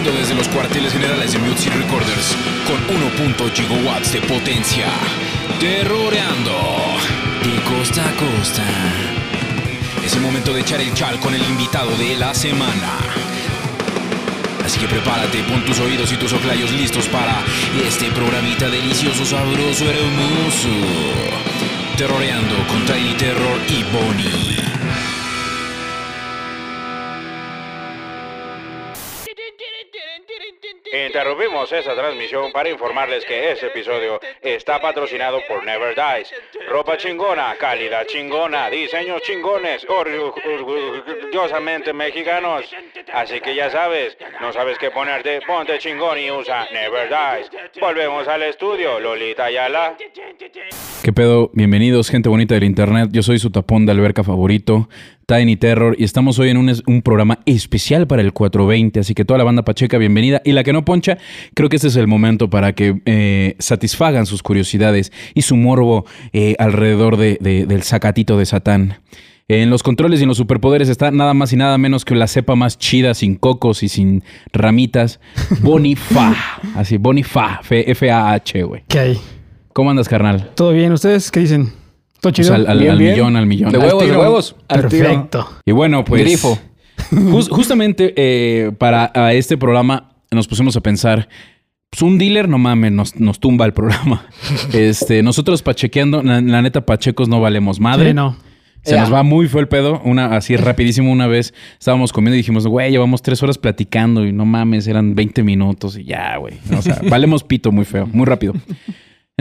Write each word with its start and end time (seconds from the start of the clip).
desde 0.00 0.34
los 0.34 0.48
cuarteles 0.48 0.90
generales 0.90 1.34
de 1.34 1.38
Music 1.38 1.70
Recorders 1.74 2.34
con 2.66 2.80
1.0 3.36 3.52
gigawatts 3.52 4.12
de 4.12 4.22
potencia. 4.22 4.86
Terroreando 5.60 6.50
de 7.44 7.62
costa 7.62 8.08
a 8.08 8.12
costa. 8.12 8.64
Es 10.04 10.14
el 10.14 10.22
momento 10.22 10.54
de 10.54 10.62
echar 10.62 10.80
el 10.80 10.94
chal 10.94 11.20
con 11.20 11.34
el 11.34 11.42
invitado 11.42 11.94
de 11.98 12.16
la 12.16 12.34
semana. 12.34 12.98
Así 14.64 14.80
que 14.80 14.88
prepárate, 14.88 15.42
pon 15.42 15.62
tus 15.64 15.78
oídos 15.80 16.10
y 16.10 16.16
tus 16.16 16.32
oclayos 16.32 16.72
listos 16.72 17.06
para 17.08 17.42
este 17.86 18.10
programita 18.12 18.70
delicioso, 18.70 19.26
sabroso, 19.26 19.84
hermoso. 19.84 20.70
Terroreando 21.98 22.56
con 22.66 22.82
Tiny 22.86 23.12
Terror 23.18 23.60
y 23.68 23.82
Bonnie. 23.94 24.71
Interrumpimos 31.16 31.70
esta 31.70 31.94
transmisión 31.94 32.50
para 32.52 32.70
informarles 32.70 33.22
que 33.26 33.52
este 33.52 33.66
episodio 33.66 34.18
está 34.40 34.80
patrocinado 34.80 35.40
por 35.46 35.62
Never 35.62 35.94
Dies. 35.94 36.30
Ropa 36.70 36.96
chingona, 36.96 37.54
calidad 37.60 38.06
chingona, 38.06 38.70
diseños 38.70 39.20
chingones, 39.20 39.86
orgu- 39.88 40.32
orgullosamente 40.42 41.92
mexicanos. 41.92 42.64
Así 43.12 43.42
que 43.42 43.54
ya 43.54 43.68
sabes, 43.68 44.16
no 44.40 44.54
sabes 44.54 44.78
qué 44.78 44.90
ponerte, 44.90 45.42
ponte 45.46 45.78
chingón 45.80 46.16
y 46.18 46.30
usa 46.30 46.66
Never 46.72 47.10
Dies. 47.10 47.50
Volvemos 47.78 48.26
al 48.26 48.44
estudio, 48.44 48.98
Lolita 48.98 49.44
Ayala. 49.44 49.94
¿Qué 51.02 51.12
pedo? 51.12 51.50
Bienvenidos, 51.52 52.08
gente 52.08 52.30
bonita 52.30 52.54
del 52.54 52.64
internet. 52.64 53.10
Yo 53.12 53.22
soy 53.22 53.38
su 53.38 53.50
tapón 53.50 53.84
de 53.84 53.92
alberca 53.92 54.24
favorito, 54.24 54.88
Tiny 55.26 55.56
Terror, 55.56 55.94
y 55.98 56.04
estamos 56.04 56.38
hoy 56.38 56.50
en 56.50 56.56
un, 56.56 56.68
es- 56.68 56.82
un 56.86 57.02
programa 57.02 57.38
especial 57.46 58.06
para 58.06 58.22
el 58.22 58.32
420. 58.32 59.00
Así 59.00 59.14
que 59.14 59.24
toda 59.24 59.38
la 59.38 59.44
banda 59.44 59.64
Pacheca, 59.64 59.98
bienvenida. 59.98 60.42
Y 60.44 60.52
la 60.52 60.64
que 60.64 60.72
no 60.72 60.84
poncha, 60.84 61.18
creo 61.54 61.68
que 61.68 61.76
este 61.76 61.88
es 61.88 61.96
el 61.96 62.06
momento 62.08 62.50
para 62.50 62.72
que 62.74 63.00
eh, 63.06 63.56
satisfagan 63.58 64.26
sus 64.26 64.42
curiosidades 64.42 65.12
y 65.34 65.42
su 65.42 65.56
morbo 65.56 66.04
eh, 66.32 66.54
alrededor 66.58 67.16
de- 67.16 67.38
de- 67.40 67.66
del 67.66 67.82
sacatito 67.82 68.36
de 68.38 68.46
Satán. 68.46 68.98
En 69.48 69.68
los 69.70 69.82
controles 69.82 70.20
y 70.20 70.22
en 70.22 70.28
los 70.28 70.38
superpoderes 70.38 70.88
está 70.88 71.10
nada 71.10 71.34
más 71.34 71.52
y 71.52 71.56
nada 71.56 71.76
menos 71.76 72.04
que 72.04 72.14
la 72.14 72.26
cepa 72.26 72.54
más 72.54 72.78
chida, 72.78 73.12
sin 73.12 73.34
cocos 73.34 73.82
y 73.82 73.88
sin 73.88 74.22
ramitas. 74.52 75.20
Bonifa. 75.60 76.34
Así, 76.74 76.96
Bonifa. 76.96 77.60
F-A-H, 77.68 78.62
güey. 78.62 78.82
¿Qué 78.88 78.98
hay? 78.98 79.18
¿Cómo 79.74 79.90
andas, 79.90 80.08
carnal? 80.08 80.50
¿Todo 80.54 80.72
bien? 80.72 80.92
¿Ustedes 80.92 81.30
qué 81.30 81.40
dicen? 81.40 81.72
Al, 82.50 82.66
al- 82.66 82.78
Bien, 82.78 82.90
al 82.92 82.98
bien. 82.98 83.10
millón, 83.12 83.36
al 83.36 83.46
millón. 83.46 83.70
De 83.72 83.78
Al 83.78 83.84
huevos, 83.84 84.06
de 84.06 84.16
huevos. 84.16 84.56
Perfecto. 84.68 85.48
Y 85.66 85.72
bueno, 85.72 86.04
pues. 86.04 86.22
Grifo. 86.22 86.58
jus- 87.10 87.48
justamente 87.50 88.14
eh, 88.16 88.72
para 88.78 89.10
a 89.14 89.32
este 89.32 89.56
programa 89.58 90.12
nos 90.30 90.46
pusimos 90.48 90.76
a 90.76 90.80
pensar. 90.80 91.28
Pues 91.90 92.00
un 92.00 92.16
dealer, 92.16 92.48
no 92.48 92.56
mames, 92.56 92.90
nos, 92.90 93.16
nos 93.20 93.38
tumba 93.38 93.66
el 93.66 93.72
programa. 93.74 94.24
Este, 94.72 95.22
nosotros 95.22 95.62
pachequeando, 95.62 96.22
la, 96.22 96.40
la 96.40 96.62
neta, 96.62 96.86
pachecos 96.86 97.28
no 97.28 97.40
valemos 97.40 97.80
madre. 97.80 98.08
Sí, 98.10 98.14
no. 98.14 98.36
Se 98.84 98.98
nos 98.98 99.12
va 99.12 99.22
muy 99.22 99.46
fue 99.46 99.60
el 99.60 99.68
pedo. 99.68 100.00
Una, 100.04 100.34
así 100.36 100.56
rapidísimo 100.56 101.12
una 101.12 101.28
vez 101.28 101.54
estábamos 101.78 102.12
comiendo 102.12 102.34
y 102.34 102.38
dijimos, 102.38 102.66
güey, 102.66 102.90
llevamos 102.90 103.22
tres 103.22 103.40
horas 103.42 103.56
platicando 103.58 104.24
y 104.26 104.32
no 104.32 104.44
mames, 104.44 104.88
eran 104.88 105.14
20 105.14 105.42
minutos 105.44 105.96
y 105.98 106.04
ya, 106.04 106.36
güey. 106.38 106.54
O 106.76 106.82
sea, 106.82 106.98
valemos 107.08 107.44
pito 107.44 107.70
muy 107.70 107.84
feo, 107.84 108.08
muy 108.12 108.24
rápido. 108.26 108.54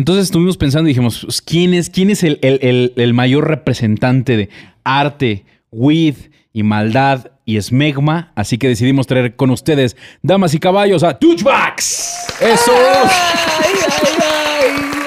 Entonces 0.01 0.23
estuvimos 0.25 0.57
pensando 0.57 0.89
y 0.89 0.93
dijimos, 0.93 1.19
pues, 1.23 1.43
¿quién 1.43 1.75
es, 1.75 1.91
quién 1.91 2.09
es 2.09 2.23
el, 2.23 2.39
el- 2.41 2.57
el- 2.63 2.93
el 2.95 3.13
mayor 3.13 3.47
representante 3.47 4.35
de 4.35 4.49
arte, 4.83 5.45
weed 5.71 6.15
y 6.51 6.63
maldad 6.63 7.27
y 7.45 7.57
esmegma? 7.57 8.31
Así 8.35 8.57
que 8.57 8.67
decidimos 8.67 9.05
traer 9.05 9.35
con 9.35 9.51
ustedes, 9.51 9.95
damas 10.23 10.55
y 10.55 10.59
caballos, 10.59 11.03
a 11.03 11.19
Touchbacks. 11.19 12.33
¡Eso! 12.41 12.71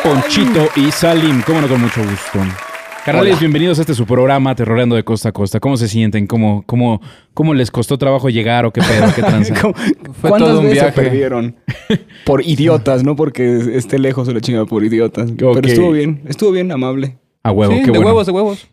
Ponchito 0.05 0.69
y 0.77 0.93
Salim. 0.93 1.43
Cómo 1.43 1.61
no, 1.61 1.67
con 1.69 1.81
mucho 1.81 2.01
gusto. 2.01 2.39
Carnales, 3.05 3.39
bienvenidos 3.39 3.79
a 3.79 3.83
este 3.83 3.93
su 3.95 4.07
programa 4.07 4.55
Terroreando 4.55 4.97
de 4.97 5.05
Costa 5.05 5.29
a 5.29 5.33
Costa. 5.33 5.61
¿Cómo 5.61 5.77
se 5.77 5.89
sienten? 5.89 6.27
¿Cómo, 6.27 6.63
cómo, 6.67 7.03
cómo 7.35 7.53
les 7.53 7.71
costó 7.71 7.99
trabajo 7.99 8.31
llegar 8.31 8.65
o 8.65 8.73
qué 8.73 8.81
pedo? 8.81 9.13
¿Qué 9.15 9.21
tranza? 9.23 9.55
Fue 10.21 10.31
¿Cuántas 10.31 10.49
todo 10.51 10.61
un 10.61 10.65
veces 10.67 10.79
se 10.79 10.85
viaje. 10.87 11.03
perdieron? 11.03 11.57
Por 12.25 12.43
idiotas, 12.47 13.05
no 13.05 13.15
porque 13.15 13.77
esté 13.77 13.99
lejos 13.99 14.27
o 14.29 14.33
la 14.33 14.41
chingada 14.41 14.65
por 14.65 14.83
idiotas. 14.85 15.31
Pero 15.37 15.59
estuvo 15.61 15.91
bien, 15.91 16.23
estuvo 16.27 16.51
bien 16.51 16.73
amable. 16.73 17.19
A 17.43 17.53
huevo, 17.53 17.75
Sí, 17.75 17.81
qué 17.81 17.85
de 17.87 17.91
bueno. 17.91 18.07
huevos, 18.07 18.27
de 18.27 18.33
huevos. 18.33 18.69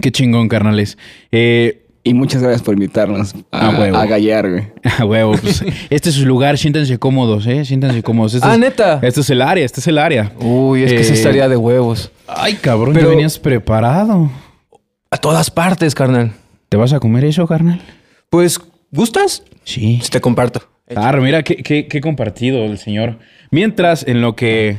Qué 0.00 0.12
chingón, 0.12 0.48
carnales. 0.48 0.96
Eh, 1.30 1.87
Y 2.08 2.14
muchas 2.14 2.42
gracias 2.42 2.62
por 2.62 2.74
invitarnos 2.74 3.34
a, 3.52 3.68
A 3.68 3.78
huevo. 3.78 3.96
a 3.96 4.06
gallar, 4.06 4.50
güey. 4.50 4.64
a 4.98 5.04
huevo, 5.04 5.32
pues, 5.40 5.62
este 5.90 6.08
es 6.08 6.14
su 6.14 6.24
lugar. 6.26 6.56
Siéntense 6.58 6.98
cómodos, 6.98 7.46
¿eh? 7.46 7.64
Siéntense 7.64 8.02
cómodos. 8.02 8.34
Este 8.34 8.46
Ah, 8.48 8.54
es, 8.54 8.58
¿neta? 8.58 9.00
Este 9.02 9.20
es 9.20 9.30
el 9.30 9.42
área, 9.42 9.64
este 9.64 9.80
es 9.80 9.86
el 9.88 9.98
área. 9.98 10.32
Uy, 10.40 10.84
es 10.84 10.92
que 10.92 11.04
sí 11.04 11.12
Eh, 11.12 11.14
estaría 11.16 11.48
de 11.48 11.56
huevos. 11.56 12.10
Ay, 12.26 12.54
cabrón, 12.54 12.94
Pero- 12.94 13.06
ya 13.08 13.10
venías 13.10 13.38
preparado. 13.38 14.30
A 15.10 15.16
todas 15.18 15.50
partes, 15.50 15.94
carnal. 15.94 16.32
¿Te 16.68 16.76
vas 16.76 16.92
a 16.92 17.00
comer 17.00 17.24
eso, 17.24 17.46
carnal? 17.46 17.80
Pues, 18.30 18.60
¿gustas? 18.90 19.42
Sí. 19.64 20.00
Sí, 20.02 20.10
te 20.10 20.20
comparto. 20.20 20.62
Claro, 20.86 21.20
mira 21.22 21.42
qué, 21.42 21.56
qué, 21.56 21.86
qué 21.86 22.00
compartido 22.00 22.64
el 22.64 22.78
señor. 22.78 23.18
Mientras, 23.50 24.06
en 24.06 24.20
lo 24.22 24.34
que 24.36 24.78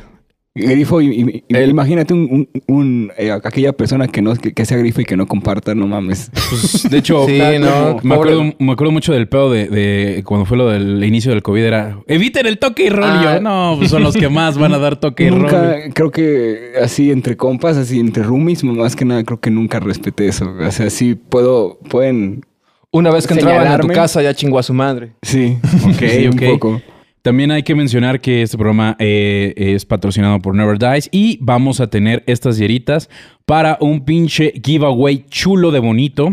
Grifo, 0.67 1.01
y, 1.01 1.07
y- 1.07 1.43
y- 1.47 1.57
imagínate 1.63 2.13
un, 2.13 2.47
un- 2.65 2.75
un, 2.75 3.11
eh, 3.17 3.31
aquella 3.31 3.73
persona 3.73 4.07
que 4.07 4.21
no 4.21 4.35
que, 4.35 4.53
que 4.53 4.65
sea 4.65 4.77
grifo 4.77 5.01
y 5.01 5.05
que 5.05 5.15
no 5.17 5.27
comparta, 5.27 5.73
no 5.75 5.87
mames. 5.87 6.31
Pues, 6.49 6.89
de 6.89 6.97
hecho, 6.97 7.25
Sí, 7.27 7.33
me, 7.33 7.59
no, 7.59 7.97
me 8.03 8.13
acuerdo, 8.15 8.43
me 8.59 8.71
acuerdo 8.71 8.91
mucho 8.91 9.13
del 9.13 9.27
pedo 9.27 9.51
de, 9.51 9.67
de 9.67 10.23
cuando 10.25 10.45
fue 10.45 10.57
lo 10.57 10.69
del 10.69 11.03
inicio 11.03 11.31
del 11.31 11.41
COVID. 11.43 11.63
Era, 11.63 11.97
eviten 12.07 12.45
el 12.45 12.57
toque 12.59 12.85
y 12.85 12.89
rol. 12.89 13.09
Y 13.19 13.23
yo, 13.23 13.29
Ah. 13.29 13.39
no, 13.41 13.75
pues 13.77 13.89
son 13.91 14.03
los 14.03 14.15
que 14.15 14.29
más 14.29 14.57
van 14.57 14.73
a 14.73 14.79
dar 14.79 14.97
toque 14.99 15.25
y 15.25 15.29
rol. 15.29 15.41
nunca, 15.43 15.75
creo 15.93 16.11
que 16.11 16.71
así 16.81 17.11
entre 17.11 17.37
compas, 17.37 17.77
así 17.77 17.99
entre 17.99 18.23
roomies, 18.23 18.63
más 18.63 18.95
que 18.95 19.05
nada, 19.05 19.23
creo 19.23 19.39
que 19.39 19.51
nunca 19.51 19.79
respeté 19.79 20.27
eso. 20.27 20.51
O 20.65 20.71
sea, 20.71 20.89
sí 20.89 21.15
puedo, 21.15 21.79
pueden, 21.89 22.45
Una 22.91 23.11
vez 23.11 23.27
que 23.27 23.35
entraban 23.35 23.67
a 23.67 23.77
tu 23.79 23.87
casa, 23.89 24.21
ya 24.21 24.33
chingó 24.33 24.57
a 24.59 24.63
su 24.63 24.73
madre. 24.73 25.11
sí, 25.21 25.57
Ok, 25.85 25.99
sí, 26.09 26.27
ok. 26.27 26.33
un 26.41 26.51
poco. 26.53 26.81
También 27.21 27.51
hay 27.51 27.63
que 27.63 27.75
mencionar 27.75 28.21
que 28.21 28.41
este 28.41 28.57
programa 28.57 28.95
eh, 28.97 29.53
es 29.57 29.85
patrocinado 29.85 30.39
por 30.39 30.55
Never 30.55 30.79
Dies 30.79 31.09
y 31.11 31.37
vamos 31.41 31.81
a 31.81 31.87
tener 31.87 32.23
estas 32.27 32.57
hieritas 32.57 33.09
para 33.45 33.77
un 33.81 34.05
pinche 34.05 34.53
giveaway 34.63 35.25
chulo 35.29 35.71
de 35.71 35.79
bonito. 35.79 36.29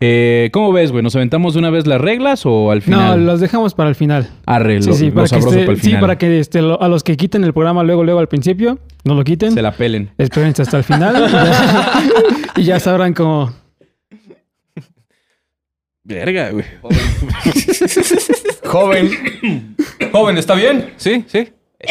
Eh, 0.00 0.48
¿Cómo 0.52 0.72
ves, 0.72 0.92
güey? 0.92 1.02
¿Nos 1.02 1.14
aventamos 1.14 1.52
de 1.52 1.58
una 1.58 1.68
vez 1.68 1.86
las 1.86 2.00
reglas 2.00 2.46
o 2.46 2.70
al 2.70 2.78
No, 2.78 2.84
final? 2.84 3.26
los 3.26 3.40
dejamos 3.40 3.74
para 3.74 3.90
el 3.90 3.94
final. 3.94 4.30
Arre, 4.46 4.80
Sí, 4.80 4.92
sí, 4.94 5.10
para 5.10 5.26
que, 5.28 5.36
esté- 5.36 5.58
para 5.66 5.72
el 5.72 5.80
sí, 5.82 5.94
para 6.00 6.16
que 6.18 6.38
este, 6.40 6.62
lo- 6.62 6.80
a 6.80 6.88
los 6.88 7.04
que 7.04 7.18
quiten 7.18 7.44
el 7.44 7.52
programa 7.52 7.82
luego, 7.82 8.02
luego 8.02 8.18
al 8.20 8.28
principio, 8.28 8.78
no 9.04 9.14
lo 9.14 9.24
quiten. 9.24 9.52
Se 9.52 9.60
la 9.60 9.72
pelen. 9.72 10.08
Espérense 10.16 10.62
hasta 10.62 10.78
el 10.78 10.84
final. 10.84 11.16
y 11.28 11.32
ya- 11.32 11.92
y 12.56 12.62
ya 12.64 12.80
sabrán 12.80 13.12
cómo. 13.12 13.52
Verga, 16.02 16.50
güey. 16.50 16.64
Joven. 18.64 19.76
Joven, 20.12 20.38
¿está 20.38 20.54
bien? 20.54 20.94
Sí, 20.96 21.24
sí. 21.28 21.52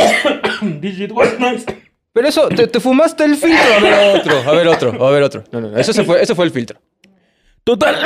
Pero 2.14 2.28
eso, 2.28 2.50
te, 2.50 2.68
te 2.68 2.80
fumaste 2.80 3.24
el 3.24 3.36
filtro. 3.36 3.74
A 3.76 3.80
ver 3.80 4.18
otro, 4.20 4.40
a 4.40 4.52
ver 4.52 4.68
otro, 4.68 5.08
a 5.08 5.12
ver 5.12 5.24
otro. 5.24 5.44
No, 5.52 5.62
no, 5.62 5.70
no. 5.70 5.78
Eso 5.78 5.94
se 5.94 6.04
fue, 6.04 6.22
ese 6.22 6.34
fue 6.36 6.46
el 6.46 6.52
filtro. 6.52 6.82
Total. 7.64 7.98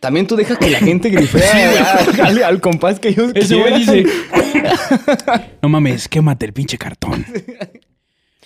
También 0.00 0.26
tú 0.26 0.34
dejas 0.34 0.56
que 0.56 0.70
la 0.70 0.78
gente 0.78 1.10
grifea 1.10 1.98
al, 2.24 2.42
al 2.42 2.60
compás 2.62 2.98
que 2.98 3.08
ellos 3.08 3.32
Ese 3.34 3.54
güey 3.54 3.80
dice... 3.80 4.04
no 5.62 5.68
mames, 5.68 6.08
quémate 6.08 6.46
el 6.46 6.54
pinche 6.54 6.78
cartón. 6.78 7.24
Pero 7.26 7.68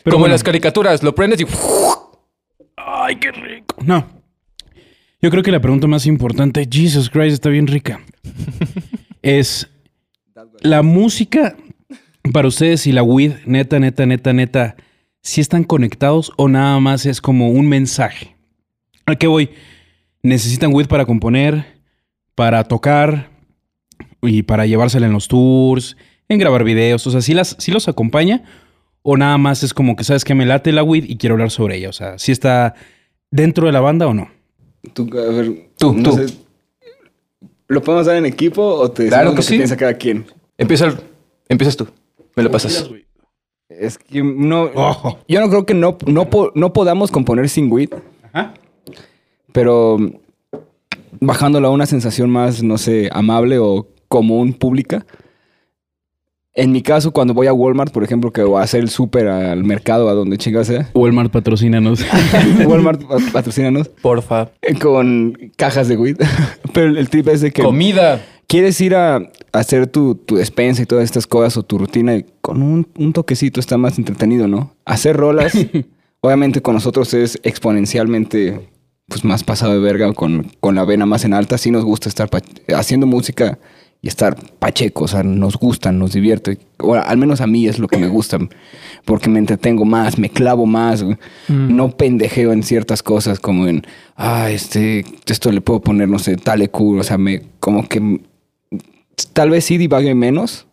Como 0.04 0.18
bueno. 0.18 0.26
en 0.26 0.32
las 0.32 0.42
caricaturas, 0.42 1.02
lo 1.04 1.14
prendes 1.14 1.40
y... 1.40 1.46
Ay, 2.76 3.16
qué 3.16 3.30
rico. 3.30 3.76
No. 3.84 4.23
Yo 5.24 5.30
creo 5.30 5.42
que 5.42 5.50
la 5.50 5.60
pregunta 5.60 5.86
más 5.86 6.04
importante, 6.04 6.68
Jesus 6.70 7.08
Christ, 7.08 7.32
está 7.32 7.48
bien 7.48 7.66
rica. 7.66 7.98
es 9.22 9.70
la 10.60 10.82
música 10.82 11.56
para 12.30 12.46
ustedes 12.46 12.86
y 12.86 12.92
la 12.92 13.02
weed, 13.02 13.32
neta, 13.46 13.80
neta, 13.80 14.04
neta, 14.04 14.34
neta, 14.34 14.76
si 15.22 15.40
están 15.40 15.64
conectados 15.64 16.30
o 16.36 16.48
nada 16.48 16.78
más 16.78 17.06
es 17.06 17.22
como 17.22 17.48
un 17.48 17.66
mensaje. 17.66 18.36
¿A 19.06 19.16
qué 19.16 19.26
voy? 19.26 19.48
Necesitan 20.22 20.74
weed 20.74 20.88
para 20.88 21.06
componer, 21.06 21.80
para 22.34 22.62
tocar 22.64 23.30
y 24.20 24.42
para 24.42 24.66
llevársela 24.66 25.06
en 25.06 25.14
los 25.14 25.26
tours, 25.26 25.96
en 26.28 26.38
grabar 26.38 26.64
videos. 26.64 27.06
O 27.06 27.10
sea, 27.10 27.22
si 27.22 27.32
las, 27.32 27.56
si 27.58 27.72
los 27.72 27.88
acompaña 27.88 28.42
o 29.00 29.16
nada 29.16 29.38
más 29.38 29.62
es 29.62 29.72
como 29.72 29.96
que 29.96 30.04
sabes 30.04 30.22
que 30.22 30.34
me 30.34 30.44
late 30.44 30.70
la 30.70 30.82
weed 30.82 31.04
y 31.08 31.16
quiero 31.16 31.36
hablar 31.36 31.50
sobre 31.50 31.78
ella. 31.78 31.88
O 31.88 31.94
sea, 31.94 32.18
si 32.18 32.30
está 32.30 32.74
dentro 33.30 33.64
de 33.64 33.72
la 33.72 33.80
banda 33.80 34.06
o 34.06 34.12
no. 34.12 34.43
Tú, 34.92 35.08
a 35.12 35.30
ver, 35.32 35.68
Tú, 35.78 35.92
no 35.92 36.02
tú. 36.10 36.16
sé, 36.16 36.34
¿Lo 37.68 37.82
podemos 37.82 38.06
dar 38.06 38.16
en 38.16 38.26
equipo 38.26 38.62
o 38.62 38.90
te 38.90 39.08
Claro 39.08 39.30
decimos 39.30 39.34
que 39.34 39.36
lo 39.36 39.42
sí. 39.42 39.56
piensa 39.56 39.76
cada 39.76 39.94
quien? 39.94 40.26
Empieza 40.58 40.86
el- 40.86 40.98
empiezas 41.48 41.76
tú. 41.76 41.86
Me 42.36 42.42
lo 42.42 42.50
pasas. 42.50 42.90
Es 43.68 43.96
que 43.98 44.22
no. 44.22 44.64
Ojo. 44.74 45.18
Yo 45.26 45.40
no 45.40 45.48
creo 45.48 45.64
que 45.66 45.74
no, 45.74 45.96
no, 46.06 46.28
po- 46.30 46.52
no 46.54 46.72
podamos 46.72 47.10
componer 47.10 47.48
sin 47.48 47.72
weed, 47.72 47.90
Ajá. 48.32 48.54
pero 49.52 49.96
bajándolo 51.20 51.68
a 51.68 51.70
una 51.70 51.86
sensación 51.86 52.30
más, 52.30 52.62
no 52.62 52.76
sé, 52.78 53.08
amable 53.12 53.58
o 53.58 53.88
común 54.08 54.52
pública. 54.52 55.06
En 56.56 56.70
mi 56.70 56.82
caso, 56.82 57.10
cuando 57.10 57.34
voy 57.34 57.48
a 57.48 57.52
Walmart, 57.52 57.92
por 57.92 58.04
ejemplo, 58.04 58.32
que 58.32 58.42
voy 58.42 58.60
a 58.60 58.62
hacer 58.64 58.80
el 58.80 58.88
súper 58.88 59.26
al 59.26 59.64
mercado, 59.64 60.08
a 60.08 60.12
donde 60.14 60.38
chinga 60.38 60.62
sea, 60.64 60.88
Walmart 60.94 61.32
patrocínanos. 61.32 62.04
Walmart 62.66 63.02
pa- 63.04 63.16
patrocínanos, 63.32 63.88
Porfa. 63.88 64.50
eh, 64.62 64.74
con 64.78 65.36
cajas 65.56 65.88
de 65.88 65.96
weed. 65.96 66.16
Pero 66.72 66.96
el 66.96 67.08
trip 67.08 67.26
es 67.28 67.40
de 67.40 67.50
que 67.50 67.62
Comida. 67.62 68.24
quieres 68.46 68.80
ir 68.80 68.94
a 68.94 69.30
hacer 69.52 69.88
tu, 69.88 70.14
tu 70.14 70.36
despensa 70.36 70.82
y 70.82 70.86
todas 70.86 71.02
estas 71.04 71.26
cosas 71.26 71.56
o 71.56 71.64
tu 71.64 71.76
rutina 71.78 72.14
y 72.14 72.24
con 72.40 72.62
un, 72.62 72.86
un 72.98 73.12
toquecito 73.12 73.58
está 73.58 73.76
más 73.76 73.98
entretenido, 73.98 74.46
¿no? 74.46 74.74
Hacer 74.84 75.16
rolas, 75.16 75.54
obviamente 76.20 76.62
con 76.62 76.74
nosotros 76.74 77.14
es 77.14 77.38
exponencialmente 77.42 78.68
pues 79.08 79.24
más 79.24 79.42
pasado 79.44 79.72
de 79.72 79.80
verga, 79.80 80.12
con, 80.12 80.52
con 80.60 80.76
la 80.76 80.84
vena 80.84 81.04
más 81.04 81.24
en 81.24 81.34
alta. 81.34 81.58
Sí 81.58 81.70
nos 81.72 81.84
gusta 81.84 82.08
estar 82.08 82.30
haciendo 82.74 83.06
música 83.06 83.58
y 84.04 84.08
estar 84.08 84.36
pacheco, 84.58 85.04
o 85.04 85.08
sea, 85.08 85.22
nos 85.22 85.56
gusta, 85.56 85.90
nos 85.90 86.12
divierte. 86.12 86.58
O 86.78 86.94
al 86.94 87.16
menos 87.16 87.40
a 87.40 87.46
mí 87.46 87.66
es 87.66 87.78
lo 87.78 87.88
que 87.88 87.96
me 87.96 88.06
gusta, 88.08 88.36
porque 89.06 89.30
me 89.30 89.38
entretengo 89.38 89.86
más, 89.86 90.18
me 90.18 90.28
clavo 90.28 90.66
más, 90.66 91.02
güey. 91.02 91.16
no 91.48 91.88
pendejeo 91.96 92.52
en 92.52 92.62
ciertas 92.62 93.02
cosas 93.02 93.40
como 93.40 93.66
en, 93.66 93.82
ah, 94.16 94.50
este, 94.50 95.06
esto 95.24 95.50
le 95.50 95.62
puedo 95.62 95.80
poner, 95.80 96.06
no 96.10 96.18
sé, 96.18 96.36
tal 96.36 96.70
o 96.70 97.02
sea, 97.02 97.16
me, 97.16 97.44
como 97.60 97.88
que 97.88 98.20
tal 99.32 99.48
vez 99.48 99.64
sí 99.64 99.78
divague 99.78 100.14
menos, 100.14 100.66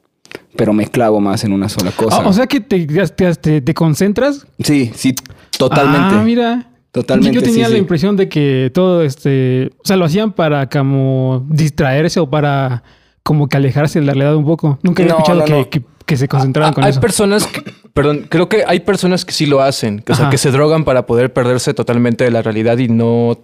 pero 0.57 0.73
me 0.73 0.87
clavo 0.87 1.21
más 1.21 1.45
en 1.45 1.53
una 1.53 1.69
sola 1.69 1.91
cosa. 1.91 2.17
Ah, 2.17 2.27
o 2.27 2.33
sea 2.33 2.47
que 2.47 2.59
te, 2.59 2.85
te, 2.85 3.35
te- 3.35 3.61
te 3.61 3.73
concentras. 3.73 4.45
sí, 4.59 4.91
sí, 4.93 5.15
totalmente. 5.57 6.15
Ah, 6.15 6.23
mira. 6.25 6.67
Totalmente, 6.91 7.33
Yo 7.33 7.41
tenía 7.41 7.67
sí, 7.67 7.71
la 7.71 7.77
sí. 7.77 7.81
impresión 7.81 8.17
de 8.17 8.27
que 8.27 8.69
todo 8.73 9.01
este. 9.03 9.71
O 9.81 9.85
sea, 9.87 9.95
lo 9.95 10.03
hacían 10.03 10.33
para 10.33 10.67
como 10.67 11.47
distraerse 11.49 12.19
o 12.19 12.29
para 12.29 12.83
como 13.23 13.47
que 13.47 13.57
alejarse 13.57 13.99
de 13.99 14.05
la 14.05 14.13
realidad 14.13 14.35
un 14.35 14.45
poco. 14.45 14.79
Nunca 14.83 15.03
había 15.03 15.13
No, 15.13 15.19
escuchado 15.19 15.39
no, 15.39 15.45
que, 15.45 15.51
no. 15.53 15.69
que- 15.69 15.81
que 16.05 16.17
se 16.17 16.27
concentraran 16.27 16.73
con 16.73 16.83
hay 16.83 16.89
eso. 16.89 16.99
personas 16.99 17.47
que, 17.47 17.63
perdón, 17.93 18.25
creo 18.27 18.49
que 18.49 18.63
hay 18.67 18.81
personas 18.81 19.23
que 19.23 19.31
sí 19.31 19.45
lo 19.45 19.61
hacen, 19.61 19.99
que, 19.99 20.11
o 20.11 20.15
sea, 20.15 20.29
que 20.29 20.37
se 20.37 20.51
drogan 20.51 20.83
para 20.83 21.05
poder 21.05 21.31
perderse 21.31 21.73
totalmente 21.73 22.23
de 22.25 22.31
la 22.31 22.41
realidad 22.41 22.77
y 22.79 22.89
no 22.89 23.37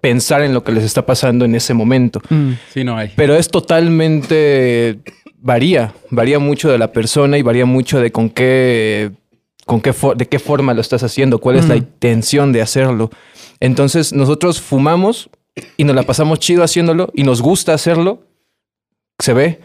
pensar 0.00 0.40
en 0.40 0.54
lo 0.54 0.64
que 0.64 0.72
les 0.72 0.84
está 0.84 1.04
pasando 1.04 1.44
en 1.44 1.54
ese 1.54 1.74
momento. 1.74 2.22
Mm. 2.30 2.52
Sí, 2.72 2.84
no 2.84 2.96
hay. 2.96 3.10
Pero 3.16 3.34
es 3.34 3.48
totalmente 3.50 5.00
varía, 5.42 5.92
varía 6.10 6.38
mucho 6.38 6.70
de 6.70 6.78
la 6.78 6.92
persona 6.92 7.36
y 7.38 7.42
varía 7.42 7.66
mucho 7.66 8.00
de 8.00 8.12
con 8.12 8.30
qué 8.30 9.12
con 9.66 9.80
qué 9.80 9.94
de 10.16 10.26
qué 10.26 10.38
forma 10.38 10.74
lo 10.74 10.80
estás 10.80 11.02
haciendo, 11.02 11.38
cuál 11.38 11.56
es 11.56 11.68
la 11.68 11.74
Mm. 11.74 11.78
intención 11.78 12.52
de 12.52 12.62
hacerlo. 12.62 13.10
Entonces, 13.60 14.12
nosotros 14.12 14.60
fumamos 14.60 15.30
y 15.76 15.84
nos 15.84 15.94
la 15.94 16.02
pasamos 16.02 16.40
chido 16.40 16.64
haciéndolo 16.64 17.10
y 17.14 17.22
nos 17.24 17.40
gusta 17.42 17.74
hacerlo. 17.74 18.22
Se 19.20 19.32
ve, 19.32 19.60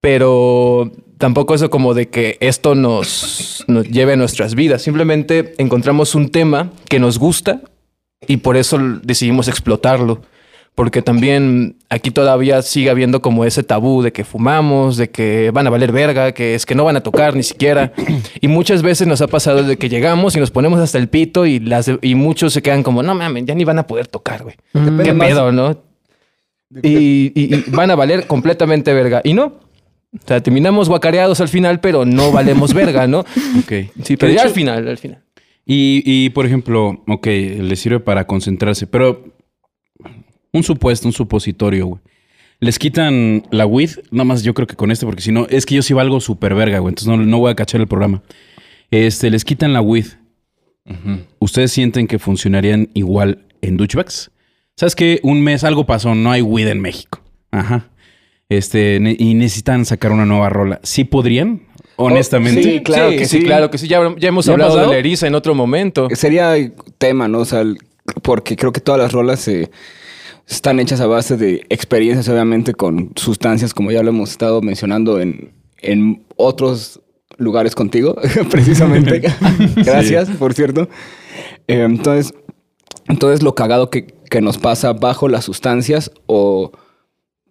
pero 0.00 0.92
tampoco 1.18 1.54
eso 1.54 1.68
como 1.70 1.94
de 1.94 2.08
que 2.08 2.36
esto 2.40 2.74
nos, 2.74 3.64
nos 3.66 3.88
lleve 3.88 4.14
a 4.14 4.16
nuestras 4.16 4.54
vidas. 4.54 4.82
Simplemente 4.82 5.54
encontramos 5.58 6.14
un 6.14 6.30
tema 6.30 6.70
que 6.88 7.00
nos 7.00 7.18
gusta 7.18 7.60
y 8.26 8.38
por 8.38 8.56
eso 8.56 8.78
decidimos 9.02 9.48
explotarlo. 9.48 10.22
Porque 10.74 11.02
también 11.02 11.76
aquí 11.88 12.12
todavía 12.12 12.62
sigue 12.62 12.88
habiendo 12.88 13.20
como 13.20 13.44
ese 13.44 13.64
tabú 13.64 14.00
de 14.00 14.12
que 14.12 14.22
fumamos, 14.22 14.96
de 14.96 15.10
que 15.10 15.50
van 15.50 15.66
a 15.66 15.70
valer 15.70 15.90
verga, 15.90 16.30
que 16.30 16.54
es 16.54 16.66
que 16.66 16.76
no 16.76 16.84
van 16.84 16.94
a 16.94 17.00
tocar 17.00 17.34
ni 17.34 17.42
siquiera. 17.42 17.92
Y 18.40 18.46
muchas 18.46 18.82
veces 18.82 19.08
nos 19.08 19.20
ha 19.20 19.26
pasado 19.26 19.64
de 19.64 19.76
que 19.76 19.88
llegamos 19.88 20.36
y 20.36 20.38
nos 20.38 20.52
ponemos 20.52 20.78
hasta 20.78 20.98
el 20.98 21.08
pito 21.08 21.46
y, 21.46 21.58
las, 21.58 21.90
y 22.00 22.14
muchos 22.14 22.52
se 22.52 22.62
quedan 22.62 22.84
como, 22.84 23.02
no 23.02 23.16
mames, 23.16 23.44
ya 23.44 23.56
ni 23.56 23.64
van 23.64 23.80
a 23.80 23.88
poder 23.88 24.06
tocar, 24.06 24.44
güey. 24.44 24.54
Mm. 24.72 25.00
¿Qué 25.00 25.14
pedo, 25.14 25.50
no? 25.50 25.87
Y, 26.82 27.32
y- 27.34 27.54
y 27.54 27.64
van 27.70 27.90
a 27.90 27.94
valer 27.96 28.26
completamente 28.26 28.92
verga. 28.92 29.20
Y 29.24 29.34
no. 29.34 29.44
O 30.14 30.26
sea, 30.26 30.40
terminamos 30.42 30.88
guacareados 30.88 31.40
al 31.40 31.48
final, 31.48 31.80
pero 31.80 32.04
no 32.04 32.32
valemos 32.32 32.72
verga, 32.74 33.06
¿no? 33.06 33.20
Ok. 33.58 33.72
Sí, 34.04 34.16
pero 34.16 34.32
ya 34.32 34.38
hecho- 34.40 34.48
al 34.48 34.54
final, 34.54 34.88
al 34.88 34.98
final. 34.98 35.22
Y, 35.66 36.02
y, 36.04 36.30
por 36.30 36.46
ejemplo, 36.46 37.02
ok, 37.06 37.26
le 37.26 37.76
sirve 37.76 38.00
para 38.00 38.26
concentrarse, 38.26 38.86
pero 38.86 39.34
un 40.52 40.62
supuesto, 40.62 41.06
un 41.06 41.12
supositorio, 41.12 41.86
güey. 41.86 42.00
Les 42.60 42.78
quitan 42.78 43.44
la 43.50 43.66
weed, 43.66 43.90
nada 44.10 44.24
más 44.24 44.42
yo 44.42 44.52
creo 44.54 44.66
que 44.66 44.74
con 44.76 44.90
este, 44.90 45.04
porque 45.06 45.20
si 45.22 45.30
no, 45.30 45.46
es 45.50 45.64
que 45.66 45.74
yo 45.74 45.82
sí 45.82 45.92
valgo 45.94 46.20
súper 46.20 46.54
verga, 46.54 46.78
güey, 46.80 46.90
entonces 46.92 47.06
no, 47.06 47.16
no 47.22 47.38
voy 47.38 47.52
a 47.52 47.54
cachar 47.54 47.80
el 47.82 47.86
programa. 47.86 48.22
Este, 48.90 49.30
les 49.30 49.44
quitan 49.44 49.72
la 49.74 49.80
weed. 49.82 50.06
¿Ustedes 51.38 51.70
sienten 51.70 52.06
que 52.06 52.18
funcionarían 52.18 52.88
igual 52.94 53.44
en 53.60 53.76
douchebags? 53.76 54.30
¿Sabes 54.78 54.94
que 54.94 55.18
Un 55.24 55.40
mes 55.42 55.64
algo 55.64 55.86
pasó, 55.86 56.14
no 56.14 56.30
hay 56.30 56.40
weed 56.40 56.68
en 56.68 56.78
México. 56.80 57.20
Ajá. 57.50 57.88
Este, 58.48 59.00
ne- 59.00 59.16
y 59.18 59.34
necesitan 59.34 59.84
sacar 59.84 60.12
una 60.12 60.24
nueva 60.24 60.50
rola. 60.50 60.78
¿Sí 60.84 61.02
podrían? 61.02 61.62
Honestamente. 61.96 62.62
sí, 62.62 62.82
claro 62.84 63.10
sí, 63.10 63.16
que 63.16 63.24
sí, 63.26 63.38
sí. 63.38 63.44
claro 63.44 63.70
que 63.72 63.78
sí. 63.78 63.88
Ya, 63.88 63.98
ya 64.16 64.28
hemos 64.28 64.46
¿Ya 64.46 64.52
ha 64.52 64.54
hablado 64.54 64.76
de 64.76 64.86
la 64.86 64.96
eriza 64.96 65.26
en 65.26 65.34
otro 65.34 65.56
momento. 65.56 66.06
Sería 66.14 66.54
tema, 66.96 67.26
¿no? 67.26 67.40
O 67.40 67.44
sea, 67.44 67.64
porque 68.22 68.54
creo 68.54 68.70
que 68.70 68.80
todas 68.80 69.00
las 69.00 69.10
rolas 69.10 69.40
se 69.40 69.68
están 70.46 70.78
hechas 70.78 71.00
a 71.00 71.08
base 71.08 71.36
de 71.36 71.66
experiencias, 71.70 72.28
obviamente, 72.28 72.72
con 72.72 73.10
sustancias, 73.16 73.74
como 73.74 73.90
ya 73.90 74.04
lo 74.04 74.10
hemos 74.10 74.30
estado 74.30 74.62
mencionando 74.62 75.20
en, 75.20 75.50
en 75.82 76.22
otros 76.36 77.00
lugares 77.36 77.74
contigo, 77.74 78.14
precisamente. 78.50 79.22
Gracias, 79.74 80.28
por 80.30 80.54
cierto. 80.54 80.88
Eh, 81.66 81.82
entonces, 81.82 82.32
entonces, 83.08 83.42
lo 83.42 83.56
cagado 83.56 83.90
que, 83.90 84.14
que 84.28 84.40
nos 84.40 84.58
pasa 84.58 84.92
bajo 84.92 85.28
las 85.28 85.44
sustancias 85.44 86.10
o, 86.26 86.72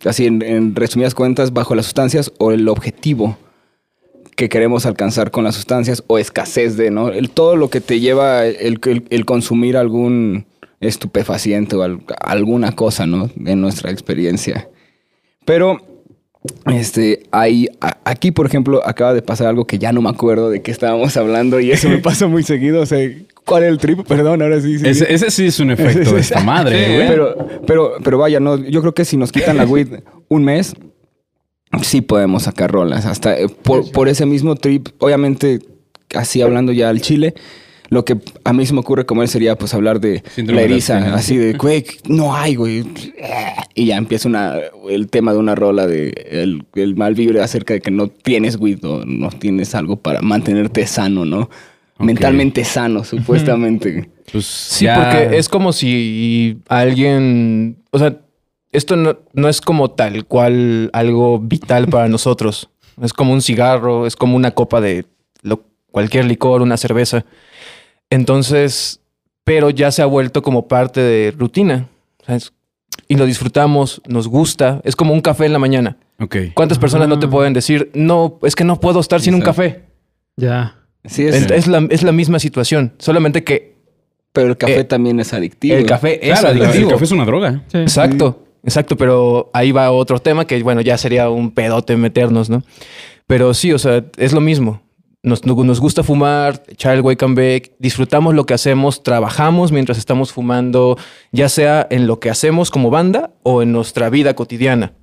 así 0.06 0.26
en, 0.26 0.42
en 0.42 0.76
resumidas 0.76 1.14
cuentas, 1.16 1.54
bajo 1.54 1.76
las 1.76 1.86
sustancias 1.86 2.32
o 2.38 2.52
el 2.52 2.68
objetivo 2.70 3.38
que 4.36 4.50
queremos 4.50 4.86
alcanzar 4.86 5.32
con 5.32 5.44
las 5.44 5.56
sustancias 5.56 6.04
o 6.08 6.20
escasez 6.20 6.78
de, 6.78 6.92
¿no? 6.92 7.10
El, 7.10 7.32
todo 7.32 7.56
lo 7.56 7.70
que 7.72 7.82
te 7.82 8.00
lleva 8.00 8.46
el, 8.46 8.80
el- 8.86 9.04
el 9.10 9.26
consumir 9.26 9.76
algún 9.78 10.46
estupefaciente 10.80 11.76
o 11.76 11.82
al- 11.82 12.02
alguna 12.22 12.74
cosa, 12.74 13.08
¿no? 13.08 13.32
En 13.46 13.62
nuestra 13.62 13.90
experiencia. 13.90 14.70
Pero, 15.44 15.78
este, 16.72 17.24
hay, 17.32 17.68
a- 17.82 17.98
aquí, 18.06 18.32
por 18.32 18.46
ejemplo, 18.46 18.86
acaba 18.88 19.16
de 19.16 19.24
pasar 19.24 19.48
algo 19.48 19.66
que 19.66 19.80
ya 19.80 19.92
no 19.92 20.04
me 20.04 20.10
acuerdo 20.10 20.52
de 20.52 20.62
qué 20.62 20.70
estábamos 20.70 21.18
hablando 21.18 21.60
y 21.60 21.72
eso 21.72 21.90
me 21.90 21.98
pasa 22.10 22.28
muy 22.28 22.44
seguido. 22.44 22.82
O 22.82 22.86
sea, 22.86 23.00
¿cuál 23.48 23.64
es 23.64 23.70
el 23.70 23.78
trip? 23.80 24.06
Perdón, 24.06 24.44
ahora 24.44 24.62
sí. 24.62 24.78
sí. 24.78 24.88
Ese, 24.88 25.12
ese 25.12 25.32
sí 25.32 25.46
es 25.48 25.60
un 25.60 25.72
efecto 25.72 26.14
de 26.14 26.22
esta 26.22 26.42
madre, 26.42 26.96
güey. 26.96 27.08
Pero, 27.08 27.48
pero, 27.66 27.94
pero 28.04 28.18
vaya, 28.20 28.40
no, 28.40 28.58
yo 28.58 28.82
creo 28.82 28.94
que 28.94 29.06
si 29.06 29.18
nos 29.18 29.32
quitan 29.32 29.58
la 29.58 29.66
weed 29.66 29.88
un 30.28 30.44
mes, 30.44 30.76
sí 31.82 32.02
podemos 32.02 32.44
sacar 32.44 32.72
rolas. 32.72 33.06
Hasta 33.06 33.40
eh, 33.40 33.48
por, 33.50 33.90
por 33.92 34.10
ese 34.10 34.26
mismo 34.26 34.56
trip, 34.56 34.90
obviamente, 35.00 35.60
así 36.14 36.42
hablando 36.42 36.72
ya 36.74 36.90
al 36.90 37.02
chile, 37.02 37.34
lo 37.90 38.04
que 38.04 38.18
a 38.44 38.52
mí 38.52 38.66
se 38.66 38.74
me 38.74 38.82
ocurre 38.82 39.06
como 39.06 39.22
él 39.22 39.30
sería 39.30 39.58
pues 39.58 39.74
hablar 39.74 40.02
de 40.02 40.22
Síndrome 40.36 40.62
la 40.62 40.66
eriza, 40.66 41.16
así 41.16 41.38
de, 41.38 41.54
güey, 41.54 41.86
no 42.10 42.36
hay, 42.36 42.56
güey. 42.56 42.86
Y 43.76 43.86
ya 43.86 43.96
empieza 43.96 44.28
una, 44.28 44.56
el 44.90 45.08
tema 45.08 45.32
de 45.32 45.40
una 45.40 45.56
rola 45.56 45.88
de 45.88 46.10
el, 46.30 46.66
el 46.76 46.96
mal 46.98 47.16
vibre 47.16 47.42
acerca 47.42 47.74
de 47.74 47.80
que 47.80 47.92
no 47.92 48.10
tienes 48.10 48.58
weed 48.58 48.84
o 48.84 49.06
no 49.06 49.30
tienes 49.30 49.74
algo 49.74 49.96
para 49.96 50.22
mantenerte 50.22 50.86
sano, 50.86 51.24
¿no? 51.24 51.50
Mentalmente 52.00 52.64
sano, 52.66 53.04
supuestamente. 53.04 54.10
Pues 54.32 54.46
Sí, 54.46 54.86
ya- 54.86 54.96
porque 54.96 55.38
es 55.38 55.50
como 55.50 55.74
si 55.74 56.60
alguien, 56.68 57.78
o 57.92 58.00
sea, 58.00 58.18
esto 58.72 58.96
no, 58.96 59.18
no 59.34 59.50
es 59.50 59.62
como 59.62 59.92
tal 59.92 60.26
cual 60.26 60.90
algo 60.94 61.40
vital 61.40 61.88
para 61.88 62.08
nosotros. 62.10 62.70
Es 63.02 63.14
como 63.14 63.34
un 63.34 63.42
cigarro, 63.42 64.06
es 64.08 64.16
como 64.16 64.36
una 64.36 64.52
copa 64.52 64.82
de 64.82 65.06
lo- 65.42 65.64
cualquier 65.92 66.26
licor, 66.26 66.62
una 66.62 66.78
cerveza. 66.78 67.26
Entonces, 68.10 69.02
pero 69.44 69.70
ya 69.70 69.92
se 69.92 70.02
ha 70.02 70.06
vuelto 70.06 70.42
como 70.42 70.68
parte 70.68 71.02
de 71.02 71.32
rutina. 71.32 71.88
¿sabes? 72.26 72.54
Y 73.08 73.16
lo 73.16 73.26
disfrutamos, 73.26 74.02
nos 74.08 74.28
gusta. 74.28 74.82
Es 74.84 74.96
como 74.96 75.14
un 75.14 75.22
café 75.22 75.46
en 75.46 75.54
la 75.54 75.60
mañana. 75.60 75.98
Ok. 76.20 76.36
¿Cuántas 76.54 76.78
personas 76.80 77.08
no 77.08 77.20
te 77.20 77.28
Ah. 77.28 77.30
pueden 77.30 77.54
decir, 77.54 77.90
no, 77.94 78.40
es 78.44 78.56
que 78.56 78.64
no 78.66 78.80
puedo 78.80 79.00
estar 79.00 79.22
sin 79.22 79.34
un 79.36 79.42
café? 79.42 79.86
Ya. 80.36 80.76
Sí, 81.08 81.26
es, 81.26 81.36
Es, 81.36 81.52
es 81.52 81.68
la, 81.68 81.86
es 81.90 82.04
la 82.04 82.12
misma 82.12 82.40
situación, 82.40 82.94
solamente 83.00 83.44
que 83.44 83.76
pero 84.34 84.50
el 84.50 84.58
café 84.58 84.80
eh, 84.82 84.84
también 84.84 85.20
es 85.20 85.34
adictivo. 85.34 85.76
el 85.76 85.86
café 85.88 86.20
es 86.22 86.40
Claro, 86.40 86.60
adictivo. 86.62 86.88
el 86.90 86.94
café 86.94 87.06
es 87.06 87.12
una 87.12 87.26
droga. 87.26 87.64
Sí. 87.72 87.80
Exacto, 87.80 88.46
exacto, 88.64 88.96
pero 88.96 89.50
ahí 89.52 89.72
va 89.72 89.90
otro 89.92 90.20
tema 90.20 90.46
que, 90.46 90.62
bueno, 90.62 90.82
ya 90.82 90.96
sería 91.00 91.30
un 91.30 91.50
pedote 91.52 91.98
meternos, 91.98 92.48
¿no? 92.50 92.62
Pero 93.26 93.54
sí, 93.56 93.74
o 93.74 93.80
sea, 93.80 94.06
es 94.18 94.34
lo 94.34 94.42
mismo. 94.42 94.82
Nos, 95.24 95.44
nos 95.44 95.80
gusta 95.82 96.04
fumar, 96.04 96.64
echar 96.68 96.94
el 96.96 97.02
wake 97.02 97.24
and 97.26 97.36
bake, 97.36 97.76
disfrutamos 97.80 98.36
lo 98.36 98.46
que 98.46 98.54
hacemos, 98.54 99.02
trabajamos 99.02 99.72
mientras 99.72 99.98
estamos 99.98 100.32
fumando, 100.32 100.98
ya 101.32 101.50
sea 101.50 101.88
en 101.90 102.06
lo 102.06 102.20
que 102.20 102.30
hacemos 102.30 102.70
como 102.70 102.92
banda 102.92 103.32
o 103.42 103.64
en 103.64 103.72
nuestra 103.72 104.10
vida 104.12 104.36
cotidiana. 104.36 104.94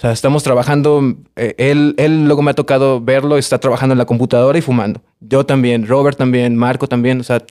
O 0.00 0.02
sea, 0.02 0.12
estamos 0.12 0.42
trabajando, 0.42 1.14
eh, 1.36 1.54
él, 1.58 1.94
él 1.98 2.24
luego 2.24 2.40
me 2.40 2.52
ha 2.52 2.54
tocado 2.54 3.02
verlo, 3.02 3.36
está 3.36 3.58
trabajando 3.60 3.92
en 3.92 3.98
la 3.98 4.06
computadora 4.06 4.56
y 4.58 4.62
fumando. 4.62 5.02
Yo 5.20 5.44
también, 5.44 5.86
Robert 5.86 6.16
también, 6.16 6.56
Marco 6.56 6.86
también, 6.86 7.20
o 7.20 7.22
sea, 7.22 7.44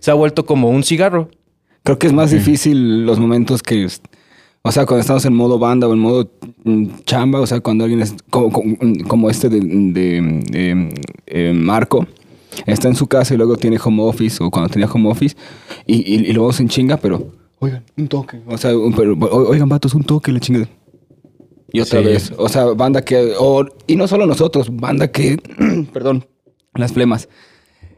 se 0.00 0.10
ha 0.10 0.14
vuelto 0.14 0.44
como 0.44 0.68
un 0.68 0.82
cigarro. 0.84 1.30
Creo 1.82 1.98
que 1.98 2.06
es 2.06 2.12
más 2.12 2.30
difícil 2.30 3.06
los 3.06 3.18
momentos 3.18 3.62
que, 3.62 3.86
O 4.60 4.70
sea, 4.70 4.84
cuando 4.84 5.00
estamos 5.00 5.24
en 5.24 5.34
modo 5.34 5.58
banda 5.58 5.88
o 5.88 5.94
en 5.94 5.98
modo 5.98 6.30
mm, 6.64 6.86
chamba, 7.06 7.40
o 7.40 7.46
sea, 7.46 7.60
cuando 7.60 7.84
alguien 7.84 8.02
es 8.02 8.14
como, 8.28 8.50
como- 8.52 8.76
como 9.08 9.30
este 9.30 9.48
de, 9.48 9.60
de, 9.60 10.42
de, 10.50 10.94
eh, 11.26 11.52
Marco, 11.54 12.06
está 12.66 12.88
en 12.88 12.96
su 12.96 13.06
casa 13.06 13.32
y 13.32 13.38
luego 13.38 13.56
tiene 13.56 13.78
home 13.82 14.02
office 14.02 14.44
o 14.44 14.50
cuando 14.50 14.68
tenía 14.68 14.88
home 14.92 15.08
office 15.08 15.36
y, 15.86 15.94
y, 15.96 16.26
y 16.26 16.32
lo 16.34 16.42
vamos 16.42 16.60
en 16.60 16.68
chinga, 16.68 16.98
pero, 16.98 17.32
oigan, 17.60 17.82
un 17.96 18.08
toque. 18.08 18.40
O 18.46 18.58
sea, 18.58 18.72
pero, 18.94 19.16
oigan, 19.48 19.70
vatos, 19.70 19.94
un 19.94 20.04
toque, 20.04 20.30
la 20.32 20.40
chingada. 20.40 20.68
Y 21.74 21.80
otra 21.80 22.00
Sí. 22.00 22.06
vez, 22.06 22.32
o 22.38 22.48
sea, 22.48 22.64
banda 22.66 23.02
que, 23.04 23.34
o- 23.38 23.66
y 23.86 23.96
no 23.96 24.06
solo 24.08 24.26
nosotros, 24.26 24.68
banda 24.70 25.08
que, 25.10 25.36
perdón, 25.92 26.24
las 26.74 26.92
flemas. 26.92 27.28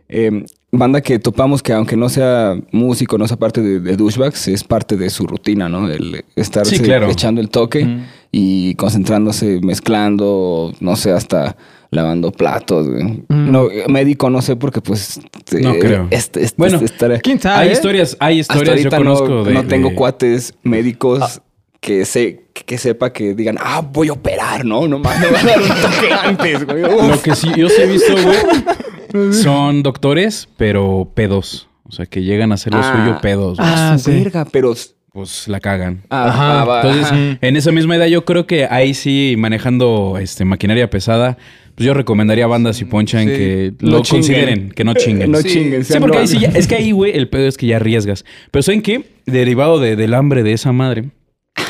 Eh, 0.08 0.44
banda 0.70 1.00
que 1.00 1.18
topamos 1.18 1.62
que 1.62 1.72
aunque 1.72 1.96
no 1.96 2.08
sea 2.08 2.54
músico, 2.72 3.18
no 3.18 3.26
sea 3.28 3.36
parte 3.36 3.60
de, 3.60 3.80
de 3.80 3.96
douchebags, 3.96 4.48
es 4.48 4.62
parte 4.64 4.96
de 4.96 5.10
su 5.10 5.26
rutina, 5.26 5.68
¿no? 5.68 5.90
El 5.90 6.24
Sí, 6.64 6.78
claro. 6.78 7.10
echando 7.10 7.40
el 7.40 7.48
toque 7.50 8.04
y 8.32 8.74
concentrándose, 8.76 9.60
mezclando, 9.62 10.72
no 10.80 10.96
sé, 10.96 11.10
hasta 11.12 11.56
lavando 11.90 12.30
platos. 12.32 12.88
güey. 12.88 13.24
Mm. 13.28 13.50
No, 13.50 13.68
médico 13.88 14.30
no 14.30 14.42
sé 14.42 14.56
porque 14.56 14.80
pues... 14.80 15.20
No 15.60 15.74
eh, 15.74 15.78
creo. 15.80 16.06
este- 16.10 16.42
este- 16.44 16.56
Bueno, 16.56 16.80
¿Quién 17.22 17.40
sabe? 17.40 17.62
Hay 17.64 17.68
eh? 17.68 17.72
historias, 17.72 18.16
hay 18.20 18.38
historias, 18.38 18.66
yo 18.66 18.72
ahorita 18.72 18.96
conozco 18.96 19.28
no, 19.28 19.44
de... 19.44 19.52
no 19.54 19.64
tengo 19.66 19.90
de- 19.90 19.94
cuates 19.96 20.54
médicos 20.62 21.20
Ah. 21.22 21.42
que 21.80 22.04
se 22.04 22.45
que 22.66 22.76
sepa 22.78 23.12
que 23.12 23.34
digan, 23.34 23.56
ah, 23.60 23.80
voy 23.80 24.08
a 24.08 24.12
operar, 24.12 24.64
¿no? 24.64 24.86
No 24.88 24.98
más, 24.98 25.18
me 25.20 25.28
van 25.30 25.46
a 25.46 25.50
dar 25.50 25.62
un 25.62 25.68
toque 25.68 26.12
antes, 26.12 26.66
güey. 26.66 26.84
Uf. 26.94 27.08
Lo 27.08 27.22
que 27.22 27.34
sí, 27.36 27.48
yo 27.56 27.68
sí 27.68 27.80
he 27.82 27.86
visto, 27.86 28.12
güey, 28.12 29.32
son 29.32 29.82
doctores, 29.82 30.48
pero 30.56 31.10
pedos. 31.14 31.68
O 31.84 31.92
sea, 31.92 32.06
que 32.06 32.22
llegan 32.22 32.50
a 32.50 32.56
hacer 32.56 32.72
lo 32.74 32.80
Ah. 32.80 32.96
suyo 33.04 33.20
pedos. 33.20 33.58
güey. 33.58 33.68
Ah, 33.72 33.96
su 33.98 34.10
sí. 34.10 34.18
verga, 34.18 34.44
pero... 34.50 34.74
Pues 35.12 35.48
la 35.48 35.60
cagan. 35.60 36.02
Ah, 36.10 36.60
ah, 36.60 36.64
va, 36.66 36.82
Entonces, 36.82 37.06
ajá. 37.06 37.38
en 37.40 37.56
esa 37.56 37.72
misma 37.72 37.96
edad, 37.96 38.04
yo 38.06 38.26
creo 38.26 38.46
que 38.46 38.66
ahí 38.66 38.92
sí, 38.92 39.34
manejando 39.38 40.18
este 40.20 40.44
maquinaria 40.44 40.90
pesada, 40.90 41.38
pues 41.74 41.86
yo 41.86 41.94
recomendaría 41.94 42.44
a 42.44 42.48
bandas 42.48 42.82
y 42.82 42.84
ponchan 42.84 43.22
Sí. 43.22 43.26
que 43.28 43.72
No 43.80 43.90
lo 43.92 44.02
chinguen. 44.02 44.20
consideren, 44.20 44.70
que 44.72 44.84
no 44.84 44.92
chinguen. 44.92 45.30
No 45.30 45.38
sí. 45.38 45.48
chinguen. 45.48 45.84
Sí, 45.86 45.94
porque 46.00 46.18
ahí 46.18 46.26
sí 46.26 46.38
ya- 46.40 46.48
es 46.48 46.66
que 46.66 46.74
ahí, 46.74 46.90
güey, 46.90 47.16
el 47.16 47.30
pedo 47.30 47.46
es 47.48 47.56
que 47.56 47.66
ya 47.66 47.76
arriesgas. 47.76 48.26
Pero 48.50 48.62
¿saben 48.62 48.82
qué? 48.82 49.08
Derivado 49.24 49.80
de- 49.80 49.96
del 49.96 50.12
hambre 50.12 50.42
de 50.42 50.52
esa 50.52 50.72
madre, 50.72 51.04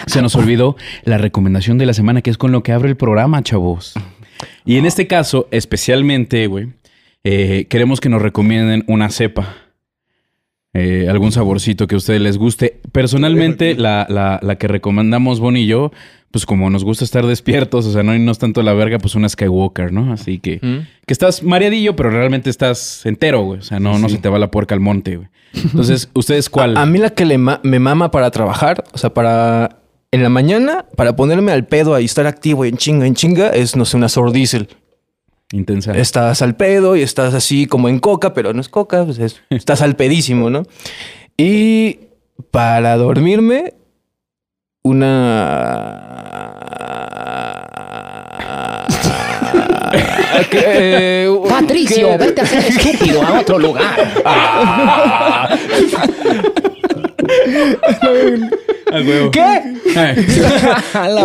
se 0.07 0.23
nos 0.23 0.35
olvidó 0.35 0.77
la 1.05 1.19
recomendación 1.19 1.79
de 1.79 1.87
la 1.87 1.95
semana, 1.95 2.23
que 2.23 2.31
es 2.31 2.39
con 2.39 2.53
lo 2.53 2.63
que 2.63 2.73
abre 2.73 2.89
el 2.89 2.97
programa, 2.97 3.43
chavos. 3.43 3.95
Y 4.65 4.77
en 4.77 4.87
este 4.87 5.07
caso, 5.07 5.49
especialmente, 5.51 6.47
güey, 6.47 6.69
eh, 7.25 7.67
queremos 7.69 8.01
que 8.01 8.09
nos 8.09 8.23
recomienden 8.23 8.85
una 8.87 9.11
cepa. 9.11 9.66
Eh, 10.79 11.09
algún 11.09 11.33
saborcito 11.33 11.87
que 11.87 11.95
a 11.95 11.99
ustedes 11.99 12.21
les 12.21 12.37
guste. 12.39 12.81
Personalmente, 12.93 13.75
la, 13.75 14.07
la- 14.09 14.39
la 14.43 14.57
que 14.57 14.69
recomendamos 14.69 15.41
Bon 15.41 15.57
y 15.57 15.67
yo, 15.67 15.91
pues 16.31 16.45
como 16.45 16.69
nos 16.71 16.85
gusta 16.85 17.05
estar 17.05 17.25
despiertos, 17.25 17.87
o 17.87 17.93
sea, 17.93 18.03
no 18.03 18.15
irnos 18.15 18.39
tanto 18.39 18.61
a 18.61 18.65
la 18.65 18.75
verga, 18.75 18.99
pues 18.99 19.15
una 19.15 19.29
Skywalker, 19.29 19.93
¿no? 19.93 20.13
Así 20.13 20.39
que, 20.39 20.59
que 20.61 21.13
estás 21.13 21.43
mareadillo, 21.43 21.97
pero 21.97 22.11
realmente 22.11 22.51
estás 22.51 23.07
entero, 23.07 23.43
güey. 23.43 23.61
O 23.61 23.63
sea, 23.63 23.81
no, 23.81 23.99
no 23.99 24.09
se 24.09 24.19
te 24.19 24.29
va 24.29 24.39
la 24.39 24.51
puerca 24.51 24.75
al 24.75 24.81
monte, 24.81 25.17
güey. 25.17 25.29
Entonces, 25.55 26.11
¿ustedes 26.15 26.51
cuál? 26.51 26.77
A, 26.77 26.83
a 26.83 26.87
mí 26.87 26.99
la 26.99 27.11
que 27.11 27.25
le 27.25 27.39
ma- 27.39 27.61
me 27.63 27.79
mama 27.79 28.11
para 28.11 28.31
trabajar, 28.31 28.85
o 28.93 28.99
sea, 28.99 29.15
para 29.15 29.79
en 30.13 30.23
la 30.23 30.29
mañana, 30.29 30.87
para 30.97 31.17
ponerme 31.17 31.53
al 31.53 31.67
pedo 31.67 31.99
y 31.99 32.05
estar 32.05 32.27
activo 32.27 32.65
y 32.65 32.69
en 32.69 32.77
chinga, 32.77 33.07
en 33.07 33.15
chinga, 33.15 33.49
es, 33.51 33.77
no 33.77 33.85
sé, 33.85 33.97
una 33.97 34.09
Sor 34.09 34.33
Diesel. 34.33 34.69
Intensa. 35.53 35.93
Estás 35.97 36.43
al 36.43 36.57
pedo 36.57 36.97
y 36.97 37.03
estás 37.03 37.35
así 37.35 37.67
como 37.67 37.89
en 37.89 37.99
coca, 38.01 38.35
pero 38.35 38.53
no 38.53 38.61
es 38.61 38.69
coca, 38.69 39.05
pues 39.05 39.19
es- 39.19 39.43
estás 39.51 39.83
al 39.83 39.97
pedísimo, 39.97 40.51
¿no? 40.51 40.63
Y 41.37 41.99
para 42.51 42.97
dormirme, 42.97 43.75
una... 44.83 46.03
que, 50.51 50.63
eh, 50.65 51.29
Patricio, 51.49 52.09
que- 52.11 52.17
vete 52.19 52.41
a 52.41 52.45
hacer 52.45 52.65
estúpido 52.67 53.23
a 53.23 53.41
otro 53.41 53.59
lugar. 53.59 53.97
Ah, 58.93 59.01
huevo. 59.05 59.31
¿Qué? 59.33 59.63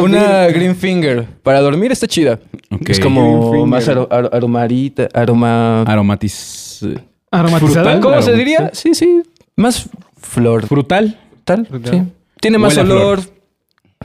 Una 0.02 0.48
Green 0.48 0.76
Finger. 0.76 1.26
Para 1.44 1.60
dormir 1.62 1.92
está 1.92 2.08
chida. 2.08 2.40
Es 2.88 3.00
como 3.00 3.66
más 3.66 3.88
aro- 3.90 4.08
aro- 4.10 4.30
aromarita, 4.32 5.10
aroma... 5.14 5.84
Aromatiz... 5.84 6.80
¿Aromatizada? 7.32 7.92
Frutal. 7.94 8.00
¿Cómo 8.02 8.22
se 8.22 8.34
diría? 8.34 8.72
Sí, 8.74 8.94
sí. 8.94 9.22
Más 9.56 9.90
flor. 10.20 10.68
Frutal. 10.68 11.18
Tal, 11.46 11.68
sí. 11.90 12.04
Tiene 12.40 12.58
más 12.58 12.76
Huele 12.78 12.92
olor. 12.94 13.20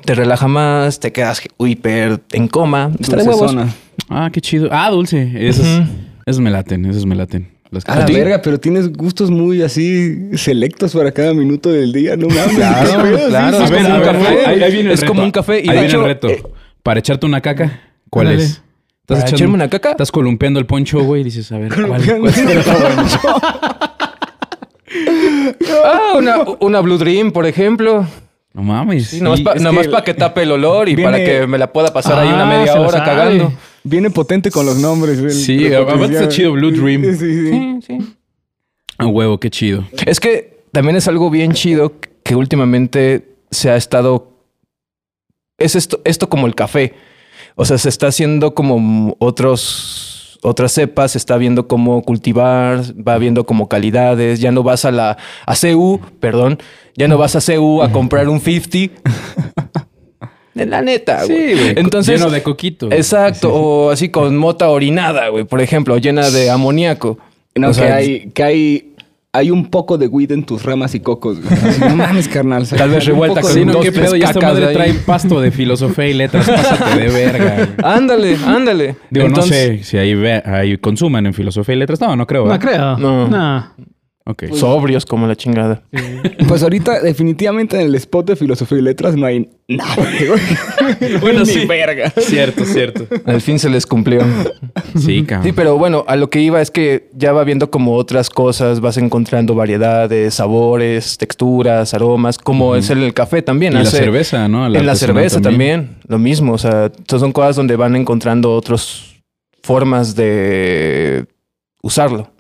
Te 0.04 0.14
relaja 0.14 0.46
más. 0.49 1.00
Te 1.00 1.11
quedas 1.12 1.42
hiper 1.58 2.20
en 2.32 2.49
coma. 2.49 2.90
Está 3.00 3.16
de 3.16 3.25
huevos. 3.25 3.54
Ah, 4.08 4.30
qué 4.32 4.40
chido. 4.40 4.68
Ah, 4.70 4.90
dulce. 4.90 5.32
Esos, 5.49 5.66
Ujú. 5.66 5.88
esos 6.26 6.40
me 6.40 6.50
laten, 6.50 6.85
esos 6.87 7.04
me 7.06 7.14
laten. 7.16 7.49
Las 7.70 7.85
A 7.88 7.96
la 7.96 8.06
verga, 8.06 8.40
pero 8.42 8.61
tienes 8.61 8.92
gustos 8.92 9.30
muy 9.30 9.61
así 9.62 10.30
selectos 10.37 10.92
para 10.94 11.11
cada 11.11 11.35
minuto 11.35 11.70
del 11.70 11.92
día, 11.92 12.16
no 12.16 12.28
mames. 12.28 12.54
Claro, 12.54 13.02
pedo, 13.02 13.18
sí, 13.18 13.25
claro. 13.28 13.56
sí, 13.56 13.62
A 13.62 13.64
Es 13.64 13.70
ver, 13.70 13.82
como 13.82 13.90
a 13.90 13.94
un 13.96 14.00
ver, 14.00 14.12
café. 14.14 14.46
ahí, 14.46 14.62
ahí 14.62 14.73
viene 14.73 14.88
el 14.88 14.94
Es 14.94 15.00
reto. 15.00 15.12
como 15.12 15.25
un 15.25 15.30
café. 15.32 15.56
Y 15.56 15.61
ahí 15.62 15.66
de 15.66 15.73
viene 15.73 15.87
hecho, 15.88 16.00
el 16.00 16.04
reto. 16.06 16.28
eh, 16.28 16.42
Para 16.85 17.00
echarte 17.00 17.26
una 17.26 17.40
caca, 17.40 17.80
¿cuál 18.25 18.40
es? 18.40 18.62
¿Para 19.06 19.20
echarme 19.28 19.54
una 19.54 19.68
caca? 19.70 19.90
Estás 19.92 20.11
columpiando 20.11 20.58
el 20.58 20.66
poncho, 20.66 21.00
güey, 21.04 21.20
y 21.20 21.25
dices, 21.25 21.50
a 21.52 21.58
ver, 21.58 21.73
¿cuál, 21.73 22.20
cuál 22.20 22.32
será? 22.35 22.62
Ah, 25.85 26.14
una, 26.16 26.37
una 26.61 26.80
Blue 26.80 26.99
Dream, 26.99 27.32
por 27.32 27.46
ejemplo. 27.46 28.06
No 28.52 28.62
mames. 28.62 29.08
Sí, 29.08 29.20
nomás 29.20 29.38
sí, 29.38 29.44
para 29.44 29.56
es 29.58 29.88
que- 29.88 30.02
que, 30.04 30.14
tape 30.14 30.42
el 30.42 30.52
olor 30.52 30.88
y 30.88 30.94
viene- 30.96 31.11
para 31.12 31.25
que 31.25 31.46
me 31.46 31.58
la 31.58 31.73
pueda 31.73 31.92
pasar 31.92 32.18
ahí 32.18 32.28
una 32.28 32.44
Ah, 32.44 32.58
media 32.58 32.80
hora 32.80 33.04
cagando. 33.04 33.52
Viene 33.85 34.11
potente 34.11 34.50
con 34.50 34.64
los 34.66 34.78
nombres. 34.78 35.18
el- 35.18 35.30
Sí, 35.32 35.73
aparte 35.75 36.06
está 36.14 36.28
chido 36.28 36.52
Blue 36.52 36.70
Dream. 36.70 37.02
Sí, 37.02 37.14
sí, 37.14 37.18
sí. 37.18 37.50
Sí, 37.50 37.78
sí. 37.87 38.14
A 38.99 39.06
huevo, 39.06 39.38
qué 39.38 39.50
chido. 39.50 39.85
Es 40.06 40.20
que 40.20 40.64
también 40.73 40.96
es 40.96 41.06
algo 41.06 41.28
bien 41.30 41.52
chido 41.52 41.92
que 42.23 42.35
últimamente 42.35 43.28
se 43.50 43.70
ha 43.70 43.76
estado. 43.76 44.32
Es 45.58 45.76
esto, 45.76 46.00
esto 46.04 46.28
como 46.28 46.46
el 46.46 46.54
café. 46.54 46.94
O 47.56 47.64
sea, 47.64 47.78
se 47.78 47.88
está 47.88 48.08
haciendo 48.08 48.54
como 48.54 49.16
otros, 49.18 50.38
otras 50.42 50.72
cepas, 50.72 51.12
se 51.12 51.18
está 51.18 51.38
viendo 51.38 51.66
cómo 51.66 52.02
cultivar, 52.02 52.82
va 52.96 53.16
viendo 53.16 53.44
como 53.44 53.66
calidades. 53.68 54.40
Ya 54.40 54.52
no 54.52 54.62
vas 54.62 54.84
a 54.84 54.92
la 54.92 55.16
a 55.46 55.54
CU, 55.56 56.00
perdón, 56.20 56.58
ya 56.94 57.08
no 57.08 57.16
vas 57.16 57.34
a 57.34 57.40
CU 57.40 57.82
a 57.82 57.90
comprar 57.90 58.28
un 58.28 58.40
50. 58.40 59.00
De 60.52 60.66
la 60.66 60.82
neta, 60.82 61.25
güey. 61.25 61.54
güey. 61.54 61.75
Entonces, 61.76 62.18
Lleno 62.18 62.30
de 62.30 62.42
coquito. 62.42 62.90
Exacto, 62.92 63.52
o 63.52 63.90
así 63.90 64.10
con 64.10 64.36
mota 64.36 64.68
orinada, 64.68 65.28
güey, 65.28 65.44
por 65.44 65.60
ejemplo, 65.60 65.96
llena 65.98 66.30
de 66.30 66.50
amoníaco. 66.50 67.18
No, 67.54 67.68
O 67.68 67.70
que 67.70 67.75
sea, 67.75 67.96
hay, 67.96 68.30
que 68.30 68.42
hay, 68.42 68.94
hay 69.37 69.50
un 69.50 69.66
poco 69.66 69.99
de 69.99 70.07
weed 70.07 70.33
en 70.33 70.45
tus 70.45 70.62
ramas 70.62 70.95
y 70.95 71.00
cocos. 71.00 71.40
güey. 71.43 71.55
Así, 71.62 71.81
no 71.81 71.97
mames, 71.97 72.28
carnal. 72.28 72.66
Tal 72.69 72.90
vez 72.90 73.05
revuelta 73.05 73.40
con 73.40 73.50
Sí, 73.52 73.64
no, 73.64 73.73
dos, 73.75 73.85
qué 73.85 73.93
pedo. 73.93 74.16
Ya 74.16 74.26
esta 74.28 74.40
madre 74.40 74.69
trae 74.73 74.95
pasto 74.95 75.40
de 75.40 75.50
filosofía 75.50 76.09
y 76.09 76.14
letras. 76.14 76.49
Pásate 76.49 76.99
de 77.00 77.09
verga. 77.09 77.55
güey. 77.55 77.69
Ándale, 77.83 78.37
ándale. 78.45 78.97
Digo, 79.11 79.26
Entonces- 79.26 79.71
no 79.71 79.76
sé 79.78 79.85
si 79.85 79.99
ahí, 79.99 80.14
ve, 80.14 80.43
ahí 80.45 80.76
consuman 80.78 81.26
en 81.26 81.35
filosofía 81.35 81.75
y 81.75 81.78
letras. 81.78 82.00
No, 82.00 82.16
no 82.16 82.26
creo. 82.26 82.45
No 82.45 82.50
¿verdad? 82.50 82.69
creo. 82.69 82.99
No. 82.99 83.28
No. 83.28 83.73
Ok. 84.28 84.45
Sobrios 84.52 85.06
como 85.06 85.26
la 85.26 85.37
chingada. 85.37 85.83
Pues 86.49 86.62
ahorita, 86.62 87.00
definitivamente 87.00 87.75
en 87.76 87.87
el 87.88 87.95
spot 87.97 88.26
de 88.28 88.37
filosofía 88.37 88.78
y 88.78 88.83
letras 88.83 89.16
no 89.16 89.26
hay 89.26 89.49
nada, 89.68 89.97
güey. 89.97 91.18
Bueno, 91.21 91.40
Ni 91.45 91.47
sí. 91.47 91.66
verga. 91.66 92.11
Cierto, 92.16 92.64
cierto. 92.64 93.06
Al 93.25 93.40
fin 93.40 93.59
se 93.59 93.68
les 93.68 93.85
cumplió. 93.87 94.21
Sí, 94.97 95.25
cabrón. 95.25 95.45
Sí, 95.47 95.52
pero 95.52 95.76
bueno, 95.76 96.04
a 96.06 96.14
lo 96.14 96.30
que 96.30 96.40
iba 96.40 96.61
es 96.62 96.71
que 96.71 97.11
ya 97.14 97.33
va 97.33 97.42
viendo 97.42 97.68
como 97.71 97.95
otras 97.95 98.30
cosas, 98.30 98.78
vas 98.80 98.97
encontrando 98.97 99.54
variedades, 99.56 100.35
sabores, 100.35 101.18
texturas, 101.18 101.95
aromas, 101.95 102.38
como 102.38 102.76
es 102.76 102.90
en 102.90 102.99
el 103.02 103.12
café 103.12 103.42
también. 103.42 103.73
Y 103.73 103.76
la 103.76 103.83
hace- 103.83 103.99
cerveza, 103.99 104.47
¿no? 104.49 104.66
en 104.66 104.87
la 104.87 104.95
cerveza 104.95 105.40
también. 105.40 105.97
lo 106.06 106.18
mismo. 106.18 106.52
O 106.52 106.59
sea, 106.59 106.92
so- 107.09 107.18
son 107.18 107.33
cosas 107.33 107.56
donde 107.56 107.75
van 107.75 107.97
encontrando 107.97 108.54
otras 108.54 109.16
formas 109.62 110.14
de 110.14 111.26
usarlo. 111.83 112.30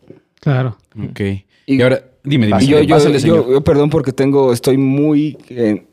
Claro. 0.40 0.76
Ok. 1.10 1.20
Y, 1.66 1.80
ahora, 1.82 2.02
dime, 2.24 2.46
dime. 2.46 2.64
Yo, 2.66 2.80
yo, 2.80 2.94
Pásale, 2.96 3.14
yo- 3.14 3.20
señor. 3.20 3.50
yo, 3.50 3.60
perdón 3.62 3.90
porque 3.90 4.12
tengo, 4.12 4.52
estoy 4.52 4.76
muy 4.78 5.36
eh, 5.48 5.84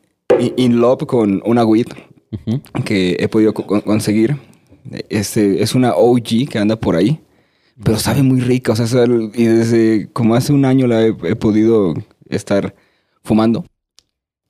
in- 0.58 0.80
love 0.80 1.06
con 1.06 1.42
una 1.46 1.64
Ujú. 1.66 2.62
que 2.86 3.18
he 3.20 3.28
podido 3.28 3.54
co- 3.54 3.82
conseguir. 3.82 4.38
Este, 5.10 5.64
es 5.64 5.76
una 5.76 5.94
OG 5.96 6.48
que 6.50 6.60
anda 6.60 6.76
por 6.76 6.96
ahí, 6.96 7.20
pero 7.84 7.98
sabe 7.98 8.22
muy 8.24 8.40
rica. 8.42 8.74
O 8.74 8.76
sea, 8.76 8.86
y 9.34 9.44
desde 9.46 10.10
como 10.14 10.36
hace 10.36 10.54
un 10.54 10.66
año 10.66 10.88
la 10.88 11.04
he, 11.06 11.16
he 11.24 11.36
podido 11.36 11.94
estar 12.30 12.76
fumando. 13.24 13.66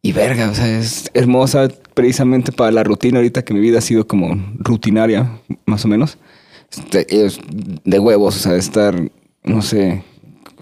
Y 0.02 0.12
verga, 0.12 0.50
o 0.50 0.54
sea, 0.56 0.80
es 0.80 1.10
hermosa 1.14 1.70
precisamente 1.94 2.52
para 2.52 2.72
la 2.72 2.84
rutina 2.84 3.20
ahorita 3.20 3.46
que 3.46 3.54
mi 3.54 3.62
vida 3.62 3.78
ha 3.78 3.82
sido 3.82 4.06
como 4.06 4.36
rutinaria, 4.60 5.40
más 5.66 5.86
o 5.86 5.88
menos. 5.88 6.18
Este, 6.70 7.26
es 7.26 7.40
de 7.86 8.00
huevos, 8.00 8.36
o 8.36 8.40
sea, 8.40 8.56
estar, 8.56 9.00
no 9.44 9.62
sé, 9.62 10.04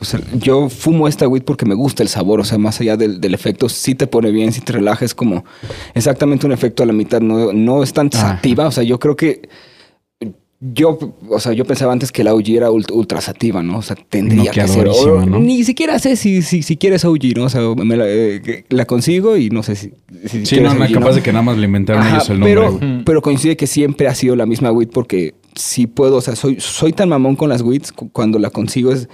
o 0.01 0.05
sea, 0.05 0.19
yo 0.33 0.67
fumo 0.67 1.07
esta 1.07 1.27
weed 1.27 1.43
porque 1.43 1.65
me 1.65 1.75
gusta 1.75 2.01
el 2.03 2.09
sabor, 2.09 2.39
o 2.39 2.43
sea, 2.43 2.57
más 2.57 2.81
allá 2.81 2.97
del, 2.97 3.21
del 3.21 3.33
efecto, 3.33 3.69
sí 3.69 3.95
te 3.95 4.07
pone 4.07 4.31
bien, 4.31 4.51
sí 4.51 4.59
te 4.59 4.73
relaja, 4.73 5.05
es 5.05 5.13
como 5.15 5.45
exactamente 5.93 6.45
un 6.45 6.51
efecto 6.51 6.83
a 6.83 6.85
la 6.87 6.93
mitad, 6.93 7.21
no, 7.21 7.53
no 7.53 7.83
es 7.83 7.93
tan 7.93 8.11
sativa, 8.11 8.65
o 8.67 8.71
sea, 8.71 8.83
yo 8.83 8.99
creo 8.99 9.15
que 9.15 9.47
yo, 10.63 10.99
o 11.27 11.39
sea, 11.39 11.53
yo 11.53 11.65
pensaba 11.65 11.91
antes 11.91 12.11
que 12.11 12.23
la 12.23 12.35
OG 12.35 12.49
era 12.49 12.69
ult- 12.69 12.91
ultra 12.91 13.19
sativa, 13.19 13.63
¿no? 13.63 13.79
O 13.79 13.81
sea, 13.81 13.95
tendría 13.95 14.51
que 14.51 14.67
ser. 14.67 14.87
o- 14.89 15.25
¿no? 15.25 15.39
Ni 15.39 15.63
siquiera 15.63 15.97
sé 15.97 16.15
si, 16.15 16.43
si, 16.43 16.61
si 16.61 16.77
quieres 16.77 17.03
OG, 17.03 17.35
¿no? 17.35 17.45
O 17.45 17.49
sea, 17.49 17.61
me 17.75 17.97
la, 17.97 18.03
eh, 18.07 18.63
la 18.69 18.85
consigo 18.85 19.37
y 19.37 19.49
no 19.49 19.63
sé 19.63 19.75
si. 19.75 19.91
si 20.27 20.45
Sí, 20.45 20.59
no, 20.59 20.71
no, 20.75 20.85
OG, 20.85 20.93
capaz 20.93 21.13
de 21.15 21.23
que 21.23 21.31
nada 21.31 21.41
más 21.41 21.57
le 21.57 21.65
inventaron 21.65 22.03
Ajá, 22.03 22.17
ellos 22.17 22.29
el 22.29 22.39
nombre. 22.39 22.53
pero, 22.79 23.03
pero 23.05 23.21
coincide 23.23 23.57
que 23.57 23.65
siempre 23.65 24.07
ha 24.07 24.13
sido 24.13 24.35
la 24.35 24.45
misma 24.45 24.71
weed 24.71 24.89
porque 24.89 25.33
si 25.55 25.87
puedo, 25.87 26.17
o 26.17 26.21
sea, 26.21 26.35
soy, 26.35 26.57
soy 26.59 26.93
tan 26.93 27.09
mamón 27.09 27.35
con 27.35 27.49
las 27.49 27.63
weeds 27.63 27.91
cu- 27.91 28.11
cuando 28.11 28.37
la 28.37 28.51
consigo 28.51 28.91
es, 28.93 29.09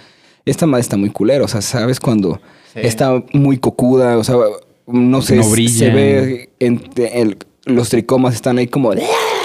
esta 0.50 0.66
madre 0.66 0.82
está 0.82 0.98
muy 0.98 1.10
culera, 1.10 1.44
o 1.44 1.48
sea, 1.48 1.62
sabes 1.62 2.00
cuando 2.00 2.40
está 2.76 3.24
muy 3.34 3.58
cocuda, 3.58 4.18
o 4.18 4.24
sea, 4.24 4.36
no 4.88 5.22
sé, 5.22 5.36
no 5.38 5.44
se 5.44 5.90
ve 5.90 6.50
en, 6.60 6.90
el- 6.98 7.38
los 7.66 7.90
tricomas 7.90 8.34
están 8.36 8.58
ahí 8.60 8.68
como 8.68 8.92
"Ah, 8.92 8.96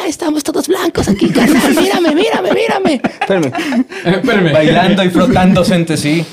estamos 0.07 0.45
todos 0.45 0.69
blancos 0.69 1.09
aquí, 1.09 1.29
carnal, 1.31 1.75
mírame, 1.81 2.15
mírame, 2.15 2.51
mírame. 2.53 3.01
Espérame. 3.21 3.53
Espérame. 4.05 4.53
Bailando 4.53 5.03
y 5.05 5.11
frotándose 5.11 5.75
entre 5.75 5.97
sí. 5.97 6.25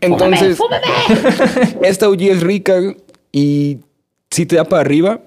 Entonces, 0.00 0.58
esta 1.82 2.08
OG 2.08 2.20
es 2.22 2.40
rica 2.42 2.74
y 3.32 3.78
sí 4.30 4.46
te 4.46 4.56
da 4.56 4.64
para 4.64 4.82
arriba 4.82 5.20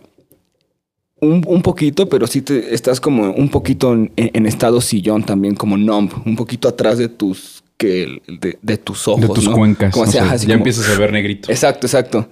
un, 1.19 1.43
un 1.47 1.61
poquito, 1.61 2.07
pero 2.09 2.25
sí 2.27 2.41
te 2.41 2.73
estás 2.73 2.99
como 2.99 3.31
un 3.31 3.49
poquito 3.49 3.93
en, 3.93 4.11
en 4.15 4.45
estado 4.45 4.81
sillón 4.81 5.23
también, 5.23 5.55
como 5.55 5.77
numb, 5.77 6.11
un 6.25 6.35
poquito 6.35 6.67
atrás 6.67 6.97
de 6.97 7.09
tus 7.09 7.60
que 7.81 8.21
de, 8.27 8.57
de 8.61 8.77
tus 8.77 9.07
ojos, 9.07 9.21
De 9.21 9.27
tus 9.29 9.45
¿no? 9.45 9.53
cuencas. 9.53 9.91
Como 9.93 10.05
o 10.07 10.11
sea, 10.11 10.35
ya 10.35 10.39
como- 10.45 10.53
empiezas 10.53 10.87
a 10.89 10.99
ver 10.99 11.11
negrito. 11.11 11.51
Exacto, 11.51 11.87
exacto. 11.87 12.27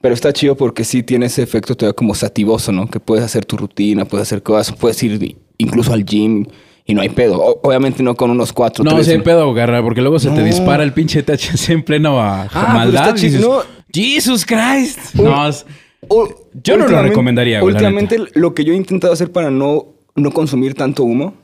Pero 0.00 0.14
está 0.14 0.32
chido 0.32 0.56
porque 0.56 0.84
sí 0.84 1.02
tiene 1.02 1.26
ese 1.26 1.42
efecto 1.42 1.74
todavía 1.76 1.94
como 1.96 2.14
sativoso, 2.14 2.70
¿no? 2.72 2.88
Que 2.88 3.00
puedes 3.00 3.24
hacer 3.24 3.44
tu 3.44 3.56
rutina, 3.56 4.04
puedes 4.04 4.28
hacer 4.28 4.42
cosas, 4.42 4.74
puedes 4.76 5.02
ir 5.02 5.36
incluso 5.58 5.92
al 5.92 6.04
gym 6.04 6.46
y 6.86 6.94
no 6.94 7.00
hay 7.02 7.08
pedo. 7.08 7.40
O- 7.40 7.60
obviamente 7.62 8.02
no 8.02 8.14
con 8.14 8.30
unos 8.30 8.52
cuatro, 8.52 8.84
No, 8.84 9.02
sí 9.02 9.10
hay 9.10 9.18
pedo, 9.20 9.52
garra, 9.54 9.82
porque 9.82 10.00
luego 10.00 10.18
se 10.18 10.30
te 10.30 10.36
No. 10.40 10.44
dispara 10.44 10.82
el 10.84 10.92
pinche 10.92 11.22
THC 11.22 11.70
en 11.72 11.82
pleno 11.82 12.20
a- 12.20 12.42
Ah, 12.42 12.48
pero 12.52 12.68
maldad. 12.68 13.08
está 13.08 13.18
y 13.18 13.22
dices, 13.30 13.40
chido. 13.40 13.64
Jesus 13.92 14.44
Christ. 14.46 15.14
No, 15.14 15.48
es- 15.48 15.64
O- 16.06 16.28
Yo 16.62 16.76
no 16.76 16.86
lo 16.86 17.02
recomendaría, 17.02 17.60
güey, 17.60 17.72
Últimamente 17.74 18.18
lo 18.34 18.54
que 18.54 18.64
yo 18.64 18.72
he 18.72 18.76
intentado 18.76 19.12
hacer 19.12 19.32
para 19.32 19.50
no, 19.50 19.86
no 20.14 20.30
consumir 20.30 20.74
tanto 20.74 21.02
humo, 21.02 21.34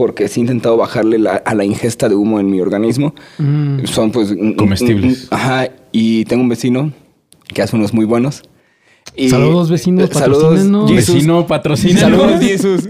porque 0.00 0.28
sí 0.28 0.40
he 0.40 0.44
intentado 0.44 0.78
bajarle 0.78 1.18
la- 1.18 1.42
a 1.44 1.54
la 1.54 1.62
ingesta 1.66 2.08
de 2.08 2.14
humo 2.14 2.40
en 2.40 2.50
mi 2.50 2.58
organismo, 2.62 3.14
Mm. 3.36 3.84
son 3.84 4.10
pues... 4.12 4.34
Comestibles. 4.56 5.28
ajá, 5.30 5.68
y 5.92 6.24
tengo 6.24 6.42
un 6.42 6.48
vecino 6.48 6.90
que 7.52 7.60
hace 7.60 7.76
unos 7.76 7.92
muy 7.92 8.06
buenos. 8.06 8.42
Y- 9.14 9.28
Saludos, 9.28 9.68
vecinos, 9.70 10.08
eh, 10.08 10.14
Saludos, 10.14 10.42
patrocínenos. 10.44 10.90
Jesus. 10.90 11.14
vecino 11.16 11.46
patrocina. 11.46 12.00
Saludos, 12.00 12.40
Jesus. 12.40 12.88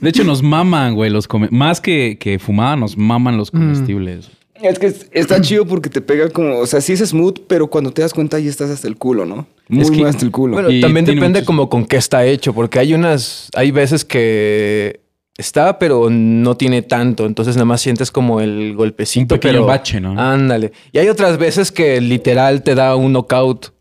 De 0.00 0.08
hecho, 0.08 0.22
nos 0.22 0.40
maman, 0.40 0.94
güey, 0.94 1.10
los 1.10 1.26
come- 1.26 1.48
más 1.50 1.80
que, 1.80 2.16
que 2.20 2.38
fumada, 2.38 2.76
nos 2.76 2.96
maman 2.96 3.36
los 3.36 3.50
comestibles. 3.50 4.30
Es 4.62 4.78
que 4.78 4.86
es- 4.86 5.08
está 5.10 5.40
chido 5.40 5.66
porque 5.66 5.90
te 5.90 6.00
pega 6.00 6.28
como... 6.28 6.58
O 6.60 6.66
sea, 6.66 6.80
sí 6.80 6.92
es 6.92 7.00
smooth, 7.00 7.40
pero 7.48 7.66
cuando 7.66 7.90
te 7.90 8.02
das 8.02 8.14
cuenta 8.14 8.38
ya 8.38 8.48
estás 8.50 8.70
hasta 8.70 8.86
el 8.86 8.96
culo, 8.96 9.24
¿no? 9.26 9.48
Muy, 9.68 9.82
Es 9.82 9.90
que- 9.90 9.96
muy 9.96 10.06
hasta 10.08 10.24
el 10.24 10.30
culo. 10.30 10.52
Bueno, 10.54 10.70
Y 10.70 10.80
también 10.80 11.04
depende 11.04 11.40
muchos- 11.40 11.46
como 11.46 11.68
con 11.68 11.84
qué 11.86 11.96
está 11.96 12.24
hecho, 12.24 12.52
porque 12.54 12.78
hay 12.78 12.94
unas, 12.94 13.48
hay 13.56 13.72
veces 13.72 14.04
que 14.04 15.00
está, 15.38 15.78
pero 15.78 16.08
no 16.10 16.56
tiene 16.56 16.82
tanto, 16.82 17.26
entonces 17.26 17.56
nada 17.56 17.64
más 17.66 17.80
sientes 17.80 18.10
como 18.10 18.40
el 18.40 18.74
golpecito. 18.74 19.34
Un 19.34 19.40
pequeño 19.40 19.52
pero- 19.60 19.66
bache, 19.66 20.00
¿no? 20.00 20.18
Ándale. 20.20 20.72
Y 20.92 20.98
hay 20.98 21.08
otras 21.08 21.38
veces 21.38 21.72
que 21.72 22.00
literal 22.00 22.62
te 22.62 22.74
da 22.74 22.94
un 22.96 23.12
knockout. 23.12 23.72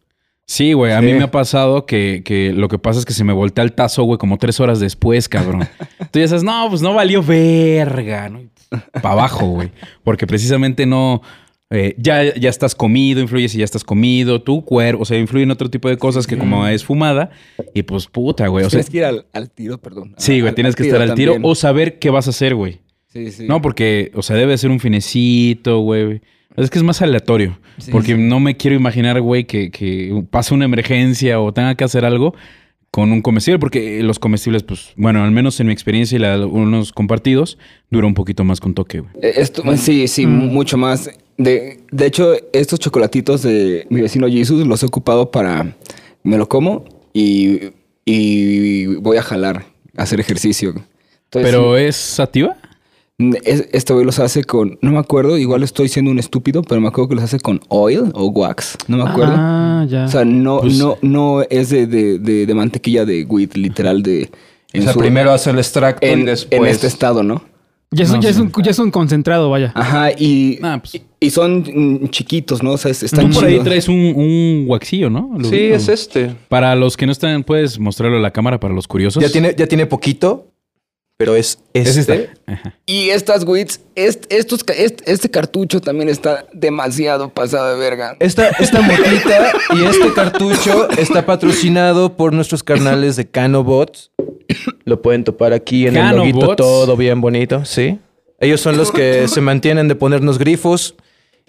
Sí, 0.46 0.74
güey, 0.74 0.92
a 0.92 1.00
Sí. 1.00 1.06
mí 1.06 1.14
me 1.14 1.24
ha 1.24 1.32
pasado 1.32 1.86
que, 1.86 2.24
que 2.26 2.52
lo 2.52 2.68
que 2.68 2.78
pasa 2.78 3.00
es 3.00 3.06
que 3.06 3.14
se 3.14 3.24
me 3.24 3.32
voltea 3.32 3.64
el 3.64 3.72
tazo, 3.74 4.04
güey, 4.04 4.18
como 4.18 4.38
tres 4.38 4.60
horas 4.60 4.80
después, 4.82 5.30
cabrón. 5.30 5.68
Tú 6.12 6.20
ya 6.20 6.28
sabes, 6.28 6.44
no, 6.44 6.68
pues 6.70 6.82
no 6.82 6.94
valió 6.94 7.24
verga, 7.24 8.28
¿no? 8.30 8.42
Para 9.02 9.12
abajo, 9.14 9.46
güey. 9.48 9.72
Porque 10.04 10.28
precisamente 10.28 10.86
no. 10.86 11.22
Eh, 11.72 11.96
ya, 11.98 12.36
ya 12.36 12.50
estás 12.50 12.76
comido, 12.76 13.22
influye 13.22 13.48
si 13.50 13.58
ya 13.58 13.64
estás 13.66 13.84
comido, 13.84 14.42
tu 14.42 14.64
cuerpo, 14.64 15.02
o 15.02 15.06
sea, 15.06 15.18
influye 15.18 15.44
en 15.44 15.52
otro 15.52 15.70
tipo 15.70 15.88
de 15.90 15.98
cosas 15.98 16.28
que 16.28 16.38
como 16.38 16.68
es 16.68 16.84
fumada. 16.86 17.32
Y 17.74 17.84
pues 17.84 18.08
puta, 18.08 18.48
güey. 18.48 18.66
O 18.66 18.70
sea, 18.70 18.78
tienes 18.82 18.90
que 18.90 18.98
ir 18.98 19.06
al, 19.06 19.26
al 19.34 19.50
tiro, 19.50 19.78
perdón. 19.80 20.14
sí, 20.18 20.40
güey, 20.42 20.50
Al- 20.50 20.56
tienes 20.56 20.76
que 20.76 20.84
estar 20.84 21.02
al 21.02 21.16
tiro 21.16 21.34
también. 21.34 21.50
o 21.52 21.56
saber 21.56 21.98
qué 22.00 22.10
vas 22.10 22.28
a 22.28 22.32
hacer, 22.32 22.54
güey. 22.56 22.80
Sí, 23.08 23.32
sí. 23.32 23.46
No, 23.48 23.62
porque, 23.62 24.12
o 24.16 24.22
sea, 24.22 24.36
debe 24.36 24.58
ser 24.58 24.70
un 24.70 24.80
finecito, 24.80 25.80
güey. 25.80 26.22
Es 26.58 26.70
que 26.70 26.78
es 26.80 26.84
más 26.84 27.02
aleatorio. 27.02 27.58
Sí, 27.78 27.92
porque 27.92 28.16
sí. 28.16 28.22
no 28.22 28.40
me 28.40 28.58
quiero 28.58 28.76
imaginar, 28.76 29.20
güey, 29.22 29.46
que, 29.46 29.72
que 29.72 30.24
pase 30.30 30.54
una 30.54 30.66
emergencia 30.66 31.40
o 31.40 31.54
tenga 31.54 31.76
que 31.76 31.84
hacer 31.86 32.04
algo 32.06 32.36
con 32.90 33.12
un 33.14 33.22
comestible. 33.22 33.60
Porque 33.60 34.04
los 34.04 34.20
comestibles, 34.20 34.64
pues, 34.64 34.92
bueno, 34.98 35.24
al 35.24 35.32
menos 35.32 35.60
en 35.62 35.68
mi 35.68 35.74
experiencia 35.74 36.18
y 36.18 36.20
la 36.20 36.46
unos 36.46 36.92
compartidos, 36.92 37.58
dura 37.90 38.06
un 38.08 38.14
poquito 38.14 38.44
más 38.44 38.60
con 38.60 38.74
toque, 38.74 39.00
güey. 39.00 39.12
Eh, 39.22 39.34
Esto, 39.38 39.64
sí, 39.78 40.08
sí, 40.10 40.26
Mm. 40.26 40.48
mucho 40.54 40.78
más. 40.78 41.10
De, 41.38 41.80
de 41.92 42.06
hecho, 42.06 42.34
estos 42.54 42.80
chocolatitos 42.80 43.42
de 43.42 43.86
mi 43.90 44.02
vecino 44.02 44.28
Jesus 44.28 44.66
los 44.68 44.84
he 44.84 44.86
ocupado 44.86 45.32
para. 45.32 45.76
Me 46.24 46.38
lo 46.38 46.48
como 46.48 46.86
y, 47.14 47.60
y 48.06 48.86
voy 48.98 49.18
a 49.18 49.24
jalar, 49.24 49.66
a 49.98 50.04
hacer 50.04 50.20
ejercicio. 50.20 50.70
Entonces, 50.70 51.52
Pero 51.52 51.78
¿es 51.78 51.96
sativa? 51.96 52.58
es- 53.44 53.68
este 53.72 53.94
güey 53.94 54.06
los 54.06 54.20
hace 54.20 54.44
con. 54.44 54.78
No 54.82 54.92
me 54.92 55.00
acuerdo, 55.00 55.38
igual 55.38 55.64
estoy 55.64 55.88
siendo 55.90 56.12
un 56.12 56.20
estúpido, 56.20 56.62
pero 56.62 56.80
me 56.82 56.88
acuerdo 56.90 57.10
que 57.10 57.16
los 57.16 57.24
hace 57.24 57.40
con 57.40 57.60
oil 57.70 58.12
o 58.14 58.28
wax. 58.28 58.78
No 58.88 58.98
me 58.98 59.04
acuerdo. 59.10 59.34
Ah, 59.36 59.86
ya. 59.90 60.06
O 60.06 60.08
sea, 60.10 60.26
no, 60.26 60.60
Pues- 60.62 60.78
no, 60.78 60.98
no 61.02 61.42
es 61.50 61.70
de, 61.70 61.88
de, 61.88 62.20
de- 62.20 62.46
de 62.46 62.54
mantequilla 62.54 63.06
de 63.06 63.24
weed, 63.24 63.54
literal 63.54 64.04
de. 64.04 64.30
o 64.78 64.82
sea, 64.82 64.94
su- 64.94 65.00
primero 65.00 65.32
hace 65.32 65.50
el 65.52 65.58
extracto 65.60 66.06
en, 66.06 66.20
y 66.22 66.24
después. 66.26 66.60
en 66.62 66.68
este 66.68 66.88
estado, 66.88 67.24
¿no? 67.24 67.44
Ya, 67.92 68.04
es, 68.06 68.12
no 68.12 68.22
ya, 68.22 68.30
es 68.30 68.38
un, 68.38 68.52
ya 68.64 68.72
es 68.72 68.80
un 68.80 68.90
concentrado, 68.92 69.50
vaya. 69.50 69.72
Ajá, 69.76 70.12
y, 70.12 70.60
Ah, 70.64 70.80
pues- 70.82 70.96
y, 70.96 71.04
y 71.20 71.30
son 71.30 72.10
chiquitos, 72.10 72.64
¿no? 72.64 72.72
O 72.72 72.78
sea, 72.78 72.92
es- 72.92 73.04
están 73.04 73.30
Tú 73.30 73.36
por 73.36 73.46
ahí 73.46 73.60
traes 73.60 73.88
un, 73.90 73.96
un 74.16 74.66
waxillo, 74.68 75.10
¿no? 75.10 75.30
Lo 75.38 75.50
Sí, 75.50 75.58
es 75.58 75.88
este. 75.90 76.36
Para 76.50 76.76
los 76.76 76.96
que 76.98 77.06
no 77.06 77.12
están, 77.12 77.44
puedes 77.44 77.78
mostrarlo 77.80 78.18
a 78.18 78.22
la 78.22 78.32
cámara 78.32 78.60
para 78.60 78.74
los 78.74 78.88
curiosos. 78.88 79.22
Ya 79.22 79.30
tiene, 79.30 79.54
ya 79.58 79.68
tiene 79.68 79.86
poquito, 79.86 80.48
pero 81.18 81.36
es 81.36 81.60
este. 81.74 82.24
Es. 82.24 82.30
Ajá. 82.48 82.80
Y 82.88 83.10
estas 83.10 83.44
weeds, 83.44 83.82
est- 83.96 84.26
estos, 84.30 84.62
est- 84.76 85.02
este 85.06 85.30
cartucho 85.30 85.80
también 85.82 86.10
está 86.10 86.46
demasiado 86.54 87.30
pasado 87.30 87.74
de 87.74 87.80
verga. 87.80 88.16
Esta, 88.20 88.48
esta 88.50 88.82
motita 88.82 89.52
y 89.76 89.84
este 89.84 90.14
cartucho 90.14 90.90
está 90.92 91.26
patrocinado 91.26 92.16
por 92.18 92.34
nuestros 92.34 92.64
carnales 92.64 93.18
de 93.18 93.30
Canobots. 93.30 94.11
Lo 94.86 95.02
pueden 95.02 95.24
topar 95.24 95.54
aquí 95.54 95.88
en 95.88 95.96
el 95.98 96.02
Canobots. 96.04 96.34
loguito, 96.34 96.56
todo 96.56 96.98
bien 96.98 97.22
bonito, 97.22 97.66
¿sí? 97.66 98.00
Ellos 98.40 98.60
son 98.62 98.78
los 98.78 98.92
que 98.92 99.28
se 99.30 99.42
mantienen 99.42 99.88
de 99.88 99.96
ponernos 99.96 100.38
grifos 100.40 100.96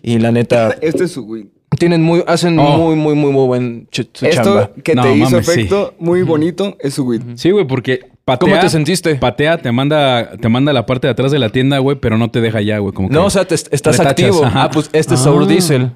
y 0.03 0.19
la 0.19 0.31
neta 0.33 0.77
Este 0.81 1.05
es 1.05 1.13
su 1.13 1.23
weed. 1.25 1.47
tienen 1.79 2.03
muy, 2.03 2.23
hacen 2.27 2.59
Oh. 2.59 2.77
muy, 2.79 2.97
muy, 2.97 3.15
muy, 3.15 3.33
muy 3.33 3.47
buen 3.47 3.87
ch- 3.89 4.09
su 4.13 4.27
Esto 4.27 4.43
chamba. 4.43 4.71
que 4.83 4.95
No, 4.95 5.03
te 5.03 5.15
hizo 5.17 5.31
mames, 5.31 5.47
sí. 5.47 5.53
efecto 5.53 5.95
muy 5.99 6.23
bonito 6.23 6.77
es 6.81 6.95
su 6.95 7.05
weed. 7.05 7.23
Sí, 7.37 7.51
güey, 7.51 7.67
porque 7.67 8.01
patea. 8.25 8.39
¿Cómo 8.51 8.61
te 8.61 8.69
sentiste? 8.69 9.15
Patea, 9.15 9.59
te 9.59 9.73
manda, 9.73 10.37
te 10.37 10.49
manda 10.49 10.71
a 10.71 10.75
la 10.75 10.85
parte 10.87 11.07
de 11.07 11.13
atrás 11.13 11.33
de 11.33 11.39
la 11.39 11.49
tienda, 11.49 11.79
güey, 11.79 11.97
pero 11.99 12.19
no 12.19 12.31
te 12.31 12.41
deja 12.41 12.61
ya, 12.61 12.79
güey. 12.79 12.93
Como 12.93 13.09
que 13.09 13.15
No, 13.15 13.25
o 13.27 13.31
sea, 13.31 13.45
te- 13.47 13.55
estás 13.55 13.97
retachas, 13.99 14.11
activo. 14.11 14.45
ajá. 14.45 14.65
Ah, 14.65 14.71
pues 14.71 14.91
este 14.93 15.15
es 15.15 15.21
Sour 15.21 15.45
Ah. 15.45 15.47
Diesel. 15.47 15.93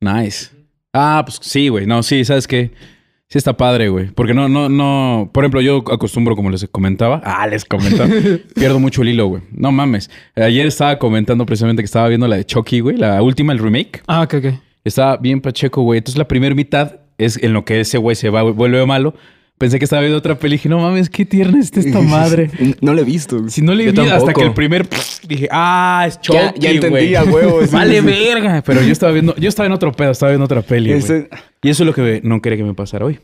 Nice. 0.00 0.50
Ah, 0.92 1.22
pues 1.24 1.38
sí, 1.42 1.68
güey. 1.68 1.86
No, 1.86 2.02
sí, 2.02 2.24
¿sabes 2.24 2.46
qué? 2.46 2.70
Sí 3.28 3.38
está 3.38 3.56
padre, 3.56 3.88
güey. 3.88 4.08
Porque 4.08 4.34
no, 4.34 4.48
no, 4.48 4.68
no... 4.68 5.30
Por 5.32 5.44
ejemplo, 5.44 5.60
yo 5.60 5.78
acostumbro, 5.90 6.36
como 6.36 6.50
les 6.50 6.68
comentaba... 6.68 7.20
Ah, 7.24 7.46
les 7.46 7.64
comentaba. 7.64 8.08
pierdo 8.54 8.78
mucho 8.78 9.02
el 9.02 9.08
hilo, 9.08 9.26
güey. 9.26 9.42
No 9.50 9.72
mames. 9.72 10.10
Ayer 10.36 10.66
estaba 10.66 10.98
comentando 10.98 11.44
precisamente 11.46 11.82
que 11.82 11.86
estaba 11.86 12.08
viendo 12.08 12.28
la 12.28 12.36
de 12.36 12.44
Chucky, 12.44 12.80
güey. 12.80 12.96
La 12.96 13.22
última, 13.22 13.52
el 13.52 13.58
remake. 13.58 14.02
Ah, 14.06 14.22
ok, 14.22 14.34
ok. 14.34 14.46
Estaba 14.84 15.16
bien 15.16 15.40
pacheco, 15.40 15.82
güey. 15.82 15.98
Entonces 15.98 16.18
la 16.18 16.28
primera 16.28 16.54
mitad 16.54 17.00
es 17.18 17.42
en 17.42 17.52
lo 17.52 17.64
que 17.64 17.80
ese 17.80 17.98
güey 17.98 18.14
se 18.16 18.28
va, 18.28 18.42
vuelve 18.42 18.84
malo. 18.86 19.14
Pensé 19.56 19.78
que 19.78 19.84
estaba 19.84 20.00
viendo 20.02 20.18
otra 20.18 20.36
peli 20.38 20.54
y 20.54 20.58
dije, 20.58 20.68
no 20.68 20.80
mames, 20.80 21.08
qué 21.08 21.24
tierna 21.24 21.60
está 21.60 21.78
esta 21.80 22.00
madre. 22.02 22.50
No 22.80 22.92
lo 22.92 23.00
he 23.00 23.04
visto. 23.04 23.48
Si 23.48 23.62
no 23.62 23.72
le 23.74 23.92
Yo 23.92 24.02
vi 24.02 24.08
hasta 24.10 24.32
que 24.34 24.42
el 24.42 24.52
primer 24.52 24.88
dije, 25.28 25.48
ah, 25.50 26.04
es 26.08 26.20
Chucky, 26.20 26.38
Ya- 26.38 26.54
ya 26.58 26.70
entendí, 26.70 27.14
a 27.14 27.22
vale 27.72 28.00
verga. 28.00 28.62
Pero 28.66 28.82
yo 28.82 28.90
estaba 28.92 29.12
viendo, 29.12 29.36
yo 29.36 29.48
estaba 29.48 29.66
en 29.66 29.72
otro 29.72 29.92
pedo, 29.92 30.10
estaba 30.10 30.30
viendo 30.32 30.44
otra 30.44 30.62
peli, 30.62 30.90
Y 30.90 30.94
eso 30.94 31.14
es 31.62 31.80
lo 31.80 31.94
que 31.94 32.20
no 32.24 32.42
quería 32.42 32.56
que 32.58 32.64
me 32.64 32.74
pasara 32.74 33.04
hoy. 33.04 33.20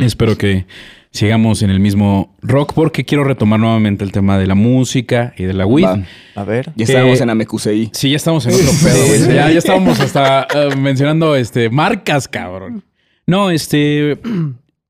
Espero 0.00 0.36
que 0.36 0.66
sigamos 1.12 1.62
en 1.62 1.70
el 1.70 1.78
mismo 1.78 2.36
rock 2.42 2.72
porque 2.74 3.04
quiero 3.04 3.22
retomar 3.24 3.60
nuevamente 3.60 4.02
el 4.04 4.10
tema 4.12 4.38
de 4.38 4.46
la 4.46 4.54
música 4.56 5.32
y 5.38 5.44
de 5.44 5.54
la 5.54 5.64
weed. 5.64 5.84
Va. 5.86 6.02
A 6.34 6.44
ver. 6.44 6.72
Ya 6.74 6.84
estábamos 6.84 7.20
Eh, 7.20 7.22
en 7.22 7.30
Amekusei. 7.30 7.90
Sí, 7.92 8.10
ya 8.10 8.16
estamos 8.16 8.44
en 8.46 8.54
otro 8.54 8.70
pedo, 8.82 9.06
güey. 9.06 9.34
Ya, 9.36 9.50
ya 9.50 9.58
estábamos 9.58 10.00
hasta 10.00 10.46
eh, 10.54 10.74
mencionando 10.76 11.36
este 11.36 11.70
marcas, 11.70 12.26
cabrón. 12.28 12.82
No, 13.26 13.50
este. 13.50 14.18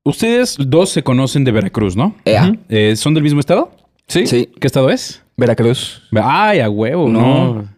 Ustedes 0.05 0.57
dos 0.59 0.89
se 0.89 1.03
conocen 1.03 1.43
de 1.45 1.51
Veracruz, 1.51 1.95
¿no? 1.95 2.15
Ea. 2.25 2.45
Ujú. 2.49 2.57
Eh, 2.69 2.95
¿Son 2.95 3.13
del 3.13 3.23
mismo 3.23 3.39
estado? 3.39 3.71
Sí. 4.07 4.27
Sí. 4.27 4.49
¿Qué 4.59 4.67
estado 4.67 4.89
es? 4.89 5.23
Veracruz. 5.37 6.01
Ay, 6.21 6.59
a 6.59 6.69
huevo, 6.69 7.07
no. 7.07 7.53
No. 7.55 7.69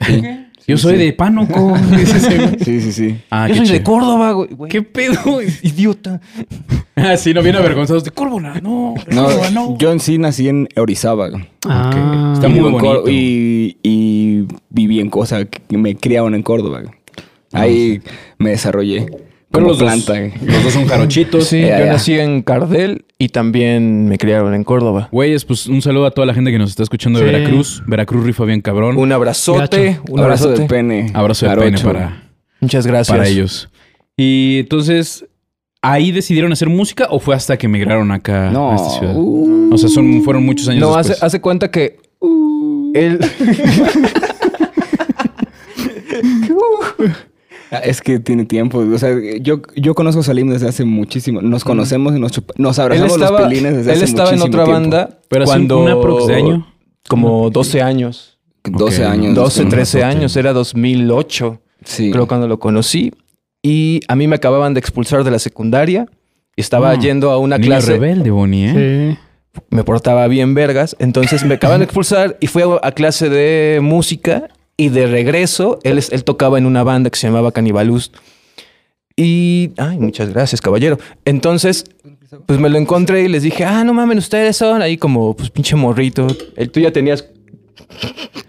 Sí. 0.00 0.22
Yo 0.66 0.76
soy 0.78 0.94
sí. 0.96 1.04
de 1.04 1.12
Pánuco. 1.12 1.74
Dice 1.96 2.16
ese 2.16 2.38
güey. 2.38 2.58
Sí, 2.60 2.80
sí, 2.80 2.92
sí. 2.92 3.18
Ah, 3.30 3.46
Yo 3.46 3.52
qué 3.54 3.58
soy 3.60 3.68
de 3.68 3.72
chido. 3.78 3.84
Córdoba, 3.84 4.32
güey. 4.32 4.48
güey. 4.48 4.68
¿Qué 4.72 4.82
pedo? 4.82 5.40
idiota? 5.62 6.20
Ah, 6.96 7.16
sí, 7.16 7.32
no 7.34 7.42
viene 7.42 7.58
avergonzados 7.58 8.02
de 8.02 8.10
Córdoba. 8.10 8.54
No, 8.62 8.94
No, 9.10 9.24
Córdoba, 9.24 9.50
no. 9.50 9.78
yo 9.78 9.92
en 9.92 10.00
sí 10.00 10.18
nací 10.18 10.48
en 10.48 10.68
Orizaba. 10.76 11.28
güey. 11.28 11.44
Ah, 11.68 12.32
Está 12.34 12.48
muy 12.48 12.58
vivo 12.58 12.70
en 12.70 12.78
Cor- 12.78 13.00
bonito. 13.02 13.10
Y, 13.10 13.76
y 13.82 14.46
viví 14.70 14.98
en 15.00 15.08
Cosa, 15.10 15.44
que 15.44 15.76
me 15.78 15.94
criaron 15.96 16.34
en 16.34 16.42
Córdoba. 16.42 16.80
güey. 16.80 16.94
Ahí 17.52 18.00
me 18.38 18.50
desarrollé 18.50 19.06
Pero 19.50 19.64
como 19.66 19.68
los 19.68 19.78
planta. 19.78 20.20
dos, 20.20 20.42
los 20.42 20.64
dos 20.64 20.72
son 20.72 20.86
jarochitos. 20.86 21.44
Sí, 21.46 21.60
yo 21.62 21.86
nací 21.86 22.14
en 22.18 22.42
Cardel 22.42 23.04
y 23.18 23.28
también 23.28 24.06
me 24.08 24.18
criaron 24.18 24.54
en 24.54 24.64
Córdoba. 24.64 25.08
Güeyes, 25.12 25.44
pues 25.44 25.66
un 25.68 25.80
saludo 25.82 26.06
a 26.06 26.10
toda 26.10 26.26
la 26.26 26.34
gente 26.34 26.50
que 26.50 26.58
nos 26.58 26.70
está 26.70 26.82
escuchando 26.82 27.20
de 27.20 27.26
Sí. 27.26 27.32
Veracruz. 27.32 27.82
Veracruz 27.86 28.24
rifa 28.24 28.44
bien 28.44 28.60
cabrón. 28.60 28.96
Un 28.98 29.12
abrazote, 29.12 29.60
Gacho. 29.92 30.02
un 30.10 30.20
abrazo 30.20 30.44
abrazote. 30.46 30.62
de 30.62 30.68
pene. 30.68 31.10
abrazo 31.14 31.46
de 31.46 31.50
jarocho. 31.50 31.70
pene 31.70 31.82
para, 31.82 32.22
Muchas 32.60 32.86
gracias. 32.86 33.16
para 33.16 33.28
ellos. 33.28 33.68
Y 34.16 34.58
entonces, 34.60 35.24
¿ahí 35.80 36.10
decidieron 36.10 36.52
hacer 36.52 36.68
música 36.68 37.06
o 37.10 37.18
fue 37.20 37.34
hasta 37.34 37.56
que 37.56 37.66
emigraron 37.66 38.10
acá 38.10 38.50
No. 38.50 38.72
a 38.72 38.76
esta 38.76 38.90
ciudad? 38.98 39.14
uh, 39.16 39.70
O 39.72 39.78
sea, 39.78 39.88
son, 39.88 40.22
fueron 40.22 40.44
muchos 40.44 40.68
años 40.68 40.80
No, 40.82 40.94
hace, 40.96 41.10
después. 41.10 41.22
hace 41.22 41.40
cuenta 41.40 41.70
que 41.70 41.98
él... 42.94 43.20
Es 47.82 48.00
que 48.00 48.18
tiene 48.20 48.44
tiempo. 48.44 48.78
O 48.78 48.98
sea, 48.98 49.10
yo, 49.40 49.60
yo 49.74 49.94
conozco 49.94 50.20
a 50.20 50.24
Salim 50.24 50.48
desde 50.50 50.68
hace 50.68 50.84
muchísimo. 50.84 51.42
Nos 51.42 51.64
conocemos 51.64 52.14
y 52.16 52.20
nos, 52.20 52.32
chupa- 52.32 52.54
nos 52.58 52.78
él 52.78 52.82
abrazamos 52.84 53.12
estaba, 53.14 53.40
los 53.40 53.48
pelines 53.48 53.76
desde 53.76 53.90
él 53.92 53.96
hace 53.96 54.04
estaba 54.04 54.30
en 54.30 54.42
otra 54.42 54.64
tiempo. 54.64 54.72
banda 54.72 55.18
Pero 55.28 55.44
cuando... 55.46 55.78
un 55.80 55.88
aprox 55.88 56.26
de 56.28 56.34
año. 56.36 56.66
Como 57.08 57.50
12 57.50 57.82
años. 57.82 58.38
12 58.64 59.04
Ok. 59.04 59.10
años. 59.12 59.34
12, 59.34 59.62
nos 59.64 59.70
13 59.70 59.98
razote. 60.00 60.16
años. 60.16 60.36
Era 60.36 60.52
2008. 60.52 61.60
Sí. 61.84 62.10
Creo 62.10 62.26
cuando 62.28 62.46
lo 62.48 62.58
conocí. 62.58 63.12
Y 63.62 64.00
a 64.08 64.14
mí 64.16 64.26
me 64.28 64.36
acababan 64.36 64.74
de 64.74 64.80
expulsar 64.80 65.24
de 65.24 65.30
la 65.30 65.38
secundaria. 65.38 66.06
Y 66.56 66.60
estaba 66.60 66.96
Mm. 66.96 67.00
yendo 67.00 67.30
a 67.30 67.38
una 67.38 67.58
clase. 67.58 67.92
rebelde, 67.92 68.30
Bonnie, 68.30 68.70
¿eh? 68.74 69.16
sí. 69.16 69.62
me 69.70 69.84
portaba 69.84 70.26
bien 70.28 70.54
vergas. 70.54 70.94
Entonces 70.98 71.44
me 71.44 71.54
acaban 71.54 71.80
de 71.80 71.84
expulsar 71.84 72.36
y 72.40 72.46
fui 72.46 72.62
a, 72.62 72.66
a 72.86 72.92
clase 72.92 73.28
de 73.28 73.80
música 73.82 74.48
y 74.76 74.88
de 74.90 75.06
regreso 75.06 75.78
él, 75.84 75.98
es- 75.98 76.12
él 76.12 76.24
tocaba 76.24 76.58
en 76.58 76.66
una 76.66 76.82
banda 76.82 77.10
que 77.10 77.18
se 77.18 77.26
llamaba 77.28 77.52
Canibaluz. 77.52 78.10
Y, 79.16 79.70
ay, 79.78 79.98
muchas 79.98 80.28
gracias, 80.30 80.60
caballero. 80.60 80.98
Entonces, 81.24 81.84
pues 82.44 82.58
me 82.60 82.68
lo 82.68 82.76
encontré 82.76 83.22
y 83.22 83.28
les 83.28 83.42
dije, 83.42 83.64
ah, 83.64 83.82
no 83.84 83.94
mames, 83.94 84.18
ustedes 84.18 84.56
son 84.58 84.82
ahí 84.82 84.98
como, 84.98 85.34
pues 85.34 85.48
pinche 85.50 85.74
morrito. 85.76 86.26
El, 86.56 86.70
tú 86.70 86.80
ya 86.80 86.90
tenías... 86.92 87.24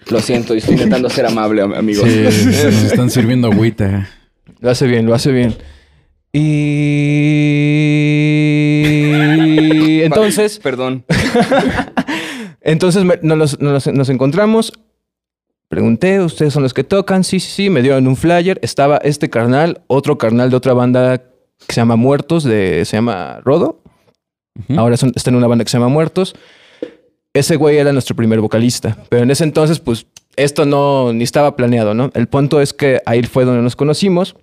Lo 0.09 0.19
siento, 0.19 0.53
estoy 0.53 0.73
intentando 0.73 1.09
ser 1.09 1.25
amable, 1.25 1.61
am- 1.61 1.73
amigos. 1.73 2.09
Sí, 2.09 2.19
nos 2.19 2.83
están 2.83 3.09
sirviendo 3.09 3.47
agüita. 3.49 4.09
Lo 4.59 4.69
hace 4.71 4.87
bien, 4.87 5.05
lo 5.05 5.13
hace 5.13 5.31
bien. 5.31 5.55
Y 9.17 10.01
entonces... 10.03 10.59
Perdón. 10.59 11.05
Entonces 12.61 13.05
me- 13.05 13.19
nos, 13.21 13.37
los- 13.37 13.59
nos 13.61 13.85
los- 13.85 13.95
nos 13.95 14.09
encontramos. 14.09 14.73
Pregunté, 15.69 16.21
¿ustedes 16.21 16.53
son 16.53 16.63
los 16.63 16.73
que 16.73 16.83
tocan? 16.83 17.23
Sí, 17.23 17.39
sí, 17.39 17.49
sí. 17.51 17.69
Me 17.69 17.81
dieron 17.81 18.07
un 18.07 18.15
flyer. 18.15 18.59
Estaba 18.61 18.97
este 18.97 19.29
carnal, 19.29 19.81
otro 19.87 20.17
carnal 20.17 20.49
de 20.49 20.55
otra 20.55 20.73
banda 20.73 21.17
que 21.17 21.73
se 21.73 21.81
llama 21.81 21.95
Muertos, 21.95 22.43
de, 22.43 22.85
se 22.85 22.97
llama 22.97 23.41
Rodo. 23.43 23.81
Ahora 24.77 24.97
son- 24.97 25.11
está 25.15 25.29
en 25.29 25.35
una 25.35 25.47
banda 25.47 25.63
que 25.65 25.69
se 25.71 25.77
llama 25.77 25.89
Muertos. 25.89 26.35
Ese 27.33 27.57
güey 27.57 27.77
era 27.77 27.91
nuestro 27.91 28.15
primer 28.15 28.39
vocalista. 28.39 28.97
Pero 29.09 29.23
en 29.23 29.31
ese 29.31 29.43
entonces, 29.43 29.79
pues, 29.79 30.07
esto 30.35 30.65
no 30.65 31.13
ni 31.13 31.23
estaba 31.23 31.55
planeado, 31.55 31.93
¿no? 31.93 32.11
El 32.13 32.27
punto 32.27 32.61
es 32.61 32.73
que 32.73 33.01
ahí 33.05 33.21
fue 33.23 33.43
donde 33.45 33.61
nos 33.61 33.75
conocimos. 33.75 34.35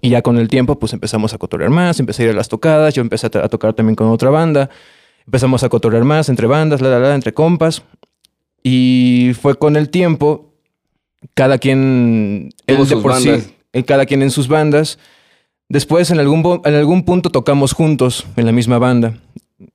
Y 0.00 0.10
ya 0.10 0.22
con 0.22 0.38
el 0.38 0.48
tiempo, 0.48 0.78
pues 0.78 0.92
empezamos 0.92 1.34
a 1.34 1.38
cotorrear 1.38 1.70
más, 1.70 1.98
empecé 2.00 2.22
a 2.22 2.26
ir 2.26 2.30
a 2.32 2.34
las 2.36 2.48
tocadas, 2.48 2.94
yo 2.94 3.02
empecé 3.02 3.26
a 3.26 3.48
tocar 3.48 3.74
también 3.74 3.96
con 3.96 4.08
otra 4.08 4.30
banda, 4.30 4.70
empezamos 5.26 5.64
a 5.64 5.68
cotorrear 5.68 6.04
más 6.04 6.28
entre 6.28 6.46
bandas, 6.46 6.80
la, 6.80 6.88
la, 6.88 7.00
la, 7.00 7.14
entre 7.16 7.34
compas. 7.34 7.82
Y 8.70 9.32
fue 9.32 9.54
con 9.54 9.76
el 9.76 9.88
tiempo, 9.88 10.52
cada 11.32 11.56
quien, 11.56 12.50
él 12.66 12.86
de 12.86 12.96
por 12.98 13.14
sí, 13.14 13.30
eh, 13.72 13.82
cada 13.84 14.04
quien 14.04 14.20
en 14.20 14.30
sus 14.30 14.46
bandas. 14.46 14.98
Después, 15.70 16.10
en 16.10 16.20
algún, 16.20 16.60
en 16.62 16.74
algún 16.74 17.02
punto, 17.02 17.30
tocamos 17.30 17.72
juntos 17.72 18.26
en 18.36 18.44
la 18.44 18.52
misma 18.52 18.78
banda. 18.78 19.14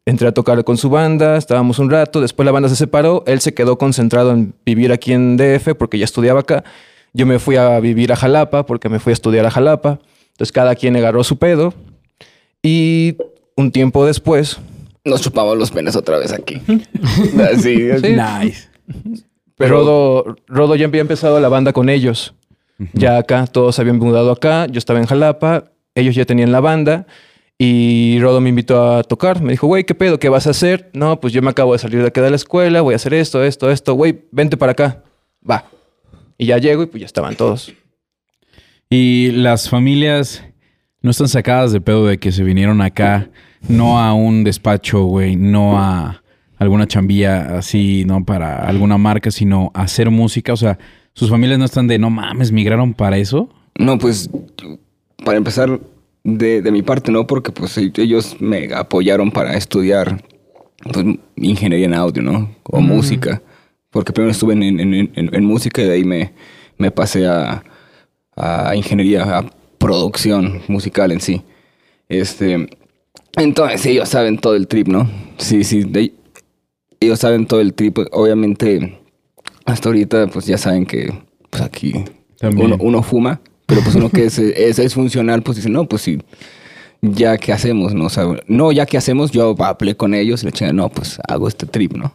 Entré 0.05 0.27
a 0.27 0.31
tocar 0.31 0.63
con 0.63 0.77
su 0.77 0.91
banda, 0.91 1.37
estábamos 1.37 1.79
un 1.79 1.89
rato, 1.89 2.21
después 2.21 2.45
la 2.45 2.51
banda 2.51 2.69
se 2.69 2.75
separó, 2.75 3.23
él 3.25 3.41
se 3.41 3.55
quedó 3.55 3.79
concentrado 3.79 4.29
en 4.29 4.53
vivir 4.63 4.91
aquí 4.91 5.11
en 5.11 5.37
DF 5.37 5.73
porque 5.75 5.97
ya 5.97 6.05
estudiaba 6.05 6.41
acá. 6.41 6.63
Yo 7.13 7.25
me 7.25 7.39
fui 7.39 7.55
a 7.55 7.79
vivir 7.79 8.11
a 8.11 8.15
Jalapa 8.15 8.67
porque 8.67 8.89
me 8.89 8.99
fui 8.99 9.09
a 9.09 9.15
estudiar 9.15 9.47
a 9.47 9.49
Jalapa. 9.49 9.99
Entonces 10.33 10.51
cada 10.51 10.75
quien 10.75 10.95
agarró 10.97 11.23
su 11.23 11.39
pedo. 11.39 11.73
Y 12.61 13.17
un 13.55 13.71
tiempo 13.71 14.05
después, 14.05 14.59
Nos 15.03 15.21
chupamos 15.21 15.57
los 15.57 15.71
penes 15.71 15.95
otra 15.95 16.19
vez 16.19 16.31
aquí. 16.31 16.61
Así, 17.51 17.89
así. 17.89 18.15
Nice. 18.15 18.72
Pero- 19.57 19.77
Rodo, 19.77 20.35
Rodo 20.47 20.75
ya 20.75 20.85
había 20.87 21.01
empezado 21.01 21.39
la 21.39 21.49
banda 21.49 21.73
con 21.73 21.89
ellos. 21.89 22.33
Ya 22.93 23.17
acá, 23.17 23.45
todos 23.47 23.77
habían 23.79 23.97
mudado 23.97 24.31
acá. 24.31 24.65
Yo 24.67 24.79
estaba 24.79 24.99
en 24.99 25.05
Jalapa, 25.05 25.65
ellos 25.95 26.15
ya 26.15 26.25
tenían 26.25 26.51
la 26.51 26.59
banda. 26.59 27.05
Y 27.57 28.17
Rodo 28.19 28.41
me 28.41 28.49
invitó 28.49 28.95
a 28.95 29.03
tocar. 29.03 29.41
Me 29.41 29.51
dijo, 29.51 29.67
güey, 29.67 29.83
¿qué 29.83 29.93
pedo? 29.95 30.19
¿Qué 30.19 30.27
vas 30.27 30.47
a 30.47 30.49
hacer? 30.49 30.89
No, 30.93 31.19
pues 31.19 31.31
yo 31.33 31.41
me 31.41 31.51
acabo 31.51 31.73
de 31.73 31.79
salir 31.79 32.01
de 32.01 32.07
acá 32.07 32.21
de 32.21 32.31
la 32.31 32.35
escuela, 32.35 32.81
voy 32.81 32.93
a 32.93 32.95
hacer 32.97 33.13
esto, 33.13 33.43
esto, 33.43 33.69
esto. 33.69 33.93
Güey, 33.93 34.23
vente 34.31 34.57
para 34.57 34.71
acá. 34.73 35.03
Va. 35.49 35.65
Y 36.37 36.47
ya 36.47 36.57
llego 36.57 36.81
y 36.83 36.87
pues 36.87 37.01
ya 37.01 37.05
estaban 37.05 37.35
todos. 37.35 37.71
Y 38.89 39.31
las 39.31 39.69
familias 39.69 40.43
no 41.01 41.11
están 41.11 41.27
sacadas 41.27 41.71
de 41.71 41.79
pedo 41.79 42.05
de 42.07 42.17
que 42.17 42.31
se 42.31 42.43
vinieron 42.43 42.81
acá, 42.81 43.29
no 43.69 43.99
a 43.99 44.13
un 44.13 44.43
despacho, 44.43 45.03
güey, 45.03 45.35
no 45.35 45.77
a 45.77 46.22
alguna 46.63 46.87
chambilla 46.87 47.57
así, 47.57 48.03
no 48.05 48.23
para 48.25 48.65
alguna 48.67 48.97
marca, 48.97 49.29
sino 49.31 49.71
hacer 49.73 50.09
música. 50.09 50.53
O 50.53 50.57
sea, 50.57 50.79
sus 51.13 51.29
familias 51.29 51.59
no 51.59 51.65
están 51.65 51.87
de, 51.87 51.99
no 51.99 52.09
mames, 52.09 52.51
migraron 52.51 52.93
para 52.93 53.17
eso. 53.17 53.49
No, 53.77 53.97
pues 53.97 54.29
para 55.23 55.37
empezar, 55.37 55.79
de, 56.23 56.61
de 56.61 56.71
mi 56.71 56.81
parte 56.81 57.11
no, 57.11 57.27
porque 57.27 57.51
pues 57.51 57.77
ellos 57.77 58.37
me 58.39 58.73
apoyaron 58.73 59.31
para 59.31 59.55
estudiar 59.55 60.23
pues, 60.91 61.05
ingeniería 61.35 61.85
en 61.87 61.93
audio, 61.93 62.23
¿no? 62.23 62.49
O 62.63 62.81
música. 62.81 63.41
Porque 63.89 64.11
primero 64.13 64.31
estuve 64.31 64.53
en, 64.53 64.63
en- 64.63 64.79
en- 64.79 65.11
en- 65.15 65.35
en 65.35 65.45
música 65.45 65.81
y 65.81 65.85
de 65.85 65.93
ahí 65.93 66.03
me, 66.03 66.33
me 66.77 66.89
pasé 66.91 67.27
a, 67.27 67.63
a 68.35 68.75
ingeniería, 68.75 69.23
a 69.39 69.45
producción 69.77 70.61
musical 70.67 71.11
en 71.11 71.19
sí. 71.21 71.41
Este, 72.09 72.69
entonces 73.37 73.85
ellos 73.85 74.09
saben 74.09 74.37
todo 74.37 74.55
el 74.55 74.67
trip, 74.67 74.87
¿no? 74.87 75.09
Sí, 75.37 75.63
sí, 75.63 75.83
de- 75.83 76.13
ellos 77.03 77.19
saben 77.19 77.45
todo 77.45 77.61
el 77.61 77.73
trip. 77.73 77.99
Obviamente, 78.11 78.99
hasta 79.65 79.89
ahorita 79.89 80.27
pues 80.27 80.45
ya 80.45 80.57
saben 80.57 80.85
que 80.85 81.13
pues 81.49 81.61
aquí 81.63 81.93
uno, 82.41 82.77
uno 82.79 83.03
fuma, 83.03 83.41
pero 83.65 83.81
pues 83.81 83.95
uno 83.95 84.09
que 84.09 84.25
es, 84.25 84.37
es, 84.39 84.79
es 84.79 84.93
funcional, 84.93 85.41
pues 85.43 85.57
dice, 85.57 85.69
no, 85.69 85.85
pues 85.87 86.01
sí, 86.01 86.19
ya 87.01 87.37
que 87.37 87.53
hacemos, 87.53 87.93
¿no? 87.93 88.05
O 88.05 88.09
sea, 88.09 88.25
no, 88.47 88.71
ya 88.71 88.85
que 88.85 88.97
hacemos, 88.97 89.31
yo 89.31 89.55
hablé 89.63 89.95
con 89.95 90.13
ellos 90.13 90.41
y 90.43 90.45
le 90.47 90.51
dije, 90.51 90.71
no, 90.73 90.89
pues 90.89 91.19
hago 91.27 91.47
este 91.47 91.65
trip, 91.65 91.93
¿no? 91.93 92.13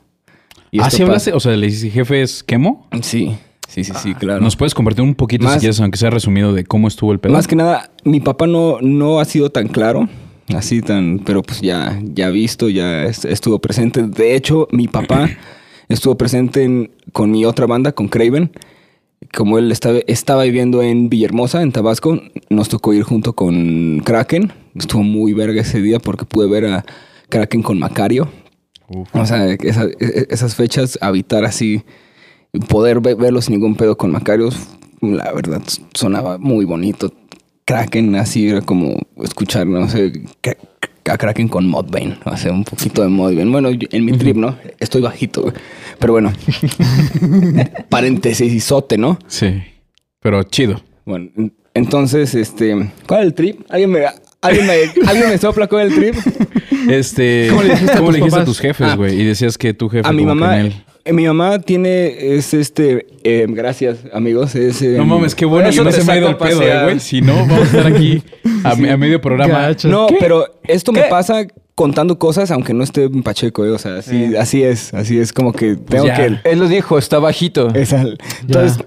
Y 0.70 0.80
Ah, 0.80 0.90
sí 0.90 1.02
hablaste, 1.02 1.32
o 1.32 1.40
sea, 1.40 1.56
le 1.56 1.66
dices, 1.66 1.90
jefe 1.92 2.20
es 2.20 2.42
quemo. 2.42 2.86
Sí, 3.00 3.34
sí, 3.68 3.84
sí, 3.84 3.92
sí, 4.02 4.14
claro. 4.14 4.40
¿Nos 4.42 4.54
puedes 4.56 4.74
compartir 4.74 5.02
un 5.02 5.14
poquito, 5.14 5.44
si 5.44 5.48
Más- 5.48 5.58
quieres, 5.60 5.80
aunque 5.80 5.96
sea 5.98 6.10
resumido, 6.10 6.52
de 6.52 6.64
cómo 6.64 6.88
estuvo 6.88 7.12
el 7.12 7.20
pedo? 7.20 7.32
Más 7.32 7.46
que 7.46 7.56
nada, 7.56 7.90
mi 8.04 8.20
papá 8.20 8.46
no, 8.46 8.78
no 8.82 9.18
ha 9.20 9.24
sido 9.24 9.50
tan 9.50 9.68
claro, 9.68 10.08
así 10.56 10.80
tan, 10.80 11.20
pero 11.24 11.42
pues 11.42 11.60
ya, 11.60 12.00
ya 12.02 12.30
visto, 12.30 12.68
ya 12.68 13.04
est- 13.04 13.24
estuvo 13.24 13.58
presente. 13.58 14.02
De 14.02 14.34
hecho, 14.34 14.68
mi 14.72 14.88
papá 14.88 15.28
estuvo 15.88 16.16
presente 16.16 16.62
en- 16.64 16.90
con 17.12 17.30
mi 17.30 17.44
otra 17.44 17.66
banda, 17.66 17.92
con 17.92 18.08
Craven. 18.08 18.50
Como 19.36 19.58
él 19.58 19.70
estaba, 19.72 19.98
estaba 20.06 20.44
viviendo 20.44 20.80
en 20.80 21.08
Villahermosa, 21.10 21.60
en 21.62 21.72
Tabasco, 21.72 22.20
nos 22.50 22.68
tocó 22.68 22.92
ir 22.94 23.02
junto 23.02 23.32
con 23.34 24.00
Kraken. 24.04 24.52
Estuvo 24.76 25.02
muy 25.02 25.32
verga 25.32 25.60
ese 25.62 25.82
día 25.82 25.98
porque 25.98 26.24
pude 26.24 26.48
ver 26.48 26.66
a 26.66 26.84
Kraken 27.28 27.62
con 27.62 27.78
Macario. 27.78 28.28
O 29.12 29.26
sea, 29.26 29.52
esa- 29.52 29.84
e- 29.86 30.26
esas 30.30 30.54
fechas, 30.54 30.98
habitar 31.02 31.44
así, 31.44 31.82
poder 32.68 33.00
ve- 33.00 33.14
verlos 33.16 33.46
sin 33.46 33.54
ningún 33.56 33.74
pedo 33.74 33.98
con 33.98 34.10
Macarios, 34.12 34.56
la 35.00 35.30
verdad, 35.32 35.62
sonaba 35.94 36.38
muy 36.38 36.64
bonito. 36.64 37.12
Kraken 37.68 38.16
así 38.16 38.48
era 38.48 38.62
como 38.62 38.98
escuchar, 39.22 39.66
no 39.66 39.86
sé, 39.90 40.10
a 41.04 41.18
Kraken 41.18 41.48
con 41.48 41.66
Modbane, 41.68 42.16
o 42.24 42.34
sea, 42.36 42.50
un 42.52 42.64
poquito 42.64 43.02
de 43.02 43.08
Modbane. 43.08 43.50
Bueno, 43.50 43.70
yo- 43.72 43.88
en 43.92 44.06
mi 44.06 44.12
trip, 44.12 44.36
¿no? 44.36 44.56
Estoy 44.80 45.02
bajito, 45.02 45.42
güey. 45.42 45.54
Pero 45.98 46.14
bueno, 46.14 46.32
paréntesis 47.88 48.52
y 48.52 48.60
sote, 48.60 48.98
¿no? 48.98 49.18
Sí, 49.26 49.62
pero 50.20 50.42
chido. 50.44 50.80
Bueno, 51.04 51.28
en- 51.36 51.52
entonces, 51.74 52.34
este, 52.34 52.90
¿cuál 53.06 53.20
es 53.20 53.26
el 53.26 53.34
trip? 53.34 53.60
¿Alguien 53.68 53.90
me, 53.90 54.00
alguien 54.40 54.66
me, 54.66 54.74
¿alguien 55.06 55.28
me 55.28 55.38
sopla 55.38 55.66
cuál 55.66 55.88
es 55.88 55.92
el 55.92 55.98
trip? 56.12 56.34
Este, 56.90 57.48
¿Cómo 57.50 57.62
le 57.62 57.70
dijiste 57.70 57.92
a 57.92 57.98
tus 58.00 58.16
a 58.16 58.20
papás? 58.30 58.44
tus 58.46 58.60
jefes, 58.60 58.86
Ah. 58.90 58.96
güey? 58.96 59.20
y 59.20 59.24
decías 59.24 59.58
que 59.58 59.74
tu 59.74 59.88
jefe 59.88 60.08
A 60.08 60.12
mi 60.12 60.24
mamá, 60.24 60.60
él. 60.60 60.74
Eh, 61.04 61.12
Mi 61.12 61.24
mamá 61.26 61.58
tiene, 61.60 62.34
es 62.36 62.52
este, 62.54 63.06
eh, 63.24 63.46
gracias 63.48 63.98
amigos, 64.12 64.54
es... 64.54 64.82
eh, 64.82 64.94
No 64.98 65.06
mames, 65.06 65.34
qué 65.34 65.46
bueno 65.46 65.68
que 65.68 65.74
eso 65.74 65.84
no 65.84 65.92
se 65.92 66.04
me 66.04 66.12
ha 66.12 66.16
ido 66.18 66.28
el 66.28 66.36
pedo, 66.36 66.62
eh, 66.62 66.82
güey. 66.84 67.00
Si 67.00 67.20
no, 67.22 67.34
vamos 67.34 67.60
a 67.60 67.62
estar 67.78 67.86
aquí 67.86 68.22
a, 68.64 68.74
me- 68.74 68.90
a 68.90 68.96
medio 68.96 69.20
programa. 69.20 69.68
No, 69.84 70.06
pero 70.20 70.44
esto 70.64 70.92
me 70.92 71.02
pasa 71.04 71.46
contando 71.74 72.18
cosas 72.18 72.50
aunque 72.50 72.74
no 72.74 72.82
esté 72.82 73.04
en 73.04 73.22
Pacheco, 73.22 73.64
eh, 73.64 73.70
o 73.70 73.78
sea, 73.78 73.98
así, 73.98 74.34
así 74.36 74.62
es, 74.64 74.92
así 74.92 75.18
es 75.18 75.32
como 75.32 75.52
que 75.52 75.76
tengo 75.76 76.06
ya. 76.06 76.16
que... 76.16 76.38
Él 76.50 76.58
lo 76.58 76.66
dijo, 76.68 76.98
está 76.98 77.18
bajito. 77.20 77.72
Es 77.74 77.92
al- 77.92 78.18
Entonces, 78.42 78.84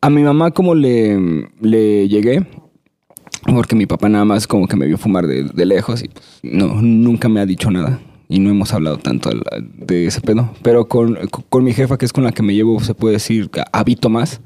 a 0.00 0.08
mi 0.08 0.22
mamá 0.22 0.52
como 0.52 0.74
le, 0.74 1.18
le 1.60 2.08
llegué, 2.08 2.42
porque 3.52 3.74
mi 3.74 3.86
papá 3.86 4.08
nada 4.08 4.24
más 4.24 4.46
como 4.46 4.66
que 4.68 4.76
me 4.76 4.86
vio 4.86 4.96
fumar 4.98 5.26
de, 5.26 5.44
de 5.44 5.66
lejos 5.66 6.02
y 6.04 6.08
pues, 6.08 6.24
no, 6.42 6.80
nunca 6.80 7.28
me 7.28 7.40
ha 7.40 7.46
dicho 7.46 7.70
nada. 7.70 7.98
Y 8.30 8.38
no 8.38 8.48
hemos 8.50 8.72
hablado 8.72 8.96
tanto 8.98 9.28
de 9.76 10.06
ese 10.06 10.20
pedo. 10.20 10.50
Pero 10.62 10.86
con, 10.86 11.18
con 11.48 11.64
mi 11.64 11.72
jefa, 11.74 11.98
que 11.98 12.06
es 12.06 12.12
con 12.12 12.22
la 12.24 12.30
que 12.30 12.42
me 12.42 12.54
llevo, 12.54 12.80
se 12.80 12.94
puede 12.94 13.14
decir, 13.14 13.50
habito 13.72 14.08
más, 14.08 14.40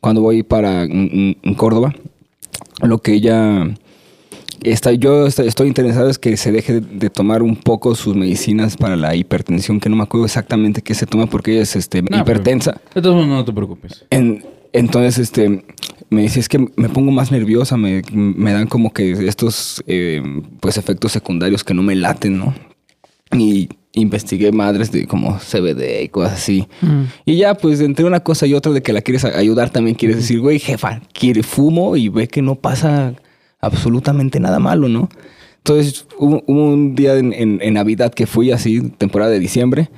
cuando 0.00 0.22
voy 0.22 0.42
para 0.42 0.84
en, 0.84 1.36
en 1.42 1.54
Córdoba, 1.54 1.94
lo 2.82 2.98
que 2.98 3.12
ella... 3.12 3.68
Está, 4.62 4.92
yo 4.92 5.26
estoy 5.28 5.68
interesado 5.68 6.08
es 6.08 6.18
que 6.18 6.36
se 6.36 6.50
deje 6.50 6.80
de, 6.80 7.10
tomar 7.10 7.42
un 7.42 7.54
poco 7.54 7.94
sus 7.94 8.16
medicinas 8.16 8.76
para 8.76 8.96
la 8.96 9.14
hipertensión, 9.14 9.78
que 9.78 9.88
no 9.88 9.94
me 9.94 10.02
acuerdo 10.02 10.24
exactamente 10.26 10.82
qué 10.82 10.94
se 10.94 11.06
toma 11.06 11.26
porque 11.26 11.52
ella 11.52 11.62
es 11.62 11.76
este, 11.76 12.02
No, 12.02 12.18
hipertensa. 12.18 12.80
Modos, 12.96 13.26
no 13.28 13.44
te 13.44 13.52
preocupes. 13.52 14.04
En- 14.10 14.44
entonces, 14.72 15.18
este, 15.18 15.64
me 16.10 16.22
dice, 16.22 16.40
es 16.40 16.48
que 16.48 16.58
me 16.76 16.88
pongo 16.88 17.12
más 17.12 17.30
nerviosa, 17.30 17.76
me, 17.76 18.02
me 18.12 18.52
dan 18.52 18.66
como 18.66 18.92
que 18.92 19.12
estos, 19.28 19.82
eh, 19.86 20.22
pues, 20.60 20.76
efectos 20.76 21.12
secundarios 21.12 21.62
que 21.62 21.74
no 21.74 21.82
me 21.84 21.94
laten, 21.94 22.38
¿no? 22.38 22.52
Y 23.32 23.68
investigué 23.92 24.52
madres 24.52 24.92
de 24.92 25.06
como 25.06 25.38
CBD 25.38 26.02
y 26.04 26.08
cosas 26.08 26.34
así. 26.34 26.66
Mm. 26.82 27.02
Y 27.26 27.36
ya, 27.36 27.54
pues, 27.54 27.80
entre 27.80 28.04
una 28.04 28.20
cosa 28.20 28.46
y 28.46 28.54
otra 28.54 28.72
de 28.72 28.82
que 28.82 28.92
la 28.92 29.00
quieres 29.02 29.24
ayudar, 29.24 29.70
también 29.70 29.96
quieres 29.96 30.18
decir, 30.18 30.40
güey, 30.40 30.58
jefa, 30.58 31.00
quiere 31.12 31.42
fumo 31.42 31.96
y 31.96 32.08
ve 32.08 32.28
que 32.28 32.40
no 32.42 32.54
pasa 32.54 33.14
absolutamente 33.60 34.40
nada 34.40 34.58
malo, 34.58 34.88
¿no? 34.88 35.08
Entonces, 35.58 36.06
hubo, 36.18 36.42
hubo 36.46 36.64
un 36.72 36.94
día 36.94 37.16
en, 37.16 37.32
en- 37.32 37.58
en 37.60 37.74
Navidad 37.74 38.12
que 38.14 38.26
fui 38.26 38.50
así, 38.52 38.80
temporada 38.96 39.30
de 39.32 39.40
diciembre, 39.40 39.90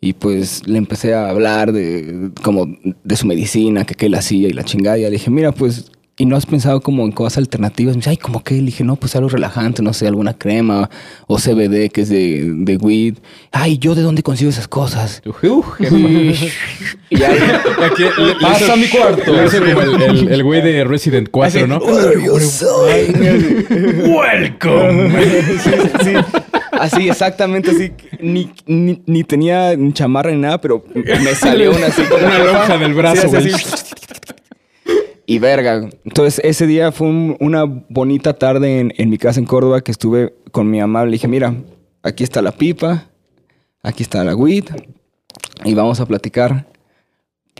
y 0.00 0.12
pues 0.14 0.66
le 0.66 0.78
empecé 0.78 1.14
a 1.14 1.28
hablar 1.30 1.72
de 1.72 2.30
como 2.42 2.66
de 3.04 3.16
su 3.16 3.26
medicina, 3.26 3.84
que 3.84 3.94
qué 3.94 4.06
él 4.06 4.14
hacía 4.14 4.48
y 4.48 4.52
la 4.52 4.64
chingada. 4.64 4.98
Y 4.98 5.02
le 5.02 5.10
dije, 5.10 5.30
mira, 5.30 5.52
pues, 5.52 5.90
¿y 6.18 6.24
no 6.26 6.36
has 6.36 6.46
pensado 6.46 6.80
como 6.80 7.04
en 7.04 7.12
cosas 7.12 7.38
alternativas? 7.38 7.94
Me 7.94 7.98
dice, 8.00 8.10
ay, 8.10 8.16
¿cómo 8.16 8.42
qué? 8.42 8.54
Le 8.54 8.62
dije, 8.62 8.84
no, 8.84 8.96
pues 8.96 9.14
algo 9.16 9.28
relajante, 9.28 9.82
no 9.82 9.92
sé, 9.92 10.06
alguna 10.06 10.32
crema 10.34 10.88
o 11.26 11.38
CBD 11.38 11.90
que 11.90 12.00
es 12.02 12.08
de, 12.08 12.50
de 12.56 12.76
weed. 12.78 13.14
Ay, 13.52 13.78
¿yo 13.78 13.94
de 13.94 14.02
dónde 14.02 14.22
consigo 14.22 14.50
esas 14.50 14.68
cosas? 14.68 15.22
Y 17.08 17.18
ya, 17.18 17.30
Aquí, 17.84 18.02
le- 18.02 18.26
le 18.26 18.34
Pasa 18.40 18.64
hizo- 18.64 18.72
a 18.72 18.76
mi 18.76 18.86
cuarto. 18.88 19.32
le 19.32 19.46
hizo 19.46 19.58
como 19.60 19.80
el, 19.80 20.02
el- 20.02 20.28
el 20.32 20.42
güey 20.44 20.60
de 20.62 20.84
Resident 20.84 21.28
4, 21.30 21.66
¿no? 21.66 21.78
yo 22.24 22.40
soy. 22.40 23.06
Welcome. 24.08 25.22
Sí, 25.58 25.70
sí, 25.70 25.70
sí. 26.04 26.12
Así, 26.72 27.08
exactamente 27.08 27.70
así. 27.70 27.92
Ni, 28.20 28.50
ni, 28.66 29.00
ni 29.06 29.24
tenía 29.24 29.74
chamarra 29.92 30.30
ni 30.30 30.38
nada, 30.38 30.60
pero 30.60 30.84
me 30.94 31.34
salió 31.34 31.70
una 31.70 31.86
así. 31.86 32.02
como 32.02 32.26
Una 32.26 32.38
lonja 32.38 32.78
del 32.78 32.94
brazo, 32.94 33.28
Sí, 33.28 33.36
así, 33.36 33.48
güey. 33.50 33.54
así. 33.54 33.76
Y 35.26 35.38
verga. 35.40 35.88
Entonces, 36.04 36.40
ese 36.44 36.66
día 36.66 36.92
fue 36.92 37.08
un- 37.08 37.36
una 37.40 37.64
bonita 37.64 38.34
tarde 38.34 38.78
en, 38.80 38.92
en 38.96 39.10
mi 39.10 39.18
casa 39.18 39.40
en 39.40 39.46
Córdoba 39.46 39.80
que 39.82 39.90
estuve 39.90 40.34
con 40.52 40.70
mi 40.70 40.78
mamá. 40.80 41.04
Le 41.04 41.12
dije, 41.12 41.26
mira, 41.28 41.54
aquí 42.02 42.22
está 42.22 42.40
la 42.42 42.52
pipa, 42.52 43.08
aquí 43.82 44.02
está 44.04 44.22
la 44.24 44.36
weed, 44.36 44.64
y 45.64 45.74
vamos 45.74 45.98
a 46.00 46.06
platicar 46.06 46.66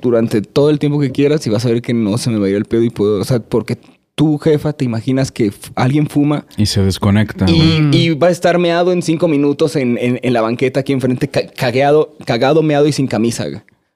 durante 0.00 0.42
todo 0.42 0.70
el 0.70 0.78
tiempo 0.78 1.00
que 1.00 1.10
quieras 1.10 1.46
y 1.46 1.50
vas 1.50 1.64
a 1.64 1.70
ver 1.70 1.82
que 1.82 1.94
no 1.94 2.18
se 2.18 2.30
me 2.30 2.38
va 2.38 2.46
a 2.46 2.50
ir 2.50 2.56
el 2.56 2.66
pedo 2.66 2.82
y 2.82 2.90
puedo, 2.90 3.20
o 3.20 3.24
sea, 3.24 3.40
porque 3.40 3.78
tú, 4.14 4.38
jefa, 4.38 4.72
te 4.72 4.84
imaginas 4.84 5.32
que 5.32 5.50
alguien 5.74 6.06
fuma 6.06 6.46
Y 6.56 6.66
se 6.66 6.82
desconecta, 6.82 7.46
y, 7.48 7.88
y 7.92 8.10
va 8.14 8.28
a 8.28 8.30
estar 8.30 8.58
meado 8.58 8.92
en 8.92 9.02
cinco 9.02 9.26
minutos 9.26 9.74
en, 9.76 9.98
en- 9.98 10.20
en 10.22 10.32
la 10.32 10.40
banqueta 10.42 10.80
aquí 10.80 10.92
enfrente, 10.92 11.28
ca- 11.28 11.48
cagueado, 11.48 12.14
cagado, 12.24 12.62
meado 12.62 12.86
y 12.86 12.92
sin 12.92 13.06
camisa. 13.06 13.46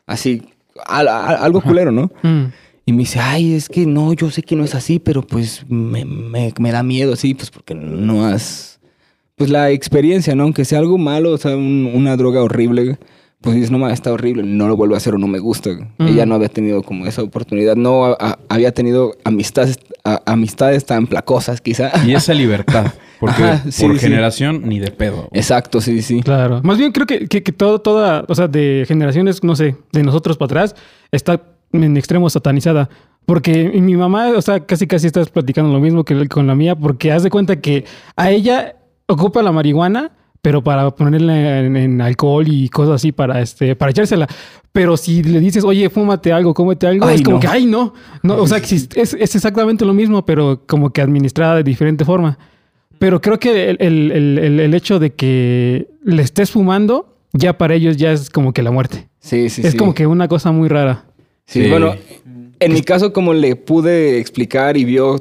Así, 0.06 0.42
al- 0.86 1.08
al- 1.08 1.36
algo 1.36 1.60
culero, 1.60 1.92
¿no? 1.92 2.10
Mm. 2.22 2.46
Y 2.90 2.92
me 2.92 2.98
dice, 3.02 3.20
ay, 3.20 3.54
es 3.54 3.68
que 3.68 3.86
no, 3.86 4.12
yo 4.14 4.32
sé 4.32 4.42
que 4.42 4.56
no 4.56 4.64
es 4.64 4.74
así, 4.74 4.98
pero 4.98 5.22
pues 5.22 5.64
me, 5.68 6.04
me- 6.04 6.52
me 6.58 6.72
da 6.72 6.82
miedo 6.82 7.12
así, 7.12 7.34
pues 7.34 7.48
porque 7.48 7.72
no 7.72 8.26
has... 8.26 8.80
Pues 9.36 9.48
la 9.48 9.70
experiencia, 9.70 10.34
¿no? 10.34 10.42
Aunque 10.42 10.64
sea 10.64 10.80
algo 10.80 10.98
malo, 10.98 11.30
o 11.30 11.38
sea, 11.38 11.56
un- 11.56 11.88
una 11.94 12.16
droga 12.16 12.42
horrible, 12.42 12.98
pues 13.40 13.54
dices, 13.54 13.70
no, 13.70 13.78
ma, 13.78 13.92
está 13.92 14.12
horrible, 14.12 14.42
no 14.42 14.66
lo 14.66 14.76
vuelvo 14.76 14.94
a 14.94 14.96
hacer 14.96 15.14
o 15.14 15.18
no 15.18 15.28
me 15.28 15.38
gusta. 15.38 15.70
güey. 15.70 15.86
Mm. 15.98 16.06
Ella 16.08 16.26
no 16.26 16.34
había 16.34 16.48
tenido 16.48 16.82
como 16.82 17.06
esa 17.06 17.22
oportunidad, 17.22 17.76
no 17.76 18.06
a- 18.06 18.16
a- 18.18 18.38
había 18.48 18.72
tenido 18.74 19.12
amistades, 19.22 19.78
a- 20.02 20.20
amistades 20.26 20.84
tan 20.84 21.06
placosas 21.06 21.60
quizá. 21.60 21.92
Y 22.04 22.14
esa 22.14 22.34
libertad. 22.34 22.92
Porque 23.20 23.44
Ajá, 23.44 23.70
sí, 23.70 23.84
por 23.86 23.94
sí. 23.94 24.00
generación 24.00 24.62
ni 24.68 24.80
de 24.80 24.90
pedo. 24.90 25.16
güey. 25.16 25.28
Exacto, 25.34 25.80
sí, 25.80 26.02
sí. 26.02 26.22
Claro. 26.22 26.60
Más 26.64 26.76
bien 26.76 26.90
creo 26.90 27.06
que, 27.06 27.28
que, 27.28 27.44
que 27.44 27.52
todo, 27.52 27.78
toda, 27.80 28.24
o 28.26 28.34
sea, 28.34 28.48
de 28.48 28.84
generaciones, 28.88 29.44
no 29.44 29.54
sé, 29.54 29.76
de 29.92 30.02
nosotros 30.02 30.36
para 30.38 30.46
atrás, 30.46 30.74
está 31.12 31.40
en 31.72 31.96
extremo 31.96 32.28
satanizada. 32.30 32.88
Porque 33.26 33.70
mi 33.80 33.96
mamá, 33.96 34.30
o 34.36 34.42
sea, 34.42 34.60
casi 34.60 34.86
casi 34.86 35.06
estás 35.06 35.30
platicando 35.30 35.72
lo 35.72 35.78
mismo 35.80 36.04
que 36.04 36.26
con 36.28 36.46
la 36.46 36.54
mía, 36.54 36.74
porque 36.74 37.12
haz 37.12 37.22
de 37.22 37.30
cuenta 37.30 37.60
que 37.60 37.84
a 38.16 38.30
ella 38.30 38.76
ocupa 39.06 39.42
la 39.42 39.52
marihuana, 39.52 40.12
pero 40.42 40.64
para 40.64 40.90
ponerla 40.90 41.60
en, 41.60 41.76
en 41.76 42.00
alcohol 42.00 42.46
y 42.48 42.68
cosas 42.70 42.94
así 42.96 43.12
para 43.12 43.40
este, 43.42 43.76
para 43.76 43.90
echársela. 43.90 44.26
Pero 44.72 44.96
si 44.96 45.22
le 45.22 45.38
dices, 45.38 45.64
oye, 45.64 45.90
fúmate 45.90 46.32
algo, 46.32 46.54
cómete 46.54 46.86
algo, 46.86 47.04
Ay, 47.06 47.16
es 47.16 47.22
como 47.22 47.36
no. 47.36 47.40
que, 47.40 47.46
ay, 47.46 47.66
no. 47.66 47.92
no 48.22 48.36
o 48.36 48.46
sea, 48.46 48.58
es, 48.58 48.88
es 48.94 49.34
exactamente 49.34 49.84
lo 49.84 49.92
mismo, 49.92 50.24
pero 50.24 50.62
como 50.66 50.90
que 50.90 51.02
administrada 51.02 51.56
de 51.56 51.62
diferente 51.62 52.04
forma. 52.04 52.38
Pero 52.98 53.20
creo 53.20 53.38
que 53.38 53.70
el, 53.70 53.76
el- 53.80 54.12
el- 54.12 54.38
el- 54.38 54.60
el 54.60 54.74
hecho 54.74 54.98
de 54.98 55.10
que 55.14 55.88
le 56.04 56.22
estés 56.22 56.50
fumando, 56.50 57.16
ya 57.32 57.56
para 57.58 57.74
ellos 57.74 57.96
ya 57.96 58.12
es 58.12 58.28
como 58.30 58.52
que 58.52 58.62
la 58.62 58.70
muerte. 58.70 59.08
Sí, 59.20 59.50
sí, 59.50 59.62
es 59.62 59.72
sí. 59.72 59.76
como 59.76 59.94
que 59.94 60.06
una 60.06 60.26
cosa 60.28 60.50
muy 60.52 60.68
rara. 60.68 61.04
Sí, 61.50 61.64
Sí. 61.64 61.68
bueno, 61.70 61.94
en 62.60 62.72
mi 62.72 62.82
caso 62.82 63.12
como 63.12 63.34
le 63.34 63.56
pude 63.56 64.18
explicar 64.20 64.76
y 64.76 64.84
vio 64.84 65.20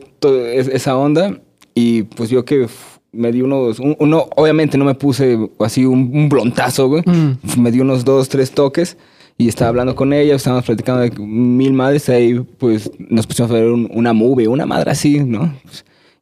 esa 0.53 0.95
onda 0.95 1.39
y 1.73 2.03
pues 2.03 2.29
vio 2.29 2.45
que 2.45 2.67
me 3.11 3.31
dio 3.31 3.45
unos, 3.45 3.79
un- 3.79 3.95
uno, 3.99 4.27
obviamente 4.35 4.77
no 4.77 4.85
me 4.85 4.93
puse 4.93 5.37
así 5.59 5.85
un, 5.85 6.11
un 6.13 6.29
blontazo, 6.29 6.87
güey. 6.87 7.01
Mm. 7.05 7.61
Me 7.61 7.71
dio 7.71 7.81
unos 7.81 8.05
dos, 8.05 8.29
tres 8.29 8.51
toques 8.51 8.95
y 9.39 9.47
estaba 9.47 9.69
hablando 9.69 9.95
con 9.95 10.13
ella, 10.13 10.35
estábamos 10.35 10.65
platicando 10.65 11.01
de 11.01 11.11
mil 11.17 11.73
madres, 11.73 12.07
ahí 12.09 12.39
pues 12.59 12.91
nos 12.99 13.25
pusimos 13.25 13.49
a 13.49 13.55
ver 13.55 13.71
un- 13.71 13.89
una 13.91 14.13
movie, 14.13 14.47
una 14.47 14.67
madre 14.67 14.91
así, 14.91 15.19
¿no? 15.21 15.51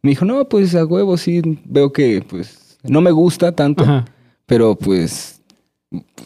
Me 0.03 0.11
dijo, 0.11 0.23
no, 0.23 0.47
pues 0.47 0.73
a 0.75 0.85
huevo, 0.85 1.17
sí, 1.17 1.41
veo 1.65 1.91
que 1.91 2.21
pues 2.25 2.77
no 2.83 3.01
me 3.01 3.11
gusta 3.11 3.51
tanto, 3.51 3.83
Ajá. 3.83 4.05
pero 4.45 4.75
pues 4.75 5.36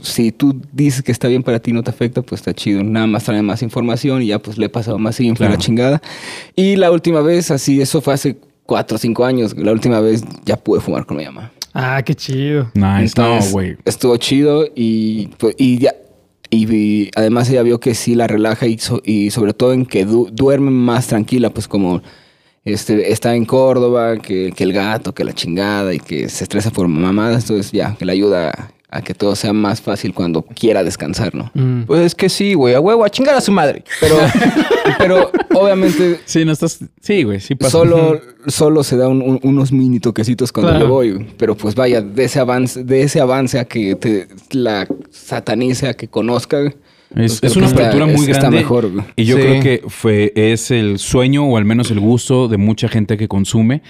si 0.01 0.31
tú 0.31 0.59
dices 0.71 1.03
que 1.03 1.11
está 1.11 1.27
bien 1.27 1.43
para 1.43 1.59
ti 1.59 1.71
no 1.71 1.83
te 1.83 1.91
afecta, 1.91 2.21
pues 2.21 2.41
está 2.41 2.53
chido. 2.53 2.83
Nada 2.83 3.07
más 3.07 3.23
trae 3.25 3.41
más 3.41 3.61
información 3.61 4.21
y 4.23 4.27
ya 4.27 4.39
pues 4.39 4.57
le 4.57 4.65
he 4.65 4.69
pasado 4.69 4.97
más 4.97 5.19
info 5.19 5.35
a 5.43 5.47
Claro. 5.47 5.53
la 5.53 5.59
chingada. 5.59 6.01
Y 6.55 6.75
la 6.77 6.91
última 6.91 7.21
vez, 7.21 7.51
así, 7.51 7.79
eso 7.81 8.01
fue 8.01 8.13
hace 8.13 8.37
cuatro 8.65 8.95
o 8.95 8.97
cinco 8.99 9.23
años. 9.25 9.55
La 9.57 9.71
última 9.71 9.99
vez 9.99 10.23
ya 10.45 10.57
pude 10.57 10.81
fumar 10.81 11.05
con 11.05 11.17
mi 11.17 11.25
mamá. 11.25 11.51
Ah, 11.73 12.01
qué 12.03 12.15
chido. 12.15 12.63
Nice. 12.73 12.81
No, 12.83 12.99
Entonces, 12.99 13.51
güey. 13.53 13.77
Estuvo 13.85 14.17
chido 14.17 14.65
y, 14.75 15.27
pues, 15.37 15.55
y 15.57 15.77
ya. 15.77 15.95
Y, 16.49 16.65
vi- 16.65 17.09
además 17.15 17.49
ella 17.49 17.63
vio 17.63 17.79
que 17.79 17.95
sí 17.95 18.13
la 18.13 18.27
relaja 18.27 18.65
y, 18.67 18.77
so- 18.77 19.01
y 19.05 19.29
sobre 19.31 19.53
todo 19.53 19.71
en 19.71 19.85
que 19.85 20.03
du- 20.05 20.29
duerme 20.33 20.69
más 20.69 21.07
tranquila, 21.07 21.49
pues 21.49 21.67
como 21.69 22.01
este, 22.65 23.11
está 23.13 23.35
en 23.35 23.45
Córdoba, 23.45 24.17
que, 24.17 24.51
que 24.53 24.63
el 24.65 24.73
gato, 24.73 25.13
que 25.13 25.23
la 25.23 25.31
chingada 25.33 25.93
y 25.93 25.99
que 25.99 26.27
se 26.27 26.43
estresa 26.43 26.69
por 26.71 26.89
mamadas, 26.89 27.43
entonces 27.43 27.71
ya, 27.71 27.95
que 27.95 28.03
le 28.03 28.11
ayuda 28.11 28.73
a, 28.91 29.01
que 29.01 29.13
todo 29.13 29.35
sea 29.35 29.53
más 29.53 29.81
fácil 29.81 30.13
cuando 30.13 30.41
quiera 30.43 30.83
descansar, 30.83 31.33
¿no? 31.33 31.49
Mm. 31.53 31.83
Pues 31.83 32.01
es 32.01 32.13
que 32.15 32.29
sí, 32.29 32.53
güey, 32.53 32.75
a 32.75 32.79
huevo, 32.79 33.03
a 33.05 33.09
chingar 33.09 33.35
a 33.35 33.41
su 33.41 33.51
madre. 33.51 33.83
Pero, 33.99 34.15
pero 34.97 35.31
obviamente 35.53 36.19
Sí, 36.25 36.43
no 36.45 36.51
estás. 36.51 36.79
Sí, 37.01 37.23
güey, 37.23 37.39
sí 37.39 37.55
pasa. 37.55 37.71
solo, 37.71 38.19
solo 38.47 38.83
se 38.83 38.97
da 38.97 39.07
un- 39.07 39.21
un- 39.21 39.39
unos 39.43 39.71
mini 39.71 39.99
toquecitos 39.99 40.51
cuando 40.51 40.71
Claro. 40.71 40.85
le 40.85 40.91
voy. 40.91 41.27
Pero 41.37 41.55
pues 41.55 41.73
vaya, 41.75 42.01
de 42.01 42.23
ese 42.25 42.39
avance, 42.39 42.83
de 42.83 43.01
ese 43.03 43.19
avance 43.21 43.59
a 43.59 43.65
que 43.65 43.95
te 43.95 44.27
la 44.51 44.87
satanice, 45.09 45.87
a 45.87 45.93
que 45.93 46.07
conozca. 46.07 46.59
Es, 47.15 47.39
pues, 47.41 47.43
es 47.43 47.55
una 47.57 47.67
apertura 47.67 48.05
muy 48.05 48.15
es- 48.23 48.29
está 48.29 48.39
grande. 48.43 48.57
mejor, 48.59 48.89
güey. 48.91 49.05
Y 49.17 49.25
yo 49.25 49.35
Sí. 49.37 49.41
creo 49.41 49.61
que 49.61 49.83
fue, 49.87 50.31
es 50.35 50.71
el 50.71 50.97
sueño 50.97 51.45
o 51.45 51.57
al 51.57 51.65
menos 51.65 51.91
el 51.91 51.99
gusto 51.99 52.47
de 52.47 52.57
mucha 52.57 52.87
gente 52.87 53.17
que 53.17 53.27
consume. 53.27 53.81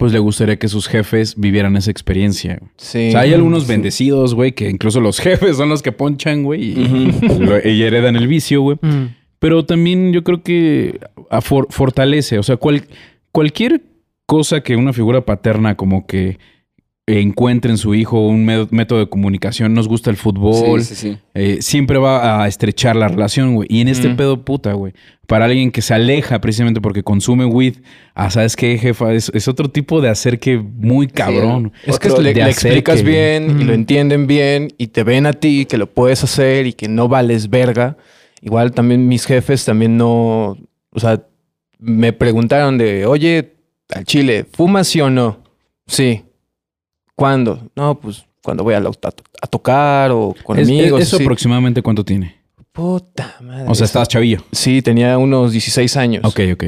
Pues 0.00 0.12
le 0.12 0.18
gustaría 0.18 0.58
que 0.58 0.66
sus 0.66 0.88
jefes 0.88 1.34
vivieran 1.36 1.76
esa 1.76 1.90
experiencia. 1.90 2.58
Sí. 2.76 3.08
O 3.08 3.10
sea, 3.12 3.20
hay 3.20 3.34
algunos 3.34 3.68
bendecidos, 3.68 4.34
güey, 4.34 4.52
que 4.52 4.68
incluso 4.68 5.00
los 5.00 5.20
jefes 5.20 5.58
son 5.58 5.68
los 5.68 5.82
que 5.82 5.92
ponchan, 5.92 6.42
güey, 6.42 6.72
y, 7.64 7.82
heredan 7.82 8.16
el 8.16 8.26
vicio, 8.26 8.62
güey. 8.62 8.78
Mm. 8.80 9.14
Pero 9.38 9.64
también 9.64 10.12
yo 10.12 10.24
creo 10.24 10.42
que 10.42 11.00
fortalece, 11.68 12.38
o 12.38 12.42
sea, 12.42 12.56
cual- 12.56 12.88
cualquier 13.30 13.82
cosa 14.26 14.62
que 14.62 14.74
una 14.76 14.92
figura 14.92 15.24
paterna 15.24 15.76
como 15.76 16.06
que 16.06 16.38
encuentre 17.06 17.70
en 17.72 17.78
su 17.78 17.94
hijo 17.94 18.20
un 18.24 18.44
método 18.44 19.00
de 19.00 19.08
comunicación, 19.08 19.74
nos 19.74 19.88
gusta 19.88 20.10
el 20.10 20.16
fútbol, 20.16 20.82
Sí, 20.82 20.94
sí, 20.94 21.10
sí. 21.12 21.18
eh, 21.34 21.58
siempre 21.60 21.98
va 21.98 22.44
a 22.44 22.46
estrechar 22.46 22.94
la 22.94 23.08
relación, 23.08 23.54
güey. 23.56 23.66
Y 23.70 23.80
en 23.80 23.88
este 23.88 24.08
Mm. 24.08 24.16
pedo, 24.16 24.44
puta, 24.44 24.72
güey. 24.74 24.92
Para 25.26 25.46
alguien 25.46 25.70
que 25.72 25.82
se 25.82 25.92
aleja 25.94 26.40
precisamente 26.40 26.80
porque 26.80 27.02
consume 27.02 27.44
weed, 27.46 27.78
ah, 28.14 28.30
¿sabes 28.30 28.54
qué, 28.54 28.78
jefa? 28.78 29.12
Es, 29.12 29.30
es 29.34 29.48
otro 29.48 29.68
tipo 29.70 30.00
de 30.00 30.08
acerque 30.08 30.58
muy 30.58 31.08
cabrón. 31.08 31.72
Es 31.84 31.98
que 31.98 32.10
Otro 32.10 32.22
le, 32.22 32.30
explicas 32.30 33.02
bien 33.02 33.58
y 33.60 33.64
lo 33.64 33.72
Mm. 33.72 33.74
entienden 33.76 34.26
bien 34.28 34.68
y 34.78 34.88
te 34.88 35.02
ven 35.02 35.26
a 35.26 35.32
ti 35.32 35.66
que 35.66 35.78
lo 35.78 35.88
puedes 35.92 36.22
hacer 36.22 36.66
y 36.68 36.72
que 36.74 36.86
no 36.88 37.08
vales 37.08 37.50
verga. 37.50 37.96
Igual 38.42 38.72
también 38.72 39.08
mis 39.08 39.24
jefes 39.26 39.64
también 39.64 39.96
no, 39.96 40.56
o 40.92 41.00
sea, 41.00 41.22
me 41.78 42.12
preguntaron 42.12 42.78
de, 42.78 43.04
oye, 43.06 43.54
al 43.92 44.04
chile, 44.04 44.46
¿fumas 44.52 44.86
sí 44.86 45.00
o 45.00 45.10
no? 45.10 45.38
Sí. 45.86 46.22
¿Cuándo? 47.20 47.68
No, 47.76 48.00
pues 48.00 48.24
cuando 48.42 48.64
voy 48.64 48.72
a, 48.72 48.80
la- 48.80 48.88
a, 48.88 49.08
a 49.42 49.46
tocar 49.46 50.10
o 50.10 50.34
con 50.42 50.58
Es- 50.58 50.66
amigos. 50.66 51.02
¿Eso 51.02 51.16
así. 51.16 51.24
aproximadamente 51.24 51.82
cuánto 51.82 52.02
tiene? 52.02 52.36
Puta 52.72 53.36
madre. 53.42 53.66
O 53.68 53.74
sea, 53.74 53.84
estás 53.84 54.08
chavillo. 54.08 54.42
Sí, 54.52 54.80
tenía 54.80 55.18
unos 55.18 55.52
16 55.52 55.96
años. 55.98 56.24
Ok, 56.24 56.40
ok. 56.54 56.64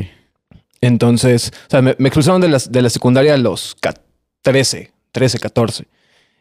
Entonces, 0.83 1.53
o 1.69 1.71
sea, 1.71 1.81
me, 1.81 1.95
me 1.99 2.09
expulsaron 2.09 2.41
de, 2.43 2.49
las, 2.49 2.71
de 2.71 2.83
la 2.83 2.91
secundaria 2.91 3.33
a 3.35 3.39
los 3.39 3.75
ca- 3.81 3.95
13, 4.43 4.93
13, 5.13 5.39
14. 5.39 5.87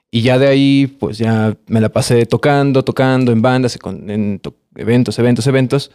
Y 0.09 0.21
ya 0.23 0.37
de 0.37 0.47
ahí, 0.49 0.87
pues 0.99 1.17
ya 1.17 1.55
me 1.67 1.79
la 1.79 1.87
pasé 1.89 2.25
tocando, 2.25 2.83
tocando 2.83 3.31
en 3.31 3.41
bandas, 3.41 3.79
en 4.07 4.39
to- 4.39 4.55
eventos, 4.75 5.17
eventos, 5.19 5.47
eventos. 5.47 5.91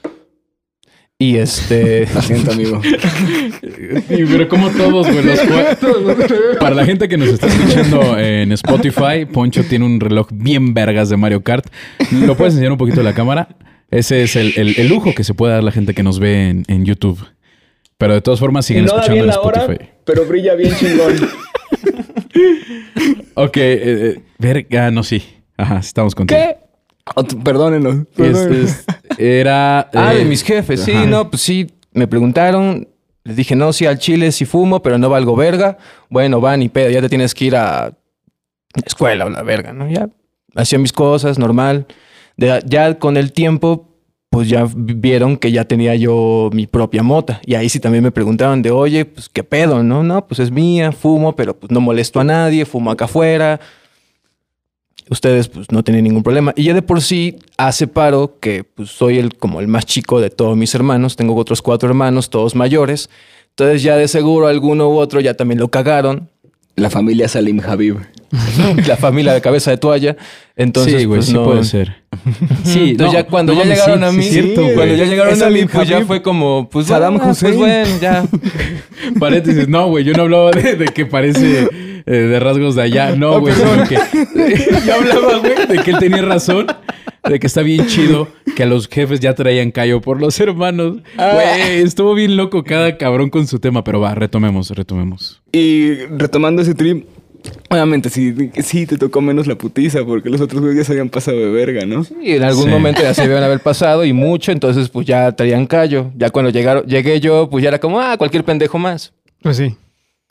Y 1.18 1.36
este... 1.38 2.06
La 2.14 2.20
gente, 2.22 2.50
amigo. 2.52 2.80
Sí, 2.82 4.24
pero 4.30 4.48
como 4.48 4.70
todos, 4.70 5.10
güey. 5.10 5.24
los 5.24 5.40
Para 6.60 6.74
la 6.74 6.84
gente 6.84 7.08
que 7.08 7.16
nos 7.16 7.28
está 7.28 7.46
escuchando 7.46 8.18
en 8.18 8.52
Spotify, 8.52 9.24
Poncho 9.32 9.64
tiene 9.64 9.86
un 9.86 9.98
reloj 9.98 10.28
bien 10.32 10.74
vergas 10.74 11.08
de 11.08 11.16
Mario 11.16 11.42
Kart. 11.42 11.66
¿Lo 12.12 12.36
puedes 12.36 12.52
enseñar 12.54 12.72
un 12.72 12.78
poquito 12.78 13.00
a 13.00 13.04
la 13.04 13.14
cámara? 13.14 13.48
Ese 13.90 14.24
es 14.24 14.36
el, 14.36 14.52
el- 14.56 14.78
el 14.78 14.88
lujo 14.88 15.14
que 15.14 15.24
se 15.24 15.32
puede 15.32 15.54
dar 15.54 15.64
la 15.64 15.72
gente 15.72 15.94
que 15.94 16.02
nos 16.02 16.18
ve 16.18 16.50
en, 16.50 16.64
en 16.68 16.84
YouTube. 16.84 17.24
Pero 17.98 18.12
de 18.12 18.20
todas 18.20 18.38
formas 18.40 18.66
siguen 18.66 18.84
No 18.84 18.92
da 18.92 18.96
escuchando 19.00 19.14
bien 19.14 19.24
en 19.24 19.30
la 19.34 19.40
hora, 19.40 19.60
Spotify. 19.62 19.90
pero 20.04 20.26
brilla 20.26 20.54
bien 20.54 20.74
chingón. 20.76 21.14
Ok, 23.38 23.56
eh, 23.58 23.80
eh, 23.84 24.20
verga, 24.38 24.90
no, 24.90 25.02
sí. 25.02 25.22
Ajá, 25.56 25.78
estamos 25.78 26.14
contigo. 26.14 26.38
¿Qué? 26.40 26.56
Ot- 27.14 27.42
Perdónenos. 27.42 27.94
Es- 27.96 28.06
perdónenenos. 28.16 28.70
es- 28.70 28.84
era. 29.18 29.80
ah, 29.94 30.14
eh, 30.14 30.18
de 30.18 30.24
mis 30.24 30.42
jefes. 30.42 30.80
Sí, 30.80 30.92
ajá. 30.92 31.06
no, 31.06 31.30
pues 31.30 31.42
sí. 31.42 31.66
Me 31.92 32.06
preguntaron. 32.06 32.88
Les 33.24 33.36
dije, 33.36 33.56
no, 33.56 33.72
sí, 33.72 33.86
al 33.86 33.98
chile 33.98 34.30
sí 34.32 34.44
fumo, 34.44 34.82
pero 34.82 34.98
no 34.98 35.08
valgo 35.08 35.34
verga. 35.34 35.78
Bueno, 36.10 36.40
va, 36.40 36.56
ni 36.56 36.68
pedo. 36.68 36.90
Ya 36.90 37.00
te 37.00 37.08
tienes 37.08 37.34
que 37.34 37.46
ir 37.46 37.56
a 37.56 37.92
escuela 38.84 39.24
o 39.26 39.30
la 39.30 39.42
verga, 39.42 39.72
¿no? 39.72 39.88
Ya 39.90 40.08
hacía 40.54 40.78
mis 40.78 40.92
cosas, 40.92 41.38
normal. 41.38 41.86
De- 42.36 42.62
ya 42.66 42.98
con 42.98 43.16
el 43.16 43.32
tiempo, 43.32 43.88
pues 44.30 44.48
ya 44.48 44.66
vieron 44.76 45.38
que 45.38 45.50
ya 45.50 45.64
tenía 45.64 45.94
yo 45.96 46.50
mi 46.52 46.66
propia 46.66 47.02
mota. 47.02 47.40
Y 47.46 47.54
ahí 47.54 47.68
sí 47.68 47.80
también 47.80 48.04
me 48.04 48.12
preguntaban 48.12 48.62
de, 48.62 48.70
oye, 48.70 49.04
pues 49.06 49.28
qué 49.28 49.42
pedo, 49.42 49.82
¿no? 49.82 50.02
No, 50.04 50.26
pues 50.28 50.38
es 50.40 50.50
mía, 50.50 50.92
fumo, 50.92 51.34
pero 51.34 51.56
pues 51.58 51.72
no 51.72 51.80
molesto 51.80 52.20
a 52.20 52.24
nadie, 52.24 52.64
fumo 52.66 52.90
acá 52.90 53.06
afuera. 53.06 53.58
Ustedes 55.08 55.48
pues 55.48 55.70
no 55.70 55.84
tienen 55.84 56.04
ningún 56.04 56.22
problema. 56.22 56.52
Y 56.56 56.64
ya 56.64 56.74
de 56.74 56.82
por 56.82 57.00
sí 57.00 57.36
hace 57.56 57.86
paro 57.86 58.38
que 58.40 58.64
pues 58.64 58.90
soy 58.90 59.18
el 59.18 59.36
como 59.36 59.60
el 59.60 59.68
más 59.68 59.86
chico 59.86 60.20
de 60.20 60.30
todos 60.30 60.56
mis 60.56 60.74
hermanos. 60.74 61.16
Tengo 61.16 61.34
otros 61.36 61.62
cuatro 61.62 61.88
hermanos, 61.88 62.30
todos 62.30 62.54
mayores. 62.54 63.08
Entonces 63.50 63.82
ya 63.82 63.96
de 63.96 64.08
seguro 64.08 64.48
alguno 64.48 64.88
u 64.90 64.96
otro 64.98 65.20
ya 65.20 65.34
también 65.34 65.60
lo 65.60 65.68
cagaron. 65.68 66.28
La 66.74 66.90
familia 66.90 67.28
Salim 67.28 67.60
Habib. 67.60 67.98
La 68.86 68.96
familia 68.96 69.32
de 69.32 69.40
cabeza 69.40 69.70
de 69.70 69.78
toalla. 69.78 70.16
Entonces, 70.56 71.00
sí, 71.00 71.04
güey, 71.04 71.18
pues, 71.18 71.26
sí 71.26 71.34
no. 71.34 71.44
puede 71.44 71.64
ser. 71.64 71.94
Sí, 72.64 72.90
Entonces 72.90 73.12
no, 73.12 73.12
ya 73.12 73.26
cuando 73.26 73.54
no 73.54 73.62
ya 73.62 73.66
llegaron 73.66 73.98
sí, 74.00 74.04
a 74.06 74.12
mí, 74.12 74.22
sí 74.22 74.30
cierto, 74.30 74.62
cuando 74.74 74.94
ya 74.94 75.04
llegaron 75.04 75.42
a 75.42 75.50
mí, 75.50 75.66
pues 75.66 75.88
ya 75.88 76.04
fue 76.04 76.22
como, 76.22 76.68
pues 76.70 76.86
Saddam 76.86 77.18
bueno, 77.18 77.30
Hussein. 77.30 77.56
Pues 77.56 77.86
bueno, 77.86 78.00
ya. 78.00 78.24
Paréntesis, 79.20 79.68
no, 79.68 79.88
güey, 79.88 80.02
yo 80.02 80.14
no 80.14 80.22
hablaba 80.22 80.50
de, 80.50 80.76
de 80.76 80.86
que 80.86 81.04
parece 81.06 81.68
eh, 82.06 82.10
de 82.10 82.40
rasgos 82.40 82.74
de 82.74 82.82
allá. 82.82 83.14
No, 83.14 83.38
güey, 83.40 83.54
sino 83.54 83.86
que 83.86 83.96
yo 84.86 84.94
hablaba, 84.94 85.38
güey, 85.38 85.66
de 85.66 85.82
que 85.84 85.90
él 85.90 85.98
tenía 85.98 86.22
razón, 86.22 86.66
de 87.28 87.38
que 87.38 87.46
está 87.46 87.62
bien 87.62 87.86
chido 87.86 88.28
que 88.56 88.62
a 88.62 88.66
los 88.66 88.88
jefes 88.88 89.20
ya 89.20 89.34
traían 89.34 89.70
callo 89.70 90.00
por 90.00 90.20
los 90.20 90.40
hermanos. 90.40 90.98
Güey, 91.16 91.82
estuvo 91.82 92.14
bien 92.14 92.36
loco 92.36 92.64
cada 92.64 92.96
cabrón 92.96 93.28
con 93.28 93.46
su 93.46 93.58
tema, 93.58 93.84
pero 93.84 94.00
va, 94.00 94.14
retomemos, 94.14 94.70
retomemos. 94.70 95.42
Y 95.52 95.94
retomando 96.16 96.62
ese 96.62 96.74
trip, 96.74 97.06
obviamente 97.70 98.10
sí, 98.10 98.34
sí 98.62 98.86
te 98.86 98.96
tocó 98.98 99.20
menos 99.20 99.46
la 99.46 99.56
putiza 99.56 100.04
porque 100.04 100.28
los 100.30 100.40
otros 100.40 100.60
güeyes 100.62 100.78
ya 100.78 100.84
se 100.84 100.92
habían 100.92 101.08
pasado 101.08 101.38
de 101.38 101.50
verga, 101.50 101.84
¿no? 101.86 102.04
Y 102.22 102.32
en 102.32 102.42
algún 102.44 102.64
Sí. 102.64 102.70
momento 102.70 103.02
ya 103.02 103.14
se 103.14 103.22
debían 103.22 103.42
haber 103.42 103.60
pasado 103.60 104.04
y 104.04 104.12
mucho, 104.12 104.52
entonces 104.52 104.88
pues 104.88 105.06
ya 105.06 105.32
traían 105.32 105.66
callo. 105.66 106.10
Ya 106.16 106.30
cuando 106.30 106.50
llegaron, 106.50 106.84
llegué 106.86 107.20
yo, 107.20 107.48
pues 107.50 107.62
ya 107.62 107.68
era 107.68 107.78
como, 107.80 108.00
ah, 108.00 108.16
cualquier 108.16 108.44
pendejo 108.44 108.78
más. 108.78 109.12
Pues 109.42 109.56
sí. 109.56 109.76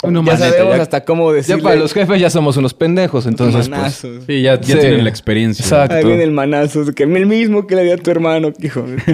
Uno 0.08 0.24
ya 0.24 0.32
más. 0.32 0.40
sabemos 0.40 0.76
ya- 0.76 0.82
hasta 0.82 1.04
cómo 1.06 1.30
Ya 1.32 1.36
decirle 1.38 1.64
para 1.64 1.76
los 1.76 1.94
jefes 1.94 2.20
ya 2.20 2.30
somos 2.30 2.58
unos 2.58 2.74
pendejos, 2.74 3.26
entonces 3.26 3.68
pues... 3.68 3.70
manazos. 3.70 4.24
Sí, 4.28 4.42
ya, 4.42 4.60
ya 4.60 4.76
Sí. 4.76 4.80
tienen 4.80 5.04
la 5.04 5.10
experiencia. 5.10 5.64
Exacto. 5.64 5.96
Ahí 5.96 6.04
viene 6.06 6.24
el 6.24 6.32
manazo, 6.32 6.86
que 6.94 7.04
el 7.04 7.26
mismo 7.26 7.68
que 7.68 7.76
le 7.76 7.84
dio 7.84 7.94
a 7.94 7.98
tu 7.98 8.12
hermano, 8.12 8.52
hijo. 8.62 8.84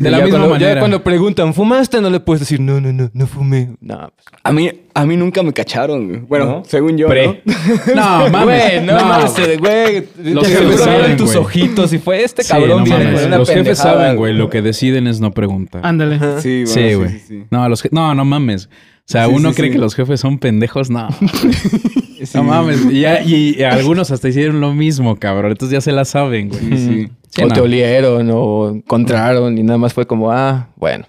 De 0.00 0.10
la 0.10 0.18
ya 0.18 0.24
misma 0.24 0.38
cuando, 0.40 0.48
manera. 0.50 0.74
Ya 0.74 0.78
cuando 0.80 1.02
preguntan, 1.04 1.54
¿fumaste? 1.54 2.00
No 2.00 2.10
le 2.10 2.20
puedes 2.20 2.40
decir, 2.40 2.60
no, 2.60 2.80
no, 2.80 2.92
no, 2.92 3.10
no 3.12 3.26
fumé. 3.26 3.70
No, 3.80 4.12
pues, 4.14 4.26
A 4.42 4.52
mí, 4.52 4.70
a 4.94 5.06
mí 5.06 5.16
nunca 5.16 5.42
me 5.42 5.52
cacharon, 5.52 6.08
güey. 6.08 6.20
Bueno, 6.20 6.44
¿No? 6.46 6.62
según 6.66 6.96
yo, 6.96 7.08
Pre. 7.08 7.42
¿no? 7.44 7.94
No, 7.94 8.28
mames. 8.30 8.44
Güey, 8.72 8.86
no, 8.86 8.92
mames, 8.94 9.58
güey. 9.58 10.04
Los 10.34 10.46
jefes 10.46 10.80
saben, 10.80 11.16
tus 11.16 11.26
güey. 11.32 11.38
ojitos 11.44 11.92
y 11.92 11.98
fue 11.98 12.22
este 12.22 12.42
Sí, 12.42 12.50
cabrón 12.50 12.78
no 12.78 12.84
viene 12.84 13.04
mames. 13.04 13.26
una 13.26 13.38
Los 13.38 13.50
jefes 13.50 13.78
saben, 13.78 14.16
güey, 14.16 14.34
lo 14.34 14.50
que 14.50 14.62
deciden 14.62 15.06
es 15.06 15.20
no 15.20 15.32
preguntar. 15.32 15.80
Ándale. 15.84 16.18
Sí, 16.40 16.64
bueno, 16.64 16.66
Sí, 16.66 16.94
güey. 16.94 17.44
No, 17.50 17.68
los 17.68 17.82
no, 17.92 18.14
no 18.14 18.24
mames. 18.24 18.68
O 19.06 19.12
sea, 19.12 19.26
Sí, 19.26 19.32
uno 19.34 19.50
sí, 19.50 19.56
cree 19.56 19.68
sí. 19.68 19.74
que 19.74 19.78
los 19.80 19.94
jefes 19.94 20.20
son 20.20 20.38
pendejos. 20.38 20.90
No. 20.90 21.08
No 22.34 22.42
mames. 22.42 22.86
Y, 22.90 23.00
ya- 23.00 23.22
y 23.22 23.62
algunos 23.70 24.10
hasta 24.10 24.28
hicieron 24.30 24.58
lo 24.60 24.72
mismo, 24.72 25.16
cabrón. 25.16 25.50
Entonces 25.52 25.74
ya 25.74 25.80
se 25.82 25.92
la 25.92 26.06
saben, 26.06 26.48
güey. 26.48 27.10
O 27.42 27.48
no. 27.48 27.54
te 27.54 27.60
olieron 27.60 28.30
o 28.32 28.70
encontraron 28.70 29.58
y 29.58 29.62
nada 29.62 29.76
más 29.78 29.92
fue 29.92 30.06
como, 30.06 30.30
ah, 30.32 30.68
bueno. 30.76 31.04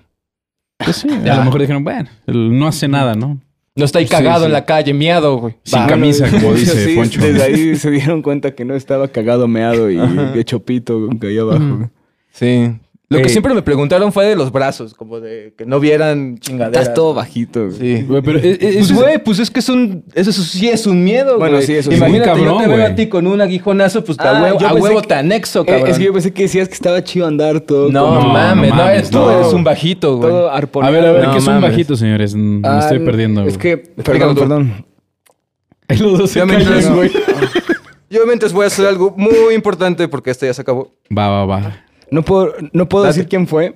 Pues 0.78 0.98
sí, 0.98 1.08
a 1.10 1.24
Ya. 1.24 1.36
lo 1.38 1.46
mejor 1.46 1.62
dijeron, 1.62 1.86
bueno, 1.86 2.10
no 2.28 2.68
hace 2.68 2.90
nada, 2.90 3.16
¿no? 3.16 3.40
No 3.78 3.86
está 3.86 4.00
ahí 4.00 4.06
Sí, 4.08 4.12
cagado 4.12 4.42
sí. 4.42 4.46
en 4.48 4.52
la 4.52 4.66
calle, 4.66 4.94
miado, 4.94 5.38
güey. 5.38 5.56
Sin 5.64 5.86
camisa, 5.86 6.30
como 6.30 6.54
dice 6.54 6.86
Sí, 6.86 6.96
Poncho. 6.98 7.22
Desde 7.22 7.44
ahí 7.44 7.76
se 7.78 7.92
dieron 7.92 8.22
cuenta 8.22 8.54
que 8.54 8.66
no 8.66 8.76
estaba 8.76 9.08
cagado, 9.08 9.48
meado 9.48 9.90
y 9.90 9.98
hecho 10.38 10.60
pito 10.66 11.08
que 11.22 11.28
ahí 11.28 11.38
abajo. 11.38 11.90
Sí. 12.34 12.72
Lo 13.08 13.20
que 13.20 13.26
Eh. 13.26 13.30
siempre 13.30 13.54
me 13.54 13.62
preguntaron 13.62 14.12
fue 14.12 14.26
de 14.26 14.36
los 14.36 14.52
brazos, 14.52 14.96
como 14.96 15.20
de 15.20 15.54
que 15.56 15.64
no 15.68 15.80
vieran 15.80 16.40
chingaderas. 16.40 16.82
Estás 16.82 16.96
todo 16.96 17.14
bajito. 17.14 17.68
güey. 17.68 17.78
Sí. 18.00 18.02
Güey, 18.04 18.22
pero 18.24 18.40
e- 18.40 18.54
e- 18.54 18.58
Pues, 18.58 18.76
eso 18.78 18.94
es- 18.96 19.00
güey, 19.00 19.24
pues 19.24 19.38
es 19.40 19.52
que 19.52 19.60
es 19.60 19.70
un... 19.70 20.04
Eso 20.16 20.32
sí 20.32 20.70
es 20.70 20.88
un 20.88 21.04
miedo, 21.04 21.38
Bueno, 21.38 21.58
güey. 21.58 21.68
sí, 21.68 21.74
eso 21.76 21.92
sí. 21.92 21.98
Imagínate, 21.98 22.32
Muy 22.32 22.40
cabrón, 22.40 22.54
yo 22.58 22.62
te 22.64 22.68
veo 22.68 22.78
güey. 22.80 22.92
a 22.92 22.96
ti 22.96 23.08
con 23.08 23.28
un 23.28 23.42
aguijonazo, 23.42 24.04
pues 24.04 24.18
Ah, 24.20 24.30
a 24.40 24.42
huevo, 24.42 24.60
yo 24.60 24.66
a 24.68 24.70
pensé 24.72 24.84
huevo 24.84 25.02
que- 25.02 25.08
te 25.08 25.14
anexo, 25.14 25.62
Eh, 25.62 25.66
cabrón. 25.66 25.88
es 25.90 25.98
que 26.00 26.04
yo 26.04 26.14
pensé 26.14 26.34
que 26.34 26.42
decías 26.44 26.68
que 26.68 26.74
estaba 26.74 27.04
chido 27.04 27.28
andar 27.28 27.60
todo. 27.62 27.92
No, 27.92 28.06
como- 28.08 28.22
No, 28.22 28.28
mames, 28.34 28.70
no 28.72 28.76
no, 28.76 28.82
mames, 28.82 28.98
eres 28.98 29.10
tú, 29.12 29.18
no. 29.20 29.32
eres 29.40 29.54
un 29.54 29.64
bajito, 29.64 30.18
güey. 30.18 30.30
todo 30.32 30.50
A 30.50 30.58
arponeado. 30.58 30.96
ver, 30.96 31.06
a 31.06 31.12
ver, 31.12 31.24
No 31.26 31.32
¿qué 31.34 31.38
es 31.38 31.48
un 31.48 31.54
mames. 31.54 31.70
bajito, 31.70 31.96
señores? 31.96 32.34
Mm, 32.34 32.40
Me 32.62 32.68
Ah, 32.68 32.80
estoy 32.82 33.00
perdiendo. 33.00 33.42
Es 33.42 33.50
güey. 33.50 33.60
que, 33.60 33.72
Explícalo 33.98 34.34
perdón, 34.34 34.36
tú. 34.36 34.40
perdón. 34.42 34.86
Ahí 35.88 35.98
los 36.00 36.18
dos 36.18 36.32
se 36.32 36.40
Ya 36.40 36.46
me 36.48 36.56
callan, 36.58 36.96
güey. 36.96 37.12
Yo 38.10 38.26
mientras 38.26 38.52
voy 38.54 38.64
a 38.64 38.68
hacer 38.68 38.86
algo 38.88 39.14
muy 39.18 39.54
importante 39.54 40.08
porque 40.08 40.32
este 40.32 40.46
ya 40.48 40.54
se 40.56 40.62
acabó. 40.62 40.92
Va, 41.16 41.28
va, 41.28 41.46
va. 41.46 41.85
No 42.12 42.24
puedo, 42.24 42.54
no 42.74 42.88
puedo 42.90 43.06
Date. 43.06 43.18
decir 43.18 43.30
quién 43.30 43.48
fue. 43.48 43.76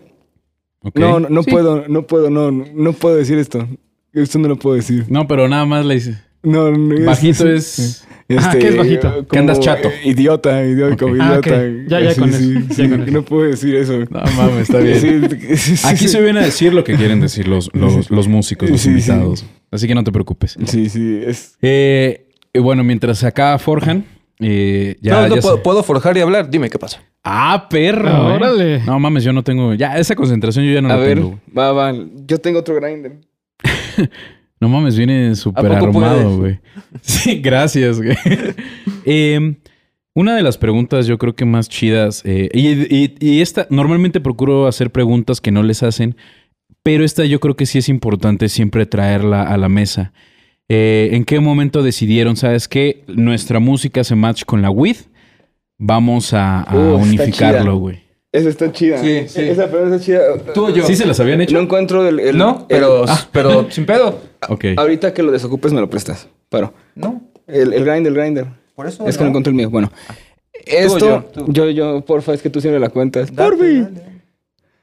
Ok. 0.81 0.97
No, 0.97 1.19
no, 1.19 1.29
no 1.29 1.43
Sí. 1.43 1.51
puedo, 1.51 1.87
no 1.87 2.07
puedo, 2.07 2.29
no, 2.29 2.51
no, 2.51 2.65
no 2.73 2.93
puedo 2.93 3.15
decir 3.15 3.37
esto. 3.37 3.67
Esto 4.13 4.39
no 4.39 4.47
lo 4.47 4.55
puedo 4.57 4.75
decir. 4.75 5.05
No, 5.09 5.27
pero 5.27 5.47
nada 5.47 5.65
más 5.65 5.85
le 5.85 5.95
dice. 5.95 6.17
No, 6.41 6.71
no, 6.71 6.95
es- 6.95 7.05
Bajito 7.05 7.49
es. 7.49 8.05
Ah, 8.37 8.55
¿qué 8.57 8.67
es 8.69 8.77
bajito? 8.77 9.11
como, 9.11 9.27
Que 9.27 9.39
andas 9.39 9.59
chato. 9.59 9.89
eh, 9.89 10.01
Idiota, 10.05 10.63
idiota, 10.63 10.95
como 10.97 11.15
Ah, 11.21 11.39
idiota. 11.41 11.49
ok. 11.49 11.87
Ya, 11.87 11.99
ya 11.99 12.11
Sí, 12.13 12.19
con 12.19 12.31
sí, 12.31 12.55
eso, 12.57 12.73
sí, 12.75 12.81
ya 12.83 12.89
con 12.89 13.01
eso. 13.01 13.11
No 13.11 13.25
puedo 13.25 13.43
decir 13.49 13.75
eso. 13.75 13.97
No 14.09 14.21
mames, 14.37 14.61
está 14.69 14.77
bien. 14.79 14.99
Sí, 15.01 15.57
sí, 15.57 15.77
sí, 15.77 15.87
Aquí 15.87 15.97
sí. 15.97 16.07
se 16.09 16.21
viene 16.21 16.39
a 16.39 16.43
decir 16.43 16.71
lo 16.73 16.83
que 16.83 16.95
quieren 16.95 17.19
decir 17.21 17.47
los, 17.47 17.69
los, 17.73 18.09
los 18.11 18.27
músicos, 18.27 18.69
los 18.69 18.79
Sí, 18.79 18.85
sí. 18.85 18.89
invitados. 19.11 19.45
Así 19.71 19.87
que 19.87 19.95
no 19.95 20.03
te 20.03 20.11
preocupes. 20.11 20.55
Sí, 20.65 20.89
sí, 20.89 21.21
es... 21.25 21.57
Eh, 21.61 22.27
bueno, 22.53 22.83
mientras 22.83 23.23
acá 23.23 23.57
forjan, 23.57 24.05
eh, 24.39 24.95
ya. 25.01 25.21
no, 25.23 25.27
no 25.29 25.35
ya 25.35 25.41
puedo, 25.41 25.63
puedo 25.63 25.83
forjar 25.83 26.15
y 26.17 26.21
hablar. 26.21 26.49
Dime 26.51 26.69
qué 26.69 26.77
pasa. 26.79 27.01
Ah, 27.31 27.67
perro. 27.69 28.09
Ah, 28.09 28.29
eh. 28.31 28.35
órale. 28.35 28.79
No 28.85 28.99
mames, 28.99 29.23
yo 29.23 29.31
no 29.33 29.43
tengo. 29.43 29.73
Ya, 29.75 29.97
esa 29.97 30.15
concentración 30.15 30.65
yo 30.65 30.73
ya 30.73 30.81
no 30.81 30.89
A 30.89 30.95
la 30.95 31.01
ver, 31.01 31.17
tengo. 31.19 31.39
va, 31.57 31.71
va. 31.71 31.93
Yo 32.25 32.37
tengo 32.39 32.59
otro 32.59 32.75
grinder. 32.75 33.19
No 34.61 34.67
mames, 34.67 34.97
viene 34.97 35.35
súper 35.35 35.71
armado, 35.71 36.35
güey. 36.37 36.59
Sí, 37.01 37.39
gracias, 37.39 38.01
güey. 38.01 38.17
Eh, 39.05 39.55
una 40.13 40.35
de 40.35 40.43
las 40.43 40.57
preguntas 40.57 41.07
yo 41.07 41.17
creo 41.17 41.33
que 41.33 41.45
más 41.45 41.69
chidas, 41.69 42.21
eh, 42.25 42.49
y, 42.53 42.67
y- 42.93 43.15
y 43.21 43.41
esta, 43.41 43.67
normalmente 43.69 44.19
procuro 44.19 44.67
hacer 44.67 44.91
preguntas 44.91 45.39
que 45.39 45.51
no 45.51 45.63
les 45.63 45.81
hacen, 45.81 46.17
pero 46.83 47.05
esta 47.05 47.23
yo 47.23 47.39
creo 47.39 47.55
que 47.55 47.65
sí 47.65 47.77
es 47.77 47.87
importante 47.87 48.49
siempre 48.49 48.85
traerla 48.85 49.43
a 49.43 49.57
la 49.57 49.69
mesa. 49.69 50.11
eh, 50.67 51.09
¿en 51.13 51.23
qué 51.23 51.39
momento 51.39 51.81
decidieron, 51.81 52.35
sabes 52.35 52.67
qué? 52.67 53.05
Nuestra 53.07 53.59
música 53.59 54.03
se 54.03 54.15
match 54.15 54.43
con 54.43 54.61
la 54.61 54.69
WID. 54.69 54.97
Vamos 55.79 56.33
a, 56.33 56.67
unificarlo, 56.71 57.77
güey. 57.77 58.03
Esa 58.31 58.49
está 58.49 58.71
chida. 58.71 58.99
Sí, 59.01 59.23
sí. 59.27 59.41
Esa 59.41 59.67
pregunta 59.71 59.95
está 59.95 60.05
chida. 60.05 60.21
Tú 60.53 60.67
o 60.67 60.69
yo. 60.69 60.85
¿Sí 60.85 60.95
se 60.95 61.05
las 61.07 61.19
habían 61.19 61.41
hecho? 61.41 61.53
No 61.55 61.61
encuentro 61.61 62.07
el... 62.07 62.19
el- 62.19 62.37
No, 62.37 62.59
el- 62.59 62.65
pero, 62.67 63.05
pero 63.31 63.71
sin 63.71 63.85
pedo. 63.87 64.19
Ok. 64.47 64.65
Ahorita 64.77 65.13
que 65.13 65.21
lo 65.23 65.31
desocupes 65.31 65.73
me 65.73 65.81
lo 65.81 65.89
prestas. 65.89 66.27
Pero... 66.49 66.73
No, 66.95 67.21
El, 67.47 67.73
el 67.73 67.83
grinder, 67.83 68.07
el 68.13 68.13
grinder. 68.19 68.47
por 68.75 68.87
eso. 68.87 69.05
Es 69.07 69.17
que 69.17 69.23
no 69.23 69.31
encontré 69.31 69.49
el 69.51 69.55
mío. 69.55 69.69
Bueno. 69.69 69.91
yo, 70.53 70.77
Esto, 70.77 71.25
tú. 71.33 71.45
yo, 71.51 71.69
yo, 71.71 72.01
porfa, 72.05 72.33
es 72.33 72.41
que 72.41 72.49
tú 72.49 72.61
siempre 72.61 72.79
la 72.79 72.89
cuentas. 72.89 73.31
Porfi. 73.31 73.85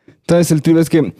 Entonces 0.08 0.50
el 0.50 0.60
tiro 0.60 0.80
es 0.80 0.90
que 0.90 1.14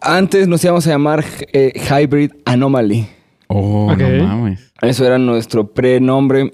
antes 0.00 0.46
nos 0.48 0.62
íbamos 0.64 0.86
a 0.86 0.90
llamar 0.90 1.24
eh, 1.52 1.72
Hybrid 1.90 2.32
Anomaly. 2.44 3.06
Oh, 3.48 3.90
Ok. 3.92 3.98
no 3.98 4.26
mames. 4.26 4.72
Eso 4.80 5.04
era 5.06 5.18
nuestro 5.18 5.66
prenombre. 5.72 6.52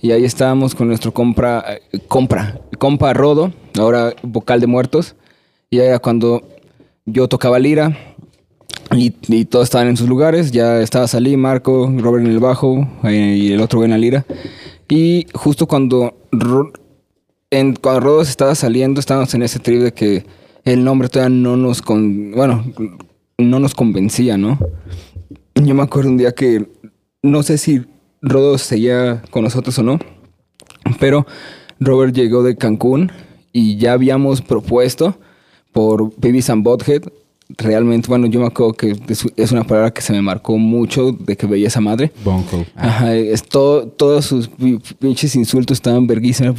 Y 0.00 0.12
ahí 0.12 0.24
estábamos 0.24 0.74
con 0.74 0.88
nuestro 0.88 1.12
compra, 1.12 1.64
eh, 1.68 2.00
compra, 2.08 2.60
compa 2.78 3.12
Rodo, 3.12 3.52
ahora 3.78 4.14
vocal 4.22 4.60
de 4.60 4.66
muertos. 4.66 5.14
Y 5.70 5.78
era 5.78 5.98
cuando 5.98 6.42
yo 7.06 7.28
tocaba 7.28 7.58
lira 7.58 7.96
y, 8.92 9.10
todos 9.44 9.64
estaban 9.64 9.88
en 9.88 9.96
sus 9.96 10.08
lugares. 10.08 10.50
Ya 10.50 10.80
estaba 10.80 11.06
Salí, 11.06 11.36
Marco, 11.36 11.92
Robert 11.98 12.24
en 12.24 12.32
el 12.32 12.40
bajo 12.40 12.88
eh, 13.04 13.36
y 13.38 13.52
el 13.52 13.60
otro 13.60 13.84
en 13.84 13.90
la 13.90 13.98
lira. 13.98 14.26
Y 14.88 15.26
justo 15.32 15.66
cuando, 15.66 16.14
cuando 17.80 18.00
Rodo 18.00 18.22
estaba 18.22 18.54
saliendo, 18.54 18.98
estábamos 18.98 19.32
en 19.34 19.42
ese 19.42 19.60
trip 19.60 19.80
de 19.80 19.92
que 19.92 20.24
el 20.64 20.82
nombre 20.84 21.08
todavía 21.08 21.36
no 21.36 21.56
nos, 21.56 21.80
con, 21.80 22.32
bueno, 22.32 22.64
no 23.38 23.60
nos 23.60 23.74
convencía, 23.74 24.36
¿no? 24.36 24.58
Yo 25.54 25.74
me 25.74 25.82
acuerdo 25.82 26.10
un 26.10 26.16
día 26.16 26.32
que 26.32 26.66
no 27.22 27.42
sé 27.42 27.58
si 27.58 27.84
Rodo 28.22 28.58
seguía 28.58 29.22
con 29.30 29.44
nosotros 29.44 29.78
o 29.78 29.82
no, 29.82 29.98
pero 30.98 31.26
Robert 31.78 32.14
llegó 32.14 32.42
de 32.42 32.56
Cancún 32.56 33.10
y 33.52 33.76
ya 33.76 33.92
habíamos 33.94 34.42
propuesto 34.42 35.18
por 35.72 36.12
Babies 36.18 36.50
and 36.50 36.62
Bothead. 36.64 37.02
Realmente, 37.58 38.06
bueno, 38.06 38.28
yo 38.28 38.38
me 38.38 38.46
acuerdo 38.46 38.74
que 38.74 38.94
es- 39.08 39.26
es 39.36 39.50
una 39.50 39.64
palabra 39.64 39.90
que 39.92 40.02
se 40.02 40.12
me 40.12 40.22
marcó 40.22 40.56
mucho 40.56 41.10
de 41.10 41.34
que 41.36 41.46
veía 41.48 41.66
esa 41.66 41.80
madre. 41.80 42.12
Bunko. 42.24 42.64
Ajá, 42.76 43.16
es 43.16 43.42
todo, 43.42 43.88
todos 43.88 44.24
sus 44.26 44.46
pi- 44.46 44.78
pinches 45.00 45.34
insultos 45.34 45.78
estaban 45.78 46.06
verguísimos. 46.06 46.54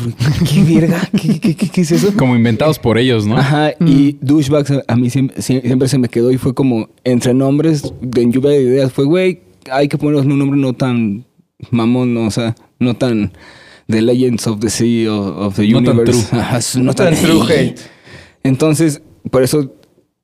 ¿Qué 0.54 0.64
verga? 0.64 1.00
¿Qué, 1.18 1.40
qué, 1.40 1.56
qué, 1.56 1.70
qué 1.70 1.82
es 1.82 1.92
eso? 1.94 2.12
Como 2.18 2.36
inventados 2.36 2.78
por 2.78 2.98
ellos, 2.98 3.26
¿no? 3.26 3.38
Ajá, 3.38 3.72
y 3.80 4.18
douchebags 4.20 4.74
a- 4.86 4.96
mí 4.98 5.10
siempre, 5.10 5.38
sie- 5.38 5.62
siempre 5.62 5.88
se 5.88 5.98
me 5.98 6.10
quedó 6.10 6.30
y 6.30 6.38
fue 6.38 6.54
como 6.54 6.90
entre 7.06 7.34
nombres 7.34 7.94
de 8.02 8.22
en 8.24 8.34
lluvia 8.34 8.50
de 8.52 8.62
ideas. 8.64 8.92
Fue, 8.92 9.06
güey, 9.06 9.40
hay 9.72 9.88
que 9.88 9.98
ponernos 9.98 10.26
un 10.26 10.38
nombre 10.40 10.60
no 10.60 10.74
tan 10.74 11.24
mamón, 11.70 12.14
no, 12.14 12.26
o 12.26 12.32
sea, 12.32 12.56
no 12.80 12.96
tan 12.96 13.32
The 13.88 14.02
Legends 14.02 14.48
of 14.48 14.60
the 14.60 14.70
Sea 14.70 15.12
o 15.12 15.46
of 15.48 15.56
the 15.56 15.68
No 15.68 15.84
tan 15.84 15.98
Universe. 15.98 16.28
true. 16.30 16.40
Ajá, 16.42 16.60
No 16.80 16.94
tan 16.94 17.16
true 17.16 17.42
hate. 17.44 17.80
Entonces, 18.44 19.02
por 19.30 19.44
eso 19.44 19.74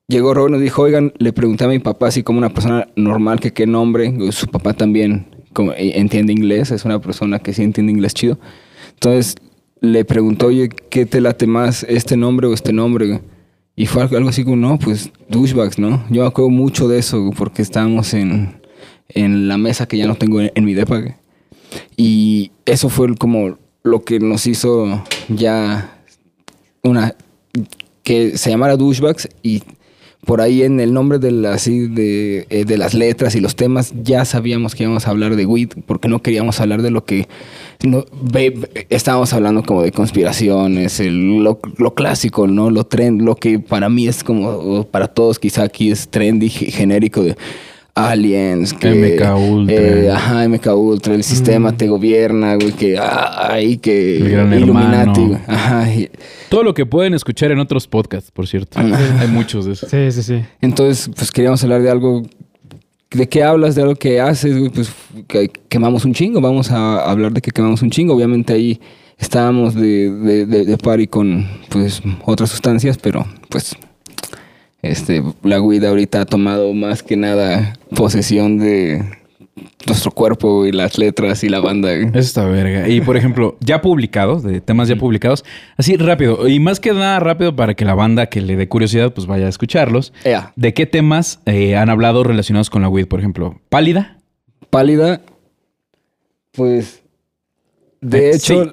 llegó 0.07 0.33
Robert 0.33 0.51
y 0.51 0.53
nos 0.53 0.61
dijo, 0.61 0.81
oigan, 0.81 1.13
le 1.19 1.33
pregunté 1.33 1.65
a 1.65 1.67
mi 1.67 1.79
papá 1.79 2.07
así 2.07 2.23
como 2.23 2.39
una 2.39 2.49
persona 2.53 2.87
normal 2.95 3.39
que 3.39 3.53
qué 3.53 3.67
nombre. 3.67 4.13
Su 4.31 4.47
papá 4.47 4.73
también 4.73 5.27
como, 5.53 5.73
eh, 5.73 5.99
entiende 5.99 6.33
inglés, 6.33 6.71
es 6.71 6.85
una 6.85 6.99
persona 6.99 7.39
que 7.39 7.53
sí 7.53 7.63
entiende 7.63 7.91
inglés 7.91 8.13
chido. 8.13 8.39
Entonces 8.93 9.35
le 9.81 10.05
preguntó, 10.05 10.47
oye, 10.47 10.69
¿qué 10.69 11.05
te 11.05 11.21
late 11.21 11.45
más, 11.45 11.83
este 11.87 12.17
nombre 12.17 12.47
o 12.47 12.53
este 12.53 12.73
nombre? 12.73 13.21
Y 13.75 13.85
fue 13.85 14.01
algo 14.01 14.29
así 14.29 14.43
como, 14.43 14.55
no, 14.55 14.79
pues 14.79 15.11
douchebags, 15.29 15.77
¿no? 15.77 16.03
Yo 16.09 16.23
me 16.23 16.27
acuerdo 16.27 16.49
mucho 16.49 16.87
de 16.87 16.97
eso 16.97 17.31
porque 17.37 17.61
estábamos 17.61 18.15
en, 18.15 18.59
en 19.09 19.47
la 19.47 19.59
mesa 19.59 19.87
que 19.87 19.97
ya 19.97 20.07
no 20.07 20.15
tengo 20.15 20.41
en, 20.41 20.51
en 20.55 20.65
mi 20.65 20.73
depa. 20.73 21.03
Y 21.95 22.51
eso 22.65 22.89
fue 22.89 23.15
como 23.15 23.57
lo 23.83 24.03
que 24.03 24.19
nos 24.19 24.47
hizo 24.47 25.03
ya 25.29 25.97
una 26.83 27.15
que 28.03 28.37
se 28.37 28.49
llamara 28.49 28.77
douchebags 28.77 29.27
y 29.43 29.63
por 30.25 30.41
ahí 30.41 30.63
en 30.63 30.79
el 30.81 30.93
nombre 30.93 31.19
de, 31.19 31.31
la- 31.31 31.53
así 31.53 31.87
de, 31.87 32.47
eh, 32.49 32.65
de 32.65 32.77
las 32.77 32.93
letras 32.93 33.35
y 33.35 33.39
los 33.39 33.55
temas 33.55 33.93
ya 34.03 34.25
sabíamos 34.25 34.75
que 34.75 34.83
íbamos 34.83 35.07
a 35.07 35.11
hablar 35.11 35.35
de 35.37 35.45
weed 35.45 35.69
porque 35.85 36.09
no 36.09 36.21
queríamos 36.21 36.59
hablar 36.59 36.81
de 36.81 36.91
lo 36.91 37.05
que 37.05 37.27
no, 37.83 38.03
ve- 38.23 38.85
estábamos 38.89 39.31
hablando 39.33 39.63
como 39.63 39.83
de 39.83 39.91
conspiraciones, 39.93 40.99
el- 40.99 41.37
lo, 41.43 41.59
lo 41.77 41.93
clásico, 41.93 42.45
¿no? 42.47 42.69
Lo 42.71 42.83
trend, 42.85 43.21
lo 43.21 43.35
que 43.35 43.59
para 43.59 43.87
mí 43.89 44.07
es 44.07 44.23
como, 44.23 44.83
para 44.85 45.07
todos 45.07 45.39
quizá 45.39 45.63
aquí 45.63 45.91
es 45.91 46.09
trendy, 46.09 46.49
ge- 46.49 46.71
genérico 46.71 47.23
de 47.23 47.37
aliens, 47.97 48.73
que, 48.73 48.89
MK 49.19 49.35
Ultra. 49.35 49.75
eh, 49.75 50.11
ajá, 50.11 50.47
MK 50.47 50.67
Ultra, 50.75 51.13
el 51.15 51.23
sistema 51.23 51.75
te 51.75 51.87
gobierna, 51.87 52.55
güey, 52.55 52.71
que, 52.71 52.97
ah, 52.97 53.47
ay, 53.51 53.77
que 53.77 54.17
El 54.17 54.29
gran 54.29 54.53
Illuminati, 54.53 55.21
hermano. 55.21 55.27
güey. 55.27 55.39
Ajá, 55.47 55.93
y- 55.93 56.09
Todo 56.49 56.63
lo 56.63 56.73
que 56.73 56.85
pueden 56.85 57.13
escuchar 57.13 57.51
en 57.51 57.59
otros 57.59 57.87
podcasts, 57.87 58.31
por 58.31 58.47
cierto. 58.47 58.79
Hay 58.79 59.27
muchos 59.27 59.65
de 59.65 59.73
esos. 59.73 59.89
Sí, 59.89 60.11
sí, 60.11 60.23
sí. 60.23 60.41
Entonces, 60.61 61.09
pues 61.15 61.31
queríamos 61.31 61.63
hablar 61.63 61.81
de 61.81 61.89
algo. 61.91 62.23
¿De 63.11 63.29
qué 63.29 63.41
hablas? 63.43 63.75
De 63.75 63.81
algo 63.83 63.95
que 63.95 64.19
haces, 64.19 64.57
güey, 64.57 64.69
Pues 64.69 64.91
que 65.27 65.49
quemamos 65.69 66.03
un 66.05 66.13
chingo. 66.13 66.41
Vamos 66.41 66.71
a 66.71 67.09
hablar 67.09 67.31
de 67.31 67.41
que 67.41 67.51
quemamos 67.51 67.81
un 67.81 67.89
chingo. 67.89 68.13
Obviamente 68.13 68.51
ahí 68.53 68.79
estábamos 69.17 69.75
de, 69.75 70.11
de, 70.11 70.45
de, 70.45 70.65
de 70.65 70.77
party 70.77 71.07
con 71.07 71.47
pues 71.69 72.01
otras 72.25 72.49
sustancias, 72.49 72.97
pero 73.01 73.25
pues 73.49 73.75
este 74.81 75.23
la 75.43 75.61
weed 75.61 75.83
ahorita 75.83 76.21
ha 76.21 76.25
tomado 76.25 76.73
más 76.73 77.03
que 77.03 77.17
nada 77.17 77.73
posesión 77.95 78.57
de 78.59 79.03
nuestro 79.87 80.11
cuerpo 80.11 80.65
y 80.65 80.71
las 80.71 80.97
letras 80.99 81.43
y 81.43 81.49
la 81.49 81.59
banda. 81.59 81.91
Eso 81.93 82.11
está 82.19 82.45
verga. 82.45 82.87
Y 82.87 83.01
por 83.01 83.17
ejemplo, 83.17 83.57
ya 83.59 83.81
publicados, 83.81 84.43
de 84.43 84.61
temas 84.61 84.87
ya 84.87 84.95
publicados, 84.97 85.43
así 85.77 85.95
rápido, 85.97 86.47
y 86.47 86.59
más 86.59 86.79
que 86.79 86.93
nada 86.93 87.19
rápido 87.19 87.55
para 87.55 87.73
que 87.73 87.85
la 87.85 87.95
banda 87.95 88.27
que 88.27 88.41
le 88.41 88.55
dé 88.55 88.67
curiosidad, 88.67 89.13
pues 89.13 89.25
vaya 89.25 89.45
a 89.47 89.49
escucharlos. 89.49 90.13
¿De 90.55 90.73
qué 90.73 90.85
temas 90.85 91.39
eh, 91.45 91.75
han 91.75 91.89
hablado 91.89 92.23
relacionados 92.23 92.69
con 92.69 92.81
la 92.83 92.89
weed? 92.89 93.07
Por 93.07 93.19
ejemplo, 93.19 93.59
pálida. 93.69 94.17
pálida, 94.69 95.21
pues 96.51 97.01
de 98.01 98.29
Eh, 98.31 98.35
hecho, 98.35 98.65
sí. 98.65 98.71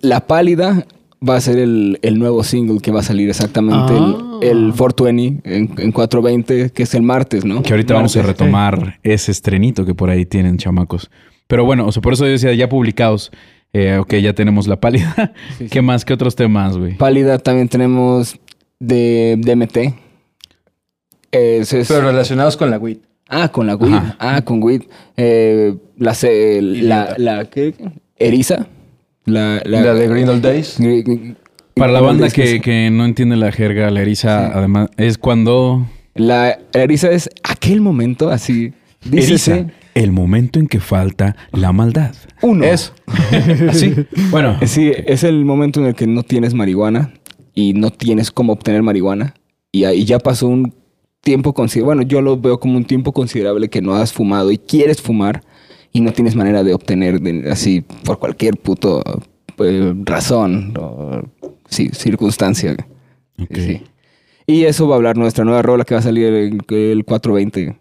La 0.00 0.26
Pálida 0.26 0.86
va 1.26 1.36
a 1.36 1.40
ser 1.40 1.58
el, 1.58 1.98
el 2.02 2.18
nuevo 2.18 2.42
single 2.42 2.80
que 2.80 2.90
va 2.90 3.00
a 3.00 3.04
salir 3.04 3.28
exactamente 3.28 3.92
Ah. 3.92 4.16
el, 4.18 4.31
el 4.50 4.72
420 4.76 5.42
en, 5.56 5.70
en 5.78 5.92
420, 5.92 6.70
que 6.70 6.82
es 6.82 6.94
el 6.94 7.02
martes, 7.02 7.44
¿no? 7.44 7.62
Que 7.62 7.72
ahorita 7.72 7.94
vamos 7.94 8.16
a 8.16 8.22
retomar 8.22 8.98
ese 9.02 9.30
estrenito 9.32 9.84
que 9.86 9.94
por 9.94 10.10
ahí 10.10 10.26
tienen 10.26 10.56
chamacos. 10.58 11.10
Pero 11.46 11.64
bueno, 11.64 11.86
o 11.86 11.92
sea, 11.92 12.00
por 12.02 12.12
eso 12.12 12.24
yo 12.26 12.32
decía, 12.32 12.52
ya 12.54 12.68
publicados. 12.68 13.30
Eh, 13.74 13.96
ok, 13.98 14.14
ya 14.16 14.34
tenemos 14.34 14.66
la 14.66 14.78
pálida. 14.80 15.32
Sí, 15.50 15.54
sí. 15.64 15.68
¿Qué 15.70 15.80
más? 15.82 16.04
¿Qué 16.04 16.12
otros 16.12 16.36
temas, 16.36 16.76
güey? 16.76 16.94
Pálida 16.96 17.38
también 17.38 17.68
tenemos 17.68 18.38
de 18.78 19.36
DMT. 19.38 19.94
Es- 21.30 21.74
Pero 21.88 22.02
relacionados 22.02 22.56
con 22.56 22.70
la 22.70 22.78
weed. 22.78 22.98
ah, 23.28 23.48
con 23.50 23.66
la 23.66 23.76
weed. 23.76 23.94
Ajá. 23.94 24.16
Ah, 24.18 24.42
con 24.42 24.62
weed. 24.62 24.82
Eh, 25.16 25.74
la, 25.96 26.14
la, 26.22 27.14
la, 27.16 27.44
¿qué? 27.46 27.74
Eriza. 28.16 28.66
La, 29.24 29.62
La, 29.64 29.94
de 29.94 30.08
Green 30.08 30.28
Old 30.28 30.42
Days. 30.42 30.78
Para 31.74 31.92
la 31.92 32.00
banda 32.00 32.28
que, 32.30 32.60
que 32.60 32.90
no 32.90 33.04
entiende 33.04 33.36
la 33.36 33.50
jerga, 33.52 33.90
la 33.90 34.02
eriza, 34.02 34.46
Sí. 34.46 34.52
además, 34.54 34.88
es 34.96 35.18
cuando... 35.18 35.86
La 36.14 36.58
eriza 36.74 37.10
es 37.10 37.30
aquel 37.42 37.80
momento 37.80 38.28
así. 38.30 38.72
Eriza, 39.10 39.16
Dícese 39.54 39.66
el 39.94 40.12
momento 40.12 40.58
en 40.58 40.66
que 40.68 40.78
falta 40.80 41.34
la 41.52 41.72
maldad. 41.72 42.14
uno. 42.42 42.64
Eso. 42.64 42.92
Así. 43.70 43.94
Bueno, 44.30 44.56
Sí, 44.66 44.92
es 45.06 45.24
el 45.24 45.44
momento 45.44 45.80
en 45.80 45.86
el 45.86 45.94
que 45.94 46.06
no 46.06 46.22
tienes 46.22 46.54
marihuana 46.54 47.12
y 47.54 47.72
no 47.74 47.90
tienes 47.90 48.30
cómo 48.30 48.52
obtener 48.52 48.82
marihuana. 48.82 49.34
Y 49.72 49.84
ahí 49.84 50.04
ya 50.04 50.18
pasó 50.18 50.48
un 50.48 50.74
tiempo 51.22 51.52
considerable. 51.54 51.96
Bueno, 51.96 52.08
yo 52.08 52.20
lo 52.20 52.38
veo 52.38 52.60
como 52.60 52.76
un 52.76 52.84
tiempo 52.84 53.12
considerable 53.12 53.68
que 53.70 53.80
no 53.82 53.94
has 53.94 54.12
fumado 54.12 54.50
y 54.52 54.58
quieres 54.58 55.00
fumar 55.00 55.42
y 55.92 56.00
no 56.00 56.12
tienes 56.12 56.34
manera 56.36 56.62
de 56.62 56.74
obtener 56.74 57.20
de- 57.20 57.50
así 57.50 57.82
por 58.04 58.18
cualquier 58.18 58.56
puto 58.58 59.02
eh, 59.58 59.94
razón 60.04 60.74
o 60.78 61.22
sí, 61.72 61.90
circunstancia. 61.92 62.76
Sí. 63.54 63.82
Y 64.46 64.64
eso 64.64 64.86
va 64.88 64.94
a 64.94 64.96
hablar 64.96 65.16
nuestra 65.16 65.44
nueva 65.44 65.62
rola 65.62 65.84
que 65.84 65.94
va 65.94 66.00
a 66.00 66.02
salir 66.02 66.26
el, 66.26 66.60
el 66.68 67.04
420 67.04 67.76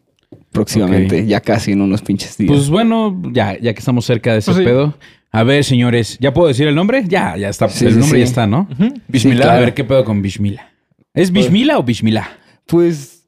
próximamente, 0.52 1.26
ya 1.26 1.42
casi 1.42 1.72
en 1.72 1.82
unos 1.82 2.02
pinches 2.02 2.38
días. 2.38 2.52
Pues 2.52 2.70
bueno, 2.70 3.22
ya, 3.32 3.58
ya 3.60 3.74
que 3.74 3.80
estamos 3.80 4.06
cerca 4.06 4.34
de 4.34 4.40
ese 4.40 4.52
Pues 4.52 4.58
sí. 4.60 4.64
pedo. 4.66 4.96
A 5.32 5.44
ver, 5.44 5.64
señores, 5.64 6.18
¿ya 6.20 6.34
puedo 6.34 6.50
decir 6.50 6.68
el 6.68 6.76
nombre? 6.76 7.04
Ya, 7.08 7.38
ya 7.38 7.50
está. 7.50 7.70
Sí, 7.70 7.86
el 7.86 7.94
sí, 7.94 8.00
nombre 8.00 8.18
sí. 8.18 8.24
ya 8.24 8.26
está, 8.26 8.48
¿no? 8.48 8.68
Claro. 9.22 9.52
A 9.52 9.60
ver, 9.60 9.74
¿qué 9.74 9.84
pedo 9.84 10.04
con 10.04 10.22
Bishmillah? 10.22 10.70
¿Es 11.14 11.32
Bishmillah 11.32 11.78
o 11.78 11.84
Bishmillah? 11.84 12.28
Pues, 12.66 13.24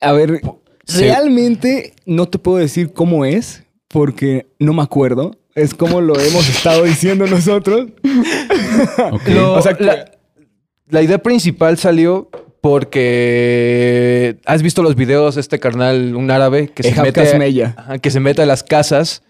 a 0.00 0.12
ver, 0.12 0.40
realmente 0.88 1.92
no 2.06 2.28
te 2.28 2.38
puedo 2.38 2.58
decir 2.58 2.92
cómo 2.92 3.24
es, 3.24 3.62
porque 3.88 4.46
no 4.58 4.72
me 4.72 4.82
acuerdo. 4.82 5.36
Es 5.54 5.74
como 5.74 6.00
lo 6.00 6.18
hemos 6.18 6.48
estado 6.48 6.84
diciendo 6.84 7.26
nosotros. 7.26 7.88
Ok. 9.12 9.28
Lo- 9.28 9.54
O 9.54 9.62
sea, 9.62 9.74
que- 9.74 9.84
la, 9.84 10.10
la 10.88 11.02
idea 11.02 11.18
principal 11.18 11.78
salió 11.78 12.28
porque 12.60 14.38
has 14.46 14.62
visto 14.62 14.82
los 14.82 14.94
videos 14.94 15.34
de 15.34 15.40
este 15.40 15.58
carnal, 15.58 16.14
un 16.14 16.30
árabe 16.30 16.68
que 16.68 16.82
se 16.82 16.90
mete. 17.02 17.20
Ajá, 17.76 17.98
que 17.98 18.10
se 18.10 18.20
mete 18.20 18.42
a 18.42 18.46
las 18.46 18.62
casas, 18.62 19.22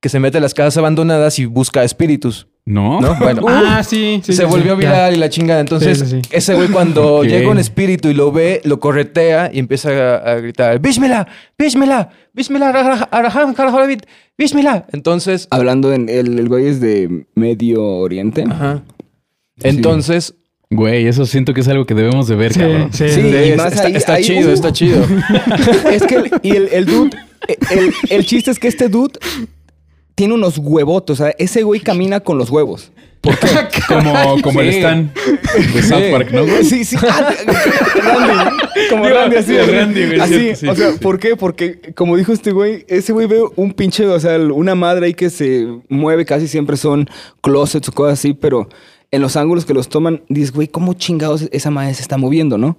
que 0.00 0.08
se 0.08 0.20
mete 0.20 0.38
a 0.38 0.40
las 0.40 0.54
casas 0.54 0.76
abandonadas 0.78 1.38
y 1.38 1.44
busca 1.46 1.84
espíritus, 1.84 2.48
¿No? 2.66 3.00
¿no? 3.00 3.14
Bueno, 3.14 3.42
Ah, 3.48 3.82
sí. 3.84 4.20
sí, 4.24 4.32
se 4.32 4.42
sí, 4.42 4.48
volvió 4.48 4.72
sí. 4.74 4.78
viral 4.80 5.14
y 5.14 5.18
la 5.18 5.28
chingada. 5.30 5.60
Entonces, 5.60 5.98
Sí, 6.00 6.06
sí, 6.06 6.20
sí. 6.22 6.28
ese 6.32 6.54
güey 6.54 6.68
cuando 6.68 7.22
llega 7.24 7.48
un 7.48 7.58
espíritu 7.58 8.08
y 8.08 8.14
lo 8.14 8.32
ve, 8.32 8.60
lo 8.64 8.80
corretea 8.80 9.50
y 9.54 9.60
empieza 9.60 9.90
a, 9.90 10.16
a 10.32 10.34
gritar, 10.40 10.80
¡Bísmela! 10.80 11.28
¡Bísmela! 11.56 12.10
¡Bísmela! 12.34 12.74
¡Bísmela! 14.36 14.86
Entonces, 14.92 15.46
Hablando 15.50 15.92
en 15.92 16.08
el, 16.08 16.38
el 16.38 16.48
güey 16.48 16.66
es 16.66 16.80
de 16.80 17.26
Medio 17.34 17.82
Oriente. 17.84 18.44
ajá. 18.48 18.82
Entonces, 19.62 20.34
Güey, 20.68 21.06
eso 21.06 21.26
siento 21.26 21.54
que 21.54 21.60
es 21.60 21.68
algo 21.68 21.86
que 21.86 21.94
debemos 21.94 22.26
de 22.26 22.34
ver, 22.34 22.52
Sí, 22.52 22.58
cabrón. 22.58 22.88
sí, 22.92 23.04
y 23.04 23.56
más 23.56 23.72
está, 23.72 23.86
ahí- 23.86 23.94
está 23.94 24.14
ahí- 24.14 24.24
chido, 24.24 24.50
uh. 24.50 24.52
está 24.52 24.72
chido. 24.72 25.06
es 25.92 26.02
que 26.02 26.16
el, 26.16 26.30
y 26.42 26.50
el, 26.56 26.68
el 26.72 26.86
dude, 26.86 27.16
el, 27.70 27.92
el 28.10 28.26
chiste 28.26 28.50
es 28.50 28.58
que 28.58 28.66
este 28.66 28.88
dude 28.88 29.12
tiene 30.16 30.34
unos 30.34 30.58
huevotos. 30.58 31.20
O 31.20 31.24
sea, 31.24 31.32
ese 31.38 31.62
güey 31.62 31.80
camina 31.80 32.18
con 32.18 32.36
los 32.38 32.50
huevos. 32.50 32.90
Como, 33.88 34.40
como 34.42 34.60
el 34.60 34.70
Sí. 34.72 34.78
Stan 34.78 35.12
de 35.74 35.82
South 35.82 36.10
Park, 36.12 36.30
¿no? 36.30 36.46
güey? 36.46 36.64
Sí, 36.64 36.84
sí. 36.84 36.96
ah, 37.08 37.32
Randy. 37.96 38.88
Como 38.88 39.04
Digo, 39.04 39.16
Randy, 39.16 39.36
así. 39.36 39.56
el 39.56 39.72
Randy, 39.72 40.06
güey, 40.06 40.20
así. 40.20 40.54
sí, 40.54 40.68
o 40.68 40.74
sea, 40.76 40.92
sí. 40.92 40.98
¿por 41.00 41.18
qué? 41.18 41.34
Porque, 41.34 41.80
como 41.96 42.16
dijo 42.16 42.32
este 42.32 42.52
güey, 42.52 42.84
ese 42.86 43.12
güey 43.12 43.26
ve 43.26 43.42
un 43.56 43.72
pinche, 43.72 44.06
o 44.06 44.20
sea, 44.20 44.38
una 44.38 44.76
madre 44.76 45.06
ahí 45.06 45.14
que 45.14 45.30
se 45.30 45.66
mueve, 45.88 46.24
casi 46.24 46.46
siempre 46.46 46.76
son 46.76 47.08
closets 47.40 47.88
o 47.88 47.92
cosas 47.92 48.18
así, 48.20 48.32
pero 48.32 48.68
en 49.10 49.22
los 49.22 49.36
ángulos 49.36 49.64
que 49.64 49.74
los 49.74 49.88
toman, 49.88 50.22
dices, 50.28 50.52
güey, 50.52 50.68
¿cómo 50.68 50.94
chingados 50.94 51.48
esa 51.50 51.70
madre 51.70 51.94
se 51.94 52.02
está 52.02 52.16
moviendo, 52.18 52.58
no? 52.58 52.78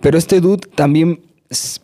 Pero 0.00 0.18
este 0.18 0.40
dude 0.40 0.66
también 0.74 1.20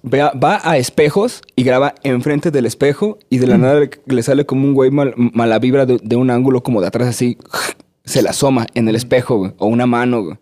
va 0.05 0.61
a 0.63 0.79
espejos 0.79 1.43
y 1.57 1.65
graba 1.65 1.95
enfrente 2.05 2.51
del 2.51 2.67
espejo 2.67 3.19
y 3.31 3.39
de 3.39 3.47
la 3.49 3.59
nada 3.59 3.81
le, 3.81 3.91
le 4.07 4.23
sale 4.23 4.47
como 4.47 4.65
un 4.67 4.75
güey 4.75 4.91
mal, 4.91 5.15
mala 5.17 5.59
vibra 5.59 5.87
de, 5.87 5.99
de 6.03 6.17
un 6.17 6.31
ángulo 6.31 6.63
como 6.63 6.81
de 6.81 6.87
atrás 6.87 7.09
así, 7.09 7.37
se 8.05 8.23
la 8.23 8.31
asoma 8.31 8.67
en 8.75 8.89
el 8.89 8.95
espejo, 8.97 9.39
güey, 9.39 9.53
o 9.59 9.67
una 9.67 9.87
mano, 9.87 10.23
güey. 10.23 10.37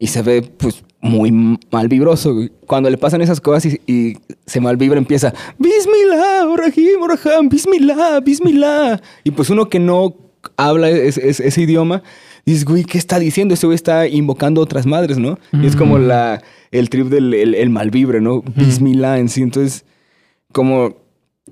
Y 0.00 0.06
se 0.08 0.22
ve, 0.22 0.42
pues, 0.42 0.84
muy 1.00 1.32
mal 1.72 1.88
vibroso, 1.88 2.32
güey. 2.34 2.52
Cuando 2.68 2.88
le 2.88 2.98
pasan 2.98 3.20
esas 3.20 3.40
cosas 3.40 3.64
y, 3.66 3.80
y 3.92 4.16
se 4.46 4.60
mal 4.60 4.76
vibra, 4.76 4.96
empieza, 4.98 5.34
Bismillah, 5.58 6.44
Rahim, 6.56 7.00
Raham, 7.08 7.48
Bismillah, 7.48 8.20
Bismillah. 8.20 9.00
Y 9.24 9.32
pues 9.32 9.50
uno 9.50 9.68
que 9.68 9.80
no 9.80 10.14
habla 10.56 10.88
es- 10.90 11.18
es- 11.18 11.40
ese 11.40 11.62
idioma, 11.62 12.02
dices, 12.50 12.64
güey, 12.64 12.84
¿qué 12.84 12.98
está 12.98 13.18
diciendo? 13.18 13.54
Ese 13.54 13.66
güey 13.66 13.74
está 13.76 14.06
invocando 14.06 14.60
otras 14.60 14.86
madres, 14.86 15.18
¿no? 15.18 15.38
Y 15.52 15.66
es 15.66 15.76
como 15.76 15.98
la, 15.98 16.42
el 16.70 16.88
trip 16.90 17.08
del 17.08 17.34
el, 17.34 17.54
el 17.54 17.70
mal 17.70 17.90
vibre, 17.90 18.20
¿no? 18.20 18.42
Bismillah 18.56 19.18
en 19.18 19.28
sí. 19.28 19.42
Entonces, 19.42 19.84
como, 20.52 20.96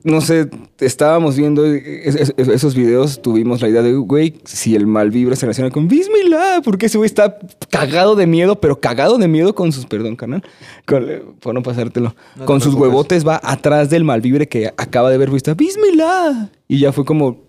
no 0.05 0.21
sé, 0.21 0.49
estábamos 0.79 1.37
viendo 1.37 1.65
es- 1.67 2.15
es- 2.37 2.49
esos 2.49 2.75
videos, 2.75 3.21
tuvimos 3.23 3.61
la 3.63 3.69
idea 3.69 3.83
de, 3.83 3.95
güey, 3.95 4.35
si 4.45 4.77
el 4.77 4.87
mal 4.87 5.11
vibra 5.11 5.35
se 5.37 5.43
relaciona 5.47 5.71
con 5.71 5.89
Bismillah, 5.89 6.61
porque 6.63 6.87
ese 6.87 6.97
güey 6.99 7.07
está 7.07 7.39
cagado 7.71 8.15
de 8.15 8.27
miedo, 8.27 8.61
pero 8.61 8.79
cagado 8.81 9.19
de 9.19 9.27
miedo 9.29 9.55
con 9.55 9.73
sus, 9.73 9.87
perdón, 9.87 10.17
canal, 10.17 10.43
con, 10.87 11.11
eh, 11.11 11.23
por 11.41 11.55
no 11.55 11.63
pasártelo, 11.63 12.15
No 12.37 12.45
con 12.47 12.61
sus 12.61 12.75
preocupes. 12.75 12.89
huevotes 12.89 13.27
va 13.27 13.41
atrás 13.43 13.91
del 13.91 14.05
mal 14.05 14.21
vibre 14.21 14.49
que 14.49 14.69
acaba 14.77 15.11
de 15.11 15.19
ver, 15.19 15.29
güey, 15.31 15.39
está 15.39 15.55
Bismillah. 15.55 16.51
Y 16.69 16.79
ya 16.79 16.93
fue 16.93 17.05
como 17.05 17.45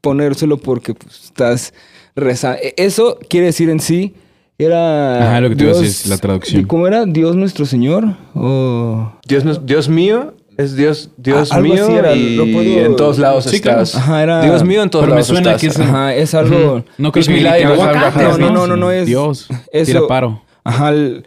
ponérselo 0.00 0.58
porque 0.58 0.94
pues, 0.94 1.24
estás 1.24 1.74
rezando. 2.20 2.58
Eso 2.76 3.18
quiere 3.28 3.46
decir 3.46 3.70
en 3.70 3.80
sí, 3.80 4.14
era... 4.58 5.28
Ajá, 5.30 5.40
lo 5.40 5.48
que 5.50 5.56
te 5.56 5.64
iba 5.64 5.72
a 5.72 5.80
decir, 5.80 6.10
la 6.10 6.18
traducción. 6.18 6.64
¿Cómo 6.64 6.86
era? 6.86 7.04
¿Dios 7.06 7.36
nuestro 7.36 7.64
Señor? 7.64 8.04
O... 8.34 9.12
Dios, 9.26 9.44
no- 9.44 9.54
Dios 9.54 9.88
mío 9.88 10.34
es 10.56 10.74
Dios, 10.74 11.10
Dios 11.16 11.50
Ah, 11.52 11.60
mío 11.60 11.86
era, 11.96 12.14
y 12.14 12.34
lo 12.34 12.44
puedo- 12.44 12.84
en 12.86 12.96
todos 12.96 13.18
lados 13.18 13.44
Sí, 13.44 13.60
claro. 13.60 13.82
estás. 13.82 14.02
Ajá, 14.02 14.22
era- 14.22 14.42
Dios 14.42 14.64
mío 14.64 14.82
en 14.82 14.90
todos 14.90 15.04
Pero 15.04 15.14
me 15.14 15.20
lados 15.20 15.26
suena 15.28 15.54
estás. 15.54 15.60
que 15.60 15.66
es- 15.68 15.78
Ajá, 15.78 16.14
es 16.14 16.34
algo... 16.34 16.82
No 16.98 17.12
creo 17.12 17.24
que 17.24 17.40
Rahman 17.40 17.72
aguacate, 17.72 18.24
Rahim. 18.24 18.40
No, 18.40 18.50
no, 18.50 18.66
no, 18.66 18.76
no, 18.76 18.90
es- 18.90 19.06
Dios, 19.06 19.46
eso- 19.72 19.86
tira 19.92 20.06
paro. 20.08 20.42
Ajá, 20.64 20.90
el- 20.90 21.22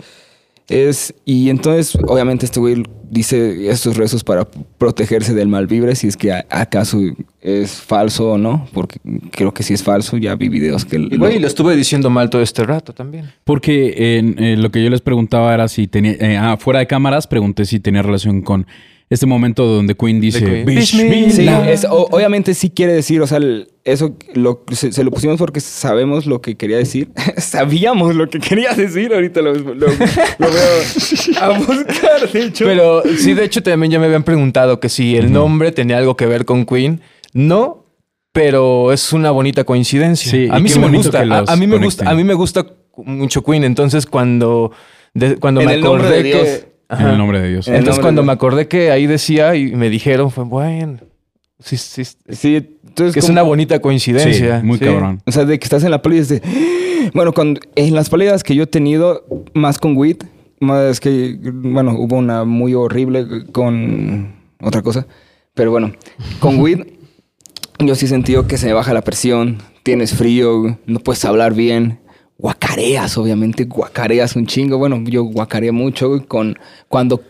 es... 0.71 1.13
Y 1.25 1.49
entonces, 1.49 1.97
obviamente, 2.07 2.45
este 2.45 2.59
güey 2.59 2.83
dice 3.09 3.69
estos 3.69 3.97
rezos 3.97 4.23
para 4.23 4.47
protegerse 4.77 5.33
del 5.33 5.47
mal 5.49 5.67
vibre, 5.67 5.95
si 5.95 6.07
es 6.07 6.15
que 6.17 6.31
a- 6.31 6.45
acaso 6.49 6.99
es 7.41 7.71
falso 7.73 8.31
o 8.31 8.37
no, 8.37 8.67
porque 8.73 8.99
creo 9.31 9.53
que 9.53 9.63
sí 9.63 9.73
es 9.73 9.83
falso, 9.83 10.17
ya 10.17 10.35
vi 10.35 10.47
videos 10.49 10.85
que... 10.85 10.97
Y 10.97 11.17
güey, 11.17 11.39
lo 11.39 11.47
estuve 11.47 11.75
diciendo 11.75 12.09
mal 12.09 12.29
todo 12.29 12.41
este 12.41 12.63
rato 12.63 12.93
también. 12.93 13.31
Porque 13.43 14.17
en, 14.17 14.41
eh, 14.41 14.55
lo 14.57 14.71
que 14.71 14.83
yo 14.83 14.89
les 14.89 15.01
preguntaba 15.01 15.53
era 15.53 15.67
si 15.67 15.87
tenía, 15.87 16.13
eh, 16.13 16.37
ah, 16.37 16.55
fuera 16.57 16.79
de 16.79 16.87
cámaras, 16.87 17.27
pregunté 17.27 17.65
si 17.65 17.79
tenía 17.79 18.01
relación 18.01 18.41
con 18.41 18.65
este 19.11 19.25
momento 19.27 19.65
donde 19.67 19.93
Queen 19.95 20.19
dice. 20.19 20.65
Sí, 20.81 21.47
es- 21.67 21.85
o- 21.85 22.07
obviamente 22.11 22.53
sí 22.55 22.69
quiere 22.71 22.93
decir, 22.93 23.21
o 23.21 23.27
sea, 23.27 23.37
el- 23.37 23.67
eso 23.83 24.15
lo, 24.33 24.63
se, 24.71 24.91
se 24.91 25.03
lo 25.03 25.11
pusimos 25.11 25.37
porque 25.37 25.59
sabemos 25.59 26.25
lo 26.25 26.41
que 26.41 26.55
quería 26.55 26.77
decir. 26.77 27.09
Sabíamos 27.37 28.15
lo 28.15 28.27
que 28.29 28.39
quería 28.39 28.73
decir, 28.73 29.13
ahorita 29.13 29.41
lo, 29.41 29.53
lo- 29.53 29.73
lo 29.75 29.87
veo 29.87 31.39
a 31.39 31.49
buscar, 31.59 32.31
de 32.31 32.45
hecho. 32.45 32.65
Pero 32.65 33.03
sí, 33.17 33.33
de 33.33 33.43
hecho, 33.45 33.61
también 33.61 33.91
ya 33.91 33.99
me 33.99 34.05
habían 34.05 34.23
preguntado 34.23 34.79
que 34.79 34.89
si 34.89 35.15
el 35.17 35.31
nombre 35.31 35.71
tenía 35.71 35.97
algo 35.97 36.15
que 36.15 36.25
ver 36.25 36.45
con 36.45 36.65
Queen. 36.65 37.01
No, 37.33 37.85
pero 38.33 38.91
es 38.93 39.11
una 39.13 39.31
bonita 39.31 39.63
coincidencia. 39.63 40.31
Sí, 40.31 40.47
a 40.49 40.57
y 40.59 40.61
mí 40.61 40.67
qué 40.69 40.73
sí 40.73 40.79
me 40.79 40.85
bonito 40.85 41.03
gusta. 41.09 41.17
que 41.23 41.33
A, 41.33 41.41
los 41.41 41.49
a 41.49 41.55
mí 41.55 41.67
me 41.67 41.73
conecten. 41.75 41.85
gusta. 41.85 42.09
A 42.09 42.13
mí 42.15 42.23
me 42.23 42.33
gusta 42.33 42.65
mucho 42.97 43.43
Queen. 43.43 43.63
Entonces, 43.63 44.05
cuando, 44.05 44.71
de- 45.13 45.35
cuando 45.37 45.61
En 45.61 45.67
me 45.67 45.73
el 45.75 45.81
nombre 45.81 46.07
acordé 46.07 46.23
de 46.23 46.29
Dios. 46.29 46.41
que. 46.43 46.70
En 46.99 47.07
el 47.07 47.17
nombre 47.17 47.41
de 47.41 47.49
Dios. 47.49 47.67
Entonces, 47.67 48.01
cuando 48.01 48.21
de- 48.21 48.27
me 48.27 48.33
acordé 48.33 48.67
que 48.67 48.91
ahí 48.91 49.07
decía 49.07 49.55
y 49.55 49.75
me 49.75 49.89
dijeron, 49.89 50.29
fue 50.31 50.43
bueno. 50.43 50.97
Sí, 51.59 51.77
sí, 51.77 52.03
sí, 52.29 52.55
entonces 52.55 53.13
que 53.13 53.19
es 53.19 53.25
como- 53.25 53.33
una 53.33 53.43
bonita 53.43 53.79
coincidencia. 53.79 54.59
Sí, 54.61 54.65
muy 54.65 54.77
Sí. 54.79 54.85
cabrón. 54.85 55.21
O 55.25 55.31
sea, 55.31 55.45
de 55.45 55.59
que 55.59 55.63
estás 55.65 55.83
en 55.83 55.91
la 55.91 56.01
peli 56.01 56.17
y 56.17 56.19
dices, 56.19 56.41
bueno, 57.13 57.33
cuando, 57.33 57.59
en 57.75 57.93
las 57.95 58.09
peleas 58.09 58.43
que 58.43 58.55
yo 58.55 58.63
he 58.63 58.67
tenido, 58.67 59.25
más 59.53 59.77
con 59.77 59.95
WIT, 59.95 60.23
más 60.59 60.99
que, 60.99 61.37
bueno, 61.41 61.95
hubo 61.97 62.17
una 62.17 62.43
muy 62.45 62.73
horrible 62.73 63.45
con 63.51 64.33
otra 64.61 64.81
cosa, 64.81 65.07
pero 65.53 65.71
bueno, 65.71 65.91
con 66.39 66.59
WIT, 66.59 66.99
yo 67.79 67.95
sí 67.95 68.05
he 68.05 68.09
sentido 68.09 68.47
que 68.47 68.57
se 68.57 68.67
me 68.67 68.73
baja 68.73 68.93
la 68.93 69.01
presión, 69.03 69.57
tienes 69.83 70.13
frío, 70.15 70.77
no 70.85 70.99
puedes 70.99 71.23
hablar 71.25 71.53
bien, 71.53 71.99
guacareas, 72.41 73.17
obviamente, 73.17 73.65
guacareas 73.65 74.35
un 74.35 74.47
chingo. 74.47 74.77
Bueno, 74.77 75.01
yo 75.05 75.23
guacareo 75.23 75.71
mucho 75.71 76.09
güey, 76.09 76.21
con 76.21 76.57
cuando. 76.87 77.21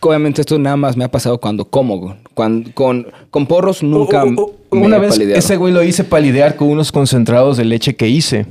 Obviamente 0.00 0.42
esto 0.42 0.58
nada 0.60 0.76
más 0.76 0.96
me 0.96 1.04
ha 1.04 1.10
pasado 1.10 1.38
cuando 1.40 1.64
como. 1.64 2.16
Cuando, 2.34 2.70
con, 2.72 3.08
con 3.30 3.46
porros 3.46 3.82
nunca 3.82 4.24
me 4.24 4.36
una 4.70 4.96
he 4.96 5.00
vez 5.00 5.10
palideado. 5.14 5.38
ese 5.38 5.56
güey 5.56 5.72
lo 5.72 5.82
hice 5.82 6.04
palidear 6.04 6.54
con 6.54 6.68
unos 6.68 6.92
concentrados 6.92 7.56
de 7.56 7.64
leche 7.64 7.96
que 7.96 8.08
hice. 8.08 8.46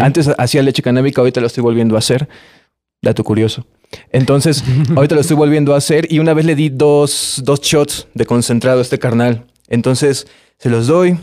Antes 0.00 0.28
hacía 0.36 0.62
leche 0.62 0.82
canábica, 0.82 1.20
ahorita 1.20 1.40
lo 1.40 1.46
estoy 1.46 1.62
volviendo 1.62 1.94
a 1.94 1.98
hacer. 1.98 2.28
Dato 3.00 3.22
curioso. 3.22 3.64
Entonces, 4.10 4.64
ahorita 4.96 5.14
lo 5.14 5.20
estoy 5.20 5.36
volviendo 5.36 5.74
a 5.74 5.78
hacer 5.78 6.10
y 6.10 6.18
una 6.18 6.34
vez 6.34 6.44
le 6.46 6.56
di 6.56 6.68
dos, 6.68 7.40
dos 7.44 7.60
shots 7.60 8.08
de 8.14 8.26
concentrado 8.26 8.80
a 8.80 8.82
este 8.82 8.98
carnal. 8.98 9.44
Entonces, 9.68 10.26
se 10.58 10.68
los 10.68 10.88
doy. 10.88 11.16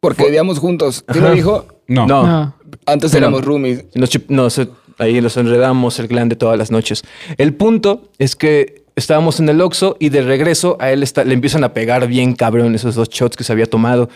Porque 0.00 0.24
vivíamos 0.24 0.58
juntos. 0.58 1.04
¿Quién 1.06 1.24
lo 1.24 1.32
dijo? 1.32 1.66
No. 1.88 2.06
No, 2.06 2.54
Antes 2.86 3.12
Pero- 3.12 3.26
éramos 3.26 3.44
roomies. 3.44 3.84
Nos, 3.94 4.10
nos, 4.28 4.60
ahí 4.98 5.20
nos 5.20 5.36
enredamos 5.36 5.98
el 5.98 6.08
glande 6.08 6.36
todas 6.36 6.58
las 6.58 6.70
noches. 6.70 7.02
El 7.38 7.54
punto 7.54 8.10
es 8.18 8.36
que 8.36 8.84
estábamos 8.96 9.40
en 9.40 9.48
el 9.48 9.60
Oxxo 9.60 9.96
y 10.00 10.08
de 10.10 10.22
regreso 10.22 10.76
a 10.80 10.90
él 10.92 11.02
está- 11.02 11.24
le 11.24 11.34
empiezan 11.34 11.64
a 11.64 11.72
pegar 11.72 12.06
bien 12.08 12.34
cabrón 12.34 12.74
esos 12.74 12.94
dos 12.94 13.08
shots 13.08 13.36
que 13.36 13.44
se 13.44 13.52
había 13.52 13.66
tomado. 13.66 14.08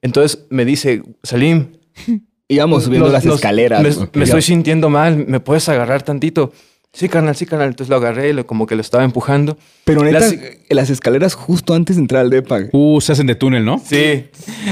Entonces 0.00 0.44
me 0.50 0.64
dice, 0.64 1.02
Salim, 1.22 1.68
Íbamos 2.48 2.84
subiendo 2.84 3.06
nos- 3.08 3.12
las 3.24 3.24
escaleras. 3.24 3.82
Me 4.12 4.24
estoy 4.24 4.42
sintiendo 4.42 4.90
mal, 4.90 5.24
¿me 5.26 5.40
puedes 5.40 5.68
agarrar 5.70 6.02
tantito? 6.02 6.52
Sí, 6.94 7.08
carnal, 7.08 7.34
sí, 7.34 7.46
carnal. 7.46 7.68
Entonces 7.68 7.88
lo 7.88 7.96
agarré 7.96 8.28
y 8.28 8.32
lo- 8.34 8.46
como 8.46 8.66
que 8.66 8.74
lo 8.74 8.82
estaba 8.82 9.02
empujando. 9.02 9.56
Pero 9.84 10.02
neta, 10.04 10.20
Las- 10.20 10.34
las, 10.68 10.90
escaleras 10.90 11.32
justo 11.34 11.72
antes 11.72 11.96
de 11.96 12.02
entrar 12.02 12.20
al 12.20 12.28
depa. 12.28 12.58
güey. 12.58 12.68
Uh, 12.72 13.00
se 13.00 13.12
hacen 13.12 13.26
de 13.26 13.34
túnel, 13.34 13.64
¿no? 13.64 13.80
Sí. 13.82 14.26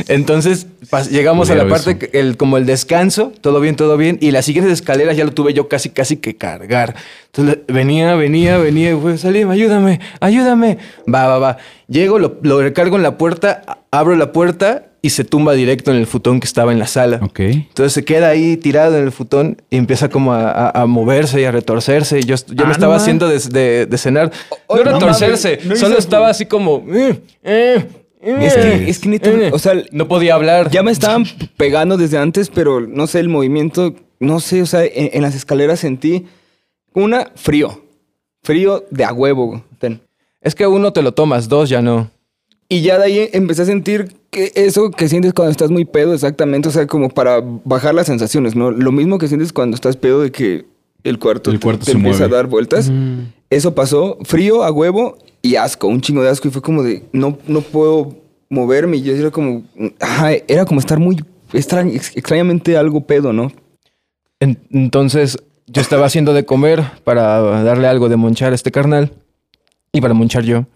Entonces 0.08 0.66
pas- 0.90 1.08
llegamos 1.08 1.48
a 1.50 1.54
la 1.54 1.66
parte, 1.66 1.96
que- 1.96 2.10
el, 2.18 2.36
como 2.36 2.58
el 2.58 2.66
descanso, 2.66 3.32
todo 3.40 3.58
bien, 3.60 3.74
todo 3.74 3.96
bien. 3.96 4.18
Y 4.20 4.32
las 4.32 4.44
siguientes 4.44 4.72
escaleras 4.72 5.16
ya 5.16 5.24
lo 5.24 5.32
tuve 5.32 5.54
yo 5.54 5.68
casi, 5.68 5.88
casi 5.88 6.18
que 6.18 6.36
cargar. 6.36 6.94
Entonces 7.26 7.58
venía, 7.68 8.14
venía, 8.16 8.58
venía. 8.58 8.92
y 8.92 8.96
fue, 9.00 9.16
Salim, 9.16 9.48
ayúdame, 9.50 10.00
ayúdame. 10.20 10.76
Va, 11.12 11.26
va, 11.26 11.38
va. 11.38 11.56
Llego, 11.88 12.18
lo, 12.18 12.38
lo 12.42 12.60
recargo 12.60 12.96
en 12.96 13.02
la 13.02 13.16
puerta, 13.16 13.62
abro 13.90 14.14
la 14.16 14.32
puerta 14.32 14.86
y 15.02 15.10
se 15.10 15.24
tumba 15.24 15.54
directo 15.54 15.90
en 15.90 15.96
el 15.96 16.06
futón 16.06 16.40
que 16.40 16.46
estaba 16.46 16.72
en 16.72 16.78
la 16.78 16.86
sala. 16.86 17.20
Ok. 17.22 17.40
Entonces 17.40 17.92
se 17.94 18.04
queda 18.04 18.28
ahí 18.28 18.56
tirado 18.58 18.98
en 18.98 19.04
el 19.04 19.12
futón 19.12 19.62
y 19.70 19.76
empieza 19.78 20.10
como 20.10 20.32
a, 20.34 20.50
a- 20.50 20.82
a 20.82 20.86
moverse 20.86 21.40
y 21.40 21.44
a 21.44 21.50
retorcerse. 21.50 22.18
Y 22.20 22.24
yo, 22.24 22.36
yo 22.48 22.64
Ah, 22.64 22.66
me 22.66 22.72
estaba 22.72 22.94
no 22.96 23.00
haciendo 23.00 23.26
de, 23.28 23.38
de- 23.38 23.86
de 23.86 23.98
cenar. 23.98 24.30
Oh, 24.66 24.76
no 24.76 24.84
no 24.84 24.92
retorcerse, 24.92 25.58
no 25.64 25.76
solo 25.76 25.96
estaba 25.98 26.28
así 26.28 26.44
como... 26.46 26.84
eh, 26.92 27.18
eh, 27.42 27.86
eh, 28.22 28.36
Es 28.42 28.54
que- 28.54 28.90
es 28.90 28.98
que 28.98 29.08
neta, 29.08 29.30
eh. 29.30 29.50
o 29.52 29.58
sea, 29.58 29.72
no 29.92 30.06
podía 30.06 30.34
hablar. 30.34 30.70
Ya 30.70 30.82
me 30.82 30.90
estaban 30.92 31.24
pegando 31.56 31.96
desde 31.96 32.18
antes, 32.18 32.50
pero 32.50 32.80
no 32.80 33.06
sé, 33.06 33.20
el 33.20 33.30
movimiento, 33.30 33.94
no 34.18 34.40
sé, 34.40 34.60
o 34.60 34.66
sea, 34.66 34.84
en, 34.84 35.10
en 35.14 35.22
las 35.22 35.34
escaleras 35.34 35.80
sentí 35.80 36.26
Una, 36.92 37.30
frío. 37.36 37.82
Frío 38.42 38.84
de 38.90 39.04
a 39.04 39.12
huevo. 39.14 39.64
Ten. 39.78 40.02
Es 40.42 40.54
que 40.54 40.66
uno 40.66 40.92
te 40.92 41.00
lo 41.02 41.12
tomas, 41.12 41.48
dos 41.48 41.68
ya 41.70 41.80
no. 41.80 42.10
Y 42.72 42.82
ya 42.82 42.98
de 42.98 43.04
ahí 43.04 43.28
empecé 43.32 43.62
a 43.62 43.64
sentir 43.66 44.14
que 44.30 44.52
eso 44.54 44.92
que 44.92 45.08
sientes 45.08 45.32
cuando 45.34 45.50
estás 45.50 45.70
muy 45.72 45.84
pedo, 45.84 46.14
exactamente, 46.14 46.68
o 46.68 46.72
sea, 46.72 46.86
como 46.86 47.08
para 47.08 47.42
bajar 47.64 47.94
las 47.94 48.06
sensaciones, 48.06 48.54
¿no? 48.54 48.70
Lo 48.70 48.92
mismo 48.92 49.18
que 49.18 49.26
sientes 49.26 49.52
cuando 49.52 49.74
estás 49.74 49.96
pedo 49.96 50.20
de 50.22 50.30
que 50.30 50.66
el 51.02 51.18
cuarto, 51.18 51.50
El 51.50 51.58
te- 51.58 51.64
cuarto 51.64 51.84
te, 51.84 51.90
se 51.90 51.96
empieza 51.96 52.20
mueve. 52.20 52.34
a 52.34 52.36
dar 52.36 52.46
vueltas. 52.46 52.92
Eso 53.50 53.74
pasó, 53.74 54.18
frío, 54.22 54.62
a 54.62 54.70
huevo 54.70 55.18
y 55.42 55.56
asco, 55.56 55.88
un 55.88 56.00
chingo 56.00 56.22
de 56.22 56.28
asco. 56.28 56.46
Y 56.46 56.52
fue 56.52 56.62
como 56.62 56.84
de, 56.84 57.02
no, 57.12 57.36
no 57.48 57.60
puedo 57.62 58.16
moverme. 58.48 58.98
Y 58.98 59.02
yo 59.02 59.16
era 59.16 59.32
como, 59.32 59.64
ajá, 59.98 60.32
era 60.46 60.64
como 60.64 60.78
estar 60.78 61.00
muy 61.00 61.16
extra- 61.52 61.82
ex- 61.82 62.16
extrañamente 62.16 62.76
algo 62.76 63.00
pedo, 63.04 63.32
¿no? 63.32 63.50
En- 64.38 64.58
entonces 64.70 65.38
yo 65.66 65.82
estaba 65.82 66.06
haciendo 66.06 66.32
de 66.34 66.44
comer 66.44 66.84
para 67.02 67.40
darle 67.64 67.88
algo 67.88 68.08
de 68.08 68.14
monchar 68.16 68.52
a 68.52 68.54
este 68.54 68.70
carnal 68.70 69.10
y 69.92 70.00
para 70.00 70.14
monchar 70.14 70.44
yo. 70.44 70.66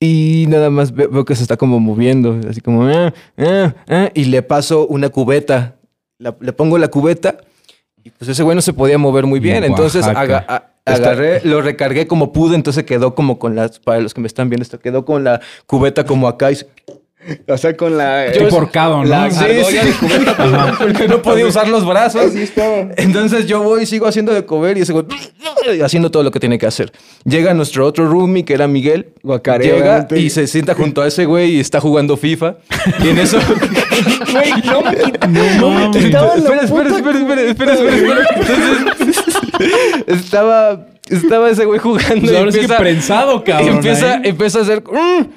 Y 0.00 0.46
nada 0.48 0.70
más 0.70 0.92
ve- 0.94 1.08
veo 1.08 1.24
que 1.24 1.34
se 1.34 1.42
está 1.42 1.56
como 1.56 1.80
moviendo, 1.80 2.38
así 2.48 2.60
como, 2.60 2.84
"Ah, 2.86 3.12
ah, 3.36 3.74
ah", 3.88 4.10
y 4.14 4.26
le 4.26 4.42
paso 4.42 4.86
una 4.86 5.08
cubeta. 5.08 5.74
La- 6.18 6.36
le 6.40 6.52
pongo 6.52 6.78
la 6.78 6.88
cubeta 6.88 7.38
y 8.04 8.10
pues 8.10 8.28
ese 8.28 8.42
güey 8.44 8.54
no 8.54 8.60
se 8.62 8.72
podía 8.72 8.96
mover 8.98 9.26
muy 9.26 9.40
bien. 9.40 9.56
Entonces 9.76 10.04
aga- 10.20 10.44
a- 10.48 10.70
agarré, 11.08 11.40
lo 11.44 11.62
recargué 11.62 12.06
como 12.06 12.32
pude, 12.32 12.54
entonces 12.54 12.84
quedó 12.84 13.14
como 13.16 13.38
con 13.40 13.56
las, 13.56 13.80
para 13.80 14.00
los 14.00 14.14
que 14.14 14.20
me 14.20 14.28
están 14.28 14.48
viendo, 14.48 14.62
esto 14.62 14.78
quedó 14.78 15.04
con 15.04 15.24
la 15.24 15.40
cubeta 15.66 16.04
como 16.06 16.28
acá 16.28 16.52
y 16.52 16.56
se- 16.56 16.68
O 17.46 17.56
sea, 17.58 17.76
con 17.76 17.96
la... 17.98 18.26
Tipo 18.32 18.56
horcado, 18.56 18.98
¿no? 18.98 19.04
la 19.04 19.30
Sí, 19.30 19.44
argolla 19.44 19.82
sí. 19.82 19.86
de 19.88 19.92
cubeta, 19.94 20.74
porque 20.78 21.08
no 21.08 21.22
podía 21.22 21.46
usar 21.46 21.68
los 21.68 21.86
brazos. 21.86 22.22
Así 22.26 22.42
estaba. 22.42 22.88
Entonces 22.96 23.46
yo 23.46 23.62
voy 23.62 23.82
y 23.82 23.86
sigo 23.86 24.06
haciendo 24.06 24.32
de 24.32 24.44
comer 24.46 24.78
y 24.78 24.82
ese 24.82 24.92
güey 24.92 25.04
haciendo 25.84 26.10
todo 26.10 26.22
lo 26.22 26.30
que 26.30 26.40
tiene 26.40 26.58
que 26.58 26.66
hacer. 26.66 26.92
Llega 27.24 27.52
nuestro 27.54 27.86
otro 27.86 28.06
roomie, 28.08 28.44
que 28.44 28.54
era 28.54 28.66
Miguel. 28.68 29.08
Guacarea, 29.22 29.74
llega 29.74 30.08
y 30.16 30.30
se 30.30 30.46
sienta 30.46 30.74
junto 30.74 31.02
a 31.02 31.06
ese 31.08 31.24
güey 31.26 31.56
y 31.56 31.60
está 31.60 31.80
jugando 31.80 32.16
FIFA. 32.16 32.56
Y 33.04 33.08
en 33.08 33.18
eso... 33.18 33.38
Güey, 34.32 34.50
no 34.64 34.82
me 34.82 34.90
quit- 34.96 35.58
No 35.58 35.70
mames. 35.70 36.04
quitaba 36.04 36.28
la 36.28 36.34
espera, 36.36 36.62
espera, 36.62 36.88
espera, 36.96 37.18
espera, 37.18 37.42
espera, 37.42 37.72
espera, 37.74 37.96
espera. 37.96 38.86
Entonces, 38.86 39.24
estaba, 40.06 40.86
estaba 41.10 41.50
ese 41.50 41.64
güey 41.64 41.78
jugando 41.80 42.20
Pues 42.20 42.32
y 42.32 42.36
ahora 42.36 42.52
sí 42.52 42.58
que 42.58 42.64
empieza, 42.64 42.80
prensado, 42.82 43.38
y 43.40 43.42
cabrón. 43.50 43.68
empieza, 43.76 44.14
empieza 44.22 44.58
a 44.60 44.62
hacer... 44.62 44.82
"Mm, 44.84 44.96
mm, 44.96 45.20
mm", 45.20 45.28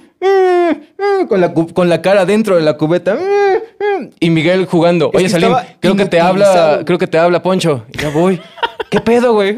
Con 1.27 1.41
la, 1.41 1.53
con 1.53 1.89
la 1.89 2.01
cara 2.01 2.25
dentro 2.25 2.55
de 2.55 2.61
la 2.61 2.77
cubeta. 2.77 3.15
"Mm, 3.15 4.03
mm", 4.03 4.09
Y 4.19 4.29
Miguel 4.29 4.65
jugando. 4.65 5.09
Es 5.13 5.15
Oye, 5.15 5.23
que 5.25 5.29
Salim, 5.29 5.53
creo 5.79 5.95
que 5.95 6.05
te 6.05 6.19
habla, 6.19 6.81
creo 6.85 6.97
que 6.97 7.07
te 7.07 7.17
habla 7.17 7.41
Poncho. 7.41 7.85
Y 7.93 7.97
Ya 7.97 8.09
voy. 8.09 8.39
¿Qué 8.89 8.99
pedo, 9.01 9.33
güey? 9.33 9.57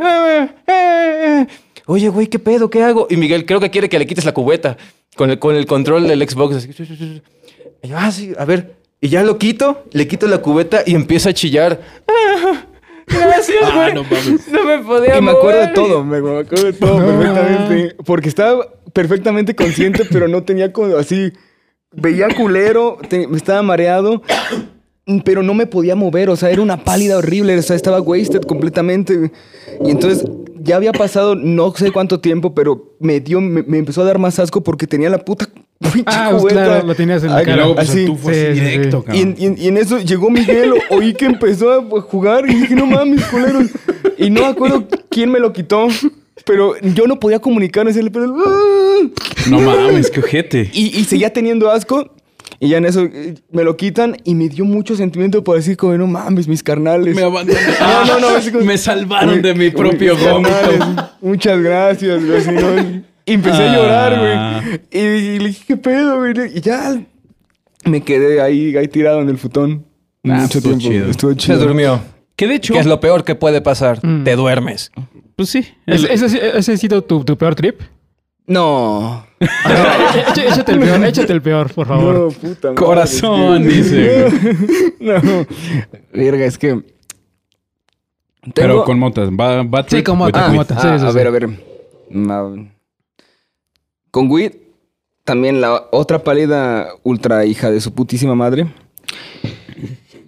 Oye, 1.85 2.07
güey, 2.09 2.27
¿qué 2.27 2.39
pedo? 2.39 2.69
¿Qué 2.69 2.81
hago? 2.83 3.07
Y 3.09 3.17
Miguel 3.17 3.45
creo 3.45 3.59
que 3.59 3.69
quiere 3.69 3.89
que 3.89 3.99
le 3.99 4.07
quites 4.07 4.23
la 4.25 4.33
cubeta 4.33 4.77
con 5.15 5.29
el, 5.29 5.39
con 5.39 5.55
el 5.55 5.65
control 5.65 6.07
del 6.07 6.27
Xbox. 6.27 6.55
así. 6.55 7.21
Y 7.81 7.87
yo, 7.87 7.97
ah, 7.97 8.11
sí, 8.11 8.33
a 8.37 8.45
ver. 8.45 8.75
Y 9.01 9.09
ya 9.09 9.23
lo 9.23 9.37
quito, 9.37 9.83
le 9.91 10.07
quito 10.07 10.27
la 10.27 10.37
cubeta 10.37 10.83
y 10.85 10.95
empieza 10.95 11.29
a 11.29 11.33
chillar. 11.33 11.81
"Ah, 12.07 12.63
Ah, 13.65 13.89
no 13.93 14.03
me 14.63 14.79
podía 14.79 15.17
Y 15.17 15.21
me 15.21 15.31
acuerdo 15.31 15.59
de 15.59 15.67
mover". 15.67 15.73
todo, 15.73 16.03
me, 16.05 16.21
me 16.21 16.39
acuerdo 16.39 16.65
de 16.65 16.73
todo 16.73 16.97
perfectamente. 17.05 17.95
Porque 18.05 18.29
estaba 18.29 18.65
perfectamente 18.93 19.55
consciente, 19.55 20.05
pero 20.11 20.27
no 20.27 20.43
tenía 20.43 20.71
como 20.71 20.95
así. 20.97 21.33
Veía 21.95 22.27
culero, 22.35 22.97
te- 23.07 23.27
me 23.27 23.37
estaba 23.37 23.61
mareado, 23.61 24.21
pero 25.25 25.43
no 25.43 25.53
me 25.53 25.67
podía 25.67 25.95
mover. 25.95 26.29
O 26.29 26.35
sea, 26.35 26.49
era 26.49 26.61
una 26.61 26.83
pálida 26.83 27.17
horrible. 27.17 27.57
O 27.57 27.61
sea, 27.61 27.75
estaba 27.75 28.01
wasted 28.01 28.41
completamente. 28.41 29.31
Y 29.85 29.91
entonces 29.91 30.25
ya 30.59 30.77
había 30.77 30.91
pasado 30.91 31.35
no 31.35 31.71
sé 31.75 31.91
cuánto 31.91 32.19
tiempo, 32.19 32.55
pero 32.55 32.95
me 32.99 33.19
dio, 33.19 33.41
me, 33.41 33.63
me 33.63 33.77
empezó 33.77 34.01
a 34.01 34.05
dar 34.05 34.17
más 34.17 34.39
asco 34.39 34.63
porque 34.63 34.87
tenía 34.87 35.09
la 35.09 35.19
puta 35.19 35.47
pinche 35.79 36.03
Ah, 36.07 36.29
pues 36.39 36.53
claro, 36.53 36.87
lo 36.87 36.95
tenías 36.95 37.21
en 37.23 37.31
la 37.31 37.43
cara. 37.43 37.57
luego 37.57 37.75
pues 37.75 37.89
así. 37.89 38.05
tú 38.05 38.17
Sí, 38.17 38.33
sí, 38.33 38.41
sí. 38.55 38.59
directo, 38.61 39.05
Y 39.11 39.19
en, 39.19 39.33
cabrón. 39.33 39.35
y 39.37 39.45
en- 39.45 39.55
y 39.59 39.67
en 39.67 39.77
eso 39.77 39.99
llegó 39.99 40.29
Miguel, 40.31 40.73
oí 40.89 41.13
que 41.13 41.25
empezó 41.25 41.71
a 41.73 42.01
jugar 42.01 42.49
y 42.49 42.55
dije, 42.55 42.73
no 42.75 42.85
mames, 42.87 43.23
culeros. 43.25 43.65
Y 44.17 44.29
no 44.29 44.41
me 44.41 44.47
acuerdo 44.47 44.87
quién 45.09 45.29
me 45.31 45.39
lo 45.39 45.51
quitó, 45.53 45.87
pero 46.45 46.75
yo 46.81 47.07
no 47.07 47.19
podía 47.19 47.39
comunicar, 47.39 47.85
decirle, 47.85 48.11
pero... 48.11 48.35
"Ah". 48.45 49.07
No 49.49 49.59
mames, 49.59 50.09
qué 50.09 50.19
ojete. 50.21 50.69
Y, 50.73 50.97
y 50.99 51.03
seguía 51.05 51.31
teniendo 51.33 51.69
asco. 51.69 52.13
Y 52.59 52.69
ya 52.69 52.77
en 52.77 52.85
eso 52.85 53.01
eh, 53.03 53.35
me 53.51 53.63
lo 53.63 53.75
quitan 53.75 54.15
y 54.23 54.35
me 54.35 54.47
dio 54.47 54.63
mucho 54.63 54.95
sentimiento 54.95 55.43
por 55.43 55.57
decir 55.57 55.75
como, 55.75 55.97
no 55.97 56.07
mames, 56.07 56.47
mis 56.47 56.63
carnales. 56.63 57.13
Me 57.15 57.23
abandonaron. 57.23 57.73
No, 58.07 58.19
no, 58.19 58.39
no, 58.39 58.51
como- 58.51 58.63
Me 58.65 58.77
salvaron 58.77 59.41
de 59.41 59.53
mi 59.53 59.69
propio 59.69 60.15
vómito. 60.17 61.11
Muchas 61.21 61.59
gracias, 61.61 62.25
güey. 62.25 62.41
si 62.41 62.51
no- 62.51 63.03
Y 63.25 63.33
empecé 63.33 63.63
a 63.63 63.75
llorar, 63.75 64.13
Ah. 64.15 64.61
güey. 64.63 64.79
Y, 64.91 64.97
y 65.35 65.39
le 65.39 65.47
dije, 65.47 65.63
¿qué 65.67 65.77
pedo, 65.77 66.17
güey? 66.19 66.33
Y 66.55 66.61
ya 66.61 67.01
me 67.85 68.01
quedé 68.01 68.39
ahí, 68.41 68.75
ahí 68.77 68.87
tirado 68.87 69.21
en 69.21 69.29
el 69.29 69.37
futón. 69.37 69.85
Ah, 70.25 70.41
Mucho 70.43 70.59
estuvo 70.59 70.77
tiempo. 70.77 70.87
chido. 70.87 71.09
Estuvo 71.09 71.31
Se 71.31 71.37
chido. 71.37 71.59
durmió. 71.59 72.01
Que 72.35 72.47
de 72.47 72.55
hecho, 72.55 72.73
Que 72.73 72.79
es 72.79 72.85
lo 72.85 72.99
peor 72.99 73.23
que 73.23 73.35
puede 73.35 73.61
pasar. 73.61 73.99
Te 74.23 74.35
duermes. 74.35 74.91
pues 75.35 75.49
sí. 75.49 75.67
¿Ese, 75.85 76.11
el- 76.13 76.23
ese, 76.55 76.71
ha 76.73 76.77
sido 76.77 77.03
tu, 77.03 77.23
tu 77.23 77.37
peor 77.37 77.55
trip? 77.55 77.81
No. 78.47 79.25
Échate 79.39 80.71
el 80.73 80.79
peor, 80.79 81.03
échate 81.05 81.31
el 81.31 81.41
peor, 81.41 81.71
por 81.73 81.87
favor. 81.87 82.13
No, 82.15 82.27
puta 82.29 82.67
madre, 82.69 82.75
Corazón, 82.85 83.61
es 83.63 83.67
que- 83.67 83.73
dice. 83.73 84.95
no. 84.99 85.45
Verga, 86.13 86.45
es 86.45 86.57
que. 86.57 86.81
Pero 88.53 88.83
con 88.83 88.99
motas. 88.99 89.29
Va, 89.29 89.63
va 89.63 89.85
Sí, 89.87 90.03
con 90.03 90.15
with 90.19 90.25
mota, 90.25 90.39
the 90.39 90.43
con 90.45 90.51
weed. 90.51 90.57
mota. 90.57 90.81
Sí, 90.81 90.87
Ah, 90.89 90.99
sí, 90.99 91.05
a 91.05 91.09
sí. 91.11 91.15
ver, 91.15 91.27
a 91.27 91.29
ver. 91.29 91.49
Con 94.11 94.29
Weed, 94.29 94.51
también 95.23 95.61
la 95.61 95.87
otra 95.91 96.23
pálida 96.23 96.89
ultra 97.03 97.45
hija 97.45 97.71
de 97.71 97.79
su 97.81 97.93
putísima 97.93 98.35
madre. 98.35 98.67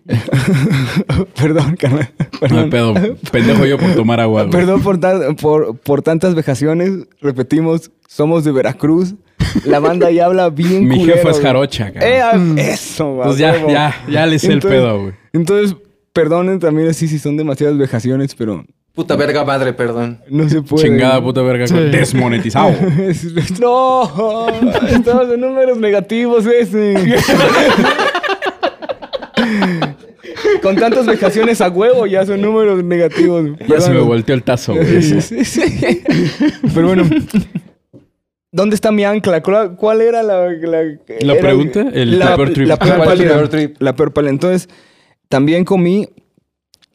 Perdón, 1.40 1.76
carnal. 1.78 2.10
No 2.50 2.60
hay 2.60 2.70
Perdón. 2.70 2.94
pedo. 2.94 3.16
Pendejo 3.32 3.66
yo 3.66 3.78
por 3.78 3.94
tomar 3.96 4.20
agua. 4.20 4.44
güey. 4.44 4.52
Perdón 4.52 4.82
por, 4.82 5.00
por, 5.38 5.78
por 5.80 6.02
tantas 6.02 6.36
vejaciones. 6.36 6.92
Repetimos, 7.22 7.92
somos 8.08 8.44
de 8.44 8.52
Veracruz. 8.52 9.16
La 9.66 9.80
banda 9.80 10.12
ya 10.12 10.26
habla 10.26 10.50
bien 10.50 10.88
Mi 10.88 10.98
culero, 11.00 11.18
jefa 11.18 11.30
es 11.30 11.36
güey. 11.38 11.46
jarocha, 11.46 11.92
cabrón. 11.92 12.10
Eh, 12.10 12.22
ah, 12.22 12.40
Eso, 12.74 13.20
Pues 13.24 13.38
ya, 13.38 13.68
ya, 13.68 13.96
ya 14.10 14.26
le 14.26 14.38
sé 14.40 14.54
el 14.54 14.60
pedo, 14.62 15.02
güey. 15.02 15.14
Entonces, 15.34 15.76
perdonen 16.14 16.60
también 16.60 16.90
así 16.90 17.08
si 17.08 17.20
son 17.20 17.36
demasiadas 17.38 17.78
vejaciones, 17.78 18.36
pero 18.36 18.64
Puta 18.94 19.16
verga 19.18 19.44
madre, 19.44 19.74
perdón. 19.74 20.22
no 20.30 20.48
se 20.48 20.62
puede. 20.62 20.86
Chingada 20.88 21.22
puta 21.22 21.42
verga. 21.42 21.68
Sí. 21.68 21.74
Desmonetizado. 21.76 22.72
no, 23.60 24.48
estamos 24.88 25.30
en 25.34 25.42
números 25.42 25.78
negativos 25.78 26.46
ese. 26.46 26.94
Con 30.66 30.76
tantas 30.78 31.06
vejaciones 31.06 31.62
a 31.62 31.70
huevo 31.70 32.08
ya 32.08 32.26
son 32.26 32.42
números 32.42 32.84
negativos. 32.84 33.52
Ya 33.68 33.80
se 33.80 33.92
me 33.92 34.00
volteó 34.00 34.34
el 34.34 34.42
tazo, 34.42 34.74
güey. 34.74 35.02
Sí, 35.02 35.22
sí, 35.22 35.46
sí. 35.46 35.62
Pero 36.74 36.88
bueno. 36.88 37.04
¿Dónde 38.52 38.74
está 38.76 38.92
mi 38.92 39.04
ancla? 39.04 39.44
¿Cuál, 39.44 39.76
cuál 39.76 40.02
era 40.02 40.24
la... 40.24 40.50
¿La, 40.50 40.84
¿La 41.20 41.34
era 41.34 41.42
pregunta? 41.42 41.86
El 41.94 42.18
la, 42.18 42.36
peor 42.36 42.50
trip. 42.54 42.68
La 42.68 42.78
peor 42.78 42.92
Ajá, 42.94 43.04
¿cuál 43.04 43.18
es 43.18 43.20
el 43.20 43.28
pálida. 43.28 43.36
peor 43.36 43.50
trip? 43.50 43.76
La 43.82 43.96
peor 43.96 44.14
pálida. 44.14 44.32
Entonces, 44.32 44.70
también 45.30 45.66
comí 45.66 46.08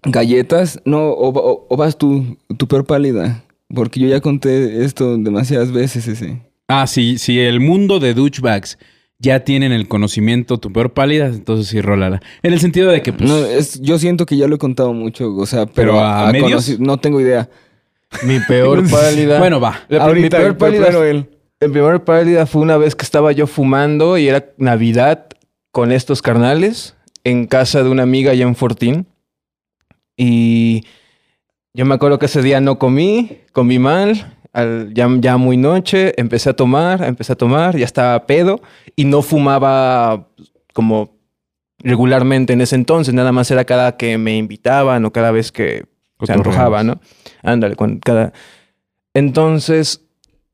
galletas. 0.02 0.80
No, 0.84 1.10
o, 1.10 1.28
o- 1.28 1.66
o 1.68 1.76
vas 1.76 1.96
tú, 1.98 2.38
tu 2.56 2.66
peor 2.66 2.84
pálida. 2.86 3.44
Porque 3.72 4.00
yo 4.00 4.08
ya 4.08 4.20
conté 4.20 4.84
esto 4.84 5.16
demasiadas 5.18 5.70
veces 5.70 6.08
ese. 6.08 6.40
Ah, 6.66 6.86
sí, 6.86 7.18
si 7.18 7.38
el 7.38 7.60
mundo 7.60 8.00
de 8.00 8.14
douchebags 8.14 8.78
ya 9.20 9.44
tienen 9.44 9.70
el 9.72 9.86
conocimiento, 9.86 10.58
tu 10.58 10.72
peor 10.72 10.92
pálida, 10.92 11.26
entonces 11.26 11.68
sí, 11.68 11.80
rólala. 11.80 12.20
En 12.42 12.52
el 12.52 12.58
sentido 12.60 12.90
de 12.90 13.02
que, 13.02 13.12
pues, 13.12 13.28
No, 13.28 13.36
es, 13.44 13.80
yo 13.80 13.98
siento 13.98 14.26
que 14.26 14.36
ya 14.36 14.48
lo 14.48 14.54
he 14.56 14.58
contado 14.58 14.92
mucho, 14.94 15.34
o 15.36 15.46
sea, 15.46 15.66
pero, 15.66 15.92
¿Pero 15.92 16.00
a 16.04 16.32
medios? 16.32 16.80
no 16.80 16.96
tengo 16.98 17.20
idea. 17.20 17.48
Mi 18.24 18.40
peor 18.40 18.82
pálida. 18.90 19.38
bueno, 19.38 19.60
va. 19.60 19.80
La- 19.88 19.98
mi 20.00 20.04
Ahorita, 20.06 20.38
peor 20.38 20.56
pálida. 20.56 20.86
primero 20.86 21.04
él. 21.04 21.28
El 21.60 21.70
primer 21.70 22.02
pálida 22.02 22.46
fue 22.46 22.62
una 22.62 22.78
vez 22.78 22.96
que 22.96 23.04
estaba 23.04 23.30
yo 23.32 23.46
fumando 23.46 24.16
y 24.16 24.26
era 24.28 24.46
Navidad 24.56 25.26
con 25.70 25.92
estos 25.92 26.22
carnales 26.22 26.96
en 27.22 27.46
casa 27.46 27.82
de 27.82 27.90
una 27.90 28.02
amiga 28.02 28.32
allá 28.32 28.44
en 28.46 28.56
Fortín. 28.56 29.06
Y 30.16 30.84
yo 31.74 31.84
me 31.84 31.94
acuerdo 31.94 32.18
que 32.18 32.26
ese 32.26 32.40
día 32.42 32.60
no 32.62 32.78
comí, 32.78 33.38
comí 33.52 33.78
mal. 33.78 34.38
Al- 34.52 34.92
ya, 34.94 35.08
ya 35.20 35.36
muy 35.36 35.56
noche, 35.56 36.12
empecé 36.20 36.50
a 36.50 36.54
tomar, 36.54 37.02
empecé 37.04 37.32
a 37.32 37.36
tomar, 37.36 37.76
ya 37.76 37.84
estaba 37.84 38.26
pedo 38.26 38.60
y 38.96 39.04
no 39.04 39.22
fumaba 39.22 40.26
como 40.74 41.16
regularmente 41.78 42.52
en 42.52 42.60
ese 42.60 42.74
entonces, 42.74 43.14
nada 43.14 43.32
más 43.32 43.50
era 43.50 43.64
cada 43.64 43.96
que 43.96 44.18
me 44.18 44.36
invitaban 44.36 45.04
o 45.04 45.12
cada 45.12 45.30
vez 45.30 45.50
que 45.52 45.78
se 45.78 45.86
Cotorreabas. 46.18 46.46
antojaba, 46.48 46.82
¿no? 46.82 47.00
Ándale, 47.42 47.76
con 47.76 47.98
cada... 48.00 48.32
Entonces, 49.14 50.02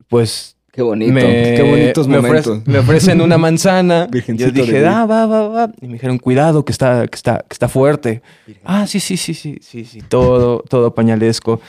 pues 0.07 0.55
Qué 0.71 0.81
bonito, 0.81 1.11
me, 1.11 1.53
qué 1.55 1.63
bonitos 1.63 2.07
me 2.07 2.17
momentos. 2.17 2.59
ofrece- 2.59 2.71
me 2.71 2.77
ofrecen 2.79 3.21
una 3.21 3.37
manzana. 3.37 4.07
Yo 4.27 4.51
dije, 4.51 4.85
ah, 4.85 5.05
va, 5.05 5.25
va, 5.25 5.47
va. 5.47 5.71
Y 5.81 5.87
me 5.87 5.93
dijeron, 5.93 6.17
cuidado, 6.19 6.63
que 6.63 6.71
está, 6.71 7.07
que 7.07 7.15
está, 7.15 7.39
que 7.39 7.53
está 7.53 7.67
fuerte. 7.67 8.21
Ah, 8.63 8.85
sí, 8.87 8.99
sí, 8.99 9.17
sí, 9.17 9.33
sí, 9.33 9.57
sí, 9.61 9.85
sí, 9.85 10.01
todo, 10.03 10.59
todo 10.69 10.93
pañalesco. 10.93 11.59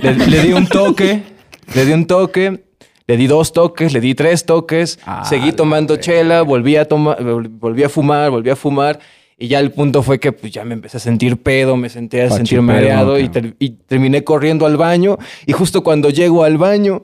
Le, 0.00 0.14
le 0.14 0.42
di 0.42 0.52
un 0.52 0.66
toque, 0.68 1.22
le 1.74 1.84
di 1.84 1.92
un 1.92 2.06
toque, 2.06 2.64
le 3.06 3.16
di 3.16 3.26
dos 3.26 3.52
toques, 3.52 3.92
le 3.92 4.00
di 4.00 4.14
tres 4.14 4.44
toques, 4.44 4.98
Ah, 5.06 5.24
seguí 5.24 5.52
tomando 5.52 5.96
chela, 5.96 6.42
volví 6.42 6.76
a 6.76 6.86
tomar, 6.86 7.22
volví 7.22 7.82
a 7.84 7.88
fumar, 7.88 8.30
volví 8.30 8.50
a 8.50 8.56
fumar. 8.56 8.98
Y 9.38 9.48
ya 9.48 9.60
el 9.60 9.70
punto 9.70 10.02
fue 10.02 10.18
que 10.18 10.32
pues, 10.32 10.50
ya 10.50 10.64
me 10.64 10.72
empecé 10.72 10.96
a 10.96 11.00
sentir 11.00 11.36
pedo, 11.36 11.76
me 11.76 11.90
senté 11.90 12.22
a 12.22 12.30
sentir 12.30 12.62
mareado 12.62 13.18
y, 13.18 13.28
ter- 13.28 13.54
y 13.58 13.70
terminé 13.70 14.24
corriendo 14.24 14.64
al 14.64 14.78
baño. 14.78 15.18
Y 15.44 15.52
justo 15.52 15.82
cuando 15.82 16.08
llego 16.08 16.42
al 16.42 16.56
baño, 16.56 17.02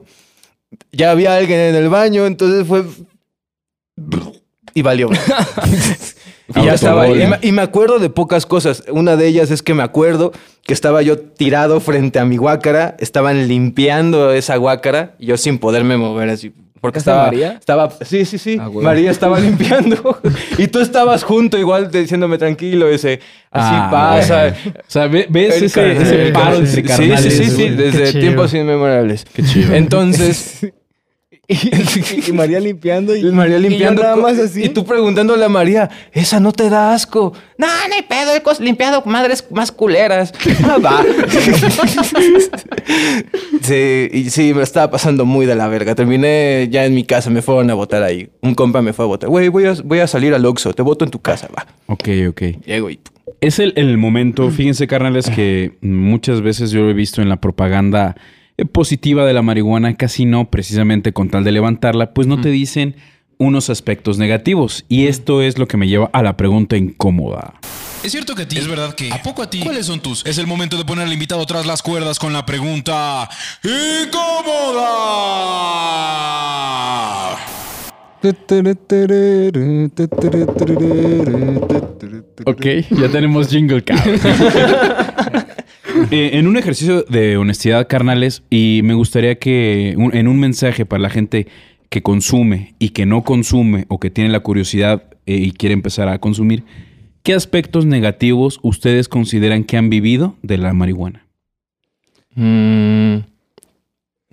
ya 0.91 1.11
había 1.11 1.35
alguien 1.35 1.59
en 1.59 1.75
el 1.75 1.89
baño, 1.89 2.25
entonces 2.25 2.65
fue... 2.67 2.83
Y 4.73 4.81
valió. 4.81 5.09
y 6.55 6.65
ya 6.65 6.73
estaba 6.73 7.03
ahí. 7.03 7.21
Y 7.23 7.27
me, 7.27 7.37
y 7.41 7.51
me 7.51 7.61
acuerdo 7.61 7.99
de 7.99 8.09
pocas 8.09 8.45
cosas. 8.45 8.83
Una 8.91 9.15
de 9.15 9.27
ellas 9.27 9.51
es 9.51 9.61
que 9.63 9.73
me 9.73 9.83
acuerdo 9.83 10.31
que 10.63 10.73
estaba 10.73 11.01
yo 11.01 11.17
tirado 11.19 11.79
frente 11.79 12.19
a 12.19 12.25
mi 12.25 12.37
guácara, 12.37 12.95
estaban 12.99 13.47
limpiando 13.47 14.31
esa 14.33 14.55
guácara 14.57 15.15
y 15.19 15.27
yo 15.27 15.37
sin 15.37 15.57
poderme 15.59 15.97
mover 15.97 16.29
así. 16.29 16.53
Porque 16.81 16.99
¿Casa 16.99 17.11
estaba, 17.11 17.25
María? 17.27 17.53
estaba, 17.57 17.89
sí, 18.01 18.25
sí, 18.25 18.37
sí. 18.37 18.57
Ah. 18.59 18.69
María 18.69 19.09
estaba 19.09 19.39
limpiando 19.41 20.19
y 20.57 20.67
tú 20.67 20.79
estabas 20.81 21.23
junto 21.23 21.57
igual 21.57 21.89
diciéndome 21.89 22.37
tranquilo, 22.37 22.89
ese, 22.89 23.21
así 23.51 23.73
Ah, 23.73 23.87
pasa. 23.89 24.49
güey. 24.49 24.51
O 24.79 24.83
sea, 24.87 25.07
ve- 25.07 25.27
ves 25.29 25.61
ese, 25.61 26.31
paro 26.33 26.57
entre 26.57 26.71
sí, 26.71 26.83
carnales. 26.83 27.21
Sí, 27.21 27.29
sí, 27.31 27.45
sí, 27.45 27.63
güey. 27.69 27.75
desde 27.77 28.19
tiempos 28.19 28.53
inmemorables. 28.53 29.23
Qué 29.33 29.43
chido. 29.43 29.73
Entonces, 29.73 30.67
y 31.47 32.31
María 32.31 32.61
limpiando 32.61 33.13
y, 33.13 33.19
y 33.19 33.31
María 33.31 33.59
limpiando. 33.59 34.01
y 34.01 34.05
nada 34.05 34.15
más 34.15 34.39
así. 34.39 34.63
Y 34.63 34.69
tú 34.69 34.85
preguntándole 34.85 35.43
a 35.43 35.49
María, 35.49 35.89
esa 36.13 36.39
no 36.39 36.53
te 36.53 36.69
da 36.69 36.93
asco. 36.93 37.33
No, 37.57 37.67
no 37.67 37.93
hay 37.93 38.01
pedo, 38.03 38.31
he 38.33 38.63
limpiado 38.63 39.03
madres 39.05 39.45
más 39.51 39.71
culeras. 39.71 40.33
Ah, 40.65 40.77
va. 40.77 41.03
sí, 43.61 44.09
y 44.13 44.29
sí, 44.29 44.53
me 44.53 44.63
estaba 44.63 44.89
pasando 44.89 45.25
muy 45.25 45.45
de 45.45 45.55
la 45.55 45.67
verga. 45.67 45.93
Terminé 45.93 46.69
ya 46.71 46.85
en 46.85 46.93
mi 46.93 47.03
casa, 47.03 47.29
me 47.29 47.41
fueron 47.41 47.69
a 47.69 47.73
votar 47.73 48.01
ahí. 48.01 48.29
Un 48.41 48.55
compa 48.55 48.81
me 48.81 48.93
fue 48.93 49.03
a 49.03 49.07
votar. 49.09 49.29
Güey, 49.29 49.49
voy 49.49 49.65
a, 49.65 49.73
voy 49.83 49.99
a 49.99 50.07
salir 50.07 50.33
al 50.33 50.45
Oxxo, 50.45 50.73
te 50.73 50.81
voto 50.81 51.03
en 51.03 51.11
tu 51.11 51.19
casa, 51.19 51.49
va. 51.55 51.67
Ok, 51.87 52.07
ok. 52.29 52.41
Llego 52.65 52.89
y... 52.89 52.99
Es 53.41 53.59
el, 53.59 53.73
el 53.75 53.97
momento, 53.97 54.49
fíjense, 54.51 54.87
carnales, 54.87 55.29
que 55.29 55.73
muchas 55.81 56.41
veces 56.41 56.71
yo 56.71 56.83
lo 56.83 56.91
he 56.91 56.93
visto 56.93 57.21
en 57.21 57.27
la 57.27 57.35
propaganda 57.37 58.15
positiva 58.65 59.25
de 59.25 59.33
la 59.33 59.41
marihuana, 59.41 59.95
casi 59.95 60.25
no, 60.25 60.49
precisamente 60.49 61.13
con 61.13 61.29
tal 61.29 61.43
de 61.43 61.51
levantarla, 61.51 62.13
pues 62.13 62.27
no 62.27 62.41
te 62.41 62.49
dicen 62.49 62.95
unos 63.37 63.69
aspectos 63.69 64.17
negativos. 64.17 64.85
Y 64.89 65.07
esto 65.07 65.41
es 65.41 65.57
lo 65.57 65.67
que 65.67 65.77
me 65.77 65.87
lleva 65.87 66.09
a 66.13 66.21
la 66.23 66.37
pregunta 66.37 66.77
incómoda. 66.77 67.53
Es 68.03 68.11
cierto 68.11 68.35
que 68.35 68.41
a 68.43 68.47
ti. 68.47 68.57
Es 68.57 68.67
verdad 68.67 68.93
que. 68.95 69.11
¿A 69.11 69.21
poco 69.21 69.41
a 69.41 69.49
ti? 69.49 69.61
¿Cuáles 69.61 69.85
son 69.85 70.01
tus? 70.01 70.25
Es 70.25 70.37
el 70.37 70.45
momento 70.45 70.77
de 70.77 70.83
poner 70.83 71.05
al 71.07 71.13
invitado 71.13 71.45
tras 71.45 71.65
las 71.65 71.81
cuerdas 71.81 72.19
con 72.19 72.33
la 72.33 72.45
pregunta. 72.45 73.29
¡Incómoda! 73.63 74.93
Ok, 82.45 82.65
ya 82.91 83.09
tenemos 83.09 83.49
jingle 83.49 83.83
cabrón. 83.83 84.19
Eh, 86.11 86.31
en 86.33 86.47
un 86.47 86.57
ejercicio 86.57 87.03
de 87.03 87.37
honestidad, 87.37 87.87
carnales, 87.87 88.43
y 88.49 88.81
me 88.83 88.93
gustaría 88.93 89.35
que 89.39 89.93
un- 89.97 90.15
en 90.15 90.27
un 90.27 90.39
mensaje 90.39 90.85
para 90.85 91.01
la 91.01 91.09
gente 91.09 91.47
que 91.89 92.01
consume 92.01 92.73
y 92.79 92.89
que 92.89 93.05
no 93.05 93.23
consume 93.23 93.85
o 93.87 93.99
que 93.99 94.09
tiene 94.09 94.29
la 94.31 94.39
curiosidad 94.39 95.03
eh, 95.25 95.35
y 95.37 95.51
quiere 95.51 95.73
empezar 95.73 96.07
a 96.09 96.19
consumir, 96.19 96.63
¿qué 97.21 97.33
aspectos 97.33 97.85
negativos 97.85 98.59
ustedes 98.63 99.07
consideran 99.07 99.63
que 99.63 99.77
han 99.77 99.89
vivido 99.89 100.35
de 100.41 100.57
la 100.57 100.73
marihuana? 100.73 101.25
Mm, 102.35 103.17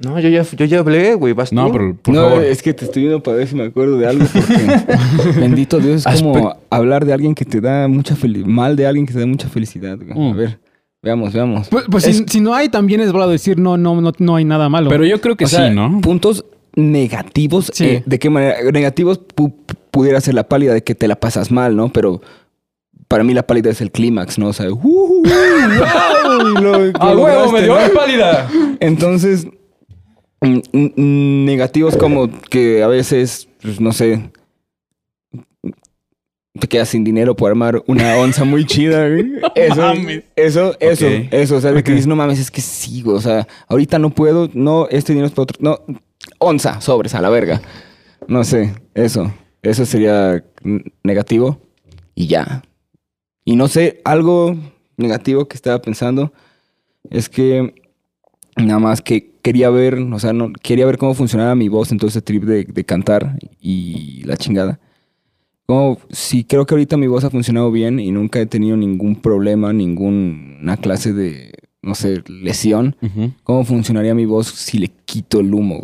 no, 0.03 0.19
yo 0.21 0.29
ya, 0.31 0.43
yo 0.43 0.65
ya 0.65 0.79
hablé, 0.79 1.15
güey. 1.15 1.35
¿vas 1.35 1.53
No, 1.53 1.67
tú? 1.67 1.73
pero 1.73 1.95
por 1.97 2.15
no, 2.15 2.29
favor. 2.31 2.45
es 2.45 2.63
que 2.63 2.73
te 2.73 2.87
estoy 2.87 3.03
viendo 3.03 3.23
para 3.23 3.37
ver 3.37 3.49
si 3.49 3.55
me 3.55 3.65
acuerdo 3.65 3.99
de 3.99 4.07
algo. 4.07 4.25
Porque, 4.33 5.31
bendito 5.41 5.79
Dios, 5.79 6.07
es 6.07 6.23
como 6.23 6.57
hablar 6.71 7.05
de 7.05 7.13
alguien 7.13 7.35
que 7.35 7.45
te 7.45 7.61
da 7.61 7.87
mucha 7.89 8.17
felicidad. 8.17 8.47
Mal 8.49 8.77
de 8.77 8.87
alguien 8.87 9.05
que 9.07 9.13
te 9.13 9.21
da 9.21 9.27
mucha 9.27 9.49
felicidad. 9.51 9.99
güey. 9.99 10.19
Mm. 10.19 10.33
A 10.33 10.37
ver, 10.37 10.59
veamos, 11.03 11.33
veamos. 11.33 11.69
Pues, 11.69 11.85
pues 11.91 12.05
si, 12.05 12.25
si 12.27 12.41
no 12.41 12.55
hay, 12.55 12.69
también 12.69 13.01
es 13.01 13.13
bueno 13.13 13.29
decir 13.29 13.59
no, 13.59 13.77
no, 13.77 14.01
no, 14.01 14.13
no 14.19 14.37
hay 14.37 14.45
nada 14.45 14.69
malo. 14.69 14.89
Pero 14.91 15.05
yo 15.05 15.21
creo 15.21 15.37
que 15.37 15.45
O 15.45 15.49
sea, 15.49 15.69
sí, 15.69 15.75
¿no? 15.75 16.01
Puntos 16.01 16.45
negativos. 16.75 17.71
Sí. 17.75 17.85
eh, 17.85 18.03
¿De 18.07 18.19
qué 18.19 18.31
manera? 18.31 18.57
Negativos 18.73 19.21
pu- 19.21 19.53
pudiera 19.91 20.21
ser 20.21 20.35
la 20.35 20.49
pálida 20.49 20.73
de 20.75 20.83
que 20.85 20.95
te 20.95 21.09
la 21.09 21.17
pasas 21.17 21.51
mal, 21.51 21.75
¿no? 21.77 21.89
Pero 21.93 22.21
para 23.09 23.25
mí 23.25 23.35
la 23.35 23.47
pálida 23.47 23.71
es 23.71 23.81
el 23.81 23.91
clímax, 23.91 24.39
¿no? 24.39 24.49
O 24.49 24.53
sea, 24.53 24.71
¡uh, 24.71 24.75
uh, 24.75 25.21
uh, 25.21 25.25
wow! 25.25 26.59
Y 26.59 26.63
lo- 26.63 26.93
¡A 27.01 27.15
lo 27.15 27.23
huevo, 27.25 27.53
me 27.53 27.63
dio 27.63 27.75
¿no? 27.75 27.81
la 27.81 27.91
pálida! 27.91 28.49
Entonces, 28.79 29.47
mm, 30.41 30.59
mm, 30.73 31.45
negativos 31.45 31.97
como 31.97 32.29
que 32.51 32.83
a 32.83 32.87
veces, 32.87 33.49
pues, 33.63 33.81
no 33.81 33.93
sé, 33.93 34.31
te 36.61 36.69
quedas 36.69 36.91
sin 36.91 37.03
dinero 37.03 37.35
por 37.35 37.51
armar 37.51 37.83
una 37.87 38.17
onza 38.17 38.45
muy 38.45 38.65
chida, 38.65 39.09
güey. 39.09 39.33
Eso, 39.55 39.77
mames. 39.81 40.23
eso, 40.37 40.77
eso, 40.79 41.07
eso. 41.31 41.57
O 41.57 41.61
sea, 41.61 41.73
de 41.73 41.83
que 41.83 41.93
dices, 41.93 42.07
no 42.07 42.15
mames, 42.15 42.39
es 42.39 42.51
que 42.51 42.63
güey. 43.03 43.17
O 43.17 43.21
sea, 43.21 43.49
ahorita 43.67 43.99
no 43.99 44.11
puedo, 44.11 44.49
no, 44.55 44.87
este 44.91 45.13
dinero 45.13 45.27
es 45.27 45.33
para 45.33 45.43
otro. 45.43 45.59
No, 45.61 45.81
onza, 46.39 46.81
sobres, 46.81 47.15
a 47.15 47.21
la 47.21 47.31
verga. 47.31 47.61
No 48.29 48.45
sé, 48.45 48.75
eso. 48.95 49.33
Eso 49.63 49.85
sería 49.85 50.45
negativo 51.03 51.61
y 52.15 52.29
ya. 52.29 52.63
Y 53.45 53.57
no 53.57 53.67
sé, 53.69 54.01
algo 54.05 54.57
negativo 54.97 55.49
que 55.49 55.57
estaba 55.57 55.83
pensando 55.83 56.33
es 57.11 57.29
que 57.29 57.75
nada 58.57 58.79
más 58.79 59.03
que 59.03 59.33
quería 59.43 59.71
ver, 59.71 59.99
o 59.99 60.19
sea, 60.19 60.33
no, 60.33 60.53
quería 60.63 60.87
ver 60.87 60.99
cómo 60.99 61.15
funcionaba 61.15 61.55
mi 61.55 61.69
voz 61.69 61.91
en 61.93 61.99
todo 61.99 62.09
ese 62.09 62.23
trip 62.23 62.45
de, 62.45 62.65
de 62.65 62.85
cantar 62.85 63.37
y 63.61 64.23
la 64.25 64.37
chingada. 64.37 64.79
Como, 65.71 65.99
sí, 66.11 66.43
creo 66.43 66.67
que 66.67 66.75
ahorita 66.75 66.97
mi 66.97 67.07
voz 67.07 67.23
ha 67.23 67.31
funcionado 67.31 67.71
bien 67.71 68.01
y 68.01 68.11
nunca 68.11 68.41
he 68.41 68.47
tenido 68.47 68.77
ningún 68.77 69.15
problema, 69.15 69.73
ninguna 69.73 70.77
clase 70.79 71.13
de, 71.13 71.53
no 71.81 71.95
sé, 71.95 72.25
lesión. 72.27 72.97
¿Cómo 73.45 73.65
funcionaría 73.65 74.13
mi 74.13 74.25
voz 74.25 74.49
si 74.49 74.79
le 74.79 74.89
quito 75.05 75.39
el 75.39 75.55
humo? 75.55 75.81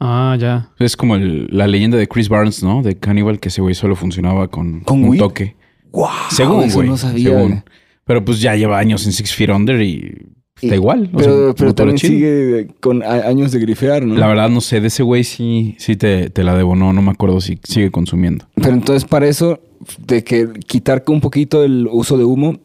Ah, 0.00 0.36
ya. 0.40 0.70
Es 0.80 0.96
como 0.96 1.14
el- 1.14 1.46
la 1.52 1.68
leyenda 1.68 1.96
de 1.98 2.08
Chris 2.08 2.28
Barnes, 2.28 2.64
¿no? 2.64 2.82
De 2.82 2.96
Cannibal, 2.98 3.38
que 3.38 3.48
ese 3.48 3.60
güey 3.62 3.76
solo 3.76 3.94
funcionaba 3.94 4.48
con, 4.48 4.80
¿Con 4.80 5.04
un 5.04 5.10
weed? 5.10 5.20
toque. 5.20 5.54
¡Wow! 5.92 6.08
Según, 6.30 6.64
eso 6.64 6.78
güey. 6.78 6.88
no 6.88 6.96
sabía. 6.96 7.30
según. 7.30 7.62
Pero 8.04 8.24
pues 8.24 8.40
ya 8.40 8.56
lleva 8.56 8.76
años 8.78 9.06
en 9.06 9.12
Six 9.12 9.34
Feet 9.36 9.50
Under 9.50 9.80
y 9.82 10.26
está 10.56 10.74
Y- 10.74 10.78
igual. 10.78 11.10
o 11.12 11.16
Pero, 11.18 11.22
sea, 11.46 11.54
pero 11.54 11.68
motor 11.70 11.74
también 11.74 11.96
chido. 11.98 12.12
sigue 12.12 12.68
con 12.80 13.02
años 13.02 13.52
de 13.52 13.58
grifear, 13.60 14.04
¿no? 14.04 14.14
La 14.16 14.26
verdad 14.26 14.48
no 14.48 14.60
sé, 14.60 14.80
de 14.80 14.88
ese 14.88 15.02
güey 15.02 15.22
sí, 15.24 15.74
sí 15.78 15.96
te, 15.96 16.30
te 16.30 16.42
la 16.44 16.56
debo, 16.56 16.74
no, 16.76 16.92
no 16.92 17.02
me 17.02 17.10
acuerdo 17.10 17.40
si 17.40 17.58
sigue 17.62 17.90
consumiendo. 17.90 18.46
Pero 18.54 18.70
entonces 18.70 19.04
para 19.04 19.26
eso, 19.28 19.60
de 20.06 20.24
que 20.24 20.48
quitar 20.66 21.04
un 21.08 21.20
poquito 21.20 21.62
el 21.62 21.88
uso 21.90 22.16
de 22.18 22.24
humo, 22.24 22.58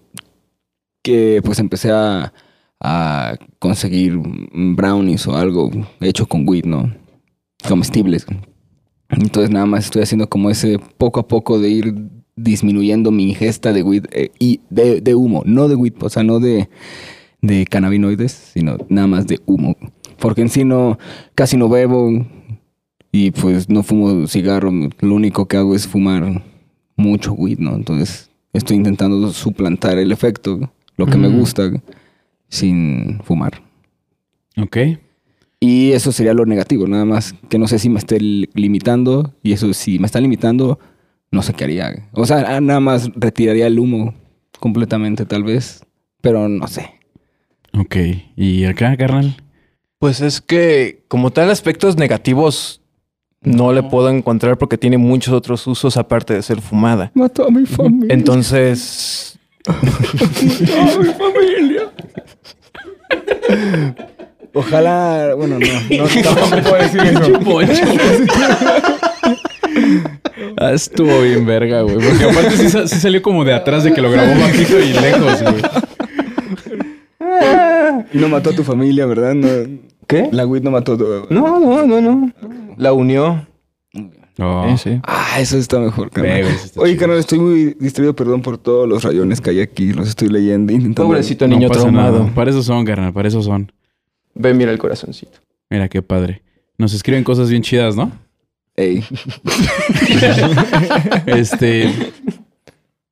que 1.04 1.42
pues 1.44 1.60
empecé 1.60 1.92
a, 1.92 2.32
a 2.80 3.36
conseguir 3.60 4.18
brownies 4.54 5.28
o 5.28 5.36
algo 5.36 5.72
hecho 6.00 6.26
con 6.28 6.48
weed, 6.48 6.66
¿no? 6.66 6.94
Comestibles. 7.68 8.26
Entonces 9.10 9.50
nada 9.52 9.66
más 9.66 9.86
estoy 9.86 10.04
haciendo 10.04 10.30
como 10.30 10.50
ese 10.50 10.80
poco 10.98 11.20
a 11.20 11.28
poco 11.28 11.60
de 11.60 11.70
ir 11.70 11.94
disminuyendo 12.36 13.12
mi 13.12 13.30
ingesta 13.30 13.74
de 13.74 13.84
weed 13.84 14.06
eh, 14.14 14.32
y 14.40 14.62
de, 14.70 15.02
de 15.02 15.16
humo, 15.16 15.44
no 15.46 15.68
de 15.68 15.76
weed, 15.76 15.94
o 16.02 16.10
sea, 16.10 16.24
no 16.24 16.40
de, 16.40 16.70
de 17.42 17.66
cannabinoides, 17.66 18.32
sino 18.54 18.78
nada 18.90 19.08
más 19.08 19.28
de 19.28 19.40
humo. 19.46 19.76
Porque 20.20 20.42
en 20.42 20.50
sí 20.50 20.64
no, 20.64 20.98
casi 21.36 21.58
no 21.58 21.68
bebo 21.70 22.26
y 23.12 23.32
pues 23.32 23.70
no 23.70 23.84
fumo 23.84 24.28
cigarro, 24.28 24.72
lo 25.00 25.16
único 25.16 25.48
que 25.48 25.58
hago 25.58 25.76
es 25.76 25.88
fumar 25.88 26.44
mucho 26.96 27.34
weed, 27.34 27.60
¿no? 27.60 27.76
Entonces 27.76 28.30
estoy 28.54 28.78
intentando 28.78 29.32
suplantar 29.34 29.98
el 29.98 30.12
efecto, 30.12 30.72
lo 30.98 31.06
que 31.08 31.18
me 31.18 31.28
gusta, 31.28 31.72
sin 32.48 33.20
fumar. 33.24 33.62
Ok. 34.62 34.78
Y 35.60 35.92
eso 35.92 36.12
sería 36.12 36.34
lo 36.34 36.46
negativo, 36.46 36.88
nada 36.88 37.06
más 37.06 37.36
que 37.50 37.58
no 37.60 37.68
sé 37.68 37.80
si 37.80 37.90
me 37.90 38.00
esté 38.00 38.20
li- 38.20 38.50
limitando 38.54 39.34
y 39.44 39.54
eso 39.54 39.74
si 39.74 40.00
me 40.00 40.06
está 40.08 40.20
limitando, 40.20 40.80
no 41.32 41.42
sé 41.44 41.54
qué 41.54 41.64
haría. 41.66 42.10
O 42.14 42.26
sea, 42.26 42.60
nada 42.62 42.80
más 42.80 43.10
retiraría 43.16 43.68
el 43.68 43.80
humo 43.80 44.14
completamente 44.60 45.26
tal 45.26 45.44
vez, 45.44 45.84
pero 46.22 46.48
no 46.50 46.68
sé. 46.68 46.90
Ok. 47.74 47.96
¿Y 48.36 48.66
acá, 48.66 48.96
carnal? 48.98 49.36
Pues 50.00 50.22
es 50.22 50.42
que 50.42 51.04
como 51.08 51.32
tal 51.32 51.50
aspectos 51.50 51.98
negativos 51.98 52.82
no 53.42 53.74
le 53.74 53.84
puedo 53.84 54.10
encontrar 54.10 54.58
porque 54.58 54.78
tiene 54.78 54.98
muchos 54.98 55.34
otros 55.34 55.66
usos 55.68 55.98
aparte 55.98 56.34
de 56.34 56.42
ser 56.42 56.62
fumada. 56.62 57.12
Mató 57.14 57.48
a 57.48 57.52
mi 57.52 57.66
familia. 57.66 58.14
Entonces, 58.14 59.38
a 59.68 59.74
mi 61.00 61.14
familia. 61.14 61.92
Ojalá, 64.54 65.34
bueno, 65.36 65.58
no, 65.60 65.98
no 65.98 66.06
tampoco 66.24 66.62
puedo 66.62 66.78
decir 66.78 67.02
eso. 67.02 67.40
Ah, 70.58 70.74
estuvo 70.74 71.22
bien 71.22 71.46
verga, 71.46 71.82
güey. 71.82 71.96
Porque 71.96 72.26
aparte 72.26 72.88
sí 72.88 73.00
salió 73.00 73.22
como 73.22 73.46
de 73.46 73.54
atrás 73.54 73.84
de 73.84 73.94
que 73.94 74.02
lo 74.02 74.12
grabó 74.12 74.40
bajito 74.40 74.80
y 74.80 74.94
lejos, 74.94 75.42
güey. 75.42 75.62
Y 78.14 78.18
no 78.18 78.30
mató 78.30 78.50
a 78.50 78.54
tu 78.54 78.64
familia, 78.64 79.06
¿verdad? 79.06 79.36
No, 79.36 79.48
¿Qué? 80.08 80.30
la 80.32 80.46
weed 80.46 80.64
no 80.64 80.72
mató 80.72 80.94
a 80.94 80.98
tu... 80.98 81.06
No, 81.30 81.60
no, 81.60 81.86
no, 81.86 82.02
no. 82.02 82.32
La 82.78 82.94
unió. 82.94 83.48
Oh. 84.40 84.66
Eh, 84.68 84.78
sí. 84.78 85.00
Ah, 85.04 85.38
eso 85.40 85.58
está 85.58 85.80
mejor, 85.80 86.10
carnal. 86.10 86.42
Está 86.42 86.82
Oye, 86.82 86.98
carnal, 86.98 87.20
estoy 87.20 87.40
muy 87.40 87.76
distraído, 87.80 88.16
perdón 88.16 88.42
por 88.42 88.58
todos 88.58 88.88
los 88.88 89.04
rayones 89.04 89.40
que 89.42 89.52
hay 89.52 89.60
aquí. 89.62 89.94
Los 89.94 90.08
estoy 90.10 90.30
leyendo. 90.30 90.74
Intentando... 90.74 91.08
Pobrecito 91.08 91.48
No 91.48 91.56
niño 91.56 91.68
pasa 91.68 91.82
traumado. 91.82 92.20
nada. 92.24 92.34
Para 92.34 92.50
eso 92.50 92.64
son, 92.64 92.84
carnal, 92.86 93.14
para 93.14 93.28
eso 93.28 93.42
son. 93.44 93.72
Ve, 94.34 94.54
mira 94.54 94.72
el 94.72 94.80
corazoncito. 94.80 95.40
Mira 95.70 95.88
qué 95.90 96.02
padre. 96.02 96.42
Nos 96.78 96.94
escriben 96.94 97.24
cosas 97.24 97.50
bien 97.50 97.62
chidas, 97.62 97.96
¿no? 97.96 98.12
Ey. 98.76 99.04
Este. 101.26 101.84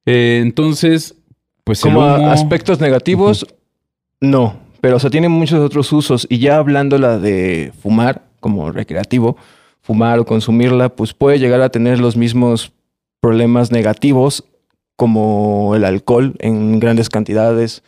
eh, 0.06 0.40
entonces, 0.42 1.16
pues 1.64 1.82
Como 1.82 2.00
humo- 2.02 2.32
aspectos 2.32 2.80
negativos, 2.80 3.46
no. 4.22 4.58
Pero, 4.82 4.96
o 4.96 5.00
sea, 5.00 5.10
tiene 5.10 5.28
muchos 5.28 5.60
otros 5.60 5.92
usos. 5.92 6.26
Y 6.30 6.40
ya 6.40 6.58
hablándola 6.58 7.20
de 7.20 7.74
fumar 7.82 8.22
como 8.40 8.72
recreativo, 8.72 9.36
fumar 9.82 10.20
o 10.20 10.26
consumirla, 10.26 10.90
pues 10.90 11.14
puede 11.14 11.38
llegar 11.40 11.62
a 11.62 11.70
tener 11.70 12.00
los 12.00 12.16
mismos 12.16 12.72
problemas 13.20 13.72
negativos 13.72 14.46
como 14.96 15.74
el 15.76 15.84
alcohol 15.84 16.36
en 16.40 16.80
grandes 16.80 17.10
cantidades, 17.10 17.84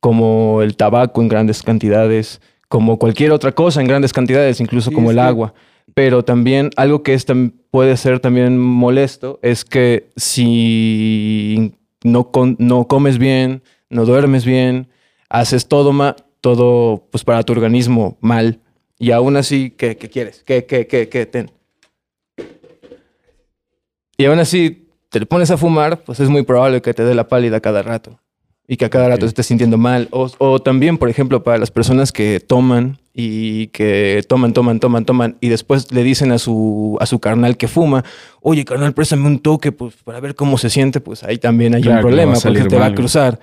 como 0.00 0.62
el 0.62 0.76
tabaco 0.76 1.22
en 1.22 1.28
grandes 1.28 1.62
cantidades, 1.62 2.40
como 2.68 2.98
cualquier 2.98 3.32
otra 3.32 3.50
cosa 3.52 3.80
en 3.80 3.88
grandes 3.88 4.12
cantidades, 4.12 4.60
incluso 4.60 4.90
Sí, 4.90 4.94
como 4.94 5.10
el 5.10 5.16
que- 5.16 5.22
agua. 5.22 5.54
Pero 5.94 6.24
también 6.24 6.70
algo 6.76 7.02
que 7.02 7.14
es 7.14 7.26
puede 7.72 7.96
ser 7.96 8.20
también 8.20 8.58
molesto 8.58 9.40
es 9.42 9.64
que 9.64 10.10
si 10.16 11.72
no, 12.04 12.30
con- 12.30 12.56
no 12.60 12.86
comes 12.86 13.18
bien, 13.18 13.62
no 13.90 14.04
duermes 14.04 14.44
bien, 14.44 14.86
haces 15.28 15.66
todo 15.68 15.92
ma- 15.92 16.16
todo 16.40 17.04
pues 17.10 17.24
para 17.24 17.42
tu 17.42 17.52
organismo 17.52 18.16
mal 18.20 18.60
y 18.98 19.10
aún 19.12 19.36
así 19.36 19.70
¿qué, 19.76 19.96
qué 19.96 20.08
quieres? 20.08 20.42
¿Qué, 20.46 20.64
qué, 20.64 20.86
qué, 20.86 21.08
qué? 21.08 21.26
Ten. 21.26 21.50
Y 24.16 24.24
aún 24.24 24.38
así 24.38 24.88
te 25.10 25.20
le 25.20 25.26
pones 25.26 25.50
a 25.50 25.56
fumar, 25.56 26.00
pues 26.04 26.20
es 26.20 26.28
muy 26.28 26.42
probable 26.42 26.82
que 26.82 26.92
te 26.94 27.04
dé 27.04 27.14
la 27.14 27.28
pálida 27.28 27.60
cada 27.60 27.82
rato 27.82 28.18
y 28.66 28.76
que 28.76 28.84
a 28.84 28.90
cada 28.90 29.08
rato 29.08 29.24
Ok. 29.24 29.28
estés 29.28 29.46
sintiendo 29.46 29.78
mal. 29.78 30.08
O, 30.10 30.30
o 30.38 30.58
también, 30.60 30.98
por 30.98 31.08
ejemplo, 31.08 31.42
para 31.42 31.56
las 31.58 31.70
personas 31.70 32.12
que 32.12 32.40
toman 32.40 32.98
y 33.14 33.68
que 33.68 34.22
toman, 34.28 34.52
toman, 34.52 34.80
toman, 34.80 35.04
toman 35.04 35.36
y 35.40 35.48
después 35.48 35.90
le 35.92 36.02
dicen 36.02 36.32
a 36.32 36.38
su, 36.38 36.96
a 37.00 37.06
su 37.06 37.18
carnal 37.20 37.56
que 37.56 37.68
fuma, 37.68 38.04
oye, 38.42 38.64
carnal, 38.64 38.92
préstame 38.92 39.26
un 39.26 39.38
toque 39.38 39.72
pues, 39.72 39.94
para 40.04 40.20
ver 40.20 40.34
cómo 40.34 40.58
se 40.58 40.68
siente, 40.68 41.00
pues 41.00 41.24
ahí 41.24 41.38
también 41.38 41.74
hay 41.74 41.82
Claro 41.82 41.98
un 41.98 42.02
problema 42.02 42.34
porque 42.34 42.64
te 42.64 42.76
va 42.76 42.86
a 42.86 42.94
cruzar. 42.94 43.38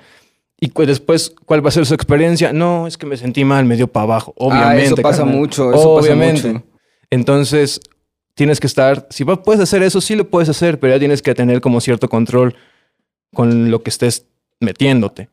Y 0.60 0.70
cu- 0.70 0.86
después, 0.86 1.34
¿cuál 1.46 1.64
va 1.64 1.70
a 1.70 1.72
ser 1.72 1.86
su 1.86 1.94
experiencia? 1.94 2.54
No, 2.54 2.88
es 2.88 2.98
que 2.98 3.06
me 3.06 3.18
sentí 3.18 3.44
mal, 3.44 3.66
me 3.66 3.76
dio 3.76 3.88
para 3.88 4.04
abajo. 4.06 4.34
Ah, 4.40 4.44
Obviamente. 4.46 4.84
eso 4.86 4.96
pasa 4.98 5.18
carnal. 5.20 5.36
mucho. 5.38 5.74
Eso 5.74 5.90
Obviamente. 5.92 6.42
pasa 6.42 6.54
mucho. 6.54 6.66
Entonces, 7.10 7.82
tienes 8.36 8.60
que 8.60 8.68
estar, 8.68 9.08
si 9.10 9.26
puedes 9.26 9.62
hacer 9.62 9.84
eso, 9.84 10.02
sí 10.02 10.16
lo 10.16 10.30
puedes 10.30 10.50
hacer, 10.50 10.80
pero 10.80 10.94
ya 10.94 11.00
tienes 11.00 11.22
que 11.22 11.36
tener 11.36 11.62
como 11.62 11.82
cierto 11.82 12.08
control 12.10 12.56
con 13.34 13.70
lo 13.70 13.84
que 13.84 13.90
estés 13.90 14.26
metiéndote, 14.60 15.30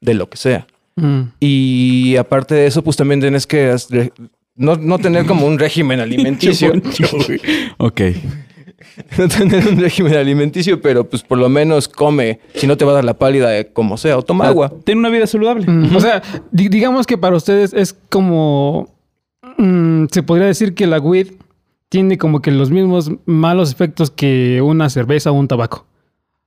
de 0.00 0.14
lo 0.14 0.28
que 0.28 0.36
sea. 0.36 0.66
Mm. 0.96 1.22
Y 1.40 2.16
aparte 2.16 2.54
de 2.54 2.66
eso, 2.66 2.82
pues 2.82 2.96
también 2.96 3.20
tienes 3.20 3.46
que 3.46 3.74
no, 4.56 4.76
no 4.76 4.98
tener 4.98 5.26
como 5.26 5.46
un 5.46 5.58
régimen 5.58 6.00
alimenticio. 6.00 6.72
ok. 7.78 8.00
no 9.18 9.28
tener 9.28 9.66
un 9.68 9.78
régimen 9.78 10.14
alimenticio, 10.14 10.80
pero 10.80 11.08
pues 11.08 11.22
por 11.22 11.38
lo 11.38 11.48
menos 11.48 11.88
come. 11.88 12.40
Si 12.54 12.66
no 12.66 12.76
te 12.76 12.84
va 12.84 12.92
a 12.92 12.94
dar 12.96 13.04
la 13.04 13.14
pálida, 13.18 13.56
eh, 13.58 13.72
como 13.72 13.96
sea, 13.96 14.18
o 14.18 14.22
toma 14.22 14.46
agua. 14.48 14.72
Ten 14.84 14.98
una 14.98 15.08
vida 15.08 15.26
saludable. 15.26 15.66
Mm, 15.66 15.94
O 15.96 16.00
sea, 16.00 16.22
di- 16.50 16.68
digamos 16.68 17.06
que 17.06 17.16
para 17.18 17.36
ustedes 17.36 17.72
es 17.72 17.94
como. 18.10 18.94
mm, 19.58 20.06
se 20.10 20.22
podría 20.22 20.46
decir 20.46 20.74
que 20.74 20.86
la 20.86 20.98
weed 20.98 21.28
tiene 21.88 22.18
como 22.18 22.42
que 22.42 22.50
los 22.50 22.70
mismos 22.70 23.10
malos 23.26 23.70
efectos 23.72 24.10
que 24.10 24.60
una 24.62 24.90
cerveza 24.90 25.30
o 25.30 25.34
un 25.34 25.48
tabaco. 25.48 25.86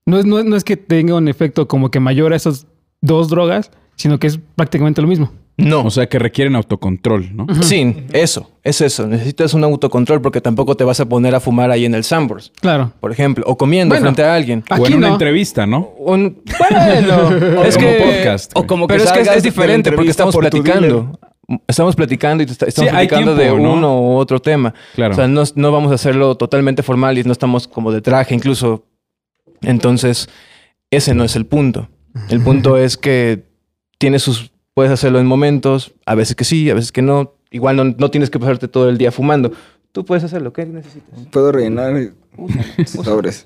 No 0.05 0.19
es, 0.19 0.25
no, 0.25 0.39
es- 0.39 0.45
no 0.45 0.55
es 0.55 0.63
que 0.63 0.77
tenga 0.77 1.15
un 1.15 1.27
efecto 1.27 1.67
como 1.67 1.89
que 1.91 1.99
mayor 1.99 2.34
a 2.34 2.36
esas 2.36 2.67
dos 3.01 3.30
drogas, 3.30 3.71
sino 3.95 4.19
que 4.19 4.27
es 4.27 4.39
prácticamente 4.55 5.01
lo 5.01 5.07
mismo. 5.07 5.32
No. 5.60 5.84
O 5.84 5.91
sea 5.91 6.07
que 6.07 6.18
requieren 6.20 6.55
autocontrol, 6.55 7.36
¿no? 7.36 7.45
Sí, 7.62 7.95
eso, 8.14 8.51
es 8.64 8.82
eso. 8.82 9.07
Necesitas 9.07 9.53
un 9.53 9.64
autocontrol 9.64 10.22
porque 10.22 10.41
tampoco 10.41 10.76
te 10.76 10.84
vas 10.84 10.99
a 10.99 11.07
poner 11.07 11.36
a 11.36 11.39
fumar 11.39 11.70
ahí 11.72 11.86
en 11.86 11.93
el 11.95 12.03
Sambors, 12.03 12.51
Claro. 12.62 12.91
por 12.99 13.12
ejemplo, 13.12 13.43
o 13.47 13.57
comiendo 13.57 13.93
Bueno. 13.93 14.05
frente 14.05 14.24
a 14.24 14.34
alguien. 14.36 14.64
o 14.70 14.74
Aquí 14.76 14.91
en 14.93 14.97
una 14.99 15.10
entrevista, 15.10 15.66
¿no? 15.68 15.91
Un- 15.97 16.41
bueno, 16.60 17.64
es 17.66 17.76
Como 17.76 17.88
que 17.88 17.99
podcast. 18.18 18.51
O 18.55 18.66
como 18.68 18.88
que 18.88 18.93
pero 18.95 19.03
es 19.03 19.12
que 19.12 19.22
es, 19.22 19.43
diferente 19.43 19.91
porque 19.91 20.12
estamos 20.12 20.34
por 20.34 20.43
platicando. 20.49 21.20
Estamos 21.68 21.95
platicando 21.95 22.43
y 22.43 22.45
te 22.45 22.51
está- 22.51 22.68
estamos 22.68 22.89
Sí, 22.91 22.95
platicando 22.95 23.36
tiempo, 23.36 23.55
de 23.57 23.64
¿no? 23.64 23.74
uno 23.74 24.01
u 24.01 24.16
otro 24.18 24.39
tema. 24.39 24.74
Claro. 24.93 25.14
O 25.14 25.16
sea, 25.16 25.28
no, 25.28 25.43
no 25.55 25.72
vamos 25.72 25.91
a 25.91 25.95
hacerlo 25.95 26.36
totalmente 26.36 26.84
formal 26.84 27.18
y 27.18 27.24
no 27.24 27.32
estamos 27.32 27.68
como 27.68 27.91
de 27.91 28.01
traje 28.01 28.36
incluso. 28.36 28.86
Entonces, 29.62 30.30
ese 30.91 31.14
no 31.16 31.24
es 31.24 31.36
el 31.36 31.45
punto. 31.45 31.89
El 32.30 32.41
punto 32.41 32.78
es 32.78 32.97
que 32.97 33.45
tienes 33.97 34.22
sus... 34.24 34.51
Puedes 34.80 34.93
hacerlo 34.93 35.19
en 35.19 35.25
momentos, 35.25 35.93
a 36.05 36.15
veces 36.15 36.38
que 36.38 36.45
sí, 36.45 36.69
a 36.69 36.73
veces 36.73 36.93
que 36.93 37.01
no. 37.01 37.34
Igual 37.51 37.75
no, 37.75 37.84
no 37.84 38.09
tienes 38.11 38.30
que 38.30 38.39
pasarte 38.39 38.69
todo 38.69 38.88
el 38.88 38.97
día 38.97 39.11
fumando. 39.11 39.51
Tú 39.91 40.05
puedes 40.05 40.23
hacerlo, 40.23 40.53
¿qué 40.53 40.65
necesitas? 40.65 41.19
Puedo 41.32 41.51
rellenar 41.51 42.13
sobres. 42.86 43.43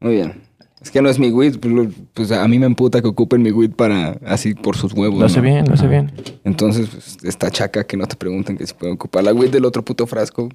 Muy 0.00 0.14
bien. 0.14 0.42
Es 0.80 0.90
que 0.90 1.00
no 1.02 1.08
es 1.08 1.20
mi 1.20 1.30
weed, 1.30 1.60
pues, 1.60 1.94
pues 2.14 2.32
a 2.32 2.48
mí 2.48 2.58
me 2.58 2.66
emputa 2.66 3.00
que 3.00 3.06
ocupen 3.06 3.42
mi 3.42 3.52
weed 3.52 3.70
para 3.70 4.18
así 4.26 4.54
por 4.54 4.76
sus 4.76 4.92
huevos. 4.92 5.20
Lo 5.20 5.26
hace 5.26 5.36
¿no? 5.36 5.44
bien, 5.44 5.68
lo 5.68 5.74
hace 5.74 5.86
bien. 5.86 6.10
Entonces, 6.42 6.88
pues, 6.88 7.18
esta 7.22 7.48
chaca 7.52 7.84
que 7.84 7.96
no 7.96 8.08
te 8.08 8.16
pregunten 8.16 8.58
que 8.58 8.66
si 8.66 8.74
pueden 8.74 8.96
ocupar 8.96 9.22
la 9.22 9.32
weed 9.32 9.52
del 9.52 9.66
otro 9.66 9.84
puto 9.84 10.04
frasco. 10.08 10.48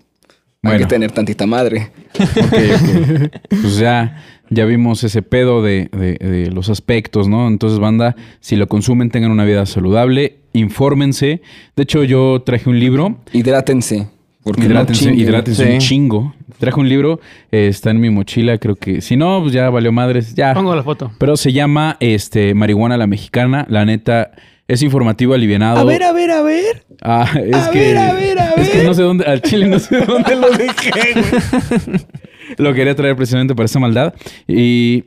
Hay 0.65 0.69
Bueno. 0.71 0.79
que 0.79 0.89
tener 0.89 1.11
tantita 1.11 1.45
madre. 1.45 1.91
Ok, 2.17 2.27
ok. 2.41 3.41
Pues 3.49 3.77
ya, 3.77 4.23
ya 4.49 4.63
vimos 4.65 5.03
ese 5.03 5.21
pedo 5.21 5.61
de, 5.61 5.89
de- 5.91 6.17
de 6.17 6.51
los 6.51 6.69
aspectos, 6.69 7.27
¿no? 7.27 7.47
Entonces, 7.49 7.79
banda, 7.79 8.15
si 8.39 8.55
lo 8.55 8.67
consumen, 8.67 9.09
tengan 9.09 9.31
una 9.31 9.43
vida 9.43 9.65
saludable, 9.65 10.37
infórmense. 10.53 11.41
De 11.75 11.83
hecho, 11.83 12.03
yo 12.05 12.41
traje 12.45 12.69
un 12.69 12.79
libro. 12.79 13.17
Hidrátense. 13.33 14.07
Porque 14.43 14.63
Hidrátense, 14.65 15.11
no 15.11 15.13
hidrátense 15.17 15.73
un 15.73 15.77
chingo. 15.79 16.33
Traje 16.59 16.77
un 16.79 16.89
libro, 16.89 17.19
eh, 17.51 17.67
está 17.67 17.91
en 17.91 17.99
mi 18.01 18.09
mochila, 18.09 18.57
creo 18.57 18.75
que. 18.75 18.99
Si 19.01 19.15
no, 19.15 19.41
pues 19.41 19.53
ya 19.53 19.69
valió 19.69 19.91
madres. 19.93 20.33
Ya. 20.35 20.53
Pongo 20.53 20.75
la 20.75 20.83
foto. 20.83 21.11
Pero 21.17 21.35
se 21.37 21.51
llama 21.53 21.95
este 22.01 22.53
Marihuana 22.53 22.97
la 22.97 23.07
Mexicana. 23.07 23.65
La 23.69 23.85
neta, 23.85 24.31
es 24.67 24.81
informativo 24.81 25.33
alivianado. 25.33 25.79
A 25.79 25.83
ver, 25.83 26.03
a 26.03 26.11
ver, 26.13 26.31
a 26.31 26.41
ver. 26.41 26.85
Ah, 27.01 27.29
es 27.45 27.55
A 27.55 27.71
que. 27.71 27.79
ver, 27.79 27.97
a 27.97 28.13
ver, 28.13 28.39
a 28.39 28.49
Es 28.53 28.69
que 28.69 28.77
ver. 28.79 28.87
no 28.87 28.93
sé 28.93 29.01
dónde. 29.01 29.25
Al 29.25 29.41
chile 29.41 29.67
no 29.67 29.79
sé 29.79 29.99
dónde 30.01 30.35
lo 30.35 30.49
dejé, 30.51 30.91
güey. 31.13 32.01
Lo 32.57 32.73
quería 32.73 32.93
traer 32.93 33.15
precisamente 33.15 33.55
para 33.55 33.65
esa 33.65 33.79
maldad. 33.79 34.13
Y 34.47 35.05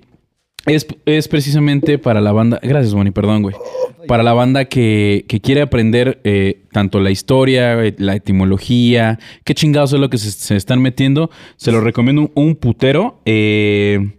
es, 0.65 0.87
es 1.05 1.29
precisamente 1.29 1.99
para 1.99 2.21
la 2.21 2.33
banda. 2.33 2.59
Gracias, 2.63 2.95
Bonnie, 2.95 3.13
perdón, 3.13 3.43
güey. 3.43 3.55
Para 4.09 4.23
la 4.23 4.33
banda 4.33 4.65
que, 4.65 5.25
que 5.29 5.41
quiere 5.41 5.61
aprender 5.61 6.21
eh, 6.25 6.63
tanto 6.73 6.99
la 6.99 7.11
historia, 7.11 7.85
eh, 7.85 7.95
la 7.99 8.15
etimología, 8.17 9.19
qué 9.45 9.55
chingados 9.55 9.93
es 9.93 10.01
lo 10.01 10.09
que 10.11 10.19
se, 10.19 10.31
se 10.31 10.57
están 10.57 10.81
metiendo. 10.81 11.31
Se 11.57 11.73
lo 11.73 11.81
recomiendo 11.81 12.23
un, 12.23 12.31
un 12.35 12.57
putero. 12.57 13.21
Eh, 13.27 14.13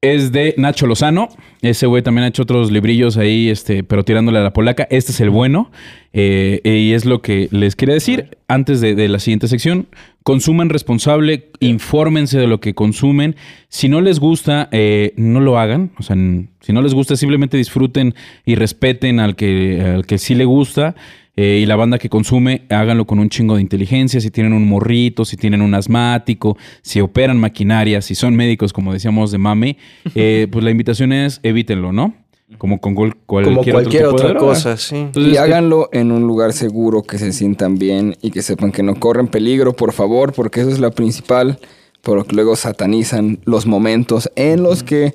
es 0.00 0.32
de 0.32 0.54
Nacho 0.56 0.86
Lozano. 0.86 1.28
Ese 1.62 1.86
güey 1.86 2.02
también 2.02 2.24
ha 2.24 2.28
hecho 2.28 2.42
otros 2.42 2.70
librillos 2.70 3.16
ahí, 3.16 3.50
este, 3.50 3.84
pero 3.84 4.04
tirándole 4.04 4.38
a 4.38 4.42
la 4.42 4.52
polaca. 4.52 4.86
Este 4.90 5.12
es 5.12 5.20
el 5.20 5.30
bueno. 5.30 5.70
Eh, 6.12 6.60
y 6.64 6.92
es 6.92 7.04
lo 7.04 7.22
que 7.22 7.48
les 7.50 7.76
quería 7.76 7.94
decir 7.94 8.38
antes 8.48 8.80
de, 8.80 9.08
la 9.08 9.18
siguiente 9.18 9.46
sección. 9.46 9.86
Consuman 10.22 10.70
responsable, 10.70 11.50
infórmense 11.60 12.38
de 12.38 12.46
lo 12.46 12.60
que 12.60 12.74
consumen. 12.74 13.36
Si 13.68 13.88
no 13.88 14.00
les 14.00 14.20
gusta, 14.20 14.68
eh, 14.72 15.12
no 15.16 15.40
lo 15.40 15.58
hagan. 15.58 15.92
O 15.98 16.02
sea, 16.02 16.16
si 16.60 16.72
no 16.72 16.82
les 16.82 16.94
gusta, 16.94 17.16
simplemente 17.16 17.56
disfruten 17.56 18.14
y 18.46 18.54
respeten 18.54 19.20
al 19.20 19.36
que, 19.36 19.82
al 19.82 20.06
que 20.06 20.18
sí 20.18 20.34
le 20.34 20.46
gusta. 20.46 20.94
Eh, 21.42 21.60
y 21.62 21.64
la 21.64 21.74
banda 21.74 21.98
que 21.98 22.10
consume, 22.10 22.66
háganlo 22.68 23.06
con 23.06 23.18
un 23.18 23.30
chingo 23.30 23.56
de 23.56 23.62
inteligencia. 23.62 24.20
Si 24.20 24.30
tienen 24.30 24.52
un 24.52 24.68
morrito, 24.68 25.24
si 25.24 25.38
tienen 25.38 25.62
un 25.62 25.74
asmático, 25.74 26.58
si 26.82 27.00
operan 27.00 27.38
maquinaria, 27.38 28.02
si 28.02 28.14
son 28.14 28.36
médicos, 28.36 28.74
como 28.74 28.92
decíamos 28.92 29.30
de 29.32 29.38
mame, 29.38 29.78
eh, 30.14 30.48
pues 30.52 30.62
la 30.62 30.70
invitación 30.70 31.14
es 31.14 31.40
evítenlo, 31.42 31.92
¿no? 31.92 32.12
Como 32.58 32.78
con 32.78 32.94
cual- 32.94 33.16
cualquier, 33.24 33.54
Como 33.54 33.60
otro 33.62 33.72
cualquier 33.72 34.04
otra 34.06 34.34
cosa, 34.36 34.76
sí. 34.76 34.96
Entonces, 34.96 35.30
y 35.30 35.34
que- 35.34 35.38
háganlo 35.38 35.88
en 35.92 36.12
un 36.12 36.26
lugar 36.26 36.52
seguro, 36.52 37.04
que 37.04 37.16
se 37.16 37.32
sientan 37.32 37.76
bien 37.78 38.16
y 38.20 38.32
que 38.32 38.42
sepan 38.42 38.70
que 38.70 38.82
no 38.82 38.96
corren 38.96 39.28
peligro, 39.28 39.72
por 39.72 39.92
favor, 39.94 40.34
porque 40.34 40.60
eso 40.60 40.68
es 40.68 40.78
la 40.78 40.90
principal. 40.90 41.58
Porque 42.02 42.34
luego 42.34 42.54
satanizan 42.54 43.38
los 43.44 43.66
momentos 43.66 44.30
en 44.36 44.62
los 44.62 44.82
que 44.82 45.14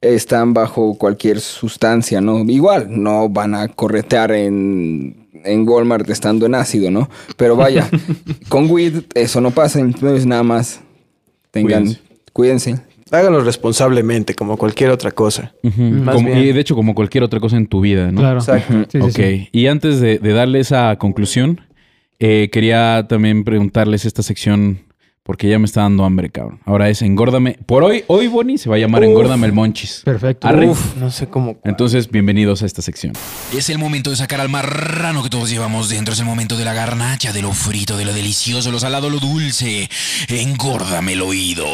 están 0.00 0.54
bajo 0.54 0.96
cualquier 0.98 1.40
sustancia, 1.40 2.20
¿no? 2.20 2.40
Igual, 2.44 2.88
no 2.90 3.28
van 3.28 3.54
a 3.54 3.68
corretear 3.68 4.32
en, 4.32 5.25
en 5.46 5.68
Walmart 5.68 6.08
estando 6.10 6.44
en 6.46 6.54
ácido, 6.54 6.90
¿no? 6.90 7.08
Pero 7.36 7.56
vaya, 7.56 7.88
con 8.48 8.70
weed 8.70 9.04
eso 9.14 9.40
no 9.40 9.50
pasa, 9.52 9.80
entonces 9.80 10.26
nada 10.26 10.42
más 10.42 10.80
tengan, 11.50 11.84
Cuídense. 11.84 12.00
cuídense, 12.32 12.80
Háganlo 13.12 13.40
responsablemente, 13.44 14.34
como 14.34 14.56
cualquier 14.56 14.90
otra 14.90 15.12
cosa. 15.12 15.54
Como- 15.62 16.26
bien. 16.26 16.38
y 16.38 16.52
de 16.52 16.60
hecho, 16.60 16.74
como 16.74 16.92
cualquier 16.92 17.22
otra 17.22 17.38
cosa 17.38 17.56
en 17.56 17.68
tu 17.68 17.80
vida, 17.80 18.10
¿no? 18.10 18.20
Claro. 18.20 18.40
Exacto. 18.40 18.74
Sí, 18.90 18.98
sí, 18.98 18.98
ok. 18.98 19.10
sí. 19.10 19.48
Y 19.52 19.66
antes 19.68 20.00
de, 20.00 20.18
de 20.18 20.32
darle 20.32 20.58
esa 20.58 20.96
conclusión, 20.96 21.60
eh, 22.18 22.48
quería 22.50 23.06
también 23.08 23.44
preguntarles 23.44 24.06
esta 24.06 24.24
sección, 24.24 24.80
porque 25.26 25.48
ya 25.48 25.58
me 25.58 25.66
está 25.66 25.82
dando 25.82 26.04
hambre, 26.04 26.30
cabrón. 26.30 26.60
Ahora 26.64 26.88
es 26.88 27.02
Engórdame. 27.02 27.58
Por 27.66 27.82
hoy, 27.82 28.04
hoy, 28.06 28.28
Bonnie, 28.28 28.58
se 28.58 28.70
va 28.70 28.76
a 28.76 28.78
llamar 28.78 29.02
Engórdame 29.02 29.48
el 29.48 29.52
Monchis. 29.52 30.02
Perfecto. 30.04 30.46
Arre. 30.46 30.68
Uf, 30.68 30.96
no 30.98 31.10
sé 31.10 31.26
cómo. 31.26 31.56
Entonces, 31.64 32.08
bienvenidos 32.08 32.62
a 32.62 32.66
esta 32.66 32.80
sección. 32.80 33.12
Es 33.52 33.68
el 33.68 33.78
momento 33.78 34.10
de 34.10 34.16
sacar 34.16 34.40
al 34.40 34.48
marrano 34.48 35.24
que 35.24 35.28
todos 35.28 35.50
llevamos 35.50 35.88
dentro. 35.88 36.14
Es 36.14 36.20
el 36.20 36.26
momento 36.26 36.56
de 36.56 36.64
la 36.64 36.74
garnacha, 36.74 37.32
de 37.32 37.42
lo 37.42 37.52
frito, 37.52 37.96
de 37.96 38.04
lo 38.04 38.14
delicioso, 38.14 38.70
lo 38.70 38.78
salado, 38.78 39.10
lo 39.10 39.18
dulce. 39.18 39.90
Engórdame 40.28 41.14
el 41.14 41.22
oído. 41.22 41.66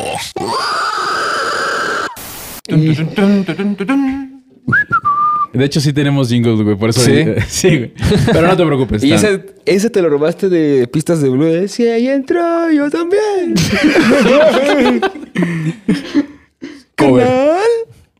De 5.52 5.64
hecho, 5.64 5.80
sí 5.80 5.92
tenemos 5.92 6.28
jingles, 6.28 6.62
güey. 6.62 6.76
Por 6.76 6.90
eso. 6.90 7.00
¿Sí? 7.02 7.24
sí, 7.48 7.68
güey. 7.76 7.92
Pero 8.32 8.46
no 8.48 8.56
te 8.56 8.64
preocupes. 8.64 9.04
Y 9.04 9.12
ese, 9.12 9.44
ese 9.66 9.90
te 9.90 10.00
lo 10.02 10.08
robaste 10.08 10.48
de 10.48 10.86
pistas 10.88 11.20
de 11.20 11.28
Blue. 11.28 11.46
¿eh? 11.46 11.68
Sí, 11.68 11.86
ahí 11.86 12.08
entró, 12.08 12.70
yo 12.70 12.90
también. 12.90 13.54
Cover. 16.96 17.28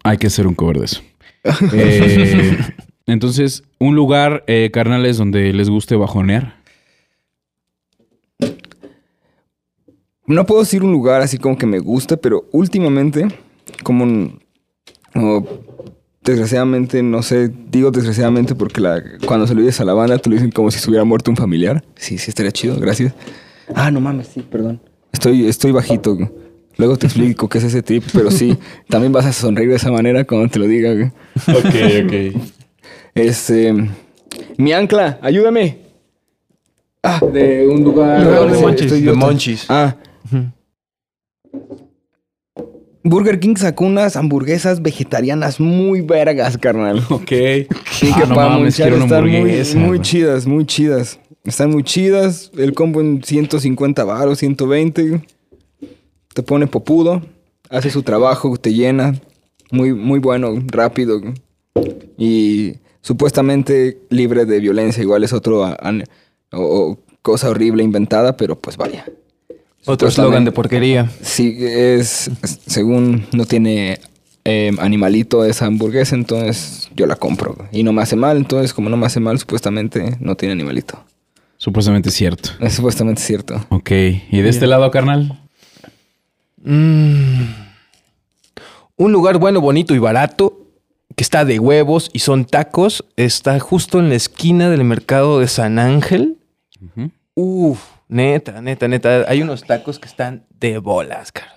Hay 0.04 0.16
que 0.18 0.26
hacer 0.26 0.46
un 0.46 0.54
cover 0.54 0.78
de 0.78 0.84
eso. 0.86 1.00
Eh, 1.72 2.56
entonces, 3.06 3.64
un 3.80 3.96
lugar, 3.96 4.44
eh, 4.46 4.70
carnales, 4.72 5.16
donde 5.16 5.52
les 5.52 5.68
guste 5.68 5.96
bajonear. 5.96 6.54
No 10.26 10.46
puedo 10.46 10.60
decir 10.60 10.84
un 10.84 10.92
lugar 10.92 11.20
así 11.20 11.36
como 11.38 11.58
que 11.58 11.66
me 11.66 11.80
guste, 11.80 12.16
pero 12.16 12.46
últimamente, 12.52 13.26
como, 13.82 14.04
un- 14.04 14.40
como 15.12 15.44
desgraciadamente, 16.24 17.02
no 17.02 17.22
sé, 17.22 17.50
digo 17.70 17.90
desgraciadamente 17.90 18.54
porque 18.54 18.80
la, 18.80 19.02
cuando 19.26 19.46
se 19.46 19.54
lo 19.54 19.60
dices 19.60 19.80
a 19.80 19.84
la 19.84 19.94
banda 19.94 20.18
te 20.18 20.30
lo 20.30 20.36
dicen 20.36 20.50
como 20.50 20.70
si 20.70 20.78
se 20.78 20.88
hubiera 20.88 21.04
muerto 21.04 21.30
un 21.30 21.36
familiar. 21.36 21.84
Sí, 21.96 22.18
sí, 22.18 22.30
estaría 22.30 22.52
chido, 22.52 22.76
gracias. 22.78 23.14
Ah, 23.74 23.90
no 23.90 24.00
mames, 24.00 24.28
sí, 24.28 24.42
perdón. 24.48 24.80
Estoy, 25.12 25.46
estoy 25.46 25.72
bajito. 25.72 26.14
güey. 26.14 26.28
Luego 26.78 26.96
te 26.96 27.06
explico 27.06 27.48
qué 27.48 27.58
es 27.58 27.64
ese 27.64 27.82
tip, 27.82 28.04
pero 28.12 28.30
sí, 28.30 28.56
también 28.88 29.12
vas 29.12 29.26
a 29.26 29.32
sonreír 29.32 29.68
de 29.70 29.76
esa 29.76 29.90
manera 29.90 30.24
cuando 30.24 30.48
te 30.48 30.58
lo 30.58 30.66
diga. 30.66 30.92
güey. 30.92 31.06
Ok, 31.48 32.04
ok. 32.04 32.42
Este. 33.14 33.74
Mi 34.56 34.72
ancla, 34.72 35.18
ayúdame. 35.20 35.80
Ah, 37.02 37.20
de 37.30 37.68
un 37.68 37.84
lugar. 37.84 38.22
Lugar 38.22 38.46
de 38.46 38.52
Estoy 38.52 38.62
Monchis. 38.62 38.90
De 38.90 38.98
idiota. 38.98 39.18
Monchis. 39.18 39.66
Burger 43.04 43.40
King 43.40 43.56
sacó 43.56 43.84
unas 43.86 44.16
hamburguesas 44.16 44.80
vegetarianas 44.82 45.58
muy 45.60 46.00
vergas, 46.00 46.56
carnal. 46.58 47.04
Ok. 47.10 47.28
Sí, 47.90 48.10
Ah, 48.12 48.20
que 48.20 48.26
no 48.28 48.34
para 48.34 48.50
mames, 48.50 48.78
una 48.78 48.88
están 48.96 49.24
muy, 49.80 50.00
chidas, 50.00 50.46
muy 50.46 50.66
chidas. 50.66 51.18
Están 51.44 51.70
muy 51.70 51.82
chidas. 51.82 52.50
El 52.56 52.74
combo 52.74 53.00
en 53.00 53.22
150 53.22 54.04
baros, 54.04 54.38
120. 54.38 55.20
Te 56.34 56.42
pone 56.42 56.66
popudo. 56.66 57.22
Hace 57.68 57.90
su 57.90 58.02
trabajo, 58.02 58.56
te 58.56 58.72
llena. 58.72 59.14
Muy, 59.70 59.94
muy 59.94 60.20
bueno, 60.20 60.54
rápido. 60.66 61.20
Y 62.18 62.74
supuestamente 63.00 63.98
libre 64.10 64.44
de 64.44 64.60
violencia. 64.60 65.02
Igual 65.02 65.24
es 65.24 65.32
otro 65.32 65.64
o 66.52 66.98
cosa 67.22 67.50
horrible 67.50 67.82
inventada, 67.82 68.36
pero 68.36 68.58
pues 68.58 68.76
vaya. 68.76 69.06
Otro 69.84 70.08
eslogan 70.08 70.44
de 70.44 70.52
porquería. 70.52 71.10
Sí, 71.22 71.56
es, 71.60 72.30
es- 72.42 72.60
según 72.66 73.26
no 73.32 73.44
tiene 73.46 73.98
eh, 74.44 74.70
animalito 74.78 75.44
esa 75.44 75.66
hamburguesa, 75.66 76.14
entonces 76.14 76.88
yo 76.94 77.06
la 77.06 77.16
compro. 77.16 77.56
Y 77.72 77.82
no 77.82 77.92
me 77.92 78.02
hace 78.02 78.16
mal, 78.16 78.36
entonces 78.36 78.72
como 78.74 78.88
no 78.90 78.96
me 78.96 79.06
hace 79.06 79.20
mal, 79.20 79.38
supuestamente 79.38 80.16
no 80.20 80.36
tiene 80.36 80.52
animalito. 80.52 81.02
Supuestamente 81.56 82.08
es 82.08 82.14
cierto. 82.16 82.50
Es 82.60 82.74
supuestamente 82.74 83.20
cierto. 83.22 83.64
Ok. 83.68 83.90
¿Y 83.92 84.40
de 84.40 84.48
este 84.48 84.66
lado, 84.66 84.90
carnal? 84.90 85.40
Mm. 86.64 87.42
Un 88.96 89.12
lugar 89.12 89.38
bueno, 89.38 89.60
bonito 89.60 89.94
y 89.94 89.98
barato 89.98 90.58
que 91.16 91.22
está 91.22 91.44
de 91.44 91.58
huevos 91.58 92.10
y 92.12 92.20
son 92.20 92.44
tacos. 92.44 93.04
Está 93.16 93.58
justo 93.60 93.98
en 94.00 94.08
la 94.08 94.14
esquina 94.16 94.70
del 94.70 94.84
mercado 94.84 95.40
de 95.40 95.48
San 95.48 95.78
Ángel. 95.78 96.38
Ujú. 96.80 97.10
Uf, 97.34 97.80
neta, 98.12 98.60
neta, 98.60 98.86
neta. 98.88 99.24
Hay 99.28 99.42
unos 99.42 99.64
tacos 99.64 99.98
que 99.98 100.06
están 100.08 100.44
de 100.60 100.78
bolas, 100.78 101.32
cara. 101.32 101.48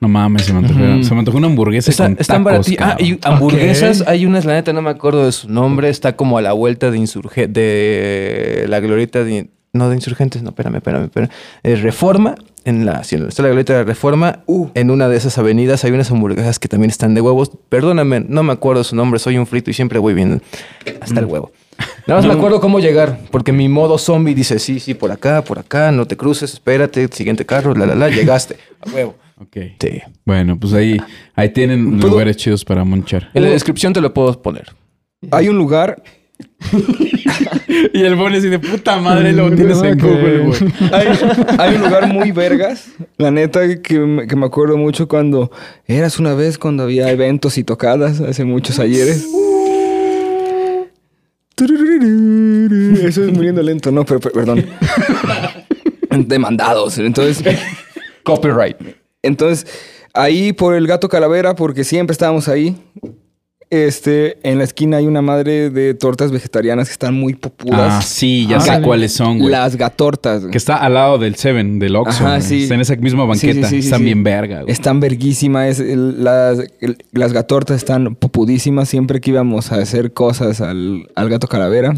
No 0.00 0.08
mames, 0.08 0.46
se 0.46 0.52
me 0.54 0.60
antojó, 0.60 1.02
se 1.04 1.12
me 1.14 1.18
antojó 1.20 1.36
una 1.38 1.46
hamburguesa 1.48 1.90
Está- 1.90 2.04
con 2.04 2.16
están 2.18 2.42
tacos, 2.44 2.68
Ah, 2.80 2.96
y 2.98 3.18
hamburguesas. 3.22 4.02
Hay 4.06 4.24
unas, 4.24 4.44
la 4.46 4.54
neta, 4.54 4.72
no 4.72 4.80
me 4.80 4.88
acuerdo 4.90 5.26
de 5.26 5.32
su 5.32 5.48
nombre. 5.50 5.90
Está 5.90 6.16
como 6.16 6.38
a 6.38 6.42
la 6.42 6.52
vuelta 6.52 6.90
de 6.90 6.96
Insurge 6.98 7.46
de 7.48 8.64
la 8.68 8.80
glorieta 8.80 9.24
de. 9.24 9.50
No, 9.72 9.88
de 9.88 9.94
Insurgentes, 9.94 10.42
no, 10.42 10.48
espérame, 10.48 10.76
espérame, 10.76 11.04
espérame. 11.04 11.30
Eh, 11.62 11.76
Reforma, 11.76 12.34
en 12.64 12.86
la, 12.86 13.04
sí, 13.04 13.14
está 13.28 13.42
la 13.42 13.48
glorieta 13.50 13.74
de 13.74 13.84
Reforma. 13.84 14.40
En 14.74 14.90
una 14.90 15.08
de 15.08 15.16
esas 15.16 15.38
avenidas 15.38 15.84
hay 15.84 15.92
unas 15.92 16.10
hamburguesas 16.10 16.58
que 16.58 16.66
también 16.66 16.90
están 16.90 17.14
de 17.14 17.20
huevos. 17.20 17.52
Perdóname, 17.68 18.20
no 18.26 18.42
me 18.42 18.52
acuerdo 18.52 18.82
su 18.82 18.96
nombre. 18.96 19.20
Soy 19.20 19.38
un 19.38 19.46
frito 19.46 19.70
y 19.70 19.74
siempre 19.74 19.98
voy 20.00 20.14
bien 20.14 20.42
hasta 21.00 21.20
el 21.20 21.26
huevo. 21.26 21.52
Nada 22.06 22.20
más 22.20 22.26
me 22.26 22.34
acuerdo 22.34 22.60
cómo 22.60 22.80
llegar, 22.80 23.20
porque 23.30 23.52
mi 23.52 23.68
modo 23.68 23.98
zombie 23.98 24.34
dice: 24.34 24.58
sí, 24.58 24.80
sí, 24.80 24.94
por 24.94 25.10
acá, 25.12 25.42
por 25.42 25.58
acá, 25.58 25.92
no 25.92 26.06
te 26.06 26.16
cruces, 26.16 26.52
espérate, 26.54 27.08
siguiente 27.12 27.44
carro, 27.46 27.74
la, 27.74 27.86
la, 27.86 27.94
la, 27.94 28.08
llegaste. 28.08 28.56
A 28.80 28.90
huevo. 28.94 29.14
Ok. 29.40 29.56
Sí. 29.80 30.00
Bueno, 30.24 30.58
pues 30.58 30.72
ahí, 30.74 30.98
ahí 31.34 31.48
tienen 31.50 31.98
¿Puedo- 31.98 32.10
lugares 32.12 32.36
chidos 32.36 32.64
para 32.64 32.84
monchar. 32.84 33.30
En 33.34 33.42
la 33.44 33.50
descripción 33.50 33.92
te 33.92 34.00
lo 34.00 34.12
puedo 34.12 34.40
poner. 34.42 34.66
Hay 35.30 35.48
un 35.48 35.56
lugar, 35.56 36.02
Y 37.92 38.02
el 38.02 38.16
Bonnie 38.16 38.38
así 38.38 38.48
de 38.48 38.58
puta 38.58 38.98
madre 38.98 39.32
lo 39.32 39.50
tienes 39.54 39.82
en 39.82 39.98
Google, 39.98 40.38
güey. 40.38 40.58
hay, 40.92 41.08
hay 41.58 41.74
un 41.76 41.82
lugar 41.82 42.12
muy 42.12 42.32
vergas. 42.32 42.86
La 43.18 43.30
neta 43.30 43.80
que 43.80 43.98
me, 43.98 44.26
que 44.26 44.36
me 44.36 44.46
acuerdo 44.46 44.76
mucho 44.76 45.06
cuando 45.08 45.50
eras 45.86 46.18
una 46.18 46.34
vez 46.34 46.58
cuando 46.58 46.82
había 46.82 47.10
eventos 47.10 47.58
y 47.58 47.64
tocadas 47.64 48.20
hace 48.20 48.44
muchos 48.44 48.78
ayeres. 48.78 49.26
Eso 53.06 53.24
es 53.24 53.32
muriendo 53.32 53.62
lento, 53.62 53.90
no, 53.90 54.04
pero, 54.04 54.20
pero- 54.20 54.34
perdón. 54.34 54.66
Demandados. 56.26 56.98
Entonces, 56.98 57.42
Copyright. 58.24 58.76
Entonces, 59.22 59.66
ahí 60.14 60.52
por 60.52 60.74
el 60.74 60.86
gato 60.86 61.08
calavera, 61.08 61.54
porque 61.54 61.84
siempre 61.84 62.12
estábamos 62.12 62.48
ahí. 62.48 62.76
Este, 63.70 64.36
en 64.42 64.58
la 64.58 64.64
esquina 64.64 64.96
hay 64.96 65.06
una 65.06 65.22
madre 65.22 65.70
de 65.70 65.94
tortas 65.94 66.32
vegetarianas 66.32 66.88
que 66.88 66.92
están 66.92 67.14
muy 67.14 67.34
Ah, 67.34 67.38
populares. 67.40 68.04
sí, 68.04 68.46
ya 68.48 68.56
Ah, 68.56 68.60
sé 68.60 68.82
cuáles 68.82 69.12
son, 69.12 69.38
güey. 69.38 69.50
Las 69.52 69.76
gatortas. 69.76 70.40
güey. 70.40 70.50
Que 70.50 70.58
está 70.58 70.76
al 70.78 70.94
lado 70.94 71.18
del 71.18 71.36
Seven, 71.36 71.78
del 71.78 71.94
Oxxo. 71.94 72.26
Ajá, 72.26 72.40
sí. 72.40 72.64
Está 72.64 72.74
en 72.74 72.80
esa 72.80 72.96
misma 72.96 73.24
banqueta. 73.26 73.68
Sí, 73.68 73.80
sí, 73.80 73.86
Están 73.86 74.00
sí. 74.00 74.04
bien 74.06 74.24
verga, 74.24 74.62
güey. 74.62 74.72
Están 74.72 74.98
verguísimas. 74.98 75.78
el- 75.78 76.24
las, 76.24 76.58
el- 76.80 76.98
las 77.12 77.32
gatortas 77.32 77.76
están 77.76 78.16
popudísimas. 78.16 78.88
Siempre 78.88 79.20
que 79.20 79.30
íbamos 79.30 79.70
a 79.70 79.76
hacer 79.76 80.12
cosas 80.12 80.60
al, 80.60 81.08
al 81.14 81.28
gato 81.28 81.46
calavera, 81.46 81.94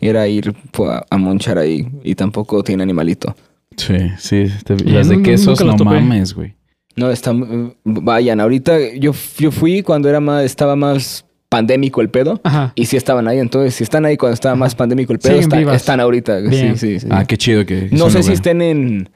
era 0.00 0.26
ir 0.26 0.54
pues, 0.72 0.90
a, 0.90 1.06
a 1.08 1.16
monchar 1.18 1.56
ahí. 1.56 1.86
Y 2.02 2.16
tampoco 2.16 2.64
tiene 2.64 2.82
animalito. 2.82 3.36
Sí, 3.76 3.94
sí. 4.18 4.46
te- 4.64 4.74
las 4.84 5.08
de 5.08 5.22
quesos, 5.22 5.64
no 5.64 5.76
mames, 5.76 6.34
güey. 6.34 6.54
No, 6.96 7.10
están... 7.10 7.74
Vayan, 7.84 8.40
ahorita 8.40 8.78
yo, 8.98 9.12
yo 9.38 9.50
fui 9.50 9.82
cuando 9.82 10.08
era 10.08 10.20
más, 10.20 10.44
estaba 10.44 10.76
más 10.76 11.24
pandémico 11.48 12.00
el 12.00 12.08
pedo. 12.10 12.40
Ajá. 12.44 12.72
Y 12.74 12.86
sí 12.86 12.96
estaban 12.96 13.28
ahí, 13.28 13.38
entonces 13.38 13.74
si 13.74 13.84
están 13.84 14.04
ahí 14.04 14.16
cuando 14.16 14.34
estaba 14.34 14.54
más 14.56 14.74
pandémico 14.74 15.12
el 15.12 15.18
pedo, 15.18 15.38
está- 15.38 15.74
están 15.74 16.00
ahorita. 16.00 16.38
Bien. 16.38 16.76
Sí, 16.78 16.94
sí, 16.94 17.00
sí. 17.00 17.06
Ah, 17.10 17.24
qué 17.24 17.36
chido 17.36 17.64
que. 17.66 17.88
no 17.92 18.08
sé 18.10 18.22
si 18.22 18.32
estén 18.32 18.62
en 18.62 19.10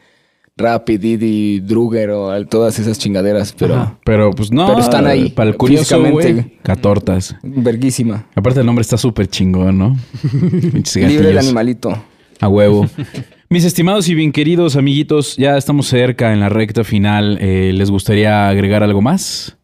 Rapid, 0.59 1.01
Didi, 1.01 1.61
Drugger 1.61 2.11
o 2.11 2.31
al- 2.31 2.47
todas 2.49 2.79
esas 2.79 2.99
chingaderas, 2.99 3.55
pero 3.59 3.74
Ajá. 3.74 3.99
Pero 4.05 4.31
pues 4.31 4.51
no. 4.51 4.66
Pero 4.66 4.81
están 4.81 5.07
ahí, 5.07 5.29
Para 5.31 5.51
el 5.51 5.57
curioso, 5.57 5.97
físicamente. 5.97 6.33
güey. 6.33 6.59
Catortas. 6.62 7.37
verguísima. 7.43 8.27
Aparte 8.35 8.61
el 8.61 8.66
nombre 8.66 8.81
está 8.83 8.97
súper 8.97 9.27
chingón, 9.29 9.77
¿no? 9.79 9.97
Libre 10.95 11.31
el 11.31 11.39
animalito. 11.39 11.95
A 12.41 12.49
huevo. 12.49 12.87
Mis 13.49 13.64
estimados 13.64 14.09
y 14.09 14.14
bien 14.16 14.32
queridos 14.32 14.74
amiguitos, 14.74 15.36
ya 15.36 15.57
estamos 15.57 15.86
cerca 15.86 16.32
en 16.32 16.40
la 16.40 16.49
recta 16.49 16.82
final. 16.82 17.38
Eh, 17.40 17.70
¿Les 17.72 17.92
gustaría 17.92 18.49
agregar 18.49 18.82
algo 18.82 19.01
más? 19.01 19.57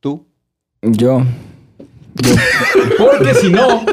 ¿Tú? 0.00 0.26
Yo. 0.80 1.22
Porque 2.96 3.34
si 3.34 3.50
no, 3.50 3.84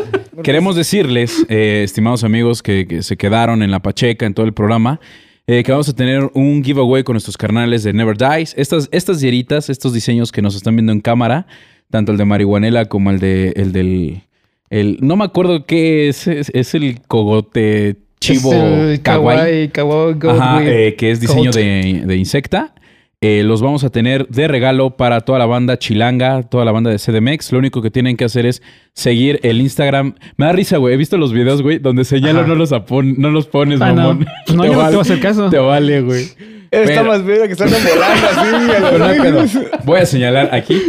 queremos 0.44 0.78
decirles, 0.78 1.46
eh, 1.50 1.82
estimados 1.84 2.24
amigos 2.24 2.64
que, 2.64 2.88
que 2.88 3.04
se 3.04 3.18
quedaron 3.18 3.62
en 3.62 3.70
la 3.70 3.82
Pacheca 3.82 4.26
en 4.26 4.34
todo 4.34 4.46
el 4.46 4.54
programa, 4.54 5.02
eh, 5.46 5.62
que 5.64 5.74
vamos 5.74 5.90
a 5.90 5.94
tener 5.94 6.32
un 6.36 6.64
giveaway 6.64 7.04
con 7.04 7.16
nuestros 7.16 7.36
carnales 7.36 7.84
de 7.84 7.92
Never 7.92 8.16
Dies. 8.18 8.54
Estas, 8.58 8.88
estas 8.94 9.20
hieritas, 9.20 9.70
estos 9.70 9.92
diseños 9.92 10.32
que 10.32 10.42
nos 10.42 10.56
están 10.56 10.78
viendo 10.78 10.94
en 10.94 11.02
cámara, 11.02 11.48
tanto 11.90 12.14
el 12.14 12.18
de 12.18 12.24
marihuanela 12.24 12.86
como 12.86 13.12
el 13.12 13.20
de 13.20 13.50
el 13.58 13.74
del 13.74 14.24
el 14.70 14.98
no 15.02 15.16
me 15.16 15.26
acuerdo 15.26 15.66
qué 15.66 16.08
es, 16.10 16.28
es, 16.28 16.50
es 16.54 16.74
el 16.74 17.00
cogote 17.08 17.98
chivo 18.20 18.54
Es 18.54 18.60
el 18.98 19.02
kawaii. 19.02 19.68
kawaii, 19.70 20.16
Ajá, 20.30 20.64
eh, 20.66 20.96
que 20.96 21.12
es 21.12 21.20
diseño 21.20 21.52
de, 21.52 22.04
de 22.06 22.16
insecta. 22.16 22.74
eh, 23.22 23.44
los 23.44 23.62
vamos 23.62 23.84
a 23.86 23.90
tener 23.90 24.28
de 24.28 24.48
regalo 24.48 24.98
para 24.98 25.22
toda 25.22 25.40
la 25.40 25.46
banda 25.46 25.78
chilanga, 25.80 26.44
toda 26.44 26.66
la 26.66 26.72
banda 26.74 26.90
de 26.92 26.98
CDMX. 27.00 27.52
Lo 27.54 27.60
único 27.60 27.82
que 27.82 27.90
tienen 27.92 28.18
que 28.18 28.26
hacer 28.26 28.46
es 28.46 28.62
seguir 28.94 29.40
el 29.44 29.62
Instagram. 29.62 30.16
Me 30.38 30.46
da 30.46 30.52
risa, 30.54 30.76
güey. 30.78 30.94
He 30.94 30.98
visto 30.98 31.18
los 31.18 31.32
videos, 31.34 31.62
güey, 31.62 31.80
donde 31.80 32.04
señalo 32.06 32.46
no 32.48 32.56
los, 32.56 32.72
apon- 32.74 33.16
no 33.18 33.30
los 33.30 33.48
pones, 33.48 33.80
Ah, 33.82 33.90
no. 33.94 33.96
mamón. 33.96 34.26
Pues 34.46 34.58
no, 34.58 34.66
yo 34.66 34.74
no 34.74 34.80
te 34.80 34.86
voy 34.88 34.98
a 34.98 35.02
hacer 35.02 35.20
caso. 35.22 35.50
Te 35.50 35.58
vale, 35.58 36.02
güey. 36.02 36.24
Está 36.72 36.86
Pero- 36.86 37.04
más 37.06 37.26
bien 37.26 37.40
que 37.46 37.52
están 37.54 37.70
volando 37.70 39.40
así. 39.42 39.60
Voy 39.86 40.00
a 40.00 40.06
señalar 40.06 40.50
aquí. 40.54 40.82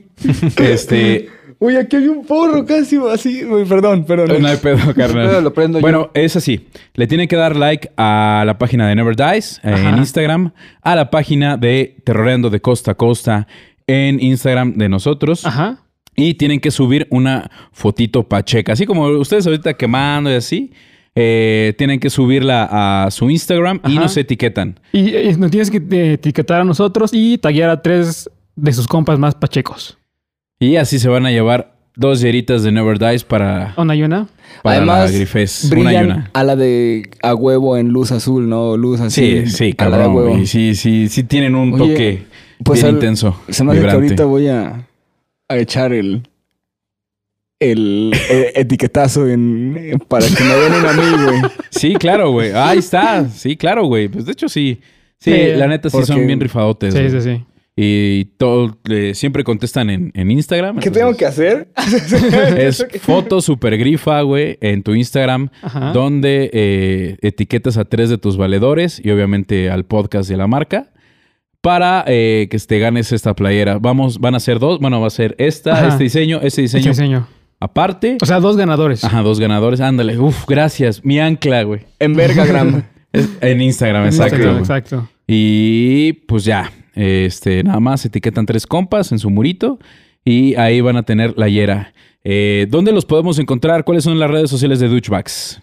este. 0.62 1.28
Uy, 1.58 1.76
aquí 1.76 1.96
hay 1.96 2.08
un 2.08 2.24
porro 2.26 2.66
casi 2.66 2.98
así. 3.10 3.44
Uy, 3.44 3.64
perdón, 3.64 4.04
perdón. 4.04 4.42
No 4.42 4.48
hay 4.48 4.56
pedo, 4.58 4.92
carnal. 4.94 5.42
Lo 5.42 5.52
prendo 5.54 5.78
yo. 5.78 5.82
bueno, 5.82 6.10
es 6.12 6.36
así. 6.36 6.66
Le 6.94 7.06
tienen 7.06 7.28
que 7.28 7.36
dar 7.36 7.56
like 7.56 7.90
a 7.96 8.42
la 8.46 8.58
página 8.58 8.86
de 8.88 8.94
Never 8.94 9.16
Dies 9.16 9.60
eh, 9.64 9.74
en. 9.88 9.96
Instagram, 9.98 10.52
a 10.82 10.94
la 10.96 11.10
página 11.10 11.56
de 11.56 11.96
Terroreando 12.04 12.50
de 12.50 12.60
Costa 12.60 12.90
a 12.92 12.94
Costa 12.94 13.46
en 13.86 14.20
Instagram 14.22 14.74
de 14.74 14.88
nosotros. 14.90 15.46
Ajá. 15.46 15.78
Y 16.14 16.34
tienen 16.34 16.60
que 16.60 16.70
subir 16.70 17.06
una 17.10 17.50
fotito 17.72 18.22
pacheca. 18.24 18.72
Así 18.72 18.84
como 18.86 19.06
ustedes 19.06 19.46
ahorita 19.46 19.74
quemando 19.74 20.30
y 20.30 20.34
así. 20.34 20.72
eh, 21.14 21.72
tienen 21.78 22.00
que 22.00 22.10
subirla 22.10 22.68
a 23.06 23.10
su 23.10 23.30
Instagram 23.30 23.80
y 23.86 23.94
nos 23.96 24.14
etiquetan. 24.18 24.78
Y 24.92 25.08
eh, 25.14 25.34
nos 25.38 25.50
tienes 25.50 25.70
que 25.70 25.78
etiquetar 26.12 26.60
a 26.60 26.64
nosotros 26.64 27.10
y 27.14 27.38
taguear 27.38 27.70
a 27.70 27.80
tres 27.80 28.28
de 28.56 28.72
sus 28.74 28.86
compas 28.86 29.18
más 29.18 29.34
pachecos. 29.34 29.96
Y 30.58 30.76
así 30.76 30.98
se 30.98 31.08
van 31.08 31.26
a 31.26 31.30
llevar 31.30 31.74
dos 31.94 32.20
hieritas 32.20 32.62
de 32.62 32.72
Never 32.72 32.98
Dies 32.98 33.24
para, 33.24 33.74
Una 33.76 33.94
y 33.94 34.02
una. 34.02 34.26
para 34.62 34.84
la 34.84 34.94
Además, 34.96 35.12
Grifes. 35.12 35.70
Una 35.76 35.92
y 35.92 35.96
una. 36.04 36.30
a 36.32 36.44
la 36.44 36.56
de 36.56 37.10
a 37.22 37.34
huevo 37.34 37.76
en 37.76 37.88
luz 37.88 38.12
azul, 38.12 38.48
¿no? 38.48 38.76
Luz 38.76 39.00
así. 39.00 39.44
Sí, 39.46 39.50
sí, 39.50 39.74
a 39.78 39.84
la 39.88 39.96
de 39.98 40.02
cabrón. 40.02 40.16
huevo. 40.16 40.30
güey. 40.30 40.46
Sí, 40.46 40.74
sí, 40.74 41.08
sí 41.08 41.24
tienen 41.24 41.54
un 41.54 41.74
Oye, 41.74 41.92
toque 41.92 42.22
pues 42.64 42.78
bien 42.80 42.86
al- 42.88 42.94
intenso. 42.94 43.40
Se 43.48 43.64
me 43.64 43.72
hace 43.72 43.82
que 43.82 43.90
ahorita 43.90 44.24
voy 44.24 44.48
a, 44.48 44.86
a 45.48 45.56
echar 45.58 45.92
el, 45.92 46.22
el, 47.60 48.12
etiquetazo 48.54 49.28
en, 49.28 49.98
para 50.08 50.26
que 50.26 50.42
me 50.44 50.54
den 50.54 50.86
a 50.86 50.92
mí, 50.92 51.24
güey. 51.24 51.52
Sí, 51.70 51.94
claro, 51.94 52.30
güey. 52.30 52.52
Ahí 52.52 52.78
está. 52.78 53.28
Sí, 53.28 53.56
claro, 53.56 53.84
güey. 53.86 54.08
Pues 54.08 54.24
de 54.26 54.32
hecho 54.32 54.48
sí. 54.48 54.80
Sí, 55.18 55.32
Sí, 55.32 55.46
la 55.56 55.66
neta 55.66 55.88
sí 55.88 55.92
porque- 55.96 56.06
son 56.06 56.26
bien 56.26 56.40
rifadotes. 56.40 56.92
Sí, 56.94 57.10
sí, 57.10 57.20
sí. 57.20 57.44
Y 57.78 58.24
todo, 58.38 58.78
eh, 58.88 59.12
siempre 59.14 59.44
contestan 59.44 59.90
en, 59.90 60.10
en 60.14 60.30
Instagram. 60.30 60.78
¿Qué 60.78 60.90
tengo 60.90 61.14
que 61.14 61.26
hacer? 61.26 61.68
Es 62.56 62.86
foto 63.02 63.42
super 63.42 63.76
grifa, 63.76 64.22
güey, 64.22 64.56
en 64.62 64.82
tu 64.82 64.94
Instagram, 64.94 65.50
Ajá. 65.60 65.92
donde 65.92 66.48
eh, 66.54 67.16
etiquetas 67.20 67.76
a 67.76 67.84
tres 67.84 68.08
de 68.08 68.16
tus 68.16 68.38
valedores 68.38 68.98
y 69.04 69.10
obviamente 69.10 69.68
al 69.70 69.84
podcast 69.84 70.30
de 70.30 70.38
la 70.38 70.46
marca 70.46 70.90
para 71.60 72.02
eh, 72.06 72.48
que 72.50 72.58
te 72.60 72.78
ganes 72.78 73.12
esta 73.12 73.34
playera. 73.34 73.78
Vamos, 73.78 74.20
van 74.20 74.34
a 74.34 74.40
ser 74.40 74.58
dos. 74.58 74.78
Bueno, 74.80 75.00
va 75.02 75.08
a 75.08 75.10
ser 75.10 75.34
esta, 75.38 75.74
Ajá. 75.74 75.88
este 75.88 76.04
diseño, 76.04 76.36
este 76.36 76.46
Este 76.46 76.62
diseño 76.62 76.90
diseño. 76.92 77.28
aparte. 77.60 78.16
O 78.22 78.24
sea, 78.26 78.40
dos 78.40 78.56
ganadores. 78.56 79.04
Ajá, 79.04 79.20
dos 79.20 79.38
ganadores. 79.38 79.80
Ándale. 79.82 80.18
Uf, 80.18 80.46
gracias. 80.48 81.04
Mi 81.04 81.18
ancla, 81.20 81.62
güey. 81.64 81.80
En 81.98 82.14
Vergagram. 82.14 82.84
En 83.40 83.62
Instagram, 83.62 84.04
exacto. 84.06 84.58
Exacto. 84.58 85.08
Y 85.26 86.12
pues 86.28 86.44
ya, 86.44 86.70
este, 86.96 87.62
nada 87.62 87.78
más 87.78 88.04
etiquetan 88.04 88.46
tres 88.46 88.66
compas 88.66 89.12
en 89.12 89.18
su 89.18 89.30
murito 89.30 89.78
y 90.24 90.54
ahí 90.56 90.80
van 90.80 90.96
a 90.96 91.04
tener 91.04 91.34
la 91.36 91.48
hiera. 91.48 91.92
Eh, 92.24 92.66
¿Dónde 92.68 92.90
los 92.90 93.04
podemos 93.04 93.38
encontrar? 93.38 93.84
¿Cuáles 93.84 94.02
son 94.02 94.18
las 94.18 94.30
redes 94.30 94.50
sociales 94.50 94.80
de 94.80 94.88
Douchebags? 94.88 95.62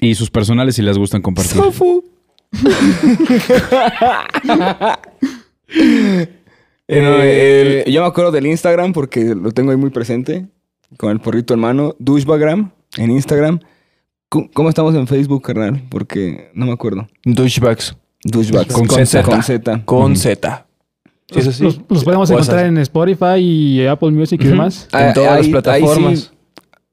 Y 0.00 0.14
sus 0.14 0.30
personales 0.30 0.76
si 0.76 0.82
les 0.82 0.96
gustan 0.96 1.20
compartir. 1.20 1.56
Sofu. 1.56 2.04
Eh, 6.92 7.84
yo 7.88 8.00
me 8.00 8.08
acuerdo 8.08 8.32
del 8.32 8.46
Instagram 8.46 8.92
porque 8.92 9.36
lo 9.36 9.52
tengo 9.52 9.70
ahí 9.70 9.76
muy 9.76 9.90
presente. 9.90 10.48
Con 10.96 11.12
el 11.12 11.20
porrito 11.20 11.54
en 11.54 11.60
mano. 11.60 11.94
En 12.96 13.12
Instagram. 13.12 13.60
¿Cómo, 14.28 14.68
estamos 14.68 14.96
en 14.96 15.06
Facebook, 15.06 15.42
carnal? 15.42 15.84
Porque 15.88 16.50
no 16.52 16.66
me 16.66 16.72
acuerdo. 16.72 17.06
Douchebags. 17.24 17.96
Douchebags. 18.24 18.72
Con 18.74 18.88
Z. 18.88 19.22
Con 19.22 19.42
Z. 19.42 19.82
Con. 19.84 20.16
Z. 20.16 20.66
¿Sí 21.32 21.38
es 21.38 21.46
así? 21.46 21.62
Los, 21.62 21.80
los 21.88 22.04
podemos 22.04 22.28
O 22.30 22.32
encontrar 22.32 22.58
esas- 22.60 22.68
en 22.68 22.78
Spotify 22.78 23.36
y 23.38 23.86
Apple 23.86 24.10
Music 24.10 24.40
y 24.42 24.48
demás. 24.48 24.88
En 24.92 25.12
todas 25.14 25.38
las 25.38 25.48
plataformas. 25.48 26.18
sí, 26.18 26.28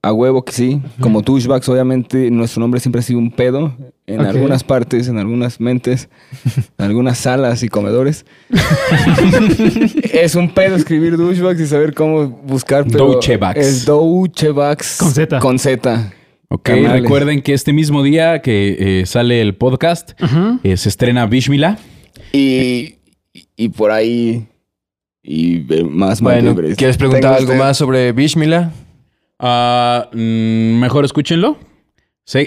a 0.04 0.14
huevo 0.14 0.46
que 0.46 0.52
sí. 0.54 0.82
Como 1.02 1.22
Douchebags, 1.22 1.68
obviamente, 1.70 2.30
nuestro 2.32 2.62
nombre 2.62 2.80
siempre 2.80 3.00
ha 3.00 3.04
sido 3.04 3.20
un 3.20 3.32
pedo. 3.32 3.74
En 4.06 4.22
algunas 4.22 4.64
partes, 4.64 5.10
en 5.10 5.18
algunas 5.18 5.60
mentes, 5.60 6.08
en 6.78 6.86
algunas 6.86 7.18
salas 7.18 7.62
y 7.64 7.68
comedores. 7.68 8.26
es 10.14 10.36
un 10.36 10.50
pedo 10.54 10.76
escribir 10.76 11.18
Douchebags 11.18 11.60
y 11.60 11.68
saber 11.68 11.94
cómo 11.94 12.28
buscar. 12.28 12.86
Pero 12.86 13.08
Douchebags. 13.08 13.60
Es 13.60 13.86
Douchebags. 13.86 14.98
Con 14.98 15.12
Z. 15.12 15.40
Con 15.40 15.60
Z. 15.60 16.14
Ok, 16.50 16.70
recuerden 16.70 17.42
que 17.42 17.54
este 17.54 17.74
mismo 17.74 18.04
día 18.04 18.42
que 18.42 19.02
eh, 19.02 19.06
sale 19.06 19.42
el 19.42 19.56
podcast, 19.56 20.12
eh, 20.64 20.78
se 20.78 20.88
estrena 20.90 21.26
Bishmila. 21.26 21.78
Y, 22.32 22.96
y 23.56 23.70
por 23.70 23.92
ahí. 23.92 24.48
Y 25.24 25.66
eh, 25.74 25.84
más 25.84 26.22
Bueno. 26.22 26.56
¿quieres 26.78 26.96
preguntar 26.98 27.34
algo 27.34 27.52
usted- 27.52 27.60
más 27.60 27.78
sobre 27.78 28.12
Bishmila? 28.14 28.72
Ah, 29.40 30.10
mm, 30.14 30.80
mejor 30.80 31.04
escúchenlo. 31.06 31.58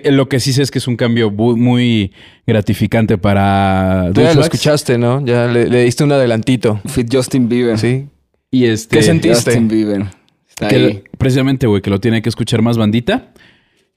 Lo 0.05 0.29
que 0.29 0.41
sí 0.41 0.53
sé 0.53 0.63
es 0.63 0.71
que 0.71 0.79
es 0.79 0.87
un 0.89 0.97
cambio 0.97 1.31
muy 1.31 2.13
gratificante 2.47 3.17
para 3.17 4.11
Tú 4.15 4.21
ya 4.23 4.35
lo 4.35 4.41
escuchaste, 4.43 4.99
¿no? 4.99 5.25
Ya 5.25 5.47
le, 5.47 5.69
le 5.69 5.85
diste 5.85 6.05
un 6.05 6.13
adelantito. 6.13 6.81
Fit 6.87 7.09
Justin 7.15 7.49
Bieber. 7.49 7.79
Sí. 7.79 8.07
Y 8.51 8.65
este, 8.67 8.97
¿Qué 8.97 9.03
sentiste? 9.03 9.53
Justin 9.53 9.69
Bieber. 9.69 10.07
Está 10.49 10.69
que 10.69 10.77
ahí. 10.77 10.93
lo- 10.95 11.01
precisamente, 11.19 11.67
güey, 11.67 11.81
que 11.81 11.89
lo 11.91 11.99
tiene 12.01 12.21
que 12.21 12.29
escuchar 12.29 12.61
más 12.61 12.77
bandita. 12.77 13.33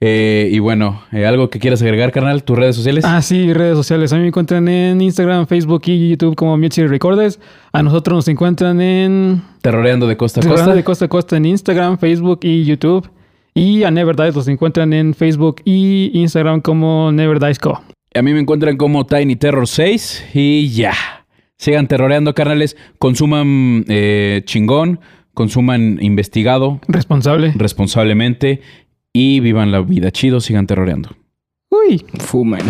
Eh, 0.02 0.50
y 0.52 0.60
bueno, 0.60 1.02
eh, 1.14 1.26
algo 1.26 1.50
que 1.50 1.60
quieras 1.60 1.82
agregar, 1.82 2.12
carnal, 2.12 2.44
tus 2.44 2.58
redes 2.58 2.76
sociales. 2.76 3.06
Ah, 3.08 3.22
sí, 3.22 3.54
redes 3.54 3.78
sociales. 3.78 4.12
A 4.12 4.16
mí 4.18 4.22
me 4.24 4.28
encuentran 4.28 4.68
en 4.68 5.00
Instagram, 5.02 5.48
Facebook 5.48 5.84
y 5.86 6.10
YouTube 6.10 6.36
como 6.36 6.58
Music 6.58 6.88
Recorders. 6.90 7.40
A 7.72 7.82
nosotros 7.84 8.16
nos 8.18 8.28
encuentran 8.28 8.82
en 8.82 9.42
Terroreando 9.62 10.06
de 10.08 10.18
costa 10.18 10.42
a 10.42 10.44
Costa 10.44 10.56
costa. 10.58 10.76
de 10.76 10.84
Costa 10.84 11.06
a 11.06 11.08
Costa 11.08 11.38
en 11.38 11.46
Instagram, 11.46 11.98
Facebook 12.00 12.40
y 12.44 12.66
YouTube. 12.66 13.10
Y 13.56 13.84
a 13.84 13.92
Never 13.92 14.16
Dies 14.16 14.36
los 14.36 14.48
encuentran 14.48 14.92
en 14.94 15.14
Facebook 15.14 15.62
y 15.64 16.10
Instagram 16.14 16.60
como 16.62 17.12
Never 17.12 17.40
Dies 17.40 17.60
Co. 17.60 17.82
A 18.16 18.22
mí 18.22 18.34
me 18.34 18.40
encuentran 18.40 18.76
como 18.78 19.06
Tiny 19.06 19.36
Terror 19.38 19.68
6 19.68 20.26
y 20.34 20.70
ya. 20.70 20.94
Sigan 21.58 21.88
terroreando, 21.88 22.34
carnales. 22.34 22.76
Consuman 23.00 23.86
eh, 23.88 24.42
chingón, 24.46 25.00
consuman 25.34 25.98
investigado 26.02 26.82
Responsable. 26.88 27.54
responsablemente 27.56 28.62
y 29.14 29.40
vivan 29.40 29.72
la 29.72 29.82
vida 29.82 30.12
chido, 30.12 30.42
sigan 30.42 30.66
terroreando. 30.66 31.16
Uy. 31.70 32.04
Fumen. 32.20 32.66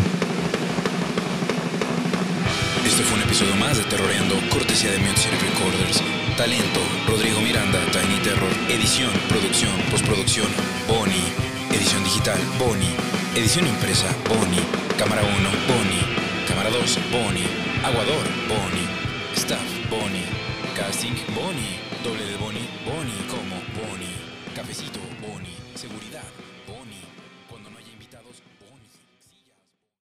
Este 2.85 3.01
fue 3.03 3.17
un 3.17 3.23
episodio 3.23 3.55
más 3.55 3.77
de 3.77 3.83
Terroreando, 3.85 4.35
cortesía 4.51 4.91
de 4.91 4.99
Music 4.99 5.31
Recorders. 5.39 6.03
Talento, 6.35 6.81
Rodrigo 7.07 7.39
Miranda, 7.39 7.79
Tiny 7.91 8.19
Terror. 8.23 8.51
Edición, 8.69 9.09
producción, 9.29 9.71
postproducción, 9.89 10.47
Boni. 10.87 11.24
Edición 11.71 12.03
digital, 12.03 12.39
Boni. 12.59 12.91
Edición 13.36 13.65
impresa, 13.65 14.11
Boni. 14.28 14.59
Cámara 14.99 15.24
1, 15.24 15.32
Boni. 15.71 16.01
Cámara 16.47 16.70
2, 16.70 16.99
Boni. 17.09 17.47
Aguador, 17.87 18.25
Boni. 18.51 18.86
Staff, 19.33 19.63
Boni. 19.89 20.28
Casting, 20.75 21.15
Boni. 21.33 21.79
Doble 22.03 22.25
de 22.25 22.36
Boni, 22.36 22.63
Boni 22.83 23.15
como 23.32 23.55
Boni. 23.79 24.11
Cafecito, 24.53 24.99